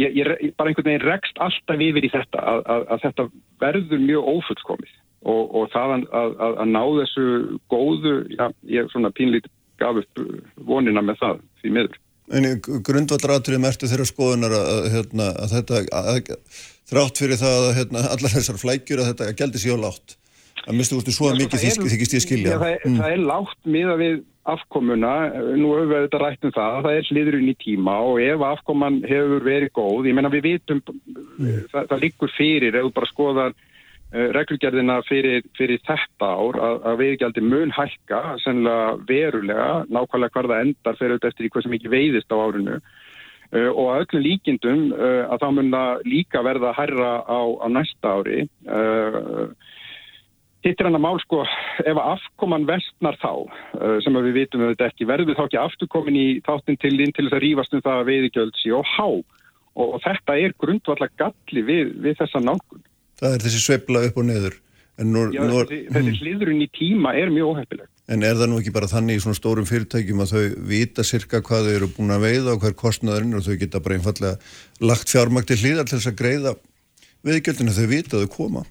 ég, 0.00 0.12
ég 0.16 0.52
bara 0.56 0.72
einhvern 0.72 0.90
veginn 0.90 1.08
rekst 1.08 1.40
alltaf 1.40 1.88
yfir 1.88 2.04
í 2.08 2.12
þetta 2.12 2.44
að, 2.52 2.62
að, 2.64 2.86
að 2.92 3.08
þetta 3.08 3.30
verður 3.64 4.06
mjög 4.08 4.30
ófullskomið 4.34 5.00
og, 5.24 5.42
og 5.56 5.72
það 5.72 5.98
að, 6.00 6.38
að 6.52 6.68
ná 6.72 6.84
þessu 7.00 7.26
góðu, 7.72 8.14
já, 8.36 8.46
ég 8.72 8.92
svona 8.92 9.12
pínlítið 9.16 9.52
gaf 9.80 10.04
upp 10.04 10.24
vonina 10.68 11.02
með 11.02 11.20
það 11.20 11.42
því 11.64 11.72
miður. 11.78 12.00
En 12.32 12.46
grundvallraturinn 12.86 13.68
ertu 13.68 13.88
þeirra 13.90 14.06
skoðunar 14.08 14.54
að, 14.56 14.86
hérna, 14.94 15.30
að 15.44 15.56
þetta, 15.58 16.36
þrátt 16.88 17.20
fyrir 17.20 17.40
það 17.40 17.56
að 17.64 17.74
hérna, 17.78 18.04
allar 18.14 18.32
þessar 18.32 18.60
flækjur 18.60 19.02
að 19.02 19.10
þetta 19.12 19.34
gældi 19.40 19.60
sér 19.60 19.82
látt, 19.82 20.16
að 20.64 20.78
mistu 20.78 20.96
úrstu 20.96 21.12
svo 21.12 21.34
mikið 21.36 21.66
þykist 21.90 22.16
ég 22.16 22.24
skilja. 22.24 22.56
Það, 22.62 22.78
mm. 22.86 22.96
það 23.02 23.16
er 23.16 23.26
látt 23.28 23.68
miða 23.76 23.98
við 24.00 24.16
afkomuna, 24.54 25.12
nú 25.56 25.70
hefur 25.72 25.90
við 25.90 26.02
þetta 26.06 26.20
rætt 26.20 26.48
um 26.48 26.54
það, 26.56 26.80
það 26.86 26.96
er 26.96 27.06
sliðurinn 27.08 27.52
í 27.52 27.56
tíma 27.60 27.98
og 28.08 28.18
ef 28.24 28.42
afkoman 28.44 28.98
hefur 29.08 29.44
verið 29.44 29.72
góð, 29.76 30.08
ég 30.08 30.16
menna 30.16 30.32
við 30.32 30.48
vitum, 30.48 30.82
mm. 30.84 31.62
það, 31.72 31.86
það 31.92 32.02
liggur 32.06 32.34
fyrir, 32.36 32.76
ef 32.76 32.88
þú 32.88 32.96
bara 32.96 33.12
skoðar 33.12 33.54
uh, 33.54 33.73
reglugjörðina 34.14 35.00
fyrir, 35.08 35.42
fyrir 35.58 35.80
þetta 35.86 36.28
ár, 36.38 36.58
að, 36.66 36.76
að 36.90 37.00
viðgjaldi 37.02 37.42
mun 37.44 37.72
hækka, 37.74 38.20
sennilega 38.44 38.92
verulega, 39.08 39.70
nákvæmlega 39.90 40.36
hvar 40.36 40.50
það 40.52 40.66
endar 40.68 41.00
fyrir 41.00 41.16
auðvitað 41.16 41.32
eftir 41.32 41.50
hvað 41.54 41.66
sem 41.66 41.76
ekki 41.78 41.94
veiðist 41.94 42.34
á 42.34 42.36
árinu 42.38 42.76
uh, 42.78 43.70
og 43.72 43.86
að 43.88 44.04
öllum 44.04 44.26
líkindum 44.28 44.84
uh, 44.94 45.22
að 45.28 45.44
það 45.44 45.56
mun 45.58 45.78
að 45.80 46.04
líka 46.12 46.44
verða 46.46 46.70
að 46.70 46.78
herra 46.82 47.14
á, 47.26 47.40
á 47.42 47.66
næsta 47.74 48.18
ári 48.18 48.44
og 48.70 49.56
Hitt 50.64 50.80
er 50.80 50.86
hann 50.88 50.96
að 50.96 51.02
mál 51.04 51.18
sko, 51.20 51.42
ef 51.84 51.98
afkoman 52.00 52.62
vestnar 52.64 53.18
þá, 53.20 53.32
uh, 53.44 53.98
sem 54.00 54.16
við 54.16 54.36
vitum 54.38 54.62
við 54.62 54.70
þetta 54.72 54.86
ekki, 54.88 55.06
verður 55.10 55.36
þá 55.36 55.42
ekki 55.42 55.58
afturkomin 55.60 56.16
í 56.16 56.28
þáttin 56.46 56.78
til 56.80 56.94
inn 57.04 57.12
til 57.12 57.26
þess 57.26 57.36
að 57.36 57.42
rífast 57.44 57.76
um 57.76 57.82
það 57.84 58.00
að 58.00 58.08
veiðigjöld 58.08 58.56
sí 58.56 58.72
og 58.72 58.88
há. 58.94 59.08
Og, 59.74 59.84
og 59.84 60.00
þetta 60.06 60.38
er 60.40 60.56
grundvallar 60.56 61.12
galli 61.20 61.64
við, 61.68 61.92
við 62.00 62.16
þessa 62.22 62.40
nákun. 62.40 62.80
Það 63.20 63.34
er 63.36 63.46
þessi 63.46 63.62
sveibla 63.62 64.04
upp 64.08 64.20
og 64.20 64.28
neður. 64.28 64.60
Nú, 64.94 65.24
Já, 65.34 65.42
nú, 65.42 65.58
þessi, 65.64 65.80
hmm. 65.88 65.94
þessi 65.96 66.20
hliðurinn 66.22 66.62
í 66.62 66.68
tíma 66.70 67.14
er 67.18 67.32
mjög 67.34 67.54
óhefpileg. 67.54 67.88
En 68.14 68.22
er 68.22 68.36
það 68.36 68.50
nú 68.52 68.58
ekki 68.60 68.74
bara 68.74 68.90
þannig 68.90 69.16
í 69.16 69.22
svona 69.24 69.38
stórum 69.38 69.66
fyrirtækjum 69.66 70.20
að 70.22 70.34
þau 70.34 70.42
vita 70.68 71.06
cirka 71.08 71.40
hvað 71.42 71.66
þau 71.66 71.72
eru 71.78 71.88
búin 71.96 72.14
að 72.14 72.26
veiða 72.28 72.52
og 72.52 72.62
hver 72.62 72.76
kostnaðurinn 72.78 73.38
og 73.38 73.46
þau 73.46 73.56
geta 73.62 73.80
bara 73.82 73.96
einfallega 73.96 74.84
lagt 74.84 75.10
fjármakt 75.10 75.48
til 75.50 75.58
hlýðar 75.62 75.88
til 75.88 75.98
þess 75.98 76.12
að 76.12 76.20
greiða 76.20 76.54
veiðgjöldinu 77.24 77.74
þau 77.74 77.86
vita 77.90 78.18
að 78.18 78.26
þau 78.26 78.34
koma? 78.36 78.64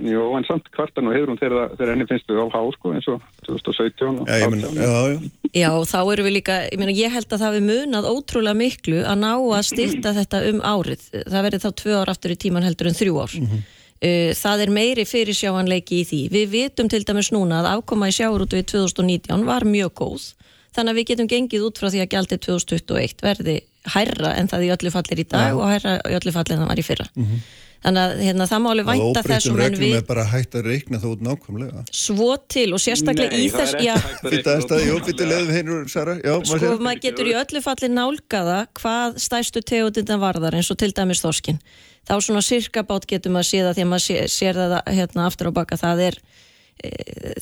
Jú, 0.00 0.20
en 0.38 0.46
samt 0.46 0.68
kvartan 0.72 1.10
og 1.10 1.14
hefur 1.16 1.32
hún 1.32 1.40
þegar 1.40 1.90
henni 1.90 2.06
finnst 2.08 2.28
við 2.30 2.38
á 2.40 2.46
há, 2.54 2.60
sko, 2.72 2.92
eins 2.96 3.08
og 3.10 3.24
2017 3.44 4.22
já, 4.22 4.46
minn, 4.48 4.62
já, 4.78 4.86
já. 5.10 5.18
já, 5.50 5.68
þá 5.90 5.98
eru 6.00 6.24
við 6.24 6.34
líka, 6.38 6.56
ég 6.70 6.80
meina, 6.80 6.94
ég 6.94 7.12
held 7.12 7.28
að 7.28 7.42
það 7.42 7.56
við 7.58 7.66
munað 7.66 8.08
ótrúlega 8.08 8.56
miklu 8.56 9.02
að 9.02 9.18
ná 9.20 9.32
að 9.34 9.66
styrta 9.68 10.14
þetta 10.16 10.40
um 10.52 10.62
árið. 10.64 11.04
Það 11.18 11.44
verður 11.48 11.64
þá 11.66 11.70
tvö 11.82 11.98
ár 11.98 12.12
aftur 12.14 12.32
í 12.32 12.38
tíman 12.46 12.64
heldur 12.64 12.88
en 12.88 12.96
þrjú 12.96 13.18
ár. 13.18 13.34
Mm 13.36 13.50
-hmm. 13.50 13.66
Það 14.00 14.62
er 14.64 14.70
meiri 14.72 15.04
fyrir 15.04 15.36
sjáanleiki 15.36 15.98
í 16.00 16.04
því. 16.08 16.20
Við 16.32 16.52
vitum 16.54 16.88
til 16.88 17.02
dæmis 17.04 17.28
núna 17.34 17.58
að 17.60 17.66
ákoma 17.76 18.08
í 18.08 18.14
sjáurútu 18.16 18.56
í 18.56 18.64
2019 18.64 19.44
var 19.44 19.66
mjög 19.68 19.92
góð, 20.00 20.28
þannig 20.72 20.94
að 20.94 21.00
við 21.00 21.08
getum 21.10 21.28
gengið 21.28 21.66
út 21.66 21.80
frá 21.82 21.90
því 21.90 22.00
að 22.00 22.14
gjaldið 22.14 22.40
2021 22.46 23.26
verði 23.26 23.56
hærra 23.92 24.32
en 24.40 24.48
það 24.48 24.64
í 24.64 24.72
öllu 24.72 24.94
fallir 24.94 25.20
í 25.20 25.26
dag 25.28 25.58
og 25.58 25.68
hærra 25.68 25.98
í 26.00 26.16
öllu 26.16 26.32
fallir 26.32 26.56
en 26.56 26.64
það 26.64 26.72
var 26.72 26.80
í 26.80 26.86
fyrra. 26.86 27.10
Mm 27.12 27.26
-hmm 27.26 27.68
þannig 27.84 28.00
að 28.02 28.22
hérna, 28.26 28.46
það 28.50 28.62
máli 28.64 28.84
vænta 28.88 29.22
þessum 29.26 29.30
en 29.30 29.30
við... 29.30 29.36
Það 29.40 29.50
óbreytum 29.50 29.84
reglum 29.84 29.98
er 29.98 30.06
bara 30.08 30.24
hægt 30.30 30.56
að 30.58 30.66
reikna 30.70 31.00
það 31.02 31.14
út 31.14 31.22
nákvæmlega. 31.28 31.84
Svo 32.00 32.28
til 32.54 32.66
og 32.76 32.82
sérstaklega 32.84 33.36
Nei, 33.36 33.44
í 33.44 33.52
þess... 33.54 33.76
Nei, 33.80 34.34
það 34.40 34.52
er 34.54 34.64
staðið, 34.66 34.88
jú, 34.88 34.98
fyrir 35.06 35.30
leiðum 35.32 35.54
heinur, 35.56 35.86
Sara. 35.92 36.16
Já, 36.20 36.34
sko, 36.50 36.74
maður 36.82 37.02
getur 37.06 37.30
í 37.30 37.36
öllu 37.40 37.64
falli 37.64 37.90
nálgaða 37.94 38.58
hvað 38.80 39.16
stæstu 39.24 39.64
tegundindan 39.64 40.20
varðar 40.22 40.58
eins 40.58 40.70
og 40.72 40.80
til 40.80 40.92
dæmis 40.96 41.24
þorskin. 41.24 41.60
Þá 42.08 42.14
svona 42.24 42.44
sirkabát 42.44 43.08
getur 43.08 43.32
maður 43.34 43.50
síða 43.54 43.74
því 43.76 43.86
að 43.86 43.90
maður 43.94 44.06
sér, 44.06 44.30
sér 44.32 44.60
það 44.60 44.78
hérna 45.00 45.26
aftur 45.28 45.50
á 45.50 45.58
baka, 45.60 45.80
það 45.80 46.06
er 46.10 46.20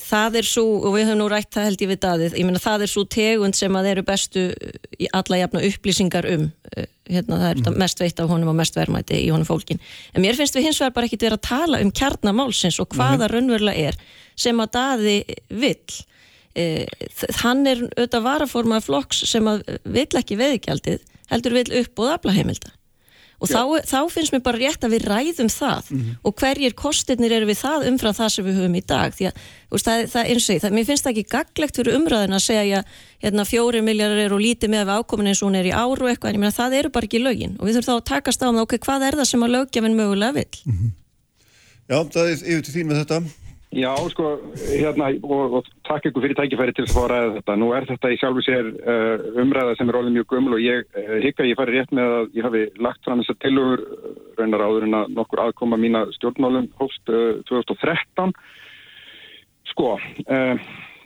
það 0.03 0.39
er 0.39 0.47
svo, 0.47 0.63
og 0.83 0.95
við 0.95 1.07
höfum 1.07 1.19
nú 1.21 1.27
rætt 1.31 1.53
það 1.55 1.67
held 1.69 1.83
ég 1.83 1.89
við 1.91 1.99
daðið, 2.03 2.35
ég 2.39 2.47
meina 2.47 2.61
það 2.61 2.85
er 2.85 2.91
svo 2.91 3.03
tegund 3.15 3.57
sem 3.57 3.77
að 3.79 3.89
eru 3.93 4.03
bestu 4.07 4.45
í 4.99 5.09
alla 5.15 5.39
jafna 5.39 5.61
upplýsingar 5.67 6.27
um, 6.33 6.47
eh, 6.73 6.89
hérna 7.09 7.39
það 7.39 7.51
er 7.51 7.61
mm. 7.61 7.77
mest 7.83 8.03
veitt 8.03 8.19
af 8.19 8.31
honum 8.31 8.51
og 8.51 8.57
mest 8.59 8.79
verðmæti 8.79 9.19
í 9.21 9.29
honum 9.31 9.47
fólkin, 9.47 9.79
en 10.13 10.25
mér 10.25 10.37
finnst 10.39 10.57
við 10.57 10.67
hins 10.67 10.81
vegar 10.81 10.95
bara 10.97 11.09
ekki 11.09 11.21
vera 11.21 11.39
að 11.39 11.47
tala 11.47 11.81
um 11.83 11.93
kjarnamálsins 12.01 12.79
og 12.83 12.91
hvaða 12.95 13.29
mm. 13.29 13.33
raunverulega 13.35 13.91
er 13.91 14.17
sem 14.39 14.59
að 14.59 14.73
daði 14.75 15.15
vill 15.61 15.99
eh, 16.59 16.83
hann 17.43 17.63
er 17.69 17.85
auðvitað 17.93 18.27
varaformað 18.27 18.89
flokks 18.89 19.23
sem 19.31 19.47
að 19.51 19.63
vill 19.87 20.09
ekki 20.19 20.39
veðigjaldið, 20.39 21.05
heldur 21.31 21.57
vill 21.61 21.69
upp 21.83 22.03
og 22.03 22.17
afla 22.17 22.35
heimilda 22.35 22.75
og 23.39 23.47
þá, 23.49 23.61
þá 23.87 23.99
finnst 24.11 24.33
mér 24.35 24.43
bara 24.43 24.59
rétt 24.59 24.83
að 24.83 24.93
við 24.95 25.05
ræðum 25.07 25.49
það. 25.53 25.89
Mm 25.89 25.99
-hmm. 25.99 26.17
og 26.23 26.35
hverjir 26.41 26.75
kostirnir 26.75 27.31
eru 27.31 27.47
við 27.49 27.59
það 27.61 27.87
umfram 27.89 28.17
það 28.17 28.29
sem 28.33 28.45
við 28.45 28.59
höfum 28.59 28.75
í 28.75 28.83
dag. 28.85 29.15
Því 29.15 29.29
að 29.29 29.33
veist, 29.71 29.87
það, 29.87 30.05
það 30.13 30.31
eins 30.33 30.49
og 30.49 30.61
því, 30.63 30.71
mér 30.75 30.87
finnst 30.89 31.03
það 31.07 31.13
ekki 31.13 31.31
gaglegt 31.35 31.75
fyrir 31.79 31.97
umræðin 31.99 32.37
að 32.37 32.45
segja 32.45 32.83
hérna, 33.23 33.45
fjóri 33.47 33.81
miljardar 33.81 34.23
eru 34.27 34.37
lítið 34.37 34.69
með 34.75 34.93
ákomin 34.95 35.31
eins 35.31 35.41
og 35.41 35.49
hún 35.49 35.59
er 35.59 35.71
í 35.71 35.73
áru 35.73 36.09
eitthvað. 36.11 36.29
En 36.29 36.35
ég 36.35 36.43
meina 36.43 36.59
það 36.59 36.79
eru 36.79 36.89
bara 36.89 37.05
ekki 37.05 37.23
lögin. 37.23 37.55
Og 37.59 37.67
við 37.67 37.79
þurfum 37.79 37.89
þá 37.89 37.95
að 37.95 38.09
takast 38.13 38.43
á 38.43 38.47
um 38.49 38.55
það 38.55 38.67
ok, 38.67 38.79
hvað 38.85 39.07
er 39.07 39.19
það 39.19 39.29
sem 39.31 39.43
að 39.43 39.53
lögjafinn 39.55 39.95
mögulega 39.95 40.33
vil 40.35 40.47
mm 40.65 40.73
-hmm. 40.73 40.91
Já, 41.89 42.03
það 42.05 42.27
er 42.29 42.37
yfir 42.45 42.63
til 42.65 42.73
þín 42.73 42.89
með 42.89 42.99
þetta 43.01 43.17
Já, 43.69 43.93
sko, 44.09 44.39
hérna, 44.65 45.11
og, 45.21 45.59
og 45.59 45.67
takk 45.85 46.07
ykkur 46.09 46.23
fyrir 46.23 46.37
tækifæri 46.39 46.73
til 46.73 46.87
að 46.87 46.93
fá 46.95 47.01
að 47.03 47.11
ræða 47.11 47.33
þetta. 47.35 47.57
Nú 47.61 47.67
er 47.77 47.85
þetta 47.85 48.09
í 48.09 48.17
sjálfu 48.17 48.41
sér 48.41 48.69
uh, 48.81 49.27
umræða 49.43 49.75
sem 49.77 49.91
er 49.91 49.97
orðið 49.99 50.15
mjög 50.15 50.33
gömul 50.33 50.55
og 50.57 50.63
ég 50.63 50.87
uh, 50.97 51.11
higga 51.21 51.45
ég 51.45 51.59
fari 51.59 51.75
rétt 51.75 51.93
með 51.93 52.15
að 52.15 52.39
ég 52.39 52.47
hafi 52.47 52.63
lagt 52.81 53.05
fram 53.05 53.21
þessar 53.21 53.37
tilugur 53.45 53.83
uh, 53.85 54.15
raunar 54.39 54.65
áður 54.65 54.87
en 54.87 54.97
að 55.03 55.13
nokkur 55.19 55.43
aðkoma 55.45 55.77
mína 55.77 56.01
stjórnmálum 56.17 56.71
hófst 56.81 57.13
2013. 57.51 58.33
Sko, 59.69 59.93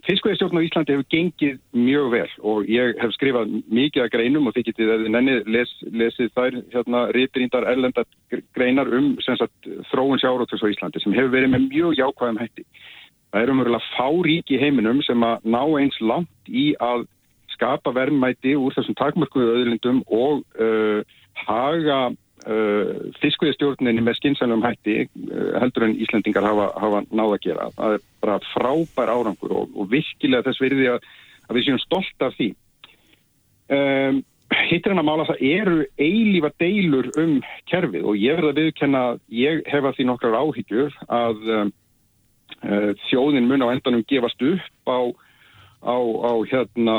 Fiskveðistjórn 0.04 0.60
á 0.60 0.66
Íslandi 0.68 0.96
hefur 0.98 1.06
gengið 1.14 1.60
mjög 1.80 2.08
vel 2.12 2.32
og 2.44 2.68
ég 2.68 2.98
hef 3.00 3.14
skrifað 3.16 3.54
mikið 3.72 4.04
að 4.04 4.10
greinum 4.12 4.50
og 4.50 4.56
þið 4.58 4.66
getið 4.70 4.92
að 4.92 5.04
þið 5.06 5.14
nenni 5.16 5.36
les, 5.56 5.72
lesið 5.96 6.32
þær 6.36 6.58
hérna 6.74 7.04
reytirindar 7.16 7.68
erlendar 7.72 8.08
greinar 8.58 8.92
um 8.98 9.14
sagt, 9.24 9.70
þróun 9.94 10.20
sjárótus 10.20 10.60
á 10.60 10.68
Íslandi 10.68 11.00
sem 11.00 11.16
hefur 11.16 11.32
verið 11.32 11.54
með 11.54 11.70
mjög 11.70 11.96
jákvæðum 12.02 12.42
hætti. 12.44 12.66
Það 13.32 13.46
er 13.46 13.54
umverulega 13.54 13.92
fá 13.96 14.10
rík 14.28 14.52
í 14.52 14.60
heiminum 14.60 15.00
sem 15.08 15.24
að 15.24 15.48
ná 15.56 15.62
eins 15.80 16.02
langt 16.04 16.52
í 16.52 16.66
að 16.84 17.08
skapa 17.56 17.94
verðmæti 17.96 18.58
úr 18.60 18.76
þessum 18.76 19.00
takmörkuðu 19.00 19.56
öðlindum 19.62 20.04
og 20.12 20.44
uh, 20.60 21.00
haga 21.48 22.02
fiskviðstjórninni 23.22 24.04
með 24.04 24.18
skynsænum 24.20 24.66
hætti 24.66 24.98
uh, 25.06 25.54
heldur 25.62 25.88
en 25.88 25.96
Íslandingar 26.04 26.44
hafa, 26.48 26.68
hafa 26.82 27.02
náða 27.10 27.38
að 27.38 27.46
gera. 27.46 27.70
Það 27.78 27.96
er 27.96 28.04
bara 28.26 28.38
frábær 28.52 29.14
árangur 29.14 29.56
og, 29.62 29.72
og 29.78 29.90
virkilega 29.94 30.48
þess 30.50 30.64
verði 30.64 30.92
að, 30.92 31.10
að 31.48 31.58
við 31.58 31.68
séum 31.68 31.82
stolt 31.84 32.28
af 32.28 32.38
því. 32.40 32.52
Um, 33.74 34.24
Hittir 34.54 34.92
hann 34.94 35.02
að 35.02 35.08
mála 35.08 35.24
það 35.26 35.40
eru 35.50 35.78
eilífa 35.98 36.52
deilur 36.62 37.08
um 37.18 37.38
kerfið 37.72 38.04
og 38.06 38.20
ég 38.22 38.36
verði 38.38 38.52
að 38.52 38.60
viðkenna, 38.60 39.04
ég 39.34 39.64
hefa 39.72 39.94
því 39.96 40.06
nokkrar 40.06 40.36
áhyggjur 40.38 40.98
að 41.10 41.48
um, 41.56 41.72
þjóðin 43.10 43.48
mun 43.50 43.66
á 43.66 43.74
endanum 43.74 44.04
gefast 44.08 44.44
upp 44.46 44.92
á 44.92 45.00
á, 45.84 45.98
á 46.00 46.32
hérna 46.48 46.96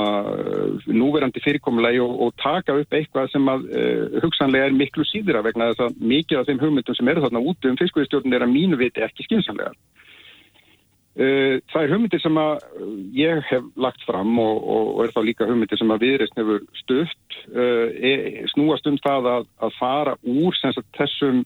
núverandi 0.86 1.40
fyrirkomulegi 1.40 2.02
og, 2.04 2.14
og 2.26 2.36
taka 2.40 2.76
upp 2.76 2.92
eitthvað 2.92 3.32
sem 3.32 3.48
að 3.48 3.66
uh, 3.72 4.20
hugsanlega 4.24 4.68
er 4.68 4.76
miklu 4.76 5.06
síðra 5.08 5.42
vegna 5.44 5.70
þess 5.72 5.86
að 5.86 6.00
mikið 6.12 6.40
af 6.40 6.48
þeim 6.48 6.62
hugmyndum 6.62 6.98
sem 6.98 7.10
eru 7.10 7.24
þarna 7.24 7.44
út 7.48 7.68
um 7.70 7.78
fiskveistjórnum 7.80 8.36
er 8.36 8.44
að 8.44 8.54
mínu 8.54 8.80
viti 8.80 9.04
ekki 9.04 9.26
skynsanlega. 9.26 9.72
Uh, 11.14 11.60
það 11.72 11.80
er 11.80 11.92
hugmyndir 11.94 12.22
sem 12.24 12.40
að 12.42 12.64
ég 13.16 13.44
hef 13.48 13.68
lagt 13.80 14.04
fram 14.04 14.32
og, 14.42 14.56
og, 14.60 14.88
og 14.94 15.02
er 15.04 15.14
þá 15.14 15.20
líka 15.30 15.48
hugmyndir 15.48 15.80
sem 15.80 15.94
að 15.94 16.04
viðreist 16.04 16.36
nefur 16.36 16.64
stöft 16.82 17.38
uh, 17.54 17.88
e, 17.88 18.44
snúast 18.52 18.88
um 18.90 18.98
það 19.00 19.30
að, 19.32 19.52
að 19.64 19.78
fara 19.78 20.16
úr 20.26 20.58
sagt, 20.60 20.90
þessum 20.98 21.44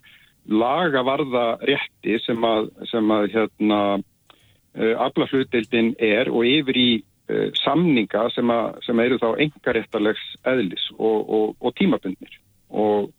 lagavarða 0.49 1.59
rétti 1.68 2.16
sem 2.24 2.47
að, 2.49 2.70
sem 2.89 3.11
að 3.12 3.26
hérna, 3.34 3.80
aflaflutdeildin 4.78 5.91
er 6.01 6.30
og 6.30 6.47
yfir 6.47 6.76
í 6.78 6.91
samninga 7.61 8.29
sem, 8.33 8.51
a, 8.51 8.72
sem 8.87 9.01
eru 9.05 9.18
þá 9.20 9.31
engaréttarlegs 9.45 10.24
eðlis 10.49 10.89
og, 10.97 11.29
og, 11.29 11.57
og 11.61 11.74
tímabundnir 11.76 12.39
og, 12.68 13.11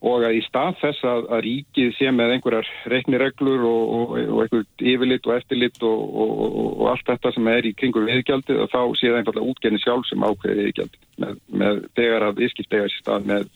og 0.00 0.24
að 0.24 0.38
í 0.38 0.42
stað 0.46 0.78
þess 0.80 1.04
að, 1.04 1.26
að 1.36 1.42
ríkið 1.46 1.90
sé 1.98 2.12
með 2.16 2.34
einhverjar 2.36 2.70
reiknireglur 2.92 3.66
og, 3.68 3.82
og, 3.98 4.14
og 4.22 4.40
einhver 4.44 4.64
yfirlitt 4.80 5.28
og 5.28 5.36
eftirlitt 5.36 5.84
og, 5.84 6.86
allt 6.90 7.06
þetta 7.12 7.34
sem 7.36 7.52
er 7.52 7.68
í 7.68 7.74
kringum 7.76 8.08
viðgjaldið 8.08 8.64
þá 8.72 8.80
sé 8.96 9.10
það 9.10 9.20
einfallega 9.20 9.52
útgenni 9.52 9.82
sjálf 9.84 10.08
sem 10.08 10.24
ákveði 10.24 10.64
viðgjaldið 10.64 11.24
með, 11.24 11.36
með 11.62 11.84
þegar 12.00 12.28
að 12.30 12.40
viðskipt 12.40 12.76
eiga 12.76 12.88
sér 12.88 13.04
stað 13.04 13.30
með, 13.34 13.46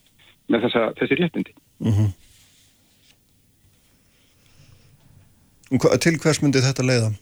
með 0.52 0.68
þessa, 0.68 0.86
þessi 1.00 1.20
réttindi. 1.22 1.56
Mm 1.80 1.96
-hmm. 1.96 2.12
Til 6.04 6.18
hvers 6.20 6.42
myndi 6.44 6.60
þetta 6.62 6.84
leiða? 6.84 7.14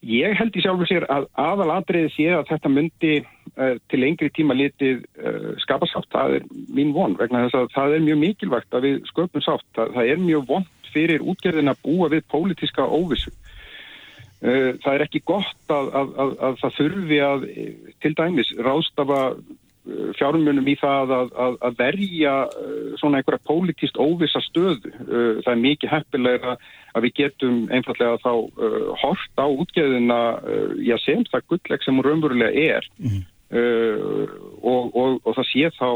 Ég 0.00 0.32
held 0.38 0.54
í 0.56 0.62
sjálfur 0.64 0.88
sér 0.88 1.04
að 1.12 1.26
aðalatriði 1.36 2.10
sé 2.14 2.28
að 2.32 2.46
þetta 2.48 2.70
myndi 2.72 3.12
uh, 3.20 3.74
til 3.92 4.00
lengri 4.00 4.30
tíma 4.32 4.56
litið 4.56 5.02
uh, 5.20 5.50
skapa 5.60 5.88
sátt. 5.90 6.08
Það 6.14 6.38
er 6.38 6.46
mín 6.72 6.94
von 6.96 7.18
vegna 7.18 7.44
þess 7.44 7.58
að 7.58 7.68
það 7.74 7.96
er 7.96 8.06
mjög 8.06 8.20
mikilvægt 8.22 8.76
að 8.76 8.86
við 8.86 8.96
sköpum 9.10 9.44
sátt. 9.44 9.66
Það, 9.76 9.92
það 9.98 10.12
er 10.14 10.22
mjög 10.24 10.46
vond 10.48 10.90
fyrir 10.94 11.26
útgerðin 11.28 11.72
að 11.74 11.82
búa 11.84 12.08
við 12.14 12.24
pólitíska 12.32 12.88
óvissu. 12.88 13.34
Uh, 14.40 14.72
það 14.80 14.94
er 14.94 15.04
ekki 15.04 15.20
gott 15.28 15.74
að, 15.76 15.92
að, 16.00 16.14
að, 16.24 16.32
að 16.48 16.60
það 16.62 16.76
þurfi 16.78 17.20
að 17.26 17.48
til 18.00 18.14
dæmis 18.22 18.54
rástafa 18.56 19.20
fjármunum 20.18 20.68
í 20.68 20.76
það 20.80 21.14
að, 21.16 21.32
að, 21.44 21.56
að 21.66 21.80
verja 21.80 22.34
uh, 22.48 22.92
svona 23.00 23.20
einhverja 23.20 23.46
pólitíst 23.48 23.98
óvisa 24.00 24.42
stöðu. 24.44 24.92
Uh, 25.06 25.40
það 25.44 25.52
er 25.54 25.64
mikið 25.64 25.94
heppilega 25.94 26.54
að 26.90 27.06
við 27.06 27.16
getum 27.20 27.58
einfallega 27.70 28.20
þá 28.22 28.32
uh, 28.32 28.78
hort 29.02 29.42
á 29.42 29.46
útgeðina 29.46 30.22
já, 30.82 30.96
sem 31.04 31.22
það 31.30 31.46
gullleg 31.52 31.84
sem 31.84 32.00
raunverulega 32.02 32.64
er 32.74 32.86
mm. 32.98 33.20
og, 34.66 34.90
og, 34.98 35.20
og 35.22 35.36
það 35.36 35.46
sé 35.48 35.70
þá 35.76 35.88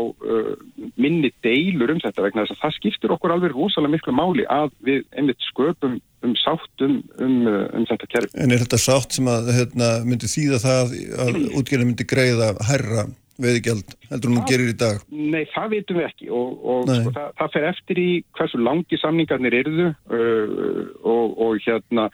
minni 1.01 1.33
deilur 1.43 1.93
um 1.95 2.01
þetta 2.03 2.23
vegna 2.23 2.45
þess 2.45 2.55
að 2.55 2.63
það 2.63 2.77
skiptir 2.79 3.15
okkur 3.15 3.35
alveg 3.35 3.55
rosalega 3.55 3.95
miklu 3.97 4.15
máli 4.15 4.47
að 4.51 4.71
við 4.87 5.03
einmitt 5.19 5.49
sköpum 5.51 5.99
um 6.25 6.37
sáttum 6.41 7.01
um, 7.19 7.37
um 7.51 7.87
þetta 7.91 8.11
kerfi. 8.15 8.39
En 8.39 8.55
er 8.55 8.63
þetta 8.63 8.81
sátt 8.81 9.19
sem 9.19 9.29
að 9.31 9.51
hérna, 9.59 9.91
myndi 10.07 10.31
þýða 10.31 10.63
það 10.63 10.97
að 11.27 11.43
útgeðina 11.59 11.91
myndi 11.91 12.09
greiða 12.15 12.55
herra 12.71 13.09
veiðigjald 13.41 13.97
heldur 14.11 14.33
hún 14.35 14.45
gerir 14.49 14.71
í 14.71 14.77
dag? 14.79 15.01
Nei, 15.11 15.43
það 15.55 15.73
veitum 15.75 15.99
við 15.99 16.07
ekki 16.11 16.31
og, 16.35 16.53
og 16.75 16.93
sko, 16.93 17.15
það, 17.17 17.33
það 17.41 17.57
fer 17.57 17.67
eftir 17.71 18.01
í 18.03 18.11
hversu 18.39 18.61
langi 18.63 19.01
samningarnir 19.01 19.59
eruðu 19.63 19.89
uh, 19.91 20.87
og, 21.03 21.35
og 21.47 21.59
hérna 21.65 22.09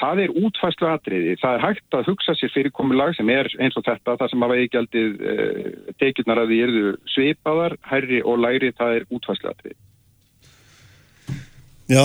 það 0.00 0.22
er 0.24 0.34
útfæslu 0.40 0.88
atriði. 0.88 1.36
Það 1.40 1.56
er 1.56 1.64
hægt 1.66 1.96
að 1.96 2.06
hugsa 2.08 2.34
sér 2.38 2.52
fyrirkomulag 2.54 3.16
sem 3.18 3.32
er 3.32 3.50
eins 3.60 3.76
og 3.76 3.84
þetta, 3.86 4.16
það 4.20 4.32
sem 4.32 4.46
að 4.46 4.54
veiðigjaldið 4.54 5.24
uh, 5.32 5.72
tekjurnar 6.02 6.42
að 6.42 6.52
því 6.52 6.60
eruðu 6.66 6.94
sveipaðar, 7.14 7.76
herri 7.90 8.22
og 8.24 8.40
læri, 8.40 8.72
það 8.78 9.00
er 9.00 9.08
útfæslu 9.12 9.52
atriði. 9.52 9.78
Já, 11.92 12.04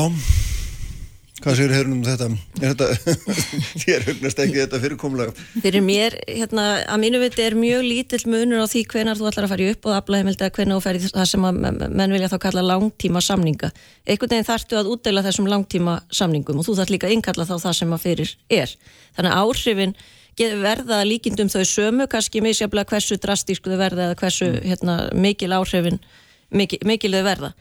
Hvað 1.37 1.53
séur 1.59 1.71
hér 1.75 1.89
um 1.91 1.99
þetta? 2.01 2.27
Er 2.57 2.71
þetta, 2.73 3.17
þér 3.83 4.05
hugnast 4.07 4.39
ekki 4.41 4.57
þetta 4.57 4.79
fyrirkomlega? 4.81 5.45
Fyrir 5.61 5.83
mér, 5.85 6.15
hérna, 6.25 6.65
að 6.89 7.03
mínu 7.03 7.21
viti 7.21 7.43
er 7.45 7.55
mjög 7.57 7.85
lítill 7.85 8.23
munur 8.33 8.65
á 8.65 8.67
því 8.71 8.81
hvenar 8.89 9.19
þú 9.19 9.29
ætlar 9.29 9.45
að 9.45 9.53
fara 9.53 9.67
í 9.67 9.69
upp 9.75 9.85
og 9.85 9.97
aflæðimildi 9.99 10.47
að 10.47 10.51
hvenar 10.57 10.79
þú 10.79 10.85
færi 10.87 11.03
það 11.05 11.29
sem 11.29 11.47
að 11.49 11.61
menn 11.61 12.15
vilja 12.15 12.31
þá 12.33 12.37
kalla 12.47 12.65
langtíma 12.65 13.21
samninga. 13.21 13.71
Einhvern 14.09 14.33
veginn 14.33 14.49
þartu 14.49 14.81
að 14.81 14.91
útdeila 14.95 15.25
þessum 15.29 15.49
langtíma 15.53 15.97
samningum 16.09 16.57
og 16.57 16.65
þú 16.65 16.77
þarf 16.81 16.95
líka 16.95 17.11
að 17.11 17.17
innkalla 17.19 17.45
þá 17.45 17.55
það 17.67 17.79
sem 17.83 17.97
að 17.97 18.05
fyrir 18.07 18.35
er. 18.57 18.77
Þannig 19.17 19.35
að 19.35 19.41
áhrifin 19.45 19.97
verða 20.37 21.03
líkindum 21.05 21.53
þau 21.53 21.63
sömu, 21.65 22.09
kannski 22.09 22.41
misjaflega 22.45 22.95
hversu 22.95 23.21
drastísku 23.21 23.69
þau 23.69 23.81
verða 23.85 24.09
eða 24.09 24.21
hversu 24.23 24.53
hérna, 24.65 25.01
mikil 25.13 25.53
áhrifin, 25.53 26.01
mikil, 26.49 26.81
mikil 26.85 27.13
þau 27.13 27.25
verða 27.29 27.57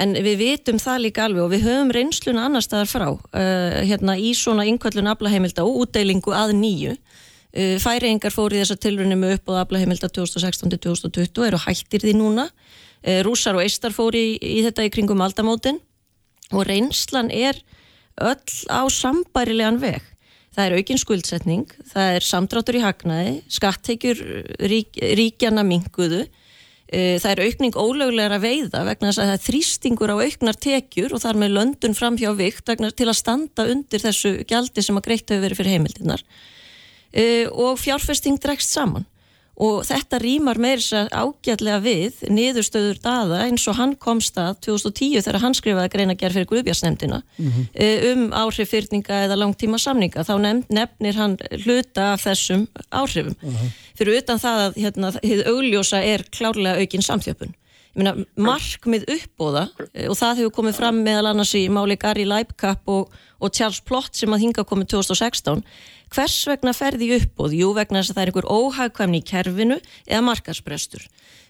en 0.00 0.14
við 0.24 0.38
vitum 0.40 0.78
það 0.80 1.02
líka 1.06 1.26
alveg 1.26 1.44
og 1.44 1.50
við 1.52 1.66
höfum 1.66 1.92
reynsluna 1.92 2.46
annar 2.48 2.64
staðar 2.64 2.90
frá 2.90 3.08
uh, 3.12 3.80
hérna 3.84 4.16
í 4.16 4.32
svona 4.36 4.64
yngvöldun 4.68 5.10
aflaheimilda 5.12 5.66
og 5.66 5.84
útdeilingu 5.84 6.32
að 6.36 6.54
nýju. 6.60 6.94
Uh, 7.52 7.76
færiðingar 7.82 8.32
fóri 8.32 8.62
þessa 8.62 8.78
tilrunni 8.80 9.18
með 9.20 9.36
upp 9.36 9.52
á 9.52 9.62
aflaheimilda 9.66 10.08
2016-2020 10.16 11.48
eru 11.50 11.60
hættir 11.66 12.06
því 12.06 12.16
núna. 12.16 12.48
Uh, 13.04 13.20
rúsar 13.26 13.58
og 13.58 13.66
eistar 13.66 13.92
fóri 13.92 14.32
í, 14.32 14.38
í 14.40 14.62
þetta 14.64 14.88
í 14.88 14.92
kringum 14.94 15.24
aldamótin 15.24 15.82
og 16.52 16.64
reynslan 16.68 17.28
er 17.32 17.60
öll 18.20 18.56
á 18.72 18.82
sambærilegan 18.92 19.80
veg. 19.82 20.00
Það 20.52 20.66
er 20.66 20.74
aukinn 20.76 21.00
skuldsetning 21.00 21.68
það 21.88 22.16
er 22.18 22.26
samdráttur 22.26 22.76
í 22.76 22.82
hagnaði 22.84 23.36
skatteikjur 23.52 24.18
rík, 24.68 24.98
ríkjana 25.16 25.64
minguðu 25.64 26.26
það 26.92 27.28
er 27.30 27.40
aukning 27.46 27.76
ólöglegra 27.78 28.38
veiða 28.42 28.82
vegna 28.84 29.08
þess 29.08 29.20
að 29.22 29.28
það 29.30 29.36
er 29.36 29.44
þrýstingur 29.46 30.12
á 30.12 30.16
auknar 30.20 30.58
tekjur 30.60 31.14
og 31.16 31.22
þar 31.22 31.38
með 31.40 31.54
löndun 31.56 31.96
fram 31.96 32.18
hjá 32.20 32.28
vikt 32.36 32.68
til 32.68 33.08
að 33.08 33.16
standa 33.16 33.64
undir 33.72 34.02
þessu 34.02 34.34
gjaldi 34.44 34.84
sem 34.84 34.98
að 35.00 35.06
greitt 35.06 35.32
hefur 35.32 35.46
verið 35.46 35.60
fyrir 35.62 35.76
heimildinnar 35.76 36.24
eh, 37.12 37.48
og 37.48 37.80
fjárfesting 37.80 38.36
dregst 38.42 38.74
saman 38.76 39.06
og 39.60 39.82
þetta 39.84 40.18
rýmar 40.22 40.56
meirins 40.60 40.88
að 40.96 41.10
ágjörlega 41.12 41.80
við 41.84 42.22
niðurstöður 42.32 43.00
daða 43.04 43.42
eins 43.44 43.66
og 43.68 43.76
hann 43.76 43.94
komst 44.00 44.38
að 44.40 44.54
2010 44.64 45.20
þegar 45.26 45.40
hann 45.44 45.56
skrifaði 45.56 45.92
greina 45.92 46.16
gerð 46.16 46.38
fyrir 46.38 46.50
Guðbjörnsnemdina 46.52 47.20
mm 47.20 47.50
-hmm. 47.50 48.12
um 48.12 48.22
áhrif 48.32 48.72
fyrninga 48.72 49.24
eða 49.26 49.36
langtíma 49.36 49.78
samninga 49.78 50.24
þá 50.24 50.64
nefnir 50.68 51.14
hann 51.14 51.36
hluta 51.64 52.12
af 52.14 52.24
þessum 52.24 52.66
áhrifum 52.90 53.36
uh 53.42 53.52
-huh. 53.52 53.72
fyrir 53.94 54.18
utan 54.22 54.38
það 54.38 54.58
að 54.66 54.76
hérna, 54.76 55.12
þið 55.20 55.46
augljósa 55.46 56.02
er 56.02 56.24
klárlega 56.30 56.80
aukinn 56.80 57.02
samþjöpun 57.02 57.54
Myna, 57.92 58.14
markmið 58.40 59.04
uppbóða 59.04 59.66
eh, 59.92 60.08
og 60.08 60.16
það 60.16 60.38
hefur 60.40 60.54
komið 60.56 60.78
fram 60.78 61.02
meðal 61.04 61.26
annars 61.26 61.52
í 61.58 61.66
máli 61.68 61.98
Gary 62.00 62.24
Leibkapp 62.24 62.88
og, 62.88 63.10
og 63.38 63.52
Charles 63.52 63.82
Plott 63.84 64.16
sem 64.16 64.32
að 64.32 64.46
hinga 64.46 64.64
komið 64.64 64.94
2016 64.94 65.60
Hvers 66.12 66.34
vegna 66.44 66.74
ferði 66.76 67.08
uppbóð? 67.16 67.54
Jú, 67.56 67.70
vegna 67.76 68.02
þess 68.02 68.12
að 68.12 68.16
það 68.18 68.22
er 68.22 68.30
einhver 68.32 68.48
óhagkvæmni 68.52 69.20
í 69.22 69.26
kerfinu 69.28 69.78
eða 70.04 70.24
markarsprestur. 70.26 71.06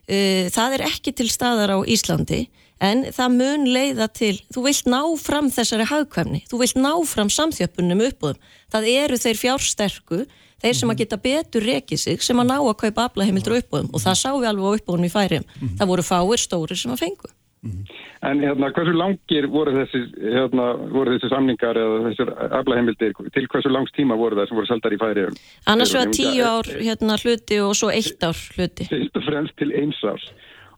Það 0.06 0.76
er 0.76 0.84
ekki 0.86 1.14
til 1.18 1.28
staðar 1.30 1.74
á 1.74 1.78
Íslandi 1.82 2.44
en 2.82 3.04
það 3.14 3.34
mun 3.38 3.66
leiða 3.70 4.08
til, 4.10 4.36
þú 4.54 4.64
vilt 4.66 4.88
ná 4.90 5.00
fram 5.22 5.50
þessari 5.54 5.86
hagkvæmni, 5.86 6.44
þú 6.50 6.62
vilt 6.62 6.78
ná 6.78 6.92
fram 7.06 7.30
samþjöpunum 7.30 8.02
uppbóðum. 8.08 8.40
Það 8.74 8.88
eru 8.94 9.18
þeir 9.22 9.38
fjársterku, 9.38 10.24
þeir 10.62 10.78
sem 10.78 10.90
að 10.94 11.02
geta 11.02 11.18
betur 11.22 11.66
rekið 11.66 12.02
sig 12.02 12.26
sem 12.26 12.42
að 12.42 12.50
ná 12.50 12.56
að 12.58 12.74
kaupa 12.82 13.06
aflaheimildur 13.10 13.60
uppbóðum 13.60 13.92
og 13.94 14.02
það 14.02 14.18
sá 14.18 14.30
við 14.34 14.50
alveg 14.50 14.66
á 14.66 14.76
uppbóðum 14.78 15.06
í 15.06 15.14
færiðum. 15.14 15.46
Það 15.78 15.92
voru 15.94 16.06
fáir 16.06 16.42
stórir 16.42 16.78
sem 16.78 16.94
að 16.94 17.06
fengu. 17.06 17.30
Mm. 17.62 17.82
En 18.26 18.40
hérna, 18.42 18.72
hversu 18.74 18.92
langir 18.96 19.46
voru 19.50 19.70
þessi, 19.76 20.00
hérna, 20.18 20.64
voru 20.90 21.12
þessi 21.14 21.28
samningar 21.30 21.78
eða 21.78 22.00
þessur 22.08 22.32
aflaheimildir, 22.58 23.12
til 23.36 23.46
hversu 23.52 23.70
langs 23.70 23.94
tíma 23.94 24.16
voru 24.18 24.40
það 24.40 24.48
sem 24.50 24.58
voru 24.58 24.70
seldar 24.70 24.96
í 24.96 24.98
færi? 24.98 25.26
Annars 25.70 25.94
vegar 25.94 26.10
tíu 26.16 26.48
ár 26.48 26.72
hérna, 26.72 27.18
hluti 27.22 27.60
og 27.62 27.76
svo 27.78 27.92
eitt 27.94 28.26
ár 28.26 28.40
hluti. 28.56 28.88
Fyrst 28.90 29.20
og 29.20 29.28
fremst 29.28 29.56
til 29.62 29.70
eins 29.78 30.02
árs 30.02 30.26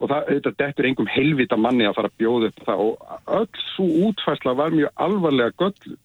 og 0.04 0.10
það, 0.10 0.30
þetta 0.30 0.54
dettur 0.60 0.88
einhverjum 0.88 1.12
helvita 1.14 1.58
manni 1.60 1.88
að 1.88 1.98
fara 1.98 2.10
að 2.10 2.18
bjóða 2.20 2.50
upp 2.50 2.64
það 2.68 2.82
og 2.84 3.36
öll 3.38 3.60
svo 3.72 3.86
útfærsla 4.08 4.56
var 4.58 4.74
mjög 4.74 5.04
alvarlega 5.06 5.54
göll 5.62 5.96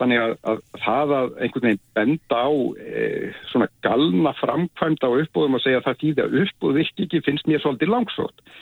þannig 0.00 0.20
að, 0.22 0.36
að 0.50 0.62
það 0.84 1.14
að 1.18 1.34
einhvern 1.44 1.66
veginn 1.68 1.82
benda 1.98 2.40
á 2.40 2.50
e, 2.82 3.08
svona 3.52 3.68
galna 3.86 4.32
framkvæmda 4.40 5.10
á 5.10 5.16
uppbúðum 5.20 5.58
og 5.58 5.64
segja 5.64 5.82
að 5.82 5.88
það 5.90 6.00
týði 6.02 6.24
að 6.24 6.38
virki 6.78 7.06
ekki 7.06 7.22
finnst 7.26 7.50
mér 7.50 7.62
svolítið 7.62 7.92
langsótt 7.92 8.54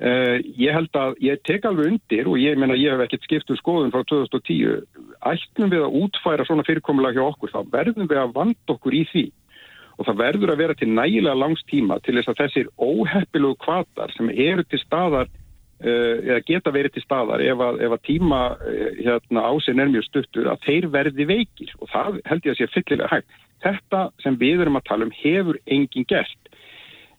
Uh, 0.00 0.38
ég 0.56 0.72
held 0.72 0.94
að 0.96 1.18
ég 1.20 1.40
tek 1.44 1.66
alveg 1.68 1.90
undir 1.90 2.28
og 2.30 2.38
ég 2.40 2.56
meina 2.56 2.72
ég 2.78 2.94
hef 2.94 3.02
ekkert 3.04 3.26
skipt 3.26 3.50
um 3.52 3.58
skoðun 3.58 3.90
frá 3.92 4.00
2010 4.08 4.86
ætlum 5.28 5.72
við 5.74 5.82
að 5.84 5.96
útfæra 5.98 6.46
svona 6.48 6.64
fyrirkomulega 6.64 7.18
hjá 7.18 7.26
okkur 7.26 7.52
þá 7.52 7.58
verðum 7.74 8.08
við 8.08 8.20
að 8.22 8.32
vanda 8.38 8.72
okkur 8.72 8.96
í 8.96 9.02
því. 9.10 9.26
Og 10.00 10.08
það 10.08 10.22
verður 10.22 10.54
að 10.54 10.62
vera 10.62 10.78
til 10.80 10.88
nægilega 10.88 11.36
langs 11.36 11.60
tíma 11.68 12.00
til 12.00 12.16
þess 12.16 12.32
að 12.32 12.40
þessir 12.40 12.70
óheppilugu 12.80 13.60
kvatar 13.60 14.16
sem 14.16 14.32
eru 14.32 14.64
til 14.64 14.80
staðar 14.80 15.28
uh, 15.28 16.16
eða 16.30 16.40
geta 16.48 16.72
verið 16.72 16.96
til 16.96 17.04
staðar 17.04 17.44
ef 17.44 17.64
að, 17.68 17.84
ef 17.84 17.96
að 17.98 18.04
tíma 18.08 18.42
uh, 18.56 18.82
hérna, 19.02 19.46
ásinn 19.52 19.84
er 19.84 19.92
mjög 19.92 20.08
stuttur 20.08 20.48
að 20.48 20.64
þeir 20.64 20.88
verði 20.96 21.28
veikir. 21.28 21.76
Og 21.76 21.92
það 21.92 22.22
held 22.30 22.48
ég 22.48 22.56
að 22.56 22.62
sé 22.62 22.72
fyllilega 22.72 23.12
hægt. 23.18 23.40
Þetta 23.60 24.06
sem 24.24 24.40
við 24.40 24.64
erum 24.64 24.80
að 24.80 24.88
tala 24.88 25.10
um 25.10 25.12
hefur 25.20 25.60
enginn 25.68 26.08
gert 26.08 26.49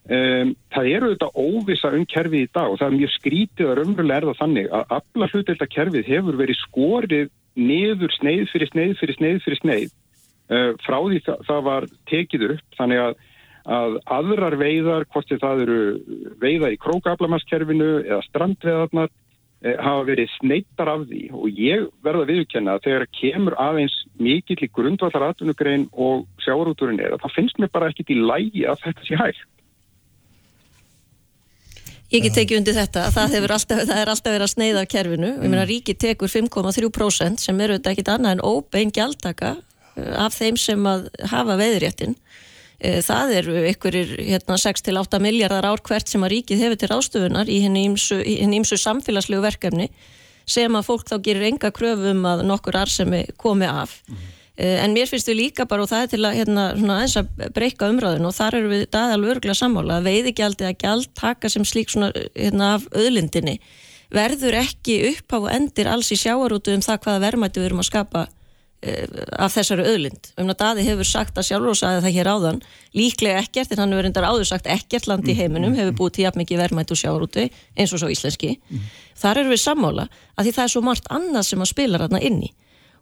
Um, 0.10 0.56
það 0.74 0.88
eru 0.96 1.08
auðvitað 1.12 1.36
óvisa 1.38 1.92
um 1.94 2.06
kerfið 2.10 2.48
í 2.48 2.50
dag 2.50 2.72
og 2.72 2.80
það 2.80 2.88
er 2.88 2.96
mjög 2.98 3.12
skrítið 3.14 3.68
að 3.70 3.76
raunverulega 3.78 4.18
er 4.18 4.26
það 4.32 4.40
þannig 4.40 4.70
að 4.74 4.96
alla 4.98 5.28
hlutelda 5.30 5.68
kerfið 5.70 6.10
hefur 6.10 6.40
verið 6.40 6.58
skorið 6.58 7.28
niður 7.62 8.16
sneið 8.16 8.48
fyrir 8.50 8.72
sneið 8.72 8.96
fyrir 8.98 9.20
sneið 9.20 9.38
fyrir 9.46 9.62
sneið. 9.62 9.94
Uh, 10.52 10.72
frá 10.82 10.98
því 10.98 11.20
það, 11.28 11.44
það 11.52 11.62
var 11.68 11.88
tekið 12.10 12.48
upp 12.56 12.80
þannig 12.80 13.04
að, 13.04 13.22
að 13.78 14.00
aðrar 14.18 14.58
veiðar, 14.64 15.08
hvort 15.14 15.36
það 15.46 15.64
eru 15.68 15.80
veiða 16.42 16.74
í 16.74 16.82
krókablamaskerfinu 16.82 17.92
eða 18.02 18.20
strandveðarnar 18.26 19.14
uh, 19.14 19.78
hafa 19.86 20.04
verið 20.10 20.34
sneittar 20.40 20.94
af 20.96 21.06
því. 21.14 21.24
Og 21.38 21.62
ég 21.62 21.88
verða 22.02 22.26
viðkjanna 22.34 22.80
að 22.80 22.90
þegar 22.90 23.08
kemur 23.22 23.60
aðeins 23.62 24.02
mikill 24.18 24.60
í 24.66 24.74
grundvallar 24.74 25.30
atvinnugrein 25.30 25.88
og 25.94 26.26
sjáarúturinn 26.42 27.00
er 27.06 27.14
að 27.14 27.28
það 27.28 27.38
finnst 27.38 27.62
mér 27.62 27.76
bara 27.78 27.94
ekkit 27.94 28.16
í 28.18 28.20
lægi 28.20 28.66
að 28.66 28.88
þetta 28.90 29.08
sé 29.08 29.24
hægt 29.28 29.51
Ég 32.12 32.26
get 32.26 32.36
tekið 32.36 32.60
undir 32.60 32.76
þetta, 32.76 33.06
það, 33.16 33.36
alltaf, 33.48 33.82
það 33.88 34.00
er 34.02 34.10
alltaf 34.12 34.34
verið 34.34 34.44
að 34.44 34.52
sneiða 34.52 34.80
af 34.84 34.88
kerfinu, 34.92 35.30
mm. 35.30 35.44
ég 35.46 35.52
meina 35.54 35.68
ríki 35.68 35.94
tekur 35.96 36.32
5,3% 36.32 37.40
sem 37.40 37.62
eru 37.64 37.78
þetta 37.78 37.94
ekkit 37.94 38.12
annað 38.12 38.34
en 38.36 38.42
óbein 38.44 38.92
gjaldtaka 38.92 39.54
uh, 39.56 40.10
af 40.26 40.36
þeim 40.36 40.60
sem 40.60 40.90
að 40.92 41.08
hafa 41.32 41.56
veðréttin. 41.62 42.18
Uh, 42.84 43.00
það 43.06 43.36
eru 43.38 43.56
ykkurir 43.70 44.12
hérna, 44.28 44.60
6-8 44.60 45.22
miljardar 45.24 45.70
ár 45.72 45.84
hvert 45.88 46.12
sem 46.12 46.28
að 46.28 46.36
ríkið 46.36 46.66
hefur 46.66 46.82
til 46.82 46.92
ástöfunar 46.98 47.52
í 47.52 47.62
henni 47.64 47.86
ímsu 47.88 48.82
samfélagslegu 48.84 49.46
verkefni 49.48 49.88
sem 50.52 50.76
að 50.76 50.88
fólk 50.90 51.08
þá 51.08 51.16
gerir 51.24 51.48
enga 51.48 51.72
kröfum 51.72 52.28
að 52.28 52.44
nokkur 52.50 52.82
arsemi 52.82 53.24
komi 53.40 53.72
af. 53.72 54.02
Mm. 54.12 54.30
Eh, 54.62 54.78
en 54.84 54.94
mér 54.94 55.10
finnst 55.10 55.30
við 55.32 55.40
líka 55.40 55.66
bara 55.66 55.82
og 55.82 55.90
það 55.90 56.04
er 56.04 56.10
til 56.12 56.26
að 56.28 56.36
hérna, 56.38 56.66
eins 57.02 57.16
að 57.18 57.30
breyka 57.56 57.88
umræðin 57.90 58.28
og 58.30 58.36
þar 58.38 58.58
eru 58.60 58.68
við 58.70 58.84
daðalveg 58.94 59.32
örgulega 59.34 59.58
sammála 59.58 59.96
að 59.98 60.10
veiðigjaldi 60.10 60.68
að 60.68 60.76
gjald 60.84 61.08
taka 61.18 61.50
sem 61.50 61.66
slík 61.66 61.90
svona 61.90 62.12
hérna, 62.36 62.76
af 62.76 62.86
öðlindinni 62.94 63.56
verður 64.14 64.60
ekki 64.60 65.00
upp 65.08 65.34
á 65.34 65.40
endir 65.56 65.90
alls 65.90 66.12
í 66.14 66.20
sjáarútu 66.20 66.76
um 66.76 66.86
það 66.86 67.02
hvaða 67.08 67.24
verðmættu 67.26 67.64
við 67.64 67.70
erum 67.72 67.82
að 67.82 67.90
skapa 67.90 68.24
uh, 68.28 69.20
af 69.40 69.56
þessari 69.56 69.88
öðlind. 69.88 70.32
Um 70.38 70.52
að 70.52 70.60
daði 70.62 70.88
hefur 70.92 71.10
sagt 71.10 71.40
að 71.40 71.48
sjálfur 71.48 71.74
og 71.74 71.82
sagði 71.82 72.06
það 72.06 72.18
hér 72.20 72.32
áðan 72.36 72.64
líklega 73.02 73.42
ekkert 73.42 73.74
en 73.74 73.82
hann 73.82 73.96
hefur 73.96 74.12
endar 74.12 74.30
áður 74.30 74.50
sagt 74.52 74.70
ekkert 74.70 75.10
land 75.10 75.26
í 75.26 75.40
heiminum 75.42 75.78
hefur 75.80 75.98
búið 76.04 76.18
til 76.20 76.28
jafn 76.28 76.44
mikið 76.44 76.66
verðmættu 76.68 77.00
sjáarútu 77.00 77.48
eins 77.48 77.96
og 77.96 78.04
svo 78.04 78.12
íslenski. 78.14 78.60
Mm. 78.70 78.90
Þar 79.24 79.42
eru 79.42 79.56
við 79.56 79.64
sammála 79.64 80.12
að 80.36 80.44
því 80.44 80.58
það 80.60 80.68
er 80.68 80.76
svo 80.76 80.84
margt 80.86 81.10
annað 81.10 81.48
sem 81.48 81.64
að 81.64 81.72
spila 81.72 82.04
ranna 82.04 82.22
inni 82.22 82.52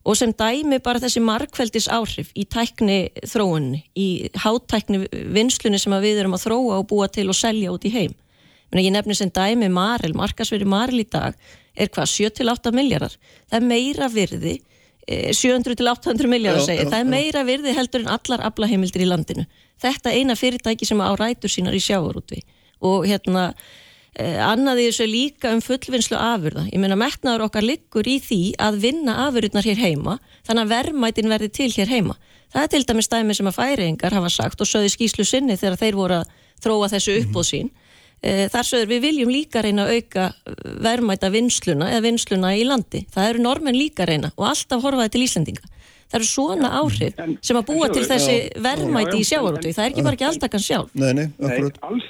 og 0.07 0.15
sem 0.17 0.31
dæmi 0.31 0.79
bara 0.83 1.01
þessi 1.03 1.21
markveldis 1.23 1.89
áhrif 1.91 2.31
í 2.37 2.45
tækni 2.47 2.99
þróunni, 3.27 3.83
í 3.99 4.29
hátækni 4.39 5.03
vinslunni 5.35 5.79
sem 5.81 5.95
við 6.01 6.23
erum 6.23 6.37
að 6.37 6.45
þróa 6.47 6.79
og 6.79 6.87
búa 6.89 7.09
til 7.11 7.27
og 7.29 7.37
selja 7.37 7.73
út 7.73 7.85
í 7.85 7.93
heim. 7.93 8.15
Ég 8.77 8.93
nefnir 8.93 9.17
sem 9.17 9.31
dæmi 9.33 9.69
Marel, 9.73 10.13
markasveri 10.17 10.67
Marel 10.69 11.01
í 11.01 11.07
dag 11.09 11.35
er 11.75 11.89
hvað 11.89 12.11
7-8 12.13 12.73
miljardar. 12.75 13.15
Það 13.49 13.59
er 13.59 13.67
meira 13.71 14.09
virði, 14.13 14.55
700-800 15.09 16.25
eh, 16.25 16.29
miljardar 16.29 16.65
segir, 16.65 16.89
það 16.91 17.01
er 17.01 17.09
meira 17.09 17.43
virði 17.47 17.73
heldur 17.73 18.05
en 18.05 18.13
allar 18.13 18.43
aflaheimildir 18.45 19.03
í 19.05 19.09
landinu. 19.09 19.45
Þetta 19.81 20.13
eina 20.13 20.35
fyrirtæki 20.37 20.85
sem 20.85 21.01
á 21.01 21.09
rætur 21.17 21.51
sínar 21.51 21.75
í 21.75 21.81
sjávarútvi 21.81 22.43
og 22.85 23.07
hérna 23.09 23.49
Eh, 24.17 24.39
annaði 24.41 24.87
þessu 24.89 25.05
líka 25.05 25.51
um 25.53 25.61
fullvinnslu 25.61 26.17
afurða. 26.17 26.65
Ég 26.73 26.81
meina 26.81 26.97
metnaður 26.97 27.45
okkar 27.45 27.63
liggur 27.63 28.07
í 28.09 28.17
því 28.23 28.39
að 28.59 28.79
vinna 28.81 29.15
afurðnar 29.27 29.67
hér 29.69 29.79
heima 29.79 30.17
þannig 30.47 30.63
að 30.65 30.73
verðmætin 30.73 31.29
verði 31.29 31.51
til 31.53 31.69
hér 31.75 31.93
heima. 31.93 32.15
Það 32.49 32.65
er 32.65 32.71
til 32.73 32.81
dæmis 32.89 33.11
dæmi 33.11 33.37
sem 33.37 33.51
að 33.51 33.59
færingar 33.59 34.17
hafa 34.17 34.31
sagt 34.33 34.63
og 34.65 34.67
sögði 34.67 34.89
skýslu 34.95 35.27
sinni 35.29 35.59
þegar 35.61 35.77
þeir 35.83 35.99
voru 35.99 36.17
að 36.23 36.33
þróa 36.65 36.89
þessu 36.95 37.19
uppbóð 37.21 37.47
sín. 37.51 37.69
Eh, 38.19 38.47
þar 38.51 38.67
sögur 38.67 38.89
við 38.89 39.05
viljum 39.05 39.31
líka 39.31 39.61
reyna 39.63 39.85
að 39.85 39.99
auka 39.99 40.25
verðmæta 40.83 41.29
vinsluna 41.31 41.91
eða 41.93 42.07
vinsluna 42.09 42.55
í 42.57 42.65
landi. 42.67 43.05
Það 43.13 43.29
eru 43.29 43.45
normen 43.45 43.77
líka 43.77 44.09
reyna 44.09 44.33
og 44.35 44.49
alltaf 44.49 44.83
horfaði 44.83 45.13
til 45.13 45.27
Íslandinga 45.29 45.69
það 46.09 46.17
eru 46.19 46.27
svona 46.27 46.69
áhrif 46.79 47.19
en, 47.21 47.35
sem 47.45 47.59
að 47.59 47.67
búa 47.69 47.89
til 47.93 48.05
þessi 48.09 48.37
verðmæti 48.65 49.19
í 49.19 49.27
sjávarútu 49.29 49.73
það 49.75 49.83
er 49.83 49.91
ekki 49.91 50.05
bara 50.07 50.19
gjaldtakan 50.23 50.63
sjálf. 50.65 50.95
Nei, 50.97 51.11
nei, 51.13 51.27
nei, 51.37 51.51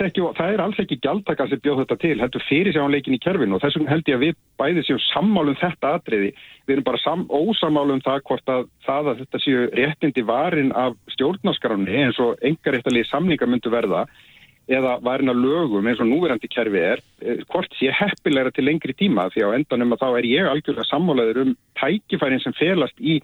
ekki, 0.07 0.23
það 0.38 0.53
er 0.53 0.63
alls 0.63 0.80
ekki 0.84 0.99
gjaldtakan 1.03 1.51
sem 1.51 1.61
bjóð 1.65 1.81
þetta 1.84 1.99
til, 2.03 2.13
heldur 2.23 2.45
fyrir 2.47 2.76
sjáanleikin 2.76 3.17
í 3.17 3.21
kerfinu. 3.23 3.57
Og 3.57 3.63
þess 3.63 3.80
vegna 3.80 3.93
held 3.93 4.11
ég 4.11 4.19
að 4.19 4.26
við 4.26 4.39
bæði 4.61 4.85
séum 4.88 5.03
sammálum 5.09 5.59
þetta 5.59 5.93
atriði, 5.99 6.31
við 6.69 6.76
erum 6.77 6.88
bara 6.88 7.03
sam, 7.03 7.27
ósamálum 7.27 8.01
það 8.05 8.23
hvort 8.31 8.55
að 8.55 8.65
það 8.88 9.11
að 9.11 9.21
þetta 9.26 9.43
séu 9.43 9.67
réttindi 9.81 10.26
varin 10.30 10.73
af 10.80 10.97
stjórnarskráni 11.15 12.03
eins 12.05 12.19
og 12.23 12.39
engaréttalegi 12.45 13.09
samningar 13.11 13.51
myndu 13.51 13.73
verða 13.73 14.05
eða 14.69 14.99
varin 15.01 15.31
af 15.31 15.38
lögum 15.39 15.88
eins 15.89 15.99
og 15.99 16.07
núverandi 16.07 16.47
kerfi 16.51 16.81
er, 16.93 16.99
eh, 17.26 17.41
hvort 17.49 17.73
sé 17.80 17.89
heppilegra 17.89 18.53
til 18.53 18.67
lengri 18.69 18.93
tíma. 18.93 19.27
Því 19.34 19.41
á 19.49 19.49
endanum 19.57 19.95
að 19.95 20.01
þá 20.03 20.09
er 20.19 20.26
ég 20.30 20.49
algjörlega 20.49 20.89
sammálaður 20.91 21.41
um 21.41 21.55
tækifærin 21.81 22.43
sem 22.43 22.53
felast 22.53 22.95
í 23.01 23.19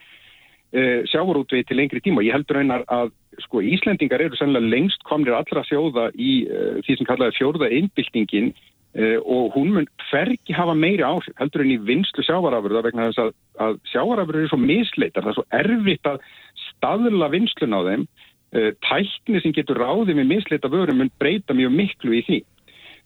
uh, 0.74 1.02
sjávarútvegi 1.10 1.68
til 1.68 1.80
lengri 1.80 2.02
tíma. 2.04 2.24
Ég 2.26 2.36
heldur 2.36 2.62
einar 2.62 2.86
að 2.92 3.12
sko, 3.44 3.62
Íslendingar 3.62 4.24
eru 4.24 4.38
sannlega 4.40 4.72
lengst 4.72 5.04
komnir 5.08 5.36
allra 5.38 5.66
sjóða 5.68 6.10
í 6.16 6.46
uh, 6.48 6.80
því 6.86 6.98
sem 6.98 7.10
kallaði 7.10 7.38
fjórða 7.40 7.72
innbyltingin 7.80 8.52
uh, 8.54 9.20
og 9.22 9.58
hún 9.58 9.74
mun 9.76 9.90
hverki 10.08 10.56
hafa 10.56 10.78
meiri 10.78 11.06
áhrif 11.06 11.36
heldur 11.42 11.66
en 11.66 11.76
í 11.76 11.82
vinslu 11.90 12.26
sjávarafurða 12.26 12.86
vegna 12.88 13.10
þess 13.10 13.26
að, 13.26 13.36
að 13.68 13.78
sjávarafurður 13.92 14.46
eru 14.46 14.54
svo 14.54 14.62
misleitar, 14.64 15.26
það 15.26 15.34
er 15.34 15.40
svo 15.40 15.48
erfitt 15.62 16.12
að 16.12 16.26
staðla 16.70 17.32
vinslun 17.34 17.78
á 17.78 17.82
þeim 17.90 18.08
tækni 18.56 19.42
sem 19.44 19.52
getur 19.52 19.82
ráðið 19.82 20.16
með 20.16 20.30
misleita 20.30 20.70
vörum 20.72 21.02
mun 21.02 21.10
breyta 21.20 21.52
mjög 21.58 21.74
miklu 21.76 22.14
í 22.16 22.22
því. 22.24 22.38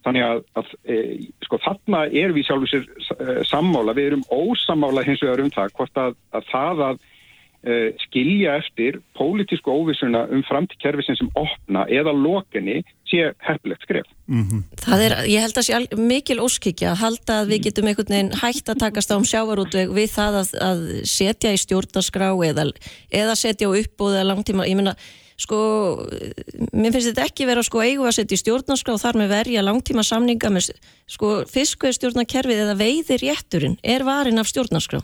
Þannig 0.06 0.26
að, 0.28 0.42
að 0.60 0.68
e, 0.86 0.98
sko 1.48 1.58
þarna 1.64 2.04
er 2.22 2.36
við 2.36 2.46
sjálfur 2.46 2.70
sér 2.70 2.84
e, 2.86 3.38
sammála, 3.50 3.96
við 3.98 4.12
erum 4.12 4.28
ósamála 4.30 5.02
hins 5.08 5.24
vegar 5.26 5.42
um 5.42 5.50
það 5.56 5.74
hvort 5.80 6.02
að, 6.04 6.20
að 6.38 6.46
það 6.52 6.84
að 6.86 7.00
Uh, 7.00 7.09
skilja 8.06 8.54
eftir 8.56 9.02
pólitísku 9.20 9.68
óvissuna 9.68 10.22
um 10.32 10.44
framtíkkerfisin 10.48 11.18
sem 11.20 11.30
opna 11.36 11.84
eða 11.92 12.14
lokinni 12.16 12.86
sé 13.10 13.34
hefðilegt 13.44 13.84
skref. 13.84 14.08
Mm 14.28 14.44
-hmm. 14.48 14.62
Það 14.80 15.02
er, 15.06 15.16
ég 15.28 15.44
held 15.44 15.58
að 15.58 15.68
sé 15.68 15.98
mikil 15.98 16.40
óskikja 16.40 16.92
að 16.92 17.02
halda 17.04 17.42
að 17.42 17.50
við 17.52 17.64
getum 17.68 17.88
einhvern 17.88 18.14
veginn 18.16 18.38
hægt 18.42 18.70
að 18.70 18.80
takast 18.86 19.12
á 19.12 19.20
um 19.20 19.28
sjávarútveg 19.28 19.92
við 19.92 20.10
það 20.16 20.34
að, 20.42 20.50
að 20.70 20.80
setja 21.04 21.52
í 21.52 21.58
stjórnarskrá 21.58 22.30
eða, 22.48 22.72
eða 23.12 23.36
setja 23.36 23.68
á 23.68 23.76
uppbúð 23.76 24.14
eða 24.16 24.30
langtíma, 24.32 24.68
ég 24.68 24.76
menna 24.80 24.96
sko, 25.40 25.60
mér 26.72 26.94
finnst 26.94 27.12
þetta 27.12 27.28
ekki 27.28 27.48
vera 27.48 27.64
sko 27.64 27.84
eigu 27.84 28.08
að 28.08 28.18
setja 28.20 28.36
í 28.36 28.44
stjórnarskrá 28.44 28.96
og 28.96 29.04
þar 29.04 29.20
með 29.22 29.34
verja 29.36 29.64
langtíma 29.66 30.04
samninga 30.04 30.50
með 30.50 30.72
sko 31.08 31.44
fiskveðstjórnarkerfið 31.50 32.64
eða 32.66 32.76
veiðir 32.80 33.24
rétturinn 33.24 33.80
er 33.84 34.04
varin 34.08 34.40
af 34.40 34.48
stjórnarskrá 34.48 35.04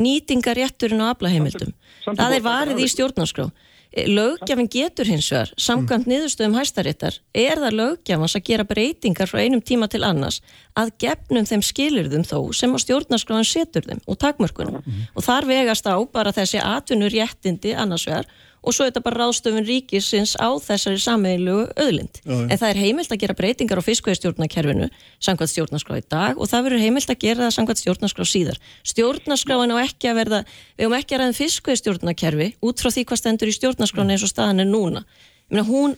nýtingarétturinn 0.00 1.02
á 1.04 1.12
aflaheimildum. 1.12 1.72
Það 2.06 2.36
er 2.36 2.44
varið 2.44 2.82
í 2.84 2.90
stjórnarskrá. 2.90 3.48
E, 3.94 4.08
lögjafin 4.10 4.66
getur 4.66 5.06
hins 5.06 5.28
vegar, 5.30 5.52
samkvæmt 5.60 6.08
niðurstöðum 6.10 6.56
hæstaréttar, 6.58 7.20
er 7.30 7.60
það 7.62 7.76
lögjafans 7.78 8.34
að 8.34 8.46
gera 8.48 8.66
breytingar 8.66 9.30
frá 9.30 9.44
einum 9.44 9.62
tíma 9.62 9.86
til 9.90 10.02
annars 10.02 10.40
að 10.74 10.90
gefnum 11.04 11.46
þeim 11.46 11.62
skilurðum 11.62 12.24
þó 12.26 12.38
sem 12.58 12.74
á 12.74 12.78
stjórnarskráðan 12.82 13.46
setur 13.46 13.86
þeim 13.86 14.02
og 14.10 14.18
takmörkunum. 14.18 14.80
Mm. 14.82 15.04
Og 15.14 15.28
þar 15.28 15.46
vegast 15.46 15.86
á 15.86 15.94
bara 16.10 16.34
þessi 16.34 16.58
atvinnur 16.58 17.14
réttindi 17.14 17.76
annars 17.78 18.08
vegar 18.10 18.26
og 18.64 18.74
svo 18.74 18.84
er 18.84 18.90
þetta 18.90 19.02
bara 19.04 19.20
ráðstöfun 19.22 19.66
ríkisins 19.68 20.34
á 20.40 20.48
þessari 20.64 21.00
sammeðinlegu 21.04 21.66
öðlind. 21.84 22.20
Já, 22.24 22.36
en 22.48 22.60
það 22.60 22.70
er 22.70 22.80
heimilt 22.80 23.12
að 23.12 23.20
gera 23.22 23.36
breytingar 23.38 23.80
á 23.80 23.86
fiskveistjórnakerfinu 23.86 24.88
samkvæmt 25.22 25.52
stjórnarskrá 25.52 26.00
í 26.00 26.06
dag 26.16 26.40
og 26.40 26.50
það 26.50 26.66
verður 26.68 26.84
heimilt 26.86 27.12
að 27.12 27.20
gera 27.26 27.44
það 27.44 27.54
samkvæmt 27.58 27.82
stjórnarskrá 27.82 28.28
síðar. 28.28 28.58
Stjórnarskráin 28.94 29.76
á 29.76 29.78
ekki 29.84 30.10
að 30.10 30.18
verða, 30.22 30.40
við 30.74 30.88
höfum 30.88 30.98
ekki 30.98 31.16
að 31.16 31.22
ræða 31.22 31.38
fiskveistjórnakerfi 31.42 32.50
út 32.64 32.82
frá 32.82 32.90
því 32.90 33.06
hvað 33.10 33.22
stendur 33.22 33.52
í 33.52 33.56
stjórnarskráin 33.58 34.16
eins 34.16 34.26
og 34.26 34.32
staðan 34.32 34.64
er 34.64 34.70
núna. 34.70 35.04
Meina, 35.52 35.64
hún, 35.68 35.92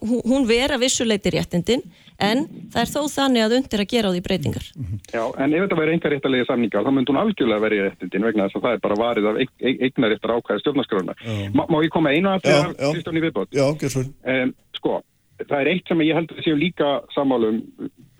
hún, 0.00 0.20
hún 0.24 0.44
vera 0.46 0.78
vissuleiti 0.78 1.32
réttindin 1.34 1.82
en 2.22 2.42
það 2.72 2.80
er 2.82 2.90
þó 2.92 3.00
þannig 3.12 3.44
að 3.44 3.54
undir 3.58 3.82
að 3.82 3.90
gera 3.92 4.10
á 4.10 4.14
því 4.14 4.22
breytingar. 4.26 4.66
Já, 5.12 5.22
en 5.42 5.54
ef 5.56 5.64
þetta 5.64 5.78
væri 5.80 5.96
enga 5.96 6.12
réttalegi 6.12 6.48
samningar, 6.48 6.86
þá 6.86 6.92
myndi 6.96 7.12
hún 7.12 7.22
algjörlega 7.22 7.64
verið 7.66 7.84
réttindin 7.86 8.26
vegna 8.28 8.48
þess 8.48 8.58
að 8.58 8.66
það 8.66 8.76
er 8.76 8.84
bara 8.86 9.00
varið 9.02 9.30
af 9.30 9.40
eignar 9.88 10.16
eftir 10.16 10.34
ákvæði 10.36 10.64
stjórnarskrona. 10.64 11.16
Má, 11.56 11.64
má 11.66 11.78
ég 11.82 11.94
koma 11.94 12.14
einu 12.14 12.32
að 12.32 12.46
það, 12.46 12.76
Kristján 12.82 13.18
í 13.18 13.24
viðbót? 13.26 13.56
Já, 13.56 13.66
gerð 13.82 13.98
um, 14.04 14.54
Sko, 14.78 14.94
það 15.42 15.58
er 15.58 15.72
eitt 15.74 15.90
sem 15.90 16.06
ég 16.06 16.18
held 16.18 16.32
að 16.32 16.46
séu 16.46 16.56
líka 16.58 16.94
sammálum 17.14 17.60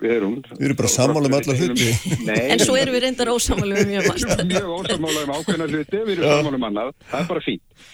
við 0.02 0.16
erum. 0.16 0.36
Við 0.56 0.66
erum 0.68 0.78
bara 0.80 0.90
sammálum 0.90 1.36
allar 1.38 1.60
hluti. 1.60 1.88
En 2.32 2.62
svo 2.62 2.76
erum 2.78 2.96
við 2.96 3.04
reyndar 3.06 3.30
ósammálum 3.32 3.86
mjög 3.88 4.08
margt. 4.10 4.44
Mjög 4.50 4.70
ósammálum 4.78 5.34
ákveðna 5.36 5.68
hluti, 5.70 6.00
við 6.00 6.14
erum 6.16 6.32
sammálum 6.32 6.68
annað, 6.68 6.92
það 7.10 7.22
er 7.22 7.30
bara 7.30 7.44
fínt. 7.46 7.88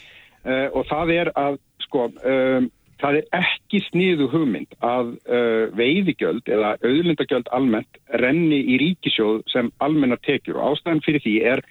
Uh, 0.49 0.67
og 0.73 0.87
það 0.89 1.15
er 1.19 1.31
að, 1.37 1.59
sko, 1.85 2.07
um, 2.33 2.69
Það 2.99 3.21
er 3.21 3.27
ekki 3.39 3.81
sniðu 3.87 4.27
hugmynd 4.33 4.73
að 4.83 5.13
uh, 5.31 5.65
veiðigjöld 5.79 6.49
eða 6.51 6.75
auðlindagjöld 6.83 7.51
almennt 7.55 8.01
renni 8.23 8.59
í 8.75 8.79
ríkisjóð 8.83 9.45
sem 9.53 9.71
almennar 9.85 10.19
tekjur 10.27 10.59
og 10.59 10.73
ástæðan 10.73 11.05
fyrir 11.07 11.23
því 11.23 11.35
er 11.53 11.63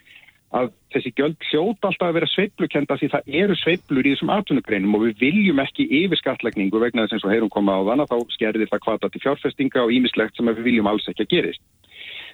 að 0.56 0.70
þessi 0.96 1.12
gjöld 1.18 1.42
hljóta 1.50 1.90
alltaf 1.90 2.08
að 2.08 2.16
vera 2.18 2.30
sveiplukenda 2.32 2.96
því 3.00 3.10
það 3.12 3.34
eru 3.42 3.58
sveiplur 3.60 4.08
í 4.08 4.14
þessum 4.14 4.32
atvinnugreinum 4.32 4.96
og 4.96 5.04
við 5.04 5.26
viljum 5.26 5.60
ekki 5.60 5.88
yfirskatlegningu 6.06 6.80
vegna 6.80 7.04
þess 7.04 7.18
eins 7.18 7.28
og 7.28 7.34
heyrum 7.34 7.52
koma 7.52 7.76
á 7.76 7.82
þann 7.90 8.04
að 8.06 8.14
þá 8.14 8.34
skerðir 8.38 8.72
það 8.72 8.84
kvata 8.86 9.12
til 9.12 9.24
fjárfestinga 9.26 9.84
og 9.84 9.94
ímislegt 9.98 10.40
sem 10.40 10.48
við 10.54 10.64
viljum 10.70 10.88
alls 10.88 11.08
ekki 11.12 11.28
að 11.28 11.34
gerist. 11.36 11.64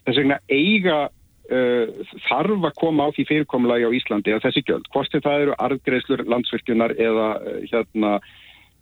Þess 0.06 0.22
vegna 0.22 0.38
eiga 0.53 0.99
uh, 1.10 2.06
þarf 2.30 2.70
að 2.70 2.78
koma 2.84 3.10
á 3.10 3.14
því 3.18 3.28
fyrirkomulagi 3.32 3.90
á 3.90 3.95
Íslandi 3.98 4.38
að 4.38 4.45
þessi 4.45 4.65
gjöld, 4.70 4.90
hvort 4.94 5.18
það 5.18 5.48
eru 5.48 5.57
arðgreðslur 5.65 6.26
landsvirkjunar 6.30 6.94
eða 7.02 7.30
uh, 7.41 7.60
hérna 7.72 8.15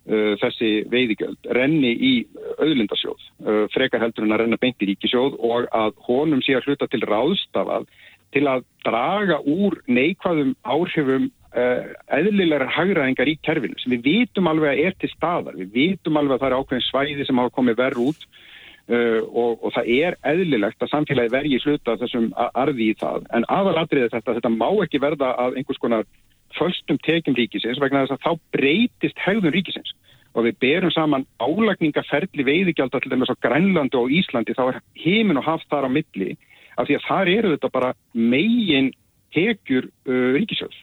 þessi 0.02 0.70
veiðigjöld 0.90 1.50
renni 1.54 1.92
í 1.94 2.12
auðlindasjóð, 2.58 3.26
uh, 3.46 3.60
frekar 3.74 4.02
heldur 4.02 4.26
en 4.26 4.34
að 4.34 4.42
renna 4.42 4.58
beint 4.60 4.82
í 4.82 4.88
ríkisjóð 4.90 5.36
og 5.38 5.68
að 5.70 5.92
honum 6.08 6.42
sé 6.42 6.56
að 6.58 6.66
hluta 6.66 6.88
til 6.90 7.04
ráðstafað 7.06 7.86
til 8.32 8.46
að 8.48 8.64
draga 8.82 9.38
úr 9.46 9.78
neikvæðum 9.86 10.54
áhrifum 10.64 11.28
uh, 11.28 11.92
eðlilegar 12.18 12.72
hagraðingar 12.74 13.30
í 13.30 13.38
kerfinu 13.46 13.78
sem 13.78 13.94
við 13.94 14.08
vitum 14.08 14.50
alveg 14.50 14.72
að 14.72 14.86
er 14.88 14.96
til 14.98 15.12
staðar, 15.12 15.58
við 15.60 15.74
vitum 15.76 16.18
alveg 16.18 16.38
að 16.38 16.44
það 16.44 16.50
er 16.50 16.58
ákveðin 16.58 16.88
svæði 16.88 17.28
sem 17.28 17.42
hafa 17.42 17.56
komið 17.60 17.84
verð 17.84 18.08
út 18.08 18.32
Uh, 18.90 19.22
og, 19.30 19.60
og 19.62 19.70
það 19.76 19.88
er 19.94 20.16
eðlilegt 20.26 20.82
að 20.82 20.90
samfélagi 20.90 21.30
vergi 21.30 21.58
hluta 21.62 21.94
þessum 22.00 22.24
arði 22.34 22.88
í 22.90 22.96
það. 22.98 23.28
En 23.38 23.44
aðalatriði 23.46 24.08
þetta, 24.10 24.34
þetta 24.40 24.50
má 24.50 24.66
ekki 24.82 24.98
verða 25.00 25.28
að 25.38 25.60
einhvers 25.60 25.78
konar 25.78 26.02
föstum 26.58 26.98
tekjum 27.06 27.36
ríkisins 27.38 27.80
vegna 27.82 28.04
þess 28.04 28.16
að 28.16 28.24
þá 28.26 28.32
breytist 28.56 29.22
hegðun 29.24 29.54
ríkisins. 29.54 29.92
Og 30.32 30.46
við 30.46 30.58
berum 30.64 30.92
saman 30.94 31.26
álagningaferli 31.42 32.46
veiðigjald 32.46 32.94
til 32.94 33.12
dæmis 33.12 33.32
á 33.32 33.36
Grænlandi 33.44 33.98
og 34.00 34.12
Íslandi 34.12 34.56
þá 34.56 34.64
er 34.70 34.80
heimin 34.96 35.40
og 35.40 35.48
haft 35.48 35.68
þar 35.68 35.88
á 35.88 35.90
milli 35.92 36.36
af 36.80 36.88
því 36.88 36.96
að 36.96 37.08
þar 37.08 37.30
eru 37.36 37.54
þetta 37.54 37.72
bara 37.72 37.90
megin 38.16 38.92
tekjur 39.36 39.88
uh, 40.08 40.30
ríkisjóðs 40.38 40.78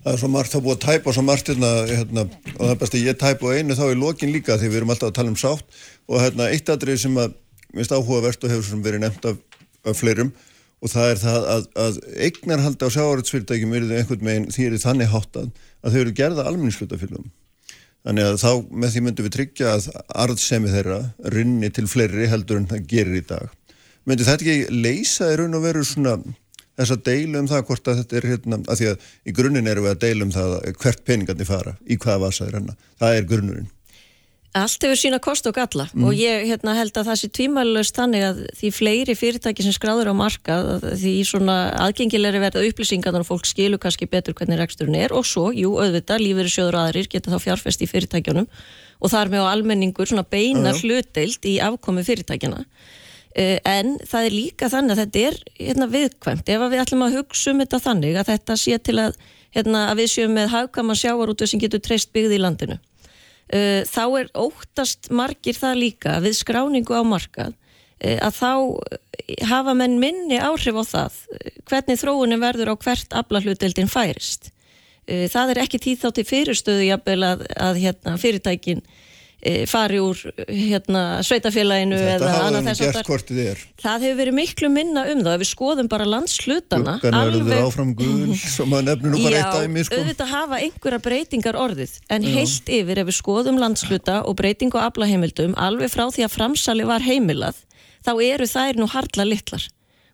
Það 0.00 0.12
er 0.12 0.20
svo 0.20 0.30
margt 0.32 0.54
að 0.56 0.64
búa 0.64 0.76
að 0.76 0.84
tæpa 0.84 1.10
og 1.10 1.16
svo 1.16 1.22
margt 1.24 1.50
hérna, 1.50 1.70
hérna, 1.88 2.22
og 2.54 2.60
það 2.60 2.72
er 2.72 2.78
best 2.80 2.94
að 2.96 3.06
ég 3.06 3.18
tæpa 3.20 3.50
á 3.52 3.56
einu 3.56 3.76
þá 3.76 3.84
í 3.86 3.98
lokin 4.00 4.32
líka 4.32 4.56
því 4.60 4.70
við 4.70 4.78
erum 4.80 4.92
alltaf 4.94 5.10
að 5.10 5.16
tala 5.18 5.32
um 5.32 5.38
sátt. 5.40 5.80
Og 6.08 6.22
hérna, 6.24 6.48
eitt 6.48 6.72
aðrið 6.72 7.02
sem 7.04 7.18
að 7.20 7.34
minnst 7.76 7.92
áhugavert 7.94 8.46
og 8.46 8.54
hefur 8.54 8.80
verið 8.84 9.04
nefnt 9.04 9.28
af, 9.30 9.36
af 9.84 10.00
fleirum 10.00 10.32
og 10.80 10.92
það 10.92 11.10
er 11.12 11.20
það 11.20 11.46
að, 11.54 11.66
að 11.84 11.98
eignarhaldi 12.26 12.88
á 12.88 12.94
sjáaröldsfyrirtækjum 12.96 13.76
eru 13.76 13.92
einhvern 13.98 14.26
veginn 14.30 14.48
því 14.54 14.66
eru 14.70 14.80
þannig 14.80 15.12
háttað 15.12 15.48
að 15.84 15.94
þau 15.94 16.00
eru 16.00 16.16
gerða 16.16 16.46
almenningshlutafélum. 16.48 17.30
Þannig 18.00 18.28
að 18.30 18.38
þá 18.40 18.52
með 18.72 18.92
því 18.94 19.02
myndum 19.04 19.26
við 19.26 19.34
tryggja 19.34 19.72
að 19.76 19.88
arðsemi 20.22 20.70
þeirra 20.72 21.00
rinni 21.34 21.68
til 21.76 21.84
fleiri 21.90 22.30
heldur 22.32 22.62
en 22.62 22.68
það 22.70 22.86
gerir 22.88 23.18
í 23.18 23.24
dag. 23.28 23.50
Myndi 24.08 24.24
þetta 24.24 24.46
ekki 24.46 24.78
leysa 24.80 25.28
í 25.28 25.34
raun 25.36 25.58
og 25.58 25.66
veru 25.66 25.82
svona 25.84 26.16
þess 26.80 26.94
að 26.94 27.02
deila 27.10 27.42
um 27.42 27.50
það 27.50 27.66
hvort 27.68 27.90
að 27.90 28.00
þetta 28.00 28.16
er 28.16 28.28
hérna, 28.30 28.58
að 28.64 28.80
því 28.80 28.88
að 28.88 29.04
í 29.28 29.34
grunninn 29.36 29.68
erum 29.68 29.84
við 29.84 29.92
að 29.92 30.00
deila 30.06 30.26
um 30.26 30.32
það 30.32 30.54
hvert 30.80 31.04
peningarnir 31.04 31.48
fara, 31.48 31.74
í 31.84 31.98
hvaða 32.00 32.22
vasa 32.24 32.46
er 32.46 32.56
hennar. 32.56 32.78
Það 33.02 33.18
er 33.18 33.28
grunnurinn. 33.28 33.68
Allt 34.58 34.82
hefur 34.82 34.98
sína 34.98 35.20
kost 35.22 35.46
og 35.46 35.54
galla. 35.54 35.84
Mm. 35.94 36.04
og 36.08 36.16
ég 36.18 36.48
hérna, 36.48 36.72
held 36.74 36.96
að 36.98 37.06
það 37.06 37.18
sé 37.20 37.28
tvímælust 37.38 37.94
þannig 37.94 38.24
að 38.26 38.40
því 38.58 38.70
fleiri 38.74 39.14
fyrirtæki 39.14 39.62
sem 39.62 39.74
skráður 39.76 40.10
á 40.10 40.14
markað 40.18 40.70
að 40.72 40.86
því 40.98 41.12
svona 41.28 41.56
aðgengilegri 41.84 42.40
verða 42.42 42.64
upplýsingar 42.66 43.20
og 43.20 43.28
fólk 43.28 43.46
skilur 43.46 43.78
kannski 43.78 44.10
betur 44.10 44.34
hvernig 44.34 44.58
reksturinn 44.58 44.98
er. 44.98 45.14
Og 45.14 45.22
svo, 45.28 45.52
jú, 45.54 45.76
auðvitað, 45.78 46.24
lífeyri 46.24 46.50
sjóður 46.50 46.80
aðrir 46.82 47.10
geta 47.12 47.30
þá 47.30 47.38
fjárfest 47.46 47.84
í 47.86 47.90
fyrirtækjunum. 47.92 48.50
Og 49.00 49.14
þar 49.14 49.30
með 49.30 49.46
á 49.46 49.52
almenningur 49.54 50.10
svona 50.10 50.26
beina 50.26 50.74
hlutdeild 50.74 51.46
í 51.46 51.60
afkomi 51.62 52.02
fyrirtækjana 52.06 52.66
Uh, 53.30 53.60
en 53.62 53.92
það 54.10 54.24
er 54.26 54.34
líka 54.34 54.66
þannig 54.66 54.96
að 54.96 55.00
þetta 55.04 55.20
er 55.28 55.36
hérna, 55.54 55.86
viðkvæmt, 55.86 56.48
ef 56.50 56.62
við 56.64 56.80
ætlum 56.82 57.04
að 57.06 57.12
hugsa 57.14 57.52
um 57.52 57.60
þetta 57.62 57.78
þannig 57.84 58.16
að 58.18 58.30
þetta 58.32 58.56
sé 58.58 58.78
til 58.82 58.94
að, 58.98 59.20
hérna, 59.54 59.84
að 59.92 60.00
við 60.00 60.08
séum 60.10 60.34
með 60.34 60.48
hagkama 60.50 60.96
sjávarútu 60.98 61.46
sem 61.46 61.62
getur 61.62 61.78
treyst 61.84 62.10
byggði 62.10 62.40
í 62.40 62.42
landinu 62.42 62.80
þá 63.50 64.04
er 64.20 64.28
óttast 64.38 65.08
margir 65.10 65.56
það 65.58 65.80
líka 65.80 66.12
við 66.22 66.36
skráningu 66.38 66.94
á 66.94 67.02
markað 67.02 67.54
uh, 67.54 68.18
að 68.28 68.36
þá 68.36 68.52
uh, 68.54 69.00
hafa 69.50 69.74
menn 69.74 69.98
minni 70.02 70.38
áhrif 70.38 70.78
á 70.78 70.84
það 70.86 71.20
hvernig 71.66 72.00
þróunin 72.00 72.42
verður 72.42 72.72
á 72.72 72.74
hvert 72.78 73.18
aflahluteldin 73.22 73.90
færist. 73.90 74.52
Uh, 75.10 75.26
það 75.32 75.54
er 75.54 75.62
ekki 75.64 75.82
tíð 75.82 76.04
þá 76.04 76.08
til 76.16 76.26
fyrirstöðu 76.28 76.88
jafnvel 76.92 77.22
að, 77.26 77.46
að 77.58 77.82
hérna, 77.82 78.16
fyrirtækin 78.22 78.84
uh, 78.84 79.09
fari 79.70 80.00
úr 80.04 80.18
hérna, 80.46 81.02
sveitafélaginu 81.24 81.96
eða 81.96 82.32
annað 82.44 82.66
þess 82.68 82.82
að 82.84 83.38
er. 83.40 83.62
það 83.80 84.04
hefur 84.04 84.18
verið 84.18 84.36
miklu 84.36 84.68
minna 84.72 85.06
um 85.08 85.22
það 85.24 85.36
ef 85.36 85.42
við 85.42 85.50
skoðum 85.50 85.88
bara 85.88 86.08
landshlutana 86.08 86.98
Guggan 87.00 87.32
verður 87.32 87.64
áfram 87.64 87.94
gul, 87.96 88.36
svo 88.54 88.68
maður 88.68 88.88
nefnir 88.90 89.14
nú 89.14 89.22
bara 89.24 89.40
eitt 89.40 89.64
dæmi, 89.64 89.86
sko. 89.88 89.96
auðvitað 89.96 90.32
hafa 90.34 90.60
einhverja 90.66 91.00
breytingar 91.08 91.60
orðið 91.64 91.96
en 92.12 92.28
heilt 92.36 92.68
yfir 92.68 93.00
ef 93.00 93.10
við 93.10 93.18
skoðum 93.22 93.60
landsluta 93.62 94.20
og 94.28 94.36
breytingu 94.42 94.76
á 94.76 94.90
aflaheimildum 94.90 95.56
alveg 95.56 95.92
frá 95.94 96.04
því 96.12 96.28
að 96.28 96.36
framsali 96.36 96.88
var 96.88 97.04
heimilað 97.06 97.64
þá 98.04 98.12
eru 98.20 98.48
þær 98.48 98.80
nú 98.80 98.90
harla 98.92 99.28
litlar 99.28 99.64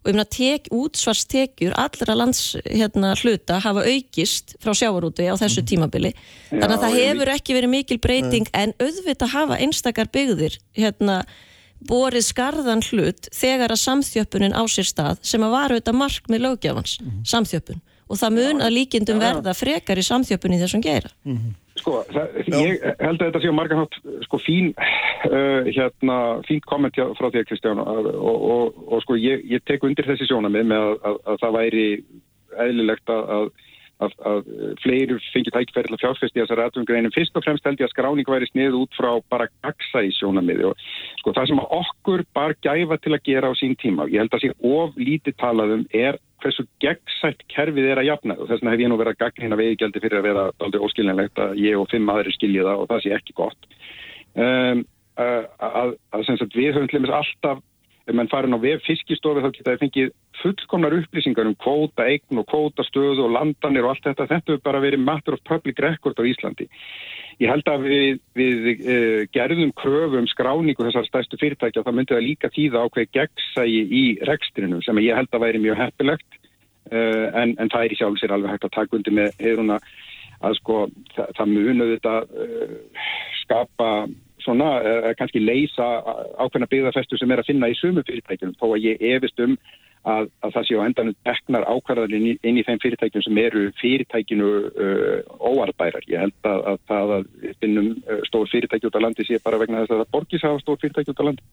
og 0.07 0.13
ég 0.13 0.15
meina 0.15 0.29
tek, 0.31 0.69
útsvarstekjur 0.71 1.75
allra 1.75 2.15
lands 2.15 2.55
hérna, 2.63 3.11
hluta 3.19 3.59
hafa 3.65 3.83
aukist 3.83 4.55
frá 4.63 4.71
sjávarúti 4.79 5.27
á 5.27 5.35
þessu 5.35 5.65
tímabili. 5.67 6.13
Þannig 6.53 6.77
að 6.77 6.85
það 6.85 6.97
hefur 7.01 7.33
ekki 7.35 7.57
verið 7.59 7.73
mikil 7.73 7.99
breyting 7.99 8.47
en 8.55 8.73
auðvitað 8.79 9.35
hafa 9.35 9.59
einstakar 9.59 10.11
byggðir 10.15 10.61
hérna 10.79 11.25
borið 11.91 12.25
skarðan 12.31 12.87
hlut 12.87 13.29
þegar 13.35 13.75
að 13.75 13.83
samþjöppunin 13.83 14.55
á 14.55 14.63
sér 14.71 14.87
stað 14.89 15.21
sem 15.27 15.43
að 15.43 15.55
var 15.59 15.75
auðvitað 15.75 16.01
markmið 16.01 16.45
lögjafans, 16.47 16.97
samþjöppun. 17.27 17.83
Og 18.07 18.21
það 18.23 18.37
mun 18.39 18.63
að 18.63 18.77
líkindum 18.79 19.19
verða 19.19 19.55
frekar 19.59 19.99
í 19.99 20.07
samþjöppun 20.07 20.55
í 20.55 20.63
þessum 20.63 20.83
geira. 20.87 21.11
Sko, 21.77 22.01
það, 22.09 22.37
ég 22.57 22.85
held 23.03 23.21
að 23.21 23.27
þetta 23.27 23.41
sé 23.43 23.53
á 23.53 23.59
margan 23.59 23.83
hátt 23.83 23.99
sko 24.25 24.41
fín 24.41 24.71
uh, 24.77 25.67
hérna, 25.69 26.17
fín 26.49 26.63
komment 26.65 26.97
frá 27.19 27.29
þér 27.35 27.47
Kristján 27.51 27.83
og, 27.83 28.09
og, 28.17 28.79
og 28.89 29.03
sko 29.05 29.19
ég, 29.21 29.45
ég 29.51 29.65
tek 29.69 29.85
undir 29.85 30.09
þessi 30.09 30.29
sjónamið 30.31 30.71
með 30.73 30.87
að, 30.87 30.97
að, 31.11 31.19
að 31.33 31.43
það 31.45 31.57
væri 31.59 31.87
eðlilegt 32.67 33.13
að, 33.13 33.51
að, 34.03 34.15
að, 34.31 34.49
að 34.63 34.81
fleiri 34.83 35.19
fengi 35.33 35.53
tækifæri 35.55 35.89
til 35.89 35.97
að 35.97 36.03
fjárfesti 36.03 36.43
þessar 36.43 36.63
aðvungreinum. 36.67 37.15
Fyrst 37.15 37.39
og 37.39 37.45
fremst 37.47 37.67
held 37.69 37.81
ég 37.81 37.89
að 37.89 37.95
skráning 37.95 38.31
væri 38.31 38.49
snið 38.51 38.79
út 38.81 38.97
frá 38.99 39.11
bara 39.33 39.49
gagsa 39.65 40.05
í 40.05 40.13
sjónamiði 40.17 40.71
og 40.71 40.87
sko 41.23 41.35
það 41.37 41.51
sem 41.51 41.63
okkur 41.81 42.25
bara 42.37 42.59
gæfa 42.67 43.01
til 43.03 43.15
að 43.17 43.25
gera 43.31 43.53
á 43.53 43.55
sín 43.59 43.77
tíma, 43.81 44.09
ég 44.13 44.25
held 44.25 44.37
að 44.37 44.47
sé 44.47 44.53
of 44.57 44.97
lítið 45.01 45.39
talað 45.41 45.77
um 45.79 45.87
er 45.97 46.21
hversu 46.43 46.67
gegnsætt 46.85 47.47
kerfið 47.53 47.93
er 47.93 48.01
að 48.03 48.11
jafna 48.11 48.37
og 48.37 48.49
þess 48.49 48.61
vegna 48.61 48.75
hef 48.75 48.83
ég 48.83 48.91
nú 48.93 48.99
verið 49.01 49.15
að 49.15 49.23
gagnina 49.25 49.59
veiðgjaldi 49.61 50.03
fyrir 50.05 50.21
að 50.21 50.27
vera 50.29 50.45
aldrei 50.67 50.83
óskiljanlegt 50.85 51.41
að 51.43 51.63
ég 51.63 51.81
og 51.81 51.89
fimm 51.91 52.13
aðri 52.13 52.35
skilji 52.37 52.67
það 52.67 52.83
og 52.83 52.91
það 52.91 53.03
sé 53.05 53.15
ekki 53.17 53.37
gott 53.41 53.69
um, 54.37 54.83
að, 55.17 55.49
að, 55.57 55.95
að 56.13 56.45
við 56.53 56.77
höfum 56.77 56.91
til 56.91 57.01
dæmis 57.01 57.17
alltaf 57.21 57.65
ef 58.07 58.15
mann 58.15 58.31
farin 58.31 58.55
á 58.55 58.59
vef 58.63 58.85
fiskistofi 58.87 59.43
þá 59.43 59.51
geta 59.51 59.73
þið 59.73 59.83
fengið 59.83 60.11
fullkomnar 60.41 60.95
upplýsingar 60.95 61.49
um 61.49 61.57
kvóta 61.59 62.07
eign 62.07 62.41
og 62.41 62.47
kvóta 62.51 62.85
stöðu 62.87 63.25
og 63.27 63.33
landanir 63.35 63.87
og 63.87 63.95
allt 63.95 64.05
þetta, 64.07 64.29
þetta 64.31 64.53
hefur 64.53 64.63
bara 64.69 64.83
verið 64.85 65.03
matter 65.03 65.35
of 65.35 65.43
public 65.49 65.81
record 65.83 66.19
á 66.21 66.29
Íslandi. 66.29 66.69
Ég 67.43 67.51
held 67.51 67.69
að 67.69 67.87
við, 67.91 68.21
við 68.39 68.69
uh, 68.87 69.23
gerðum 69.35 69.73
kröfu 69.77 70.21
um 70.21 70.29
skráningu 70.31 70.87
þessar 70.87 71.09
stærstu 71.09 71.41
fyrirtækja 71.41 71.85
það 71.85 71.99
myndi 71.99 72.15
það 72.15 72.27
líka 72.29 72.53
tíða 72.55 72.85
ákveð 72.87 73.11
gegnsægi 73.19 73.83
í 73.91 74.05
rekstrinum 74.29 74.85
sem 74.87 75.03
ég 75.03 75.19
held 75.19 75.35
að 75.35 75.47
væri 75.49 75.63
mjög 75.65 75.81
heppilegt. 75.83 76.29
Uh, 76.87 77.27
en, 77.35 77.57
en 77.59 77.73
það 77.73 77.89
er 77.89 77.97
í 77.97 77.99
sjálf 77.99 78.21
sér 78.21 78.37
alveg 78.37 78.55
hægt 78.55 78.69
að 78.69 78.77
taka 78.79 78.97
undir 78.97 79.17
með 79.19 79.35
heyruna 79.43 79.81
að 80.47 80.61
sko 80.61 80.79
það, 81.17 81.35
það 81.41 81.53
munu 81.57 81.91
þetta 81.91 82.15
uh, 82.23 83.03
skapa 83.43 83.91
svona, 84.47 84.71
uh, 84.81 85.11
kannski 85.19 85.43
leysa 85.45 85.89
ákveðna 86.41 86.71
byggðarfestu 86.73 87.19
sem 87.21 87.35
er 87.37 87.43
að 87.45 87.51
finna 87.53 87.73
í 87.73 87.77
sumu 87.83 88.07
fyrirtækjum 88.07 88.55
þó 88.61 88.71
að 88.77 88.87
ég 88.93 89.05
efist 89.17 89.43
um 89.45 89.59
að, 90.07 90.29
að 90.47 90.53
það 90.55 90.67
séu 90.69 90.77
á 90.79 90.87
endanum 90.87 91.15
deknar 91.27 91.65
ákvarðar 91.67 92.13
inn, 92.15 92.27
í- 92.31 92.37
inn 92.47 92.59
í 92.61 92.63
þeim 92.63 92.79
fyrirtækjum 92.85 93.25
sem 93.27 93.39
eru 93.43 93.63
fyrirtækinu 93.81 94.51
uh, 94.71 95.49
óarðbærar. 95.51 96.05
Ég 96.07 96.23
held 96.23 96.47
að, 96.47 96.61
að 96.71 96.77
það 96.93 97.15
að 97.17 97.25
finnum 97.65 97.89
uh, 98.07 98.21
stór 98.29 98.47
fyrirtæki 98.53 98.87
út 98.87 98.99
á 98.99 99.03
landi 99.03 99.27
sé 99.27 99.41
bara 99.43 99.59
vegna 99.59 99.81
þess 99.83 99.97
að 99.97 100.03
það 100.05 100.13
borgis 100.15 100.45
hafa 100.47 100.63
stór 100.63 100.79
fyrirtæki 100.85 101.11
út 101.11 101.23
á 101.23 101.27
landi. 101.27 101.47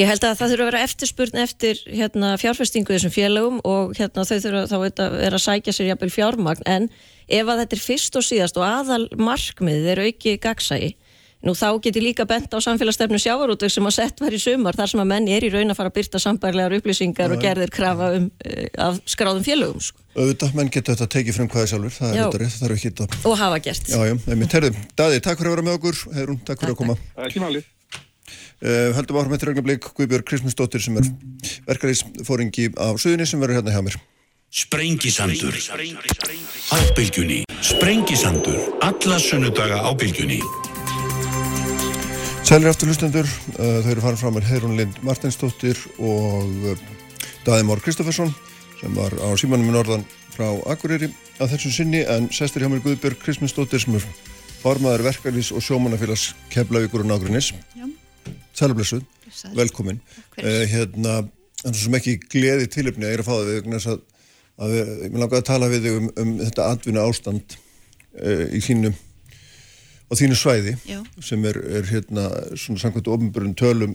Ég 0.00 0.08
held 0.08 0.24
að 0.30 0.40
það 0.40 0.54
þurfa 0.54 0.64
að 0.64 0.70
vera 0.72 0.82
eftirspurn 0.88 1.42
eftir 1.44 1.82
hérna, 2.00 2.32
fjárfestingu 2.40 2.94
í 2.94 2.96
þessum 2.96 3.14
félögum 3.18 3.60
og 3.68 3.92
hérna, 4.00 4.24
þau 4.24 4.36
þurfa 4.46 4.64
þá 4.72 4.76
að 4.80 5.20
vera 5.20 5.36
að 5.42 5.44
sækja 5.50 5.76
sér 5.76 5.90
jafnvel 5.92 6.12
fjármagn 6.16 6.64
en 6.78 6.88
ef 7.28 7.52
að 7.52 7.60
þetta 7.66 7.76
er 7.76 7.84
fyrst 7.84 8.16
og 8.16 8.24
síðast 8.26 8.56
og 8.58 8.64
aðal 8.66 9.04
markmið 9.20 9.92
er 9.92 10.06
auki 10.08 10.38
gagsægi 10.42 10.94
Nú 11.40 11.54
þá 11.56 11.68
geti 11.80 12.02
líka 12.04 12.26
bent 12.28 12.52
á 12.52 12.60
samfélagsstefnu 12.60 13.16
sjávarútveg 13.16 13.72
sem 13.72 13.86
að 13.88 13.94
sett 13.96 14.18
var 14.20 14.34
í 14.36 14.40
sumar 14.42 14.76
þar 14.76 14.90
sem 14.92 15.00
að 15.00 15.08
menn 15.08 15.28
er 15.32 15.46
í 15.46 15.48
raun 15.54 15.72
að 15.72 15.78
fara 15.78 15.88
að 15.88 15.96
byrta 15.96 16.20
sambærlegar 16.20 16.74
upplýsingar 16.76 17.32
og 17.32 17.40
gerðir 17.40 17.72
krafa 17.72 18.10
um, 18.18 18.26
uh, 18.44 18.66
af 18.90 19.00
skráðum 19.08 19.46
félögum 19.46 19.80
sko, 19.80 20.04
Auðvitað, 20.18 20.52
menn 20.58 20.68
geta 20.74 20.92
þetta 20.92 21.08
tekið 21.16 21.38
frem 21.38 21.48
hvaði 21.54 21.72
sjálfur, 21.72 21.96
það 21.96 22.12
er 22.12 22.20
þetta 22.20 22.42
rétt, 22.42 22.56
það 22.58 22.68
er 22.68 22.76
ekki 22.76 22.90
þetta. 22.90 23.20
og 23.30 23.36
hafa 23.40 23.60
gert. 23.64 23.88
Já, 23.88 23.98
já, 24.10 24.14
einmitt, 24.34 24.56
herðu, 24.58 24.72
Daði, 25.00 25.20
takk 25.24 25.40
fyrir 25.40 25.52
að 25.52 25.56
vera 25.56 25.66
með 25.70 25.76
okkur, 25.78 26.00
Heyrún, 26.18 26.40
takk 26.44 26.60
fyrir 26.60 26.74
að 26.74 26.80
koma. 26.82 26.96
Það 27.14 27.24
er 27.24 27.30
ekki 27.32 27.44
málið. 27.46 27.68
Uh, 28.60 28.90
heldum 28.98 29.20
áhrum 29.22 29.36
eftir 29.38 29.54
augnablik 29.54 29.86
Guðbjörg 29.96 30.26
Kristmundsdóttir 30.28 30.82
sem 30.84 30.98
er 31.00 31.06
verkefælisfóringi 31.70 32.68
á 32.76 32.92
Suðunni 33.00 33.24
sem 33.24 33.40
verður 33.40 33.62
hérna 33.62 33.72
hjá 33.72 33.80
mér. 33.86 33.96
Sprengisandur 34.50 35.54
Á 35.54 36.78
bylgjunni 36.98 37.44
Sprengisandur 37.62 38.58
Alla 38.82 39.20
sunnudaga 39.22 39.78
á 39.78 39.90
bylgjunni 39.94 40.42
Sælir 42.50 42.66
aftur 42.66 42.88
hlustendur, 42.90 43.28
uh, 43.62 43.76
þau 43.78 43.92
eru 43.92 44.02
farin 44.02 44.18
fram 44.18 44.32
með 44.34 44.48
Heyrún 44.48 44.72
Lind 44.74 44.96
Martinsdóttir 45.06 45.78
og 46.02 46.48
uh, 46.66 46.80
Daði 47.46 47.62
Mór 47.68 47.78
Kristoffersson 47.78 48.32
sem 48.80 48.96
var 48.96 49.14
á 49.22 49.30
símanum 49.38 49.68
í 49.70 49.74
norðan 49.76 50.02
frá 50.34 50.48
Akureyri 50.72 51.12
að 51.38 51.52
þessum 51.52 51.74
sinni 51.76 52.00
en 52.02 52.24
sestir 52.34 52.64
hjá 52.64 52.72
mér 52.72 52.80
Guðbjörg 52.82 53.20
Kristmundsdóttir 53.22 53.84
sem 53.84 53.94
er 54.00 54.06
formaður 54.64 55.04
verkefælis 55.06 55.52
og 55.54 55.62
sjómanafélags 55.62 56.32
Keflavíkur 56.50 57.04
og 57.04 57.12
Nágrinnis. 57.12 57.52
Sælublessuð, 58.58 59.04
velkomin. 59.54 60.00
Uh, 60.40 60.64
hérna, 60.72 61.20
en 61.62 61.76
svo 61.76 61.84
sem 61.84 61.98
ekki 62.00 62.16
gleði 62.24 62.66
tilöfni 62.74 63.06
að 63.06 63.14
ég 63.14 63.20
er 63.20 63.22
að 63.22 63.28
fá 63.28 63.34
það 63.36 63.52
við 63.52 63.60
vegna 63.60 63.78
þess 63.78 63.92
að, 63.94 64.02
að 64.58 64.74
við, 64.74 64.90
ég 65.04 65.14
langaði 65.22 65.44
að 65.44 65.46
tala 65.52 65.70
við 65.70 65.86
þig 65.86 66.00
um, 66.00 66.10
um 66.24 66.34
þetta 66.42 66.66
atvinna 66.74 67.06
ástand 67.12 67.56
uh, 68.18 68.44
í 68.50 68.64
þínu 68.66 68.90
á 70.10 70.12
þínu 70.18 70.36
svæði 70.38 70.74
Já. 70.88 70.98
sem 71.22 71.44
er, 71.46 71.56
er 71.78 71.86
hérna 71.86 72.26
svona 72.58 72.82
samkvæmt 72.82 73.10
ofnbjörn 73.14 73.54
tölum 73.58 73.94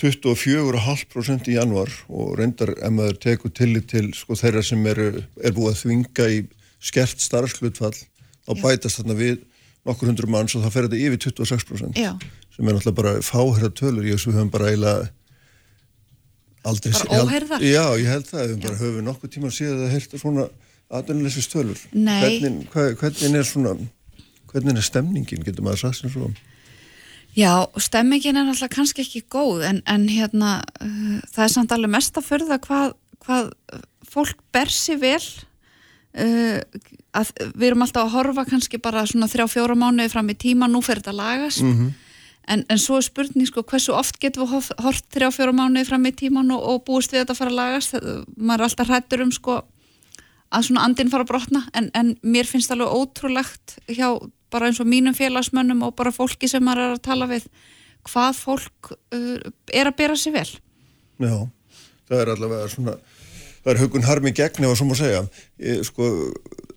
24,5% 0.00 1.50
í 1.52 1.58
januar 1.58 1.90
og 2.08 2.38
reyndar 2.38 2.72
ef 2.78 2.94
maður 2.94 3.18
tekur 3.20 3.52
tillit 3.52 3.90
til 3.90 4.08
sko 4.16 4.38
þeirra 4.38 4.62
sem 4.64 4.86
er, 4.88 5.00
er 5.20 5.56
búið 5.56 5.74
að 5.74 5.80
þvinga 5.82 6.28
í 6.32 6.40
skert 6.80 7.20
starfslutfall 7.20 7.92
þá 7.92 8.52
Já. 8.54 8.60
bætast 8.62 9.00
þarna 9.02 9.18
við 9.18 9.42
nokkur 9.84 10.10
hundur 10.10 10.30
manns 10.32 10.54
og 10.56 10.64
það 10.64 10.76
fer 10.76 10.88
þetta 10.88 11.02
yfir 11.04 11.22
26% 11.26 12.00
Já. 12.00 12.12
sem 12.54 12.64
er 12.64 12.76
náttúrulega 12.78 12.98
bara 13.02 13.14
fáherra 13.24 13.72
tölur 13.74 14.08
ég 14.08 14.16
þessu 14.16 14.32
höfum 14.36 14.52
bara 14.54 14.70
eiginlega 14.72 15.10
aldrei 16.70 16.92
Bara 16.96 17.22
óheyrðar? 17.24 17.62
Já, 17.64 17.84
ég 18.00 18.10
held 18.14 18.26
það, 18.28 18.50
við 18.54 18.66
bara 18.66 18.80
höfum 18.80 19.06
nokkuð 19.08 19.34
tíma 19.36 19.52
síðan 19.54 19.86
að 19.86 19.94
heyrta 19.96 20.20
svona 20.20 20.48
atvinnuleysi 20.90 21.44
stölur 21.44 21.80
Nei. 21.92 22.40
hvernig, 22.40 22.68
hvernig 23.00 23.40
er 23.40 23.48
svona 23.48 23.76
hvernig 24.52 24.76
er 24.80 24.86
stemningin, 24.86 25.44
getur 25.46 25.64
maður 25.66 25.84
sagt 25.86 26.00
sem 26.02 26.12
svo? 26.12 26.30
Já, 27.38 27.52
stemmingin 27.78 28.36
er 28.40 28.48
alltaf 28.50 28.72
kannski 28.74 29.04
ekki 29.04 29.22
góð 29.30 29.62
en, 29.68 29.82
en 29.86 30.08
hérna 30.10 30.56
uh, 30.82 31.20
það 31.30 31.44
er 31.46 31.52
samt 31.54 31.72
alveg 31.76 31.92
mest 31.94 32.18
að 32.18 32.26
förða 32.26 32.58
hvað, 32.64 32.96
hvað 33.22 33.52
fólk 34.10 34.40
ber 34.52 34.72
sér 34.74 34.98
vel. 35.02 35.22
Uh, 36.10 36.58
að 37.14 37.28
við 37.54 37.68
erum 37.68 37.84
alltaf 37.86 38.08
að 38.08 38.14
horfa 38.16 38.44
kannski 38.50 38.80
bara 38.82 39.04
svona 39.06 39.28
þrjá 39.30 39.46
fjóra 39.52 39.76
mánuði 39.78 40.10
fram 40.10 40.30
í 40.32 40.34
tíma, 40.42 40.66
nú 40.66 40.80
fer 40.82 40.98
þetta 40.98 41.12
að 41.14 41.20
lagast. 41.22 41.62
En, 42.50 42.64
en 42.66 42.80
svo 42.82 42.96
er 42.98 43.04
spurning 43.06 43.46
sko 43.46 43.62
hversu 43.62 43.92
oft 43.94 44.16
getum 44.18 44.48
við 44.50 44.72
hort 44.82 45.06
þrjá 45.14 45.28
fjóra 45.36 45.54
mánuði 45.54 45.86
fram 45.86 46.06
í 46.10 46.12
tíman 46.18 46.50
og, 46.50 46.64
og 46.72 46.80
búist 46.88 47.12
við 47.14 47.22
þetta 47.22 47.36
að 47.36 47.40
fara 47.44 47.52
að 47.52 47.58
lagast? 47.60 47.94
Það- 47.94 48.24
maður 48.36 48.58
er 48.64 48.66
alltaf 48.66 48.90
hrættur 48.90 49.22
um 49.22 49.30
sko 49.36 49.60
að 50.50 50.66
svona 50.66 50.82
andinn 50.88 51.12
fara 51.12 51.22
að 51.22 51.30
brotna. 51.30 51.62
En, 51.78 51.90
en 51.94 52.16
mér 52.26 52.50
finnst 52.50 52.72
alveg 52.74 52.90
ótrúlegt 52.90 53.76
hjá 53.86 54.08
bara 54.52 54.70
eins 54.70 54.80
og 54.82 54.88
mínum 54.90 55.16
félagsmönnum 55.16 55.84
og 55.86 55.94
bara 55.98 56.14
fólki 56.14 56.48
sem 56.50 56.64
maður 56.64 56.86
er 56.86 56.96
að 56.96 57.04
tala 57.06 57.30
við 57.30 57.46
hvað 58.08 58.36
fólk 58.40 58.92
uh, 58.92 59.38
er 59.72 59.90
að 59.90 59.96
bera 59.98 60.18
sér 60.18 60.36
vel. 60.38 60.50
Já, 61.20 61.36
það 62.08 62.22
er 62.22 62.34
allavega 62.34 62.70
svona 62.72 62.98
það 63.60 63.72
er 63.74 63.80
hugun 63.82 64.06
harmi 64.08 64.32
gegn 64.36 64.64
ef 64.64 64.72
að 64.72 64.78
svo 64.80 64.88
má 64.88 64.96
segja. 64.98 65.20
Ég, 65.60 65.82
sko, 65.88 66.08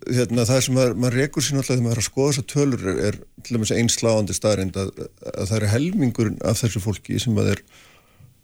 hérna, 0.04 0.44
það 0.48 0.60
sem 0.66 0.76
maður, 0.76 0.96
maður 1.00 1.18
rekur 1.22 1.46
sín 1.46 1.60
alltaf 1.60 1.74
þegar 1.74 1.86
maður 1.86 1.96
er 1.96 2.02
að 2.02 2.08
skoða 2.08 2.32
þessar 2.32 2.48
tölur 2.52 2.86
er, 2.92 3.00
er 3.08 3.18
til 3.40 3.56
dæmis 3.56 3.74
einn 3.74 3.90
sláandi 3.92 4.36
staðrind 4.36 4.78
að, 4.80 4.92
að 5.32 5.50
það 5.50 5.56
er 5.58 5.70
helmingur 5.72 6.32
af 6.44 6.60
þessu 6.60 6.84
fólki 6.84 7.20
sem 7.22 7.40
að 7.40 7.54
er 7.54 7.62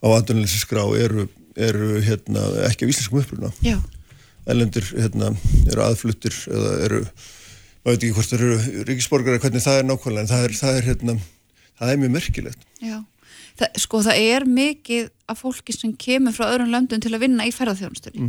á 0.00 0.08
andunleysi 0.08 0.62
skrá 0.62 0.82
eru, 0.96 1.26
eru 1.60 2.00
hérna, 2.04 2.46
ekki 2.70 2.86
af 2.86 2.94
íslenskum 2.94 3.20
uppruna. 3.20 3.52
Já, 3.64 3.76
ellendir 4.50 4.88
hérna, 4.94 5.34
eru 5.68 5.84
aðfluttir 5.84 6.36
eða 6.48 6.72
eru, 6.86 7.02
maður 7.80 7.94
veit 7.96 8.04
ekki 8.04 8.16
hvort 8.16 8.32
þeir 8.32 8.44
eru 8.46 8.84
ríkisborgara, 8.88 9.40
hvernig 9.42 9.64
það 9.64 9.78
er 9.78 9.86
nákvæmlega 9.88 10.24
en 10.24 10.30
það 10.30 10.44
er, 10.46 10.56
það 10.58 10.80
er, 10.80 10.88
hérna, 10.90 11.14
það 11.80 11.92
er 11.92 12.02
mjög 12.02 12.12
merkilegt. 12.16 12.66
Já. 12.84 12.98
Það, 13.60 13.80
sko 13.82 14.02
það 14.04 14.20
er 14.26 14.46
mikið 14.48 15.08
af 15.30 15.40
fólki 15.40 15.76
sem 15.76 15.94
kemur 16.00 16.36
frá 16.36 16.46
öðrum 16.50 16.70
löndum 16.72 17.00
til 17.02 17.12
að 17.14 17.24
vinna 17.24 17.46
í 17.48 17.54
ferðarþjónustunni 17.54 18.28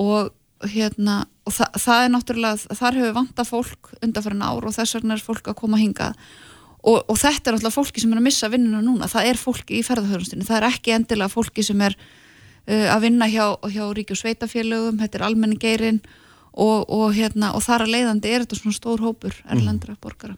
og 0.00 0.32
hérna 0.70 1.22
og 1.44 1.52
þa 1.52 1.68
það 1.76 2.02
er 2.02 2.10
náttúrulega, 2.14 2.74
þar 2.78 2.98
hefur 2.98 3.14
vanta 3.18 3.44
fólk 3.44 3.92
undanfærin 4.00 4.44
ár 4.44 4.64
og 4.64 4.74
þess 4.76 4.96
vegna 4.96 5.16
er 5.16 5.24
fólk 5.24 5.48
að 5.50 5.58
koma 5.60 5.80
hingað. 5.80 6.18
Og, 6.84 6.98
og 7.08 7.16
þetta 7.20 7.50
er 7.50 7.56
náttúrulega 7.56 7.76
fólki 7.76 8.02
sem 8.02 8.12
er 8.12 8.20
að 8.20 8.26
missa 8.26 8.50
vinnuna 8.52 8.82
núna, 8.84 9.08
það 9.12 9.30
er 9.30 9.40
fólki 9.40 9.78
í 9.78 9.84
ferðarþjónustunni 9.86 10.48
það 10.48 10.58
er 10.60 10.68
ekki 10.70 10.94
endilega 10.96 11.32
fólki 11.32 11.64
sem 11.64 11.84
er 11.84 11.96
uh, 11.96 12.88
að 12.94 13.06
vinna 13.06 13.28
hjá, 13.32 13.46
hjá 13.72 13.84
ríkjum 13.96 14.20
sveitafélögum, 14.20 15.00
þetta 15.00 15.20
er 15.20 15.26
almenningeirinn 15.28 16.00
og, 16.54 16.84
og, 16.86 17.08
hérna, 17.16 17.52
og 17.56 17.64
þar 17.64 17.86
að 17.86 17.94
leiðandi 17.96 18.30
er 18.30 18.44
þetta 18.44 18.60
svona 18.60 18.76
stór 18.76 19.02
hópur 19.02 19.34
erlendra 19.50 19.96
borgara. 20.00 20.36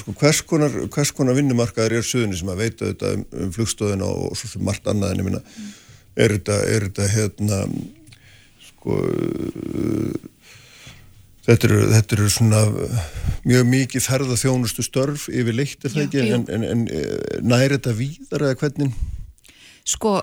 Sko, 0.00 0.12
hvers 0.20 0.42
konar, 0.46 0.74
konar 1.16 1.38
vinnumarkaður 1.38 1.96
er 1.98 2.06
söðunni 2.06 2.36
sem 2.38 2.50
að 2.52 2.60
veita 2.64 2.90
þetta 2.90 3.14
um, 3.16 3.22
um 3.44 3.54
flugstöðuna 3.54 4.10
og 4.10 4.36
svo 4.38 4.50
sem 4.50 4.66
margt 4.66 4.90
annað 4.90 5.14
en 5.14 5.22
ég 5.22 5.30
minna 5.30 5.40
er 6.20 6.36
þetta, 6.36 6.58
er 6.68 6.86
þetta 6.88 7.08
hérna 7.14 7.60
sko 8.66 8.98
uh, 9.00 10.28
þetta 11.48 11.70
eru, 11.70 11.80
þetta 11.94 12.16
eru 12.18 12.28
svona 12.34 12.60
mjög 13.48 13.66
mikið 13.72 14.06
ferða 14.06 14.38
þjónustu 14.40 14.84
störf 14.84 15.26
yfir 15.32 15.56
leitt 15.56 15.84
er 15.84 15.94
það 15.94 16.06
ekki? 16.06 16.24
en, 16.36 16.46
en, 16.52 16.68
en 16.74 16.86
eh, 16.92 17.40
næri 17.40 17.78
þetta 17.78 17.96
víðar 17.96 18.46
eða 18.50 18.60
hvernig? 18.60 18.94
Sko 19.88 20.18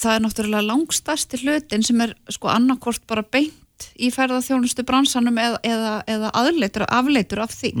það 0.00 0.14
er 0.14 0.24
náttúrulega 0.24 0.66
langstæsti 0.66 1.42
hlutin 1.44 1.84
sem 1.86 2.04
er 2.04 2.16
sko 2.32 2.50
annarkort 2.52 3.04
bara 3.08 3.24
beint 3.24 3.59
í 3.98 4.10
ferðarþjónustu 4.14 4.84
bransanum 4.88 5.38
eða, 5.40 5.60
eða, 5.66 5.94
eða 6.10 6.32
aðleitur, 6.40 6.86
afleitur 6.88 7.44
af 7.44 7.54
því. 7.54 7.72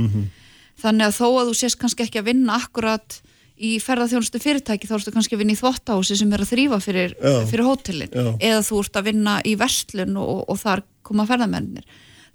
Þannig 0.80 1.06
að 1.06 1.18
þó 1.18 1.26
að 1.28 1.50
þú 1.50 1.56
sést 1.60 1.80
kannski 1.80 2.06
ekki 2.06 2.22
að 2.22 2.30
vinna 2.30 2.56
akkurat 2.56 3.20
í 3.60 3.74
ferðarþjónustu 3.84 4.40
fyrirtæki 4.40 4.88
þá 4.88 4.94
ertu 4.96 5.12
kannski 5.12 5.36
að 5.36 5.42
vinna 5.42 5.52
í 5.52 5.60
þvottahúsi 5.60 6.16
sem 6.16 6.30
er 6.32 6.44
að 6.44 6.52
þrýfa 6.54 6.78
fyrir, 6.80 7.16
fyrir 7.50 7.66
hótelin. 7.68 8.14
Já. 8.14 8.30
eða 8.40 8.62
þú 8.64 8.78
ert 8.84 8.96
að 8.96 9.10
vinna 9.10 9.34
í 9.44 9.56
verslun 9.60 10.16
og, 10.16 10.46
og 10.48 10.62
þar 10.62 10.82
koma 11.04 11.26
ferðarmennir 11.28 11.84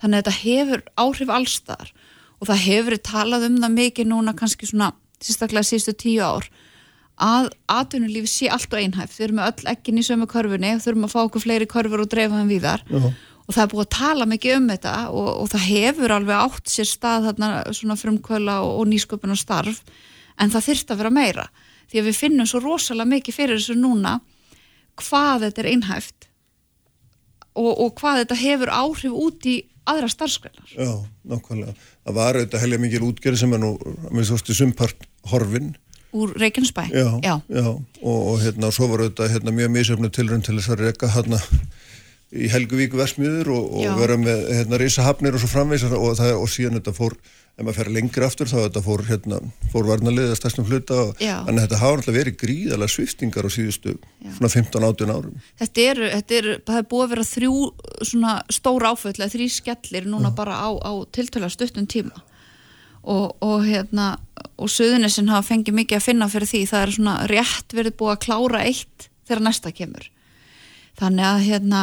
þannig 0.01 0.19
að 0.19 0.21
þetta 0.21 0.35
hefur 0.43 0.83
áhrif 1.01 1.33
allstaðar 1.33 1.91
og 2.37 2.49
það 2.51 2.63
hefur 2.67 2.97
talað 3.09 3.47
um 3.49 3.57
það 3.63 3.75
mikið 3.79 4.09
núna 4.11 4.35
kannski 4.37 4.69
svona 4.69 4.91
sérstaklega 5.23 5.65
síðustu 5.65 5.95
tíu 6.05 6.21
ár 6.21 6.49
að 7.15 7.47
atvinnulífi 7.71 8.27
sé 8.27 8.49
allt 8.51 8.73
og 8.75 8.81
einhæft. 8.81 9.15
Við 9.15 9.29
erum 9.29 9.37
með 9.39 9.51
öll 9.53 9.69
ekkin 9.71 10.01
í 10.01 10.03
sömu 10.03 10.27
körfunni 10.27 10.73
þurfum 10.83 11.07
að 11.07 11.13
fá 11.13 11.19
okkur 11.23 11.45
fleiri 11.45 11.67
körfur 11.71 12.03
og 12.03 12.09
dreifa 12.11 12.41
þeim 12.41 12.51
víðar. 12.51 12.83
Já. 12.91 13.05
Og 13.45 13.53
það 13.53 13.61
er 13.63 13.71
búið 13.73 13.85
að 13.85 13.93
tala 13.97 14.27
mikið 14.29 14.57
um 14.57 14.67
þetta 14.73 14.93
og, 15.11 15.29
og 15.43 15.49
það 15.53 15.65
hefur 15.69 16.15
alveg 16.15 16.43
átt 16.47 16.71
sér 16.73 16.89
stað 16.89 17.27
þarna 17.29 17.49
svona 17.77 17.97
frumkvöla 17.99 18.59
og, 18.65 18.71
og 18.81 18.89
nýsköpuna 18.91 19.37
starf 19.39 19.81
en 20.41 20.51
það 20.53 20.67
þyrft 20.69 20.93
að 20.93 21.01
vera 21.03 21.13
meira 21.13 21.45
því 21.91 22.01
að 22.01 22.09
við 22.09 22.19
finnum 22.23 22.49
svo 22.49 22.63
rosalega 22.63 23.11
mikið 23.13 23.37
fyrir 23.37 23.59
þessu 23.61 23.77
núna 23.77 24.17
hvað 25.01 25.45
þetta 25.45 25.61
er 25.63 25.71
einhæft 25.75 26.29
og, 27.55 27.71
og 27.71 27.95
hvað 27.99 28.23
þetta 28.23 28.41
hefur 28.41 28.73
áhrif 28.73 29.15
út 29.15 29.47
í 29.47 29.55
aðra 29.85 30.09
starfskreinar 30.09 30.71
Já, 30.73 30.91
nákvæmlega. 31.29 31.75
Það 32.05 32.15
var 32.17 32.39
auðvitað 32.39 32.63
helga 32.65 32.81
mikil 32.81 33.03
útgerð 33.05 33.41
sem 33.41 33.53
er 33.53 33.61
nú, 33.61 33.73
með 34.09 34.31
þú 34.31 34.37
veist, 34.39 34.53
sumpart 34.57 35.05
horfin. 35.29 35.75
úr 36.15 36.33
Reykjanesbæ 36.39 36.87
Já, 36.89 37.09
Já. 37.21 37.35
og, 38.01 38.19
og 38.31 38.39
hérna, 38.41 38.71
svo 38.73 38.89
var 38.89 39.03
auðvitað 39.05 39.35
hérna, 39.35 39.53
mjög 39.53 39.73
misöfnu 39.75 40.09
tilrönd 40.15 40.47
til 40.47 40.57
þess 40.57 40.73
að 40.73 40.83
reka 40.87 41.11
hérna 41.13 41.41
í 42.35 42.49
Helguvík 42.51 42.93
versmiður 42.97 43.53
og, 43.55 43.65
og 43.79 43.87
Já. 43.87 43.93
vera 43.99 44.17
með 44.19 44.43
hérna 44.51 44.79
risahafnir 44.81 45.37
og 45.37 45.41
svo 45.43 45.49
framvegs 45.51 45.85
og, 45.87 45.95
það, 46.19 46.31
og 46.37 46.51
síðan 46.51 46.77
þetta 46.79 46.93
fór, 46.97 47.15
ef 47.55 47.63
maður 47.63 47.77
fer 47.79 47.91
lengri 47.95 48.27
aftur 48.27 48.51
þá 48.51 48.57
þetta 48.57 48.83
fór 48.85 49.05
hérna, 49.09 49.39
fór 49.73 49.89
varnalið 49.89 50.33
að 50.33 50.39
stærstum 50.41 50.67
hluta 50.69 50.99
og 51.05 51.23
Já. 51.23 51.37
þannig 51.47 51.61
að 51.61 51.65
þetta 51.65 51.81
hafa 51.83 51.99
alltaf 51.99 52.17
verið 52.19 52.37
gríðalega 52.43 52.93
sviftingar 52.95 53.47
á 53.47 53.51
síðustu 53.55 53.95
svona 54.37 54.51
15-18 54.51 55.15
árum. 55.15 55.41
Þetta 55.63 55.89
eru, 55.93 56.11
þetta 56.13 56.39
eru, 56.41 56.55
það 56.67 56.79
er 56.81 56.87
búið 56.93 57.07
að 57.07 57.15
vera 57.15 57.27
þrjú 57.31 57.57
svona 58.11 58.37
stór 58.59 58.87
áföll 58.91 59.15
eða 59.15 59.33
þrý 59.35 59.49
skellir 59.55 60.09
núna 60.11 60.33
bara 60.35 60.59
á, 60.59 60.69
á 60.75 60.91
tiltöla 61.15 61.51
stuttum 61.53 61.87
tíma 61.89 62.25
og, 63.05 63.35
og 63.45 63.65
hérna 63.65 64.15
og 64.55 64.71
Suðunisinn 64.71 65.29
hafa 65.31 65.49
fengið 65.51 65.77
mikið 65.79 65.99
að 65.99 66.07
finna 66.07 66.27
fyrir 66.31 66.49
því 66.49 66.61
það 66.71 66.85
er 66.85 66.93
svona 66.95 67.15
rétt 67.31 67.75
verið 67.75 67.97
búið 67.99 68.13
að 68.15 68.23
klára 68.25 68.63
eitt 68.65 69.07
þegar 69.27 69.43
næsta 69.45 69.71
kemur 69.75 70.09
þannig 70.99 71.27
að 71.27 71.45
hérna 71.49 71.81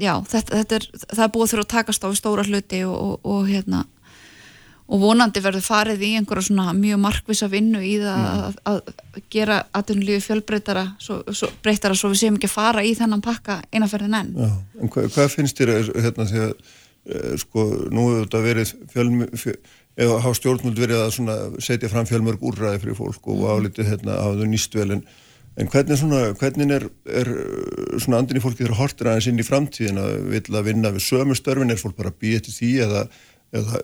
já, 0.00 0.14
þetta, 0.32 0.60
þetta 0.60 0.78
er, 0.80 0.90
það 1.06 1.24
er 1.26 1.32
búið 1.36 1.54
þurfa 1.54 1.66
að 1.66 1.72
takast 1.76 2.06
á 2.06 2.08
stóra 2.18 2.46
hluti 2.48 2.84
og, 2.88 2.96
og, 2.96 3.32
og 3.34 3.48
hérna 3.50 3.84
og 4.90 4.98
vonandi 4.98 5.42
verður 5.42 5.62
farið 5.62 6.02
í 6.02 6.10
einhverja 6.18 6.48
svona 6.48 6.72
mjög 6.74 6.98
markvisa 7.04 7.48
vinnu 7.50 7.80
í 7.86 7.94
það 8.02 8.24
að, 8.30 8.56
að 8.72 9.20
gera 9.30 9.60
atvinnulífi 9.76 10.24
fjölbreytara 10.26 10.84
svo, 11.02 11.20
svo, 11.30 11.50
breytara 11.62 11.98
svo 11.98 12.10
við 12.10 12.24
séum 12.24 12.38
ekki 12.38 12.50
að 12.50 12.56
fara 12.56 12.84
í 12.86 12.96
þennan 12.98 13.22
pakka 13.24 13.60
einaferðin 13.70 14.18
enn. 14.18 14.32
Já, 14.34 14.50
en 14.80 14.92
hva, 14.92 15.06
hvað 15.14 15.30
finnst 15.36 15.60
þér 15.60 15.74
hérna 15.94 16.26
því 16.30 16.42
að 16.42 16.50
e, 16.50 17.22
sko 17.44 17.66
nú 17.94 18.08
hefur 18.08 18.26
þetta 18.26 18.42
verið 18.48 18.74
fjölm, 18.94 19.24
fjö, 19.44 19.56
eða 20.00 20.20
hafa 20.24 20.38
stjórnmjöld 20.40 20.82
verið 20.82 21.04
að 21.04 21.58
setja 21.62 21.92
fram 21.92 22.10
fjölmörg 22.10 22.42
úrræði 22.50 22.82
fyrir 22.82 22.98
fólk 22.98 23.30
og 23.30 23.46
álítið 23.46 23.92
hérna 23.92 24.18
hafa 24.24 24.42
þau 24.42 24.50
nýst 24.50 24.74
vel 24.74 24.90
en, 24.96 25.04
en 25.58 25.70
hvernig 25.70 25.98
svona, 25.98 26.20
hvernig 26.38 26.74
er, 26.76 26.86
er 27.10 27.30
svona 27.98 28.20
andin 28.20 28.38
í 28.38 28.42
fólki 28.44 28.62
þegar 28.62 28.78
hortir 28.78 29.10
aðeins 29.10 29.30
inn 29.30 29.42
í 29.42 29.46
framtíðin 29.46 30.02
að 30.02 30.12
vill 30.30 30.58
að 30.60 30.68
vinna 30.70 30.92
við 30.94 31.06
sömu 31.08 31.36
störfin? 31.38 31.72
Er 31.72 31.80
fólk 31.80 31.96
bara 31.98 32.12
að 32.12 32.20
býja 32.22 32.44
til 32.46 32.54
því 32.54 32.70
eða, 32.86 33.06
eða 33.60 33.82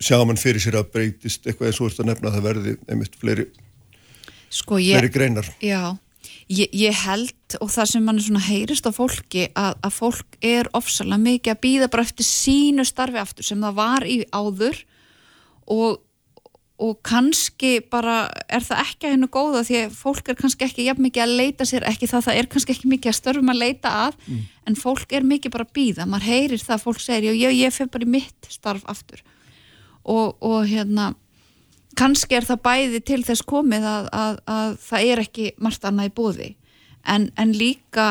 sjá 0.00 0.20
mann 0.24 0.40
fyrir 0.40 0.62
sér 0.62 0.78
að 0.80 0.92
breytist 0.94 1.46
eitthvað 1.46 1.70
eins 1.70 1.80
og 1.82 1.98
að 1.98 2.08
nefna 2.10 2.30
að 2.30 2.38
það 2.38 2.46
verði 2.48 2.76
einmitt 2.88 3.18
fleiri, 3.20 3.48
sko 4.52 4.78
ég, 4.80 4.94
fleiri 4.96 5.12
greinar? 5.12 5.50
Já, 5.64 5.96
ég, 6.48 6.70
ég 6.72 7.02
held 7.04 7.58
og 7.60 7.72
það 7.74 7.90
sem 7.92 8.06
mann 8.06 8.22
svona 8.22 8.44
heyrist 8.46 8.88
á 8.88 8.92
fólki 8.94 9.48
að, 9.50 9.74
að 9.84 9.96
fólk 9.96 10.38
er 10.44 10.70
ofsalega 10.76 11.20
mikið 11.26 11.54
að 11.54 11.62
býða 11.66 11.90
bara 11.92 12.06
eftir 12.08 12.28
sínu 12.28 12.86
starfi 12.88 13.20
aftur 13.20 13.50
sem 13.50 13.60
það 13.66 13.76
var 13.82 14.08
í 14.08 14.22
áður 14.32 14.80
og, 15.70 16.00
og 16.80 17.00
kannski 17.04 17.72
bara 17.92 18.22
er 18.48 18.64
það 18.64 18.82
ekki 18.86 19.06
að 19.06 19.14
hennu 19.14 19.28
góða 19.32 19.62
því 19.68 19.80
að 19.82 19.96
fólk 19.98 20.30
er 20.32 20.38
kannski 20.38 20.64
ekki 20.64 20.86
jafn 20.86 21.04
mikið 21.04 21.24
að 21.26 21.34
leita 21.40 21.66
sér 21.68 21.84
ekki 21.90 22.08
það, 22.08 22.24
það 22.26 22.38
er 22.40 22.48
kannski 22.54 22.74
ekki 22.76 22.92
mikið 22.92 23.12
að 23.12 23.18
störfum 23.18 23.52
að 23.52 23.60
leita 23.60 23.92
að 24.06 24.20
en 24.70 24.78
fólk 24.80 25.12
er 25.16 25.26
mikið 25.28 25.54
bara 25.56 25.66
að 25.68 25.74
býða 25.76 26.06
maður 26.08 26.30
heyrir 26.30 26.62
það, 26.64 26.84
fólk 26.86 27.02
segir, 27.04 27.34
já, 27.36 27.50
ég, 27.50 27.58
ég 27.66 27.76
fyrir 27.76 27.92
bara 27.92 28.08
í 28.08 28.14
mitt 28.16 28.48
starf 28.48 28.86
aftur. 28.88 29.20
Og, 30.08 30.38
og 30.40 30.64
hérna 30.70 31.10
kannski 32.00 32.38
er 32.38 32.48
það 32.48 32.64
bæði 32.64 33.02
til 33.04 33.20
þess 33.28 33.44
komið 33.44 33.84
að, 33.84 34.10
að, 34.16 34.40
að 34.48 34.74
það 34.86 35.12
er 35.12 35.24
ekki 35.26 35.52
margt 35.60 35.84
annað 35.84 36.08
í 36.10 36.16
bóði 36.16 36.50
en, 37.04 37.28
en 37.36 37.52
líka 37.56 38.08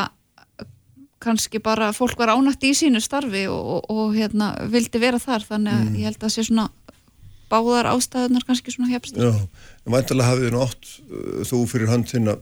kannski 1.20 1.60
bara 1.60 1.91
fólk 1.94 2.20
var 2.20 2.32
ánætt 2.32 2.64
í 2.64 2.72
sínu 2.78 3.02
starfi 3.04 3.46
og, 3.52 3.60
og, 3.60 3.90
og 3.91 4.14
hérna, 4.16 4.54
vildi 4.72 5.02
vera 5.02 5.20
þar. 5.20 5.44
Þannig 5.48 5.74
að 5.76 5.98
ég 6.00 6.08
held 6.08 6.20
að 6.20 6.26
það 6.26 6.36
sé 6.36 6.46
svona 6.48 6.68
báðar 7.52 7.90
ástæðunar 7.94 8.46
kannski 8.48 8.74
svona 8.74 8.92
hefst 8.94 9.18
Já, 9.20 9.32
en 9.34 9.94
væntalega 9.96 10.30
hafið 10.30 10.48
þið 10.50 10.56
nátt 10.58 10.92
uh, 11.10 11.42
þú 11.50 11.62
fyrir 11.72 11.92
hand 11.94 12.10
þinna 12.12 12.38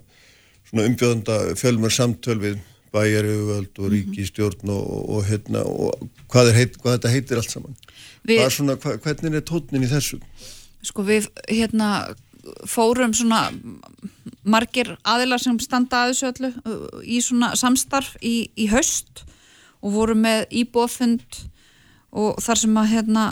svona 0.68 0.88
umbjöðanda 0.90 1.38
fjölmur 1.60 1.94
samtöl 1.96 2.38
við 2.44 2.60
bæjarjöfuvöld 2.96 3.82
og 3.84 3.92
ríkistjórn 3.94 4.72
og, 4.74 4.86
og 5.18 5.26
hérna 5.28 5.64
og 5.68 6.08
hvað, 6.32 6.54
heit, 6.56 6.78
hvað 6.82 6.98
þetta 6.98 7.12
heitir 7.14 7.42
allt 7.42 7.52
saman? 7.52 7.76
Við- 8.28 8.46
svona, 8.56 8.78
hva, 8.80 8.96
hvernig 9.04 9.40
er 9.40 9.46
tónin 9.48 9.84
í 9.86 9.92
þessu? 9.92 10.22
sko 10.88 11.04
við 11.04 11.28
hérna 11.50 12.16
fórum 12.70 13.12
svona 13.18 13.48
margir 14.48 14.94
aðilar 15.08 15.42
sem 15.44 15.58
standa 15.60 16.06
að 16.06 16.14
þessu 16.14 16.30
öllu 16.32 16.52
uh, 16.64 17.02
í 17.04 17.20
svona 17.24 17.54
samstarf 17.60 18.14
í, 18.24 18.50
í 18.56 18.70
haust 18.72 19.26
og 19.84 19.94
vorum 19.98 20.24
með 20.24 20.46
íbúafund 20.64 21.42
og 22.18 22.40
þar 22.44 22.62
sem 22.64 22.80
að 22.80 22.94
hérna 22.94 23.26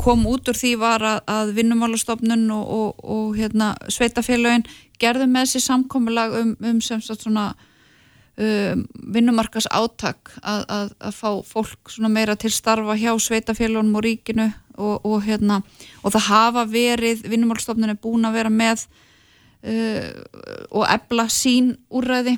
kom 0.00 0.26
út 0.30 0.48
úr 0.50 0.58
því 0.58 0.72
var 0.80 1.04
að, 1.04 1.22
að 1.30 1.54
vinnumálastofnun 1.60 2.44
og, 2.54 2.66
og, 2.76 3.06
og 3.16 3.38
hérna 3.38 3.74
sveitafélagin 3.92 4.66
gerðu 5.00 5.28
með 5.30 5.50
sér 5.52 5.64
samkomulag 5.66 6.36
um, 6.40 6.52
um 6.64 6.82
sem 6.84 7.02
sagt 7.04 7.26
svona 7.26 7.50
um, 8.40 8.84
vinnumarkas 9.14 9.68
átak 9.70 10.32
að, 10.42 10.64
að, 10.68 10.92
að 10.98 11.18
fá 11.18 11.30
fólk 11.46 11.92
svona 11.92 12.12
meira 12.12 12.36
til 12.40 12.52
starfa 12.54 12.96
hjá 12.98 13.12
sveitafélagunum 13.20 13.98
og 14.00 14.06
ríkinu 14.06 14.48
og, 14.76 15.04
og 15.06 15.24
hérna 15.26 15.60
og 16.02 16.14
það 16.14 16.28
hafa 16.30 16.64
verið, 16.70 17.26
vinnumálstofnun 17.30 17.94
er 17.94 18.00
búin 18.00 18.28
að 18.28 18.40
vera 18.40 18.52
með 18.52 18.86
uh, 19.66 20.10
og 20.70 20.86
ebla 20.88 21.28
sín 21.32 21.74
úrræði. 21.90 22.36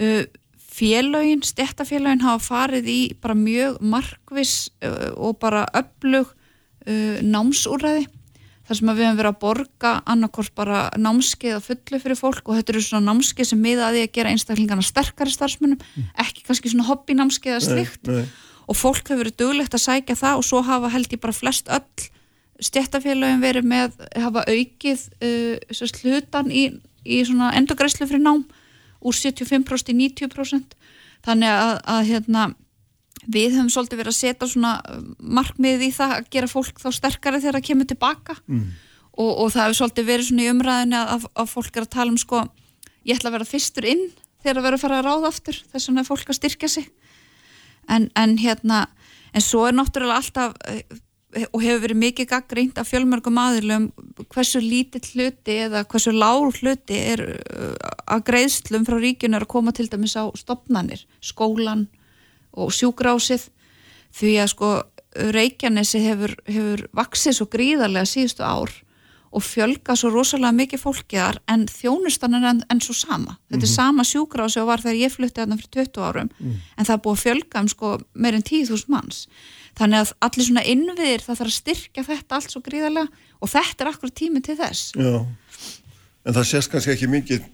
Uh, 0.00 0.24
félögin, 0.72 1.42
stjættafélögin 1.44 2.24
hafa 2.24 2.42
farið 2.46 2.88
í 2.88 3.00
bara 3.20 3.36
mjög 3.36 3.78
markvis 3.84 4.56
uh, 4.84 5.12
og 5.16 5.38
bara 5.42 5.66
öflug 5.76 6.32
uh, 6.32 7.20
námsúrræði 7.22 8.08
þar 8.62 8.78
sem 8.78 8.92
við 8.92 9.02
hefum 9.02 9.18
verið 9.18 9.32
að 9.32 9.40
borga 9.42 9.92
annarkort 10.08 10.54
bara 10.56 10.84
námskeið 10.96 11.56
að 11.56 11.66
fullu 11.66 12.00
fyrir 12.04 12.18
fólk 12.18 12.46
og 12.46 12.58
þetta 12.58 12.72
eru 12.72 12.84
svona 12.86 13.10
námskeið 13.10 13.50
sem 13.50 13.60
miða 13.60 13.88
að 13.88 13.96
því 13.96 14.04
að 14.06 14.14
gera 14.16 14.32
einstaklingarna 14.32 14.86
sterkari 14.86 15.34
starfsmunum 15.34 15.82
ekki 16.22 16.46
kannski 16.46 16.72
svona 16.72 16.86
hobby 16.86 17.16
námskeið 17.18 17.58
að 17.58 17.66
slikt 17.66 18.08
Nei, 18.08 18.22
og 18.70 18.78
fólk 18.78 19.02
hefur 19.02 19.24
verið 19.24 19.38
duglegt 19.42 19.76
að 19.76 19.84
sækja 19.84 20.18
það 20.22 20.40
og 20.40 20.46
svo 20.46 20.62
hafa 20.64 20.92
held 20.94 21.12
ég 21.12 21.22
bara 21.24 21.36
flest 21.36 21.68
öll 21.74 22.08
stjættafélögin 22.62 23.42
verið 23.42 23.66
með 23.66 23.98
hafa 24.14 24.46
aukið 24.46 25.06
uh, 25.18 25.56
sérst, 25.74 26.00
hlutan 26.04 26.52
í, 26.54 26.68
í 27.02 27.22
svona 27.26 27.50
endurgræslu 27.58 28.06
fyrir 28.06 28.22
nám 28.22 28.46
úr 29.02 29.16
75% 29.18 29.92
í 29.92 29.96
90% 29.98 30.76
þannig 31.26 31.52
að, 31.52 31.74
að 31.94 32.08
hérna, 32.08 32.46
við 33.26 33.56
höfum 33.56 33.70
svolítið 33.72 34.02
verið 34.02 34.12
að 34.14 34.18
setja 34.18 34.48
svona 34.50 34.72
markmið 35.18 35.84
í 35.86 35.90
það 35.94 36.16
að 36.16 36.32
gera 36.34 36.50
fólk 36.50 36.80
þá 36.82 36.88
sterkari 36.96 37.42
þegar 37.42 37.58
það 37.58 37.68
kemur 37.68 37.90
tilbaka. 37.92 38.38
Mm. 38.46 38.64
og, 39.12 39.30
og 39.30 39.52
það 39.52 39.62
hefur 39.66 39.78
svolítið 39.82 40.08
verið 40.08 40.28
svona 40.30 40.42
í 40.46 40.50
umræðinu 40.54 41.02
að, 41.02 41.28
að, 41.34 41.52
fólk 41.52 41.76
er 41.76 41.86
að 41.86 41.94
tala 41.94 42.14
um 42.14 42.18
sko, 42.20 42.42
ég 43.06 43.18
ætla 43.18 43.30
að 43.30 43.38
vera 43.38 43.50
fyrstur 43.52 43.88
inn 43.92 44.08
þegar 44.42 44.58
að 44.58 44.66
vera 44.66 44.78
að 44.78 44.84
fara 44.86 44.98
að 44.98 45.06
ráða 45.06 45.30
aftur 45.30 45.62
þess 45.70 45.88
vegna 45.88 46.02
er 46.02 46.08
fólk 46.08 46.32
að 46.32 46.38
styrkja 46.40 46.72
sig. 46.72 46.90
En, 47.90 48.08
en 48.18 48.36
hérna 48.38 48.84
en 49.32 49.44
svo 49.44 49.64
er 49.66 49.76
náttúrulega 49.76 50.20
alltaf 50.20 50.56
eh, 50.70 50.82
og 51.32 51.62
hefur 51.62 51.82
verið 51.86 52.00
mikið 52.02 52.28
gaggrínt 52.28 52.78
af 52.80 52.90
fjölmörgum 52.90 53.38
aðilum 53.40 53.88
hversu 54.32 54.60
lítill 54.60 55.04
hluti 55.14 55.56
eða 55.64 55.84
hversu 55.88 56.12
lág 56.12 56.58
hluti 56.60 56.98
er 56.98 57.24
uh, 57.24 57.72
að 58.04 58.26
greiðslum 58.28 58.84
frá 58.88 58.98
ríkjun 59.00 59.38
er 59.38 59.46
að 59.46 59.52
koma 59.54 59.72
til 59.72 59.88
dæmis 59.88 60.16
á 60.18 60.28
stopnanir, 60.36 61.06
skólan 61.24 61.86
og 62.52 62.72
sjúkrásið 62.76 63.48
því 64.12 64.38
að 64.42 64.50
sko 64.52 64.72
Reykjanesi 65.12 66.00
hefur, 66.00 66.32
hefur 66.48 66.86
vaksið 66.96 67.34
svo 67.36 67.46
gríðarlega 67.52 68.08
síðustu 68.08 68.44
ár 68.48 68.72
og 69.32 69.44
fjölga 69.44 69.96
svo 69.96 70.10
rosalega 70.12 70.52
mikið 70.56 70.80
fólki 70.80 71.18
þar 71.20 71.38
en 71.52 71.66
þjónustan 71.68 72.36
er 72.36 72.46
enn, 72.50 72.62
enn 72.72 72.80
svo 72.84 72.96
sama. 72.96 73.38
Þetta 73.52 73.66
er 73.68 73.72
sama 73.72 74.04
sjúkrási 74.08 74.60
og 74.60 74.68
var 74.68 74.84
þegar 74.84 75.00
ég 75.00 75.12
flutti 75.12 75.40
þarna 75.40 75.58
fyrir 75.60 75.88
20 75.88 76.08
árum. 76.08 76.30
En 76.76 76.88
það 76.88 76.94
er 76.94 77.02
búið 77.04 77.18
að 77.18 77.22
fjölga 77.26 77.62
um 77.62 77.70
sko 77.72 77.92
meirinn 78.12 78.44
10.000 78.44 78.92
manns 78.92 79.22
þannig 79.78 80.02
að 80.02 80.12
allir 80.26 80.48
svona 80.48 80.64
innviðir 80.68 81.24
það 81.24 81.40
þarf 81.40 81.52
að 81.52 81.58
styrkja 81.58 82.06
þetta 82.08 82.38
allt 82.38 82.52
svo 82.54 82.62
gríðarlega. 82.66 83.24
Og 83.42 83.50
þetta 83.52 83.84
er 83.84 83.90
akkur 83.92 84.12
tími 84.14 84.42
til 84.44 84.56
þess. 84.60 84.92
Já, 84.98 85.16
en 86.26 86.36
það 86.36 86.48
sést 86.52 86.72
kannski 86.72 86.94
ekki 86.94 87.10
mikið 87.10 87.50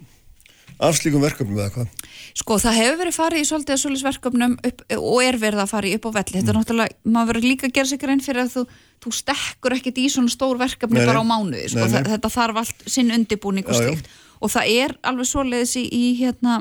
af 0.78 0.94
slíkum 0.94 1.22
verkefnum 1.24 1.58
eða 1.58 1.72
hvað? 1.74 2.08
Sko 2.38 2.58
það 2.62 2.76
hefur 2.78 2.98
verið 3.00 3.16
farið 3.16 3.40
í 3.42 3.46
svolítið 3.48 3.74
að 3.74 3.80
svolítið 3.82 4.06
verkefnum 4.06 4.52
upp, 4.68 4.82
og 4.98 5.22
er 5.24 5.38
verið 5.42 5.62
að 5.64 5.70
fara 5.72 5.88
í 5.88 5.94
upp 5.96 6.06
á 6.06 6.10
velli. 6.18 6.34
Þetta 6.36 6.52
er 6.52 6.58
náttúrulega, 6.58 6.96
maður 7.08 7.30
verður 7.32 7.46
líka 7.48 7.66
að 7.66 7.74
gera 7.78 7.90
sig 7.90 8.02
grein 8.02 8.22
fyrir 8.22 8.44
að 8.44 8.52
þú, 8.52 8.62
þú 9.02 9.12
stekkur 9.18 9.76
ekkit 9.78 9.98
í 9.98 10.06
svona 10.12 10.30
stór 10.30 10.60
verkefni 10.60 11.00
Nei, 11.00 11.08
bara 11.08 11.24
á 11.24 11.26
mánuði, 11.26 11.64
sko, 11.72 11.82
Nei, 11.82 11.96
nei. 11.96 12.10
þetta 12.12 12.30
þarf 12.36 12.60
allt 12.62 12.86
sinn 12.94 13.10
undibúning 13.16 13.66
og 13.66 13.80
slíkt. 13.80 14.12
Og 14.38 14.52
það 14.54 14.74
er 14.84 14.94
alveg 15.10 15.30
svoleiðis 15.32 15.74
í, 15.80 15.84
í 15.90 16.04
hérna 16.20 16.60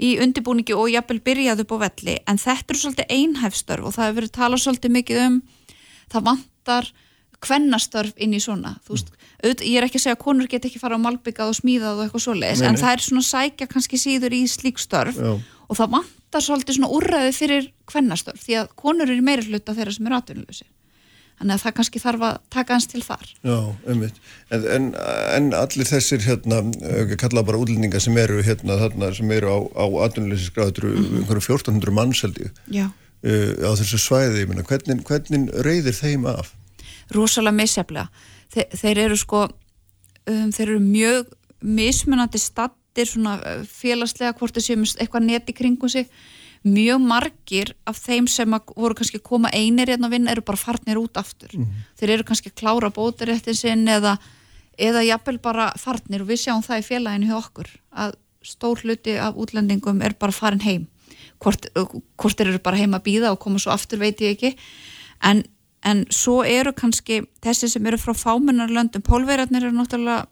í 0.00 0.14
undibúningi 0.24 0.76
og 0.76 0.88
jafnvel 0.92 1.20
byrjað 1.24 1.62
upp 1.64 1.76
á 1.76 1.82
velli. 1.84 2.16
En 2.28 2.40
þetta 2.40 2.72
eru 2.72 2.80
svolítið 2.80 3.14
einhæfstörf 3.16 3.86
og 3.86 3.94
það 3.96 4.08
hefur 4.08 4.18
verið 4.20 4.34
talað 4.36 4.64
svolítið 4.64 4.94
mikið 4.96 5.22
um 5.26 5.38
það 6.10 6.26
vantar 6.30 6.90
kvennastörf 7.40 8.16
inn 8.20 8.36
í 8.36 8.40
svona. 8.42 8.74
Þú 8.84 8.96
veist, 8.96 9.12
ég 9.64 9.76
er 9.80 9.86
ekki 9.86 10.00
að 10.00 10.04
segja 10.04 10.16
að 10.18 10.24
konur 10.24 10.50
get 10.50 10.66
ekki 10.68 10.80
fara 10.80 10.98
á 11.00 11.04
malbyggað 11.04 11.52
og 11.52 11.56
smíðað 11.56 12.00
og 12.00 12.02
eitthvað 12.04 12.24
svoleiðis 12.26 12.64
en 12.68 12.80
það 12.80 12.96
er 12.96 13.04
svona 13.06 13.28
sækja 13.28 13.70
kannski 13.70 14.00
síður 14.00 14.36
í 14.36 14.42
slík 14.50 14.80
störf. 14.82 15.16
Já. 15.16 15.38
og 15.70 15.78
það 15.78 15.94
vantar 15.94 16.44
svolítið 16.44 16.76
svona 16.76 16.92
úrræði 16.98 17.32
fyrir 17.36 17.70
kvennastörf 17.88 18.44
því 18.44 18.58
að 18.60 18.74
konur 18.82 19.08
eru 19.08 19.22
í 19.22 19.24
meiri 19.24 19.46
hluta 19.48 19.76
þeirra 19.76 19.94
sem 19.96 20.08
eru 20.10 20.18
atvinnuleysi 20.18 20.66
þannig 21.40 21.56
að 21.56 21.64
það 21.64 21.74
kannski 21.80 22.02
þarf 22.02 22.24
að 22.28 22.38
taka 22.52 22.76
hans 22.76 22.86
til 22.90 23.02
þar 23.04 23.26
Já, 23.40 23.58
einmitt. 23.88 24.22
En, 24.52 24.66
en, 24.76 24.88
en 25.38 25.50
allir 25.56 25.88
þessir 25.88 26.24
hérna, 26.26 26.62
kalla 27.20 27.44
bara 27.48 27.60
útlendinga 27.60 28.00
sem 28.02 28.16
eru 28.20 28.42
hérna 28.44 28.76
þarna 28.84 29.10
sem 29.16 29.34
eru 29.34 29.50
á, 29.50 29.58
á 29.72 29.84
atvinnuleysinsgráð, 30.06 30.72
þetta 30.72 30.84
eru 30.84 30.94
einhverjum 31.00 31.46
1400 31.48 31.96
manns 31.96 32.22
held 32.26 32.40
ég 32.44 32.64
Já. 32.68 32.86
uh, 32.90 33.52
á 33.64 33.70
þessu 33.80 34.00
svæði, 34.04 34.44
ég 34.44 34.52
meina, 34.52 34.66
hvernig, 34.68 35.04
hvernig 35.08 35.48
reyðir 35.64 35.96
þeim 35.96 36.28
af? 36.30 36.54
rosalega 37.14 37.56
misjaflega 37.56 38.28
Þe, 38.50 38.64
þeir 38.74 38.98
eru 39.04 39.16
sko 39.18 39.44
um, 39.46 40.50
þeir 40.50 40.66
eru 40.66 40.80
mjög 40.82 41.32
mismunandi 41.62 42.40
stattir 42.42 43.06
svona 43.06 43.36
uh, 43.38 43.64
félagslega 43.66 44.34
hvort 44.38 44.56
þeir 44.56 44.66
séu 44.66 44.80
með 44.80 44.96
eitthvað 44.98 45.26
net 45.28 45.52
í 45.52 45.56
kringum 45.56 45.92
sig 45.92 46.10
mjög 46.66 47.00
margir 47.00 47.72
af 47.88 47.96
þeim 47.96 48.26
sem 48.28 48.52
að 48.52 48.72
voru 48.76 48.94
kannski 48.98 49.20
að 49.20 49.28
koma 49.30 49.50
einir 49.52 49.88
hérna 49.88 50.08
að 50.10 50.16
vinna 50.16 50.32
eru 50.34 50.44
bara 50.44 50.60
farnir 50.60 50.98
út 51.00 51.16
aftur. 51.16 51.54
Þeir 51.96 52.10
eru 52.10 52.24
kannski 52.28 52.50
að 52.50 52.58
klára 52.60 52.90
bótaréttin 52.90 53.56
sinn 53.56 53.88
eða, 53.88 54.18
eða 54.76 55.04
jafnvel 55.06 55.38
bara 55.40 55.72
farnir 55.80 56.22
og 56.22 56.28
við 56.28 56.42
sjáum 56.44 56.62
það 56.62 56.82
í 56.82 56.88
félaginu 56.88 57.30
hjá 57.30 57.36
okkur 57.38 57.70
að 57.92 58.18
stór 58.44 58.80
hluti 58.84 59.16
af 59.20 59.36
útlendingum 59.36 60.02
er 60.02 60.14
bara 60.18 60.32
farin 60.32 60.60
heim. 60.60 60.86
Hvort, 61.40 61.66
hvort 62.16 62.36
þeir 62.36 62.52
eru 62.52 62.60
bara 62.62 62.76
heim 62.76 62.94
að 62.94 63.06
býða 63.08 63.32
og 63.32 63.40
koma 63.40 63.58
svo 63.58 63.72
aftur 63.72 64.00
veit 64.00 64.20
ég 64.20 64.36
ekki. 64.36 64.56
En, 65.24 65.44
en 65.84 66.04
svo 66.12 66.42
eru 66.44 66.72
kannski 66.72 67.22
þessi 67.40 67.68
sem 67.72 67.86
eru 67.86 67.96
frá 68.00 68.12
fámennarlöndum. 68.12 69.04
Pólverjarnir 69.04 69.64
eru 69.64 69.76
náttúrulega 69.76 70.26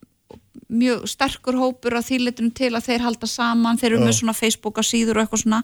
mjög 0.68 1.06
sterkur 1.09 1.56
hópur 1.56 1.96
á 1.96 2.05
þýlitunum 2.05 2.52
til 2.52 2.74
að 2.76 2.90
þeir 2.90 3.05
halda 3.06 3.26
saman, 3.26 3.78
þeir 3.80 3.94
eru 3.94 4.05
með 4.05 4.18
svona 4.20 4.36
Facebook 4.36 4.80
síður 4.84 5.16
og 5.16 5.24
eitthvað 5.24 5.42
svona 5.46 5.62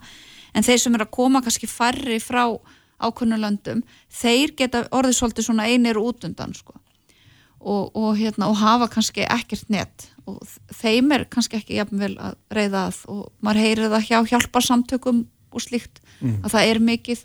en 0.55 0.67
þeir 0.67 0.81
sem 0.81 0.97
eru 0.97 1.07
að 1.07 1.15
koma 1.19 1.43
kannski 1.45 1.69
færri 1.71 2.21
frá 2.23 2.47
ákunnulöndum, 3.05 3.83
þeir 4.13 4.55
geta 4.57 4.85
orðið 4.95 5.19
svolítið 5.19 5.49
svona 5.49 5.69
einir 5.69 5.99
út 6.01 6.25
undan 6.25 6.55
sko. 6.55 6.79
og, 7.65 7.97
og, 7.97 8.17
hérna, 8.19 8.51
og 8.53 8.59
hafa 8.61 8.91
kannski 8.93 9.25
ekkert 9.25 9.71
net 9.73 10.11
og 10.29 10.41
þeim 10.69 11.13
er 11.17 11.25
kannski 11.33 11.57
ekki 11.57 11.79
jafnvel 11.79 12.13
að 12.21 12.35
reyða 12.53 12.83
að 12.91 12.99
og 13.09 13.23
maður 13.45 13.63
heyrir 13.65 13.93
það 13.93 14.09
hjá 14.09 14.19
hjálparsamtökum 14.33 15.23
og 15.55 15.65
slíkt 15.65 16.03
að 16.45 16.51
það 16.53 16.69
er 16.69 16.81
mikið 16.85 17.25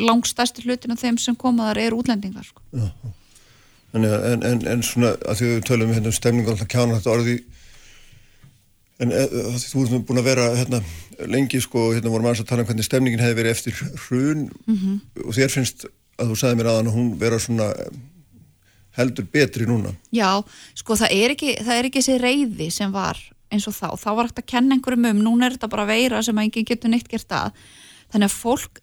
langstæsti 0.00 0.64
hlutin 0.66 0.94
af 0.94 1.02
þeim 1.02 1.18
sem 1.18 1.36
koma 1.38 1.70
þar 1.70 1.80
er 1.82 1.96
útlendingar 1.96 2.46
sko. 2.46 2.62
Að, 3.90 4.04
en, 4.06 4.44
en, 4.46 4.66
en 4.70 4.84
svona, 4.86 5.16
að 5.26 5.40
því 5.40 5.48
við 5.50 5.64
tölum 5.66 5.94
hérna 5.94 6.12
um 6.12 6.18
stemningu 6.18 6.52
alltaf 6.52 6.70
kjána 6.70 6.98
þetta 6.98 7.14
orði 7.14 7.36
en 9.00 9.14
e, 9.14 9.24
að 9.24 9.56
því 9.56 9.70
þú 9.70 9.86
nú 9.88 10.02
búin 10.08 10.20
að 10.20 10.28
vera 10.28 10.46
hérna 10.58 10.82
lengi 11.30 11.60
sko, 11.62 11.90
hérna 11.94 12.12
vorum 12.12 12.28
aðeins 12.28 12.44
að 12.44 12.50
tala 12.52 12.64
um 12.64 12.68
hvernig 12.70 12.86
stemningin 12.86 13.22
hefði 13.22 13.38
verið 13.40 13.56
eftir 13.56 13.80
hrun. 14.06 14.46
Og 15.24 15.34
þér 15.36 15.54
finnst 15.56 15.86
að 16.20 16.32
þú 16.32 16.38
sagði 16.38 16.60
mér 16.60 16.70
aðan 16.72 16.90
að 16.90 16.96
hún 16.98 17.10
vera 17.20 17.40
svona 17.40 17.70
eh, 17.72 17.98
heldur 18.98 19.28
betri 19.32 19.66
núna. 19.68 19.94
Já, 20.12 20.42
sko 20.76 20.96
það 21.00 21.16
er 21.16 21.36
ekki, 21.36 21.56
það 21.64 21.76
er 21.76 21.88
ekki 21.88 22.02
þessi 22.02 22.18
reyði 22.20 22.70
sem 22.74 22.92
var 22.92 23.20
eins 23.50 23.66
og 23.66 23.74
þá, 23.74 23.88
þá 23.98 24.10
var 24.14 24.28
hægt 24.28 24.42
að 24.42 24.50
kenna 24.52 24.76
einhverjum 24.76 25.08
um, 25.10 25.22
núna 25.24 25.48
er 25.48 25.56
þetta 25.56 25.70
bara 25.72 25.88
veira 25.88 26.22
sem 26.22 26.38
að 26.38 26.48
enginn 26.48 26.68
getur 26.68 26.92
neitt 26.92 27.08
gert 27.10 27.32
að, 27.34 27.56
þannig 28.12 28.30
að 28.30 28.36
fólk 28.36 28.82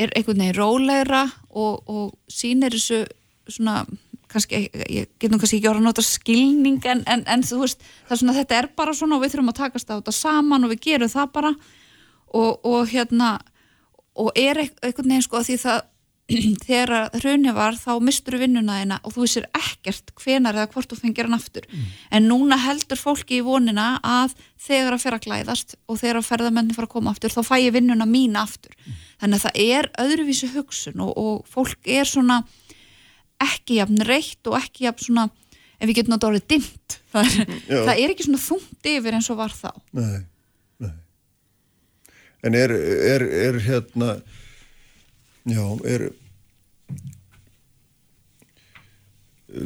er 0.00 0.12
einhvern 0.16 0.42
veginn 0.42 0.56
rólegra 0.58 1.24
og, 1.50 1.82
og 1.86 2.06
sýnir 2.30 2.74
þessu 2.74 3.04
svona 3.50 3.84
kannski, 4.30 4.62
ég 4.86 5.10
get 5.20 5.32
nú 5.32 5.40
kannski 5.40 5.58
ekki 5.58 5.70
orða 5.70 5.82
að 5.82 5.88
nota 5.88 6.04
skilning 6.06 6.80
en, 6.88 7.04
en, 7.10 7.24
en 7.26 7.44
þú 7.46 7.62
veist, 7.64 7.84
það 8.06 8.16
er 8.16 8.22
svona 8.22 8.38
þetta 8.38 8.58
er 8.58 8.70
bara 8.78 8.96
svona 8.96 9.18
og 9.18 9.24
við 9.24 9.34
þurfum 9.34 9.52
að 9.52 9.60
takast 9.60 9.90
á 9.90 9.98
þetta 9.98 10.16
saman 10.16 10.66
og 10.66 10.74
við 10.74 10.82
gerum 10.88 11.12
það 11.12 11.32
bara 11.36 11.54
og, 12.30 12.66
og 12.66 12.90
hérna 12.90 13.38
og 14.20 14.34
er 14.38 14.64
einhvern 14.64 15.08
veginn 15.08 15.26
sko 15.26 15.42
því 15.46 15.58
það 15.64 15.80
þegar 16.68 17.10
hrunni 17.18 17.52
var 17.54 17.74
þá 17.78 17.90
mistur 18.04 18.36
við 18.36 18.46
vinnuna 18.46 18.78
þeina 18.78 18.98
og 19.02 19.14
þú 19.14 19.24
vissir 19.24 19.46
ekkert 19.56 20.12
hvenar 20.20 20.58
eða 20.58 20.70
hvort 20.74 20.92
þú 20.92 20.98
fengir 21.00 21.26
hann 21.26 21.36
aftur 21.36 21.66
mm. 21.66 21.88
en 22.16 22.28
núna 22.30 22.58
heldur 22.60 23.00
fólki 23.00 23.40
í 23.40 23.44
vonina 23.46 23.92
að 24.06 24.36
þegar 24.60 24.96
að 24.96 25.04
fer 25.04 25.16
að 25.16 25.24
glæðast 25.26 25.76
og 25.90 26.00
þegar 26.00 26.20
að 26.20 26.28
ferðamenni 26.28 26.76
fara 26.76 26.90
að 26.90 26.94
koma 26.94 27.14
aftur 27.14 27.34
þá 27.34 27.42
fæ 27.46 27.56
ég 27.64 27.74
vinnuna 27.74 28.06
mína 28.06 28.44
aftur 28.46 28.76
mm. 28.76 28.98
þannig 29.24 29.40
að 29.40 29.46
það 29.46 29.62
er 29.66 29.90
öðruvísi 30.04 30.50
hugsun 30.54 31.04
og, 31.06 31.12
og 31.18 31.50
fólk 31.50 31.90
er 31.98 32.08
svona 32.08 32.42
ekki 33.44 33.78
jafn 33.80 34.02
reitt 34.08 34.50
og 34.50 34.58
ekki 34.60 34.86
jafn 34.86 35.06
svona 35.06 35.28
ef 35.80 35.88
við 35.88 35.96
getum 36.00 36.14
náttúrulega 36.14 36.40
orðið 36.40 36.50
dimt 36.52 36.98
það 37.12 37.30
er, 37.30 37.54
það 37.68 37.94
er 37.94 38.14
ekki 38.14 38.26
svona 38.26 38.42
þungt 38.44 38.90
yfir 38.92 39.16
eins 39.16 39.30
og 39.32 39.40
var 39.40 39.54
þá. 39.56 39.70
Nei, 39.96 40.18
nei. 40.84 40.92
En 42.46 42.56
er, 42.56 42.74
er, 43.14 43.26
er 43.48 43.60
hérna 43.64 44.10
já, 45.48 45.64
er 45.88 46.10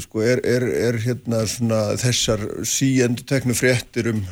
sko 0.05 0.23
er, 0.25 0.41
er, 0.49 0.65
er 0.89 0.99
hérna 1.03 1.43
svona 1.51 1.81
þessar 2.01 2.47
síendu 2.69 3.27
teknu 3.29 3.57
fréttir 3.57 4.09
um 4.15 4.23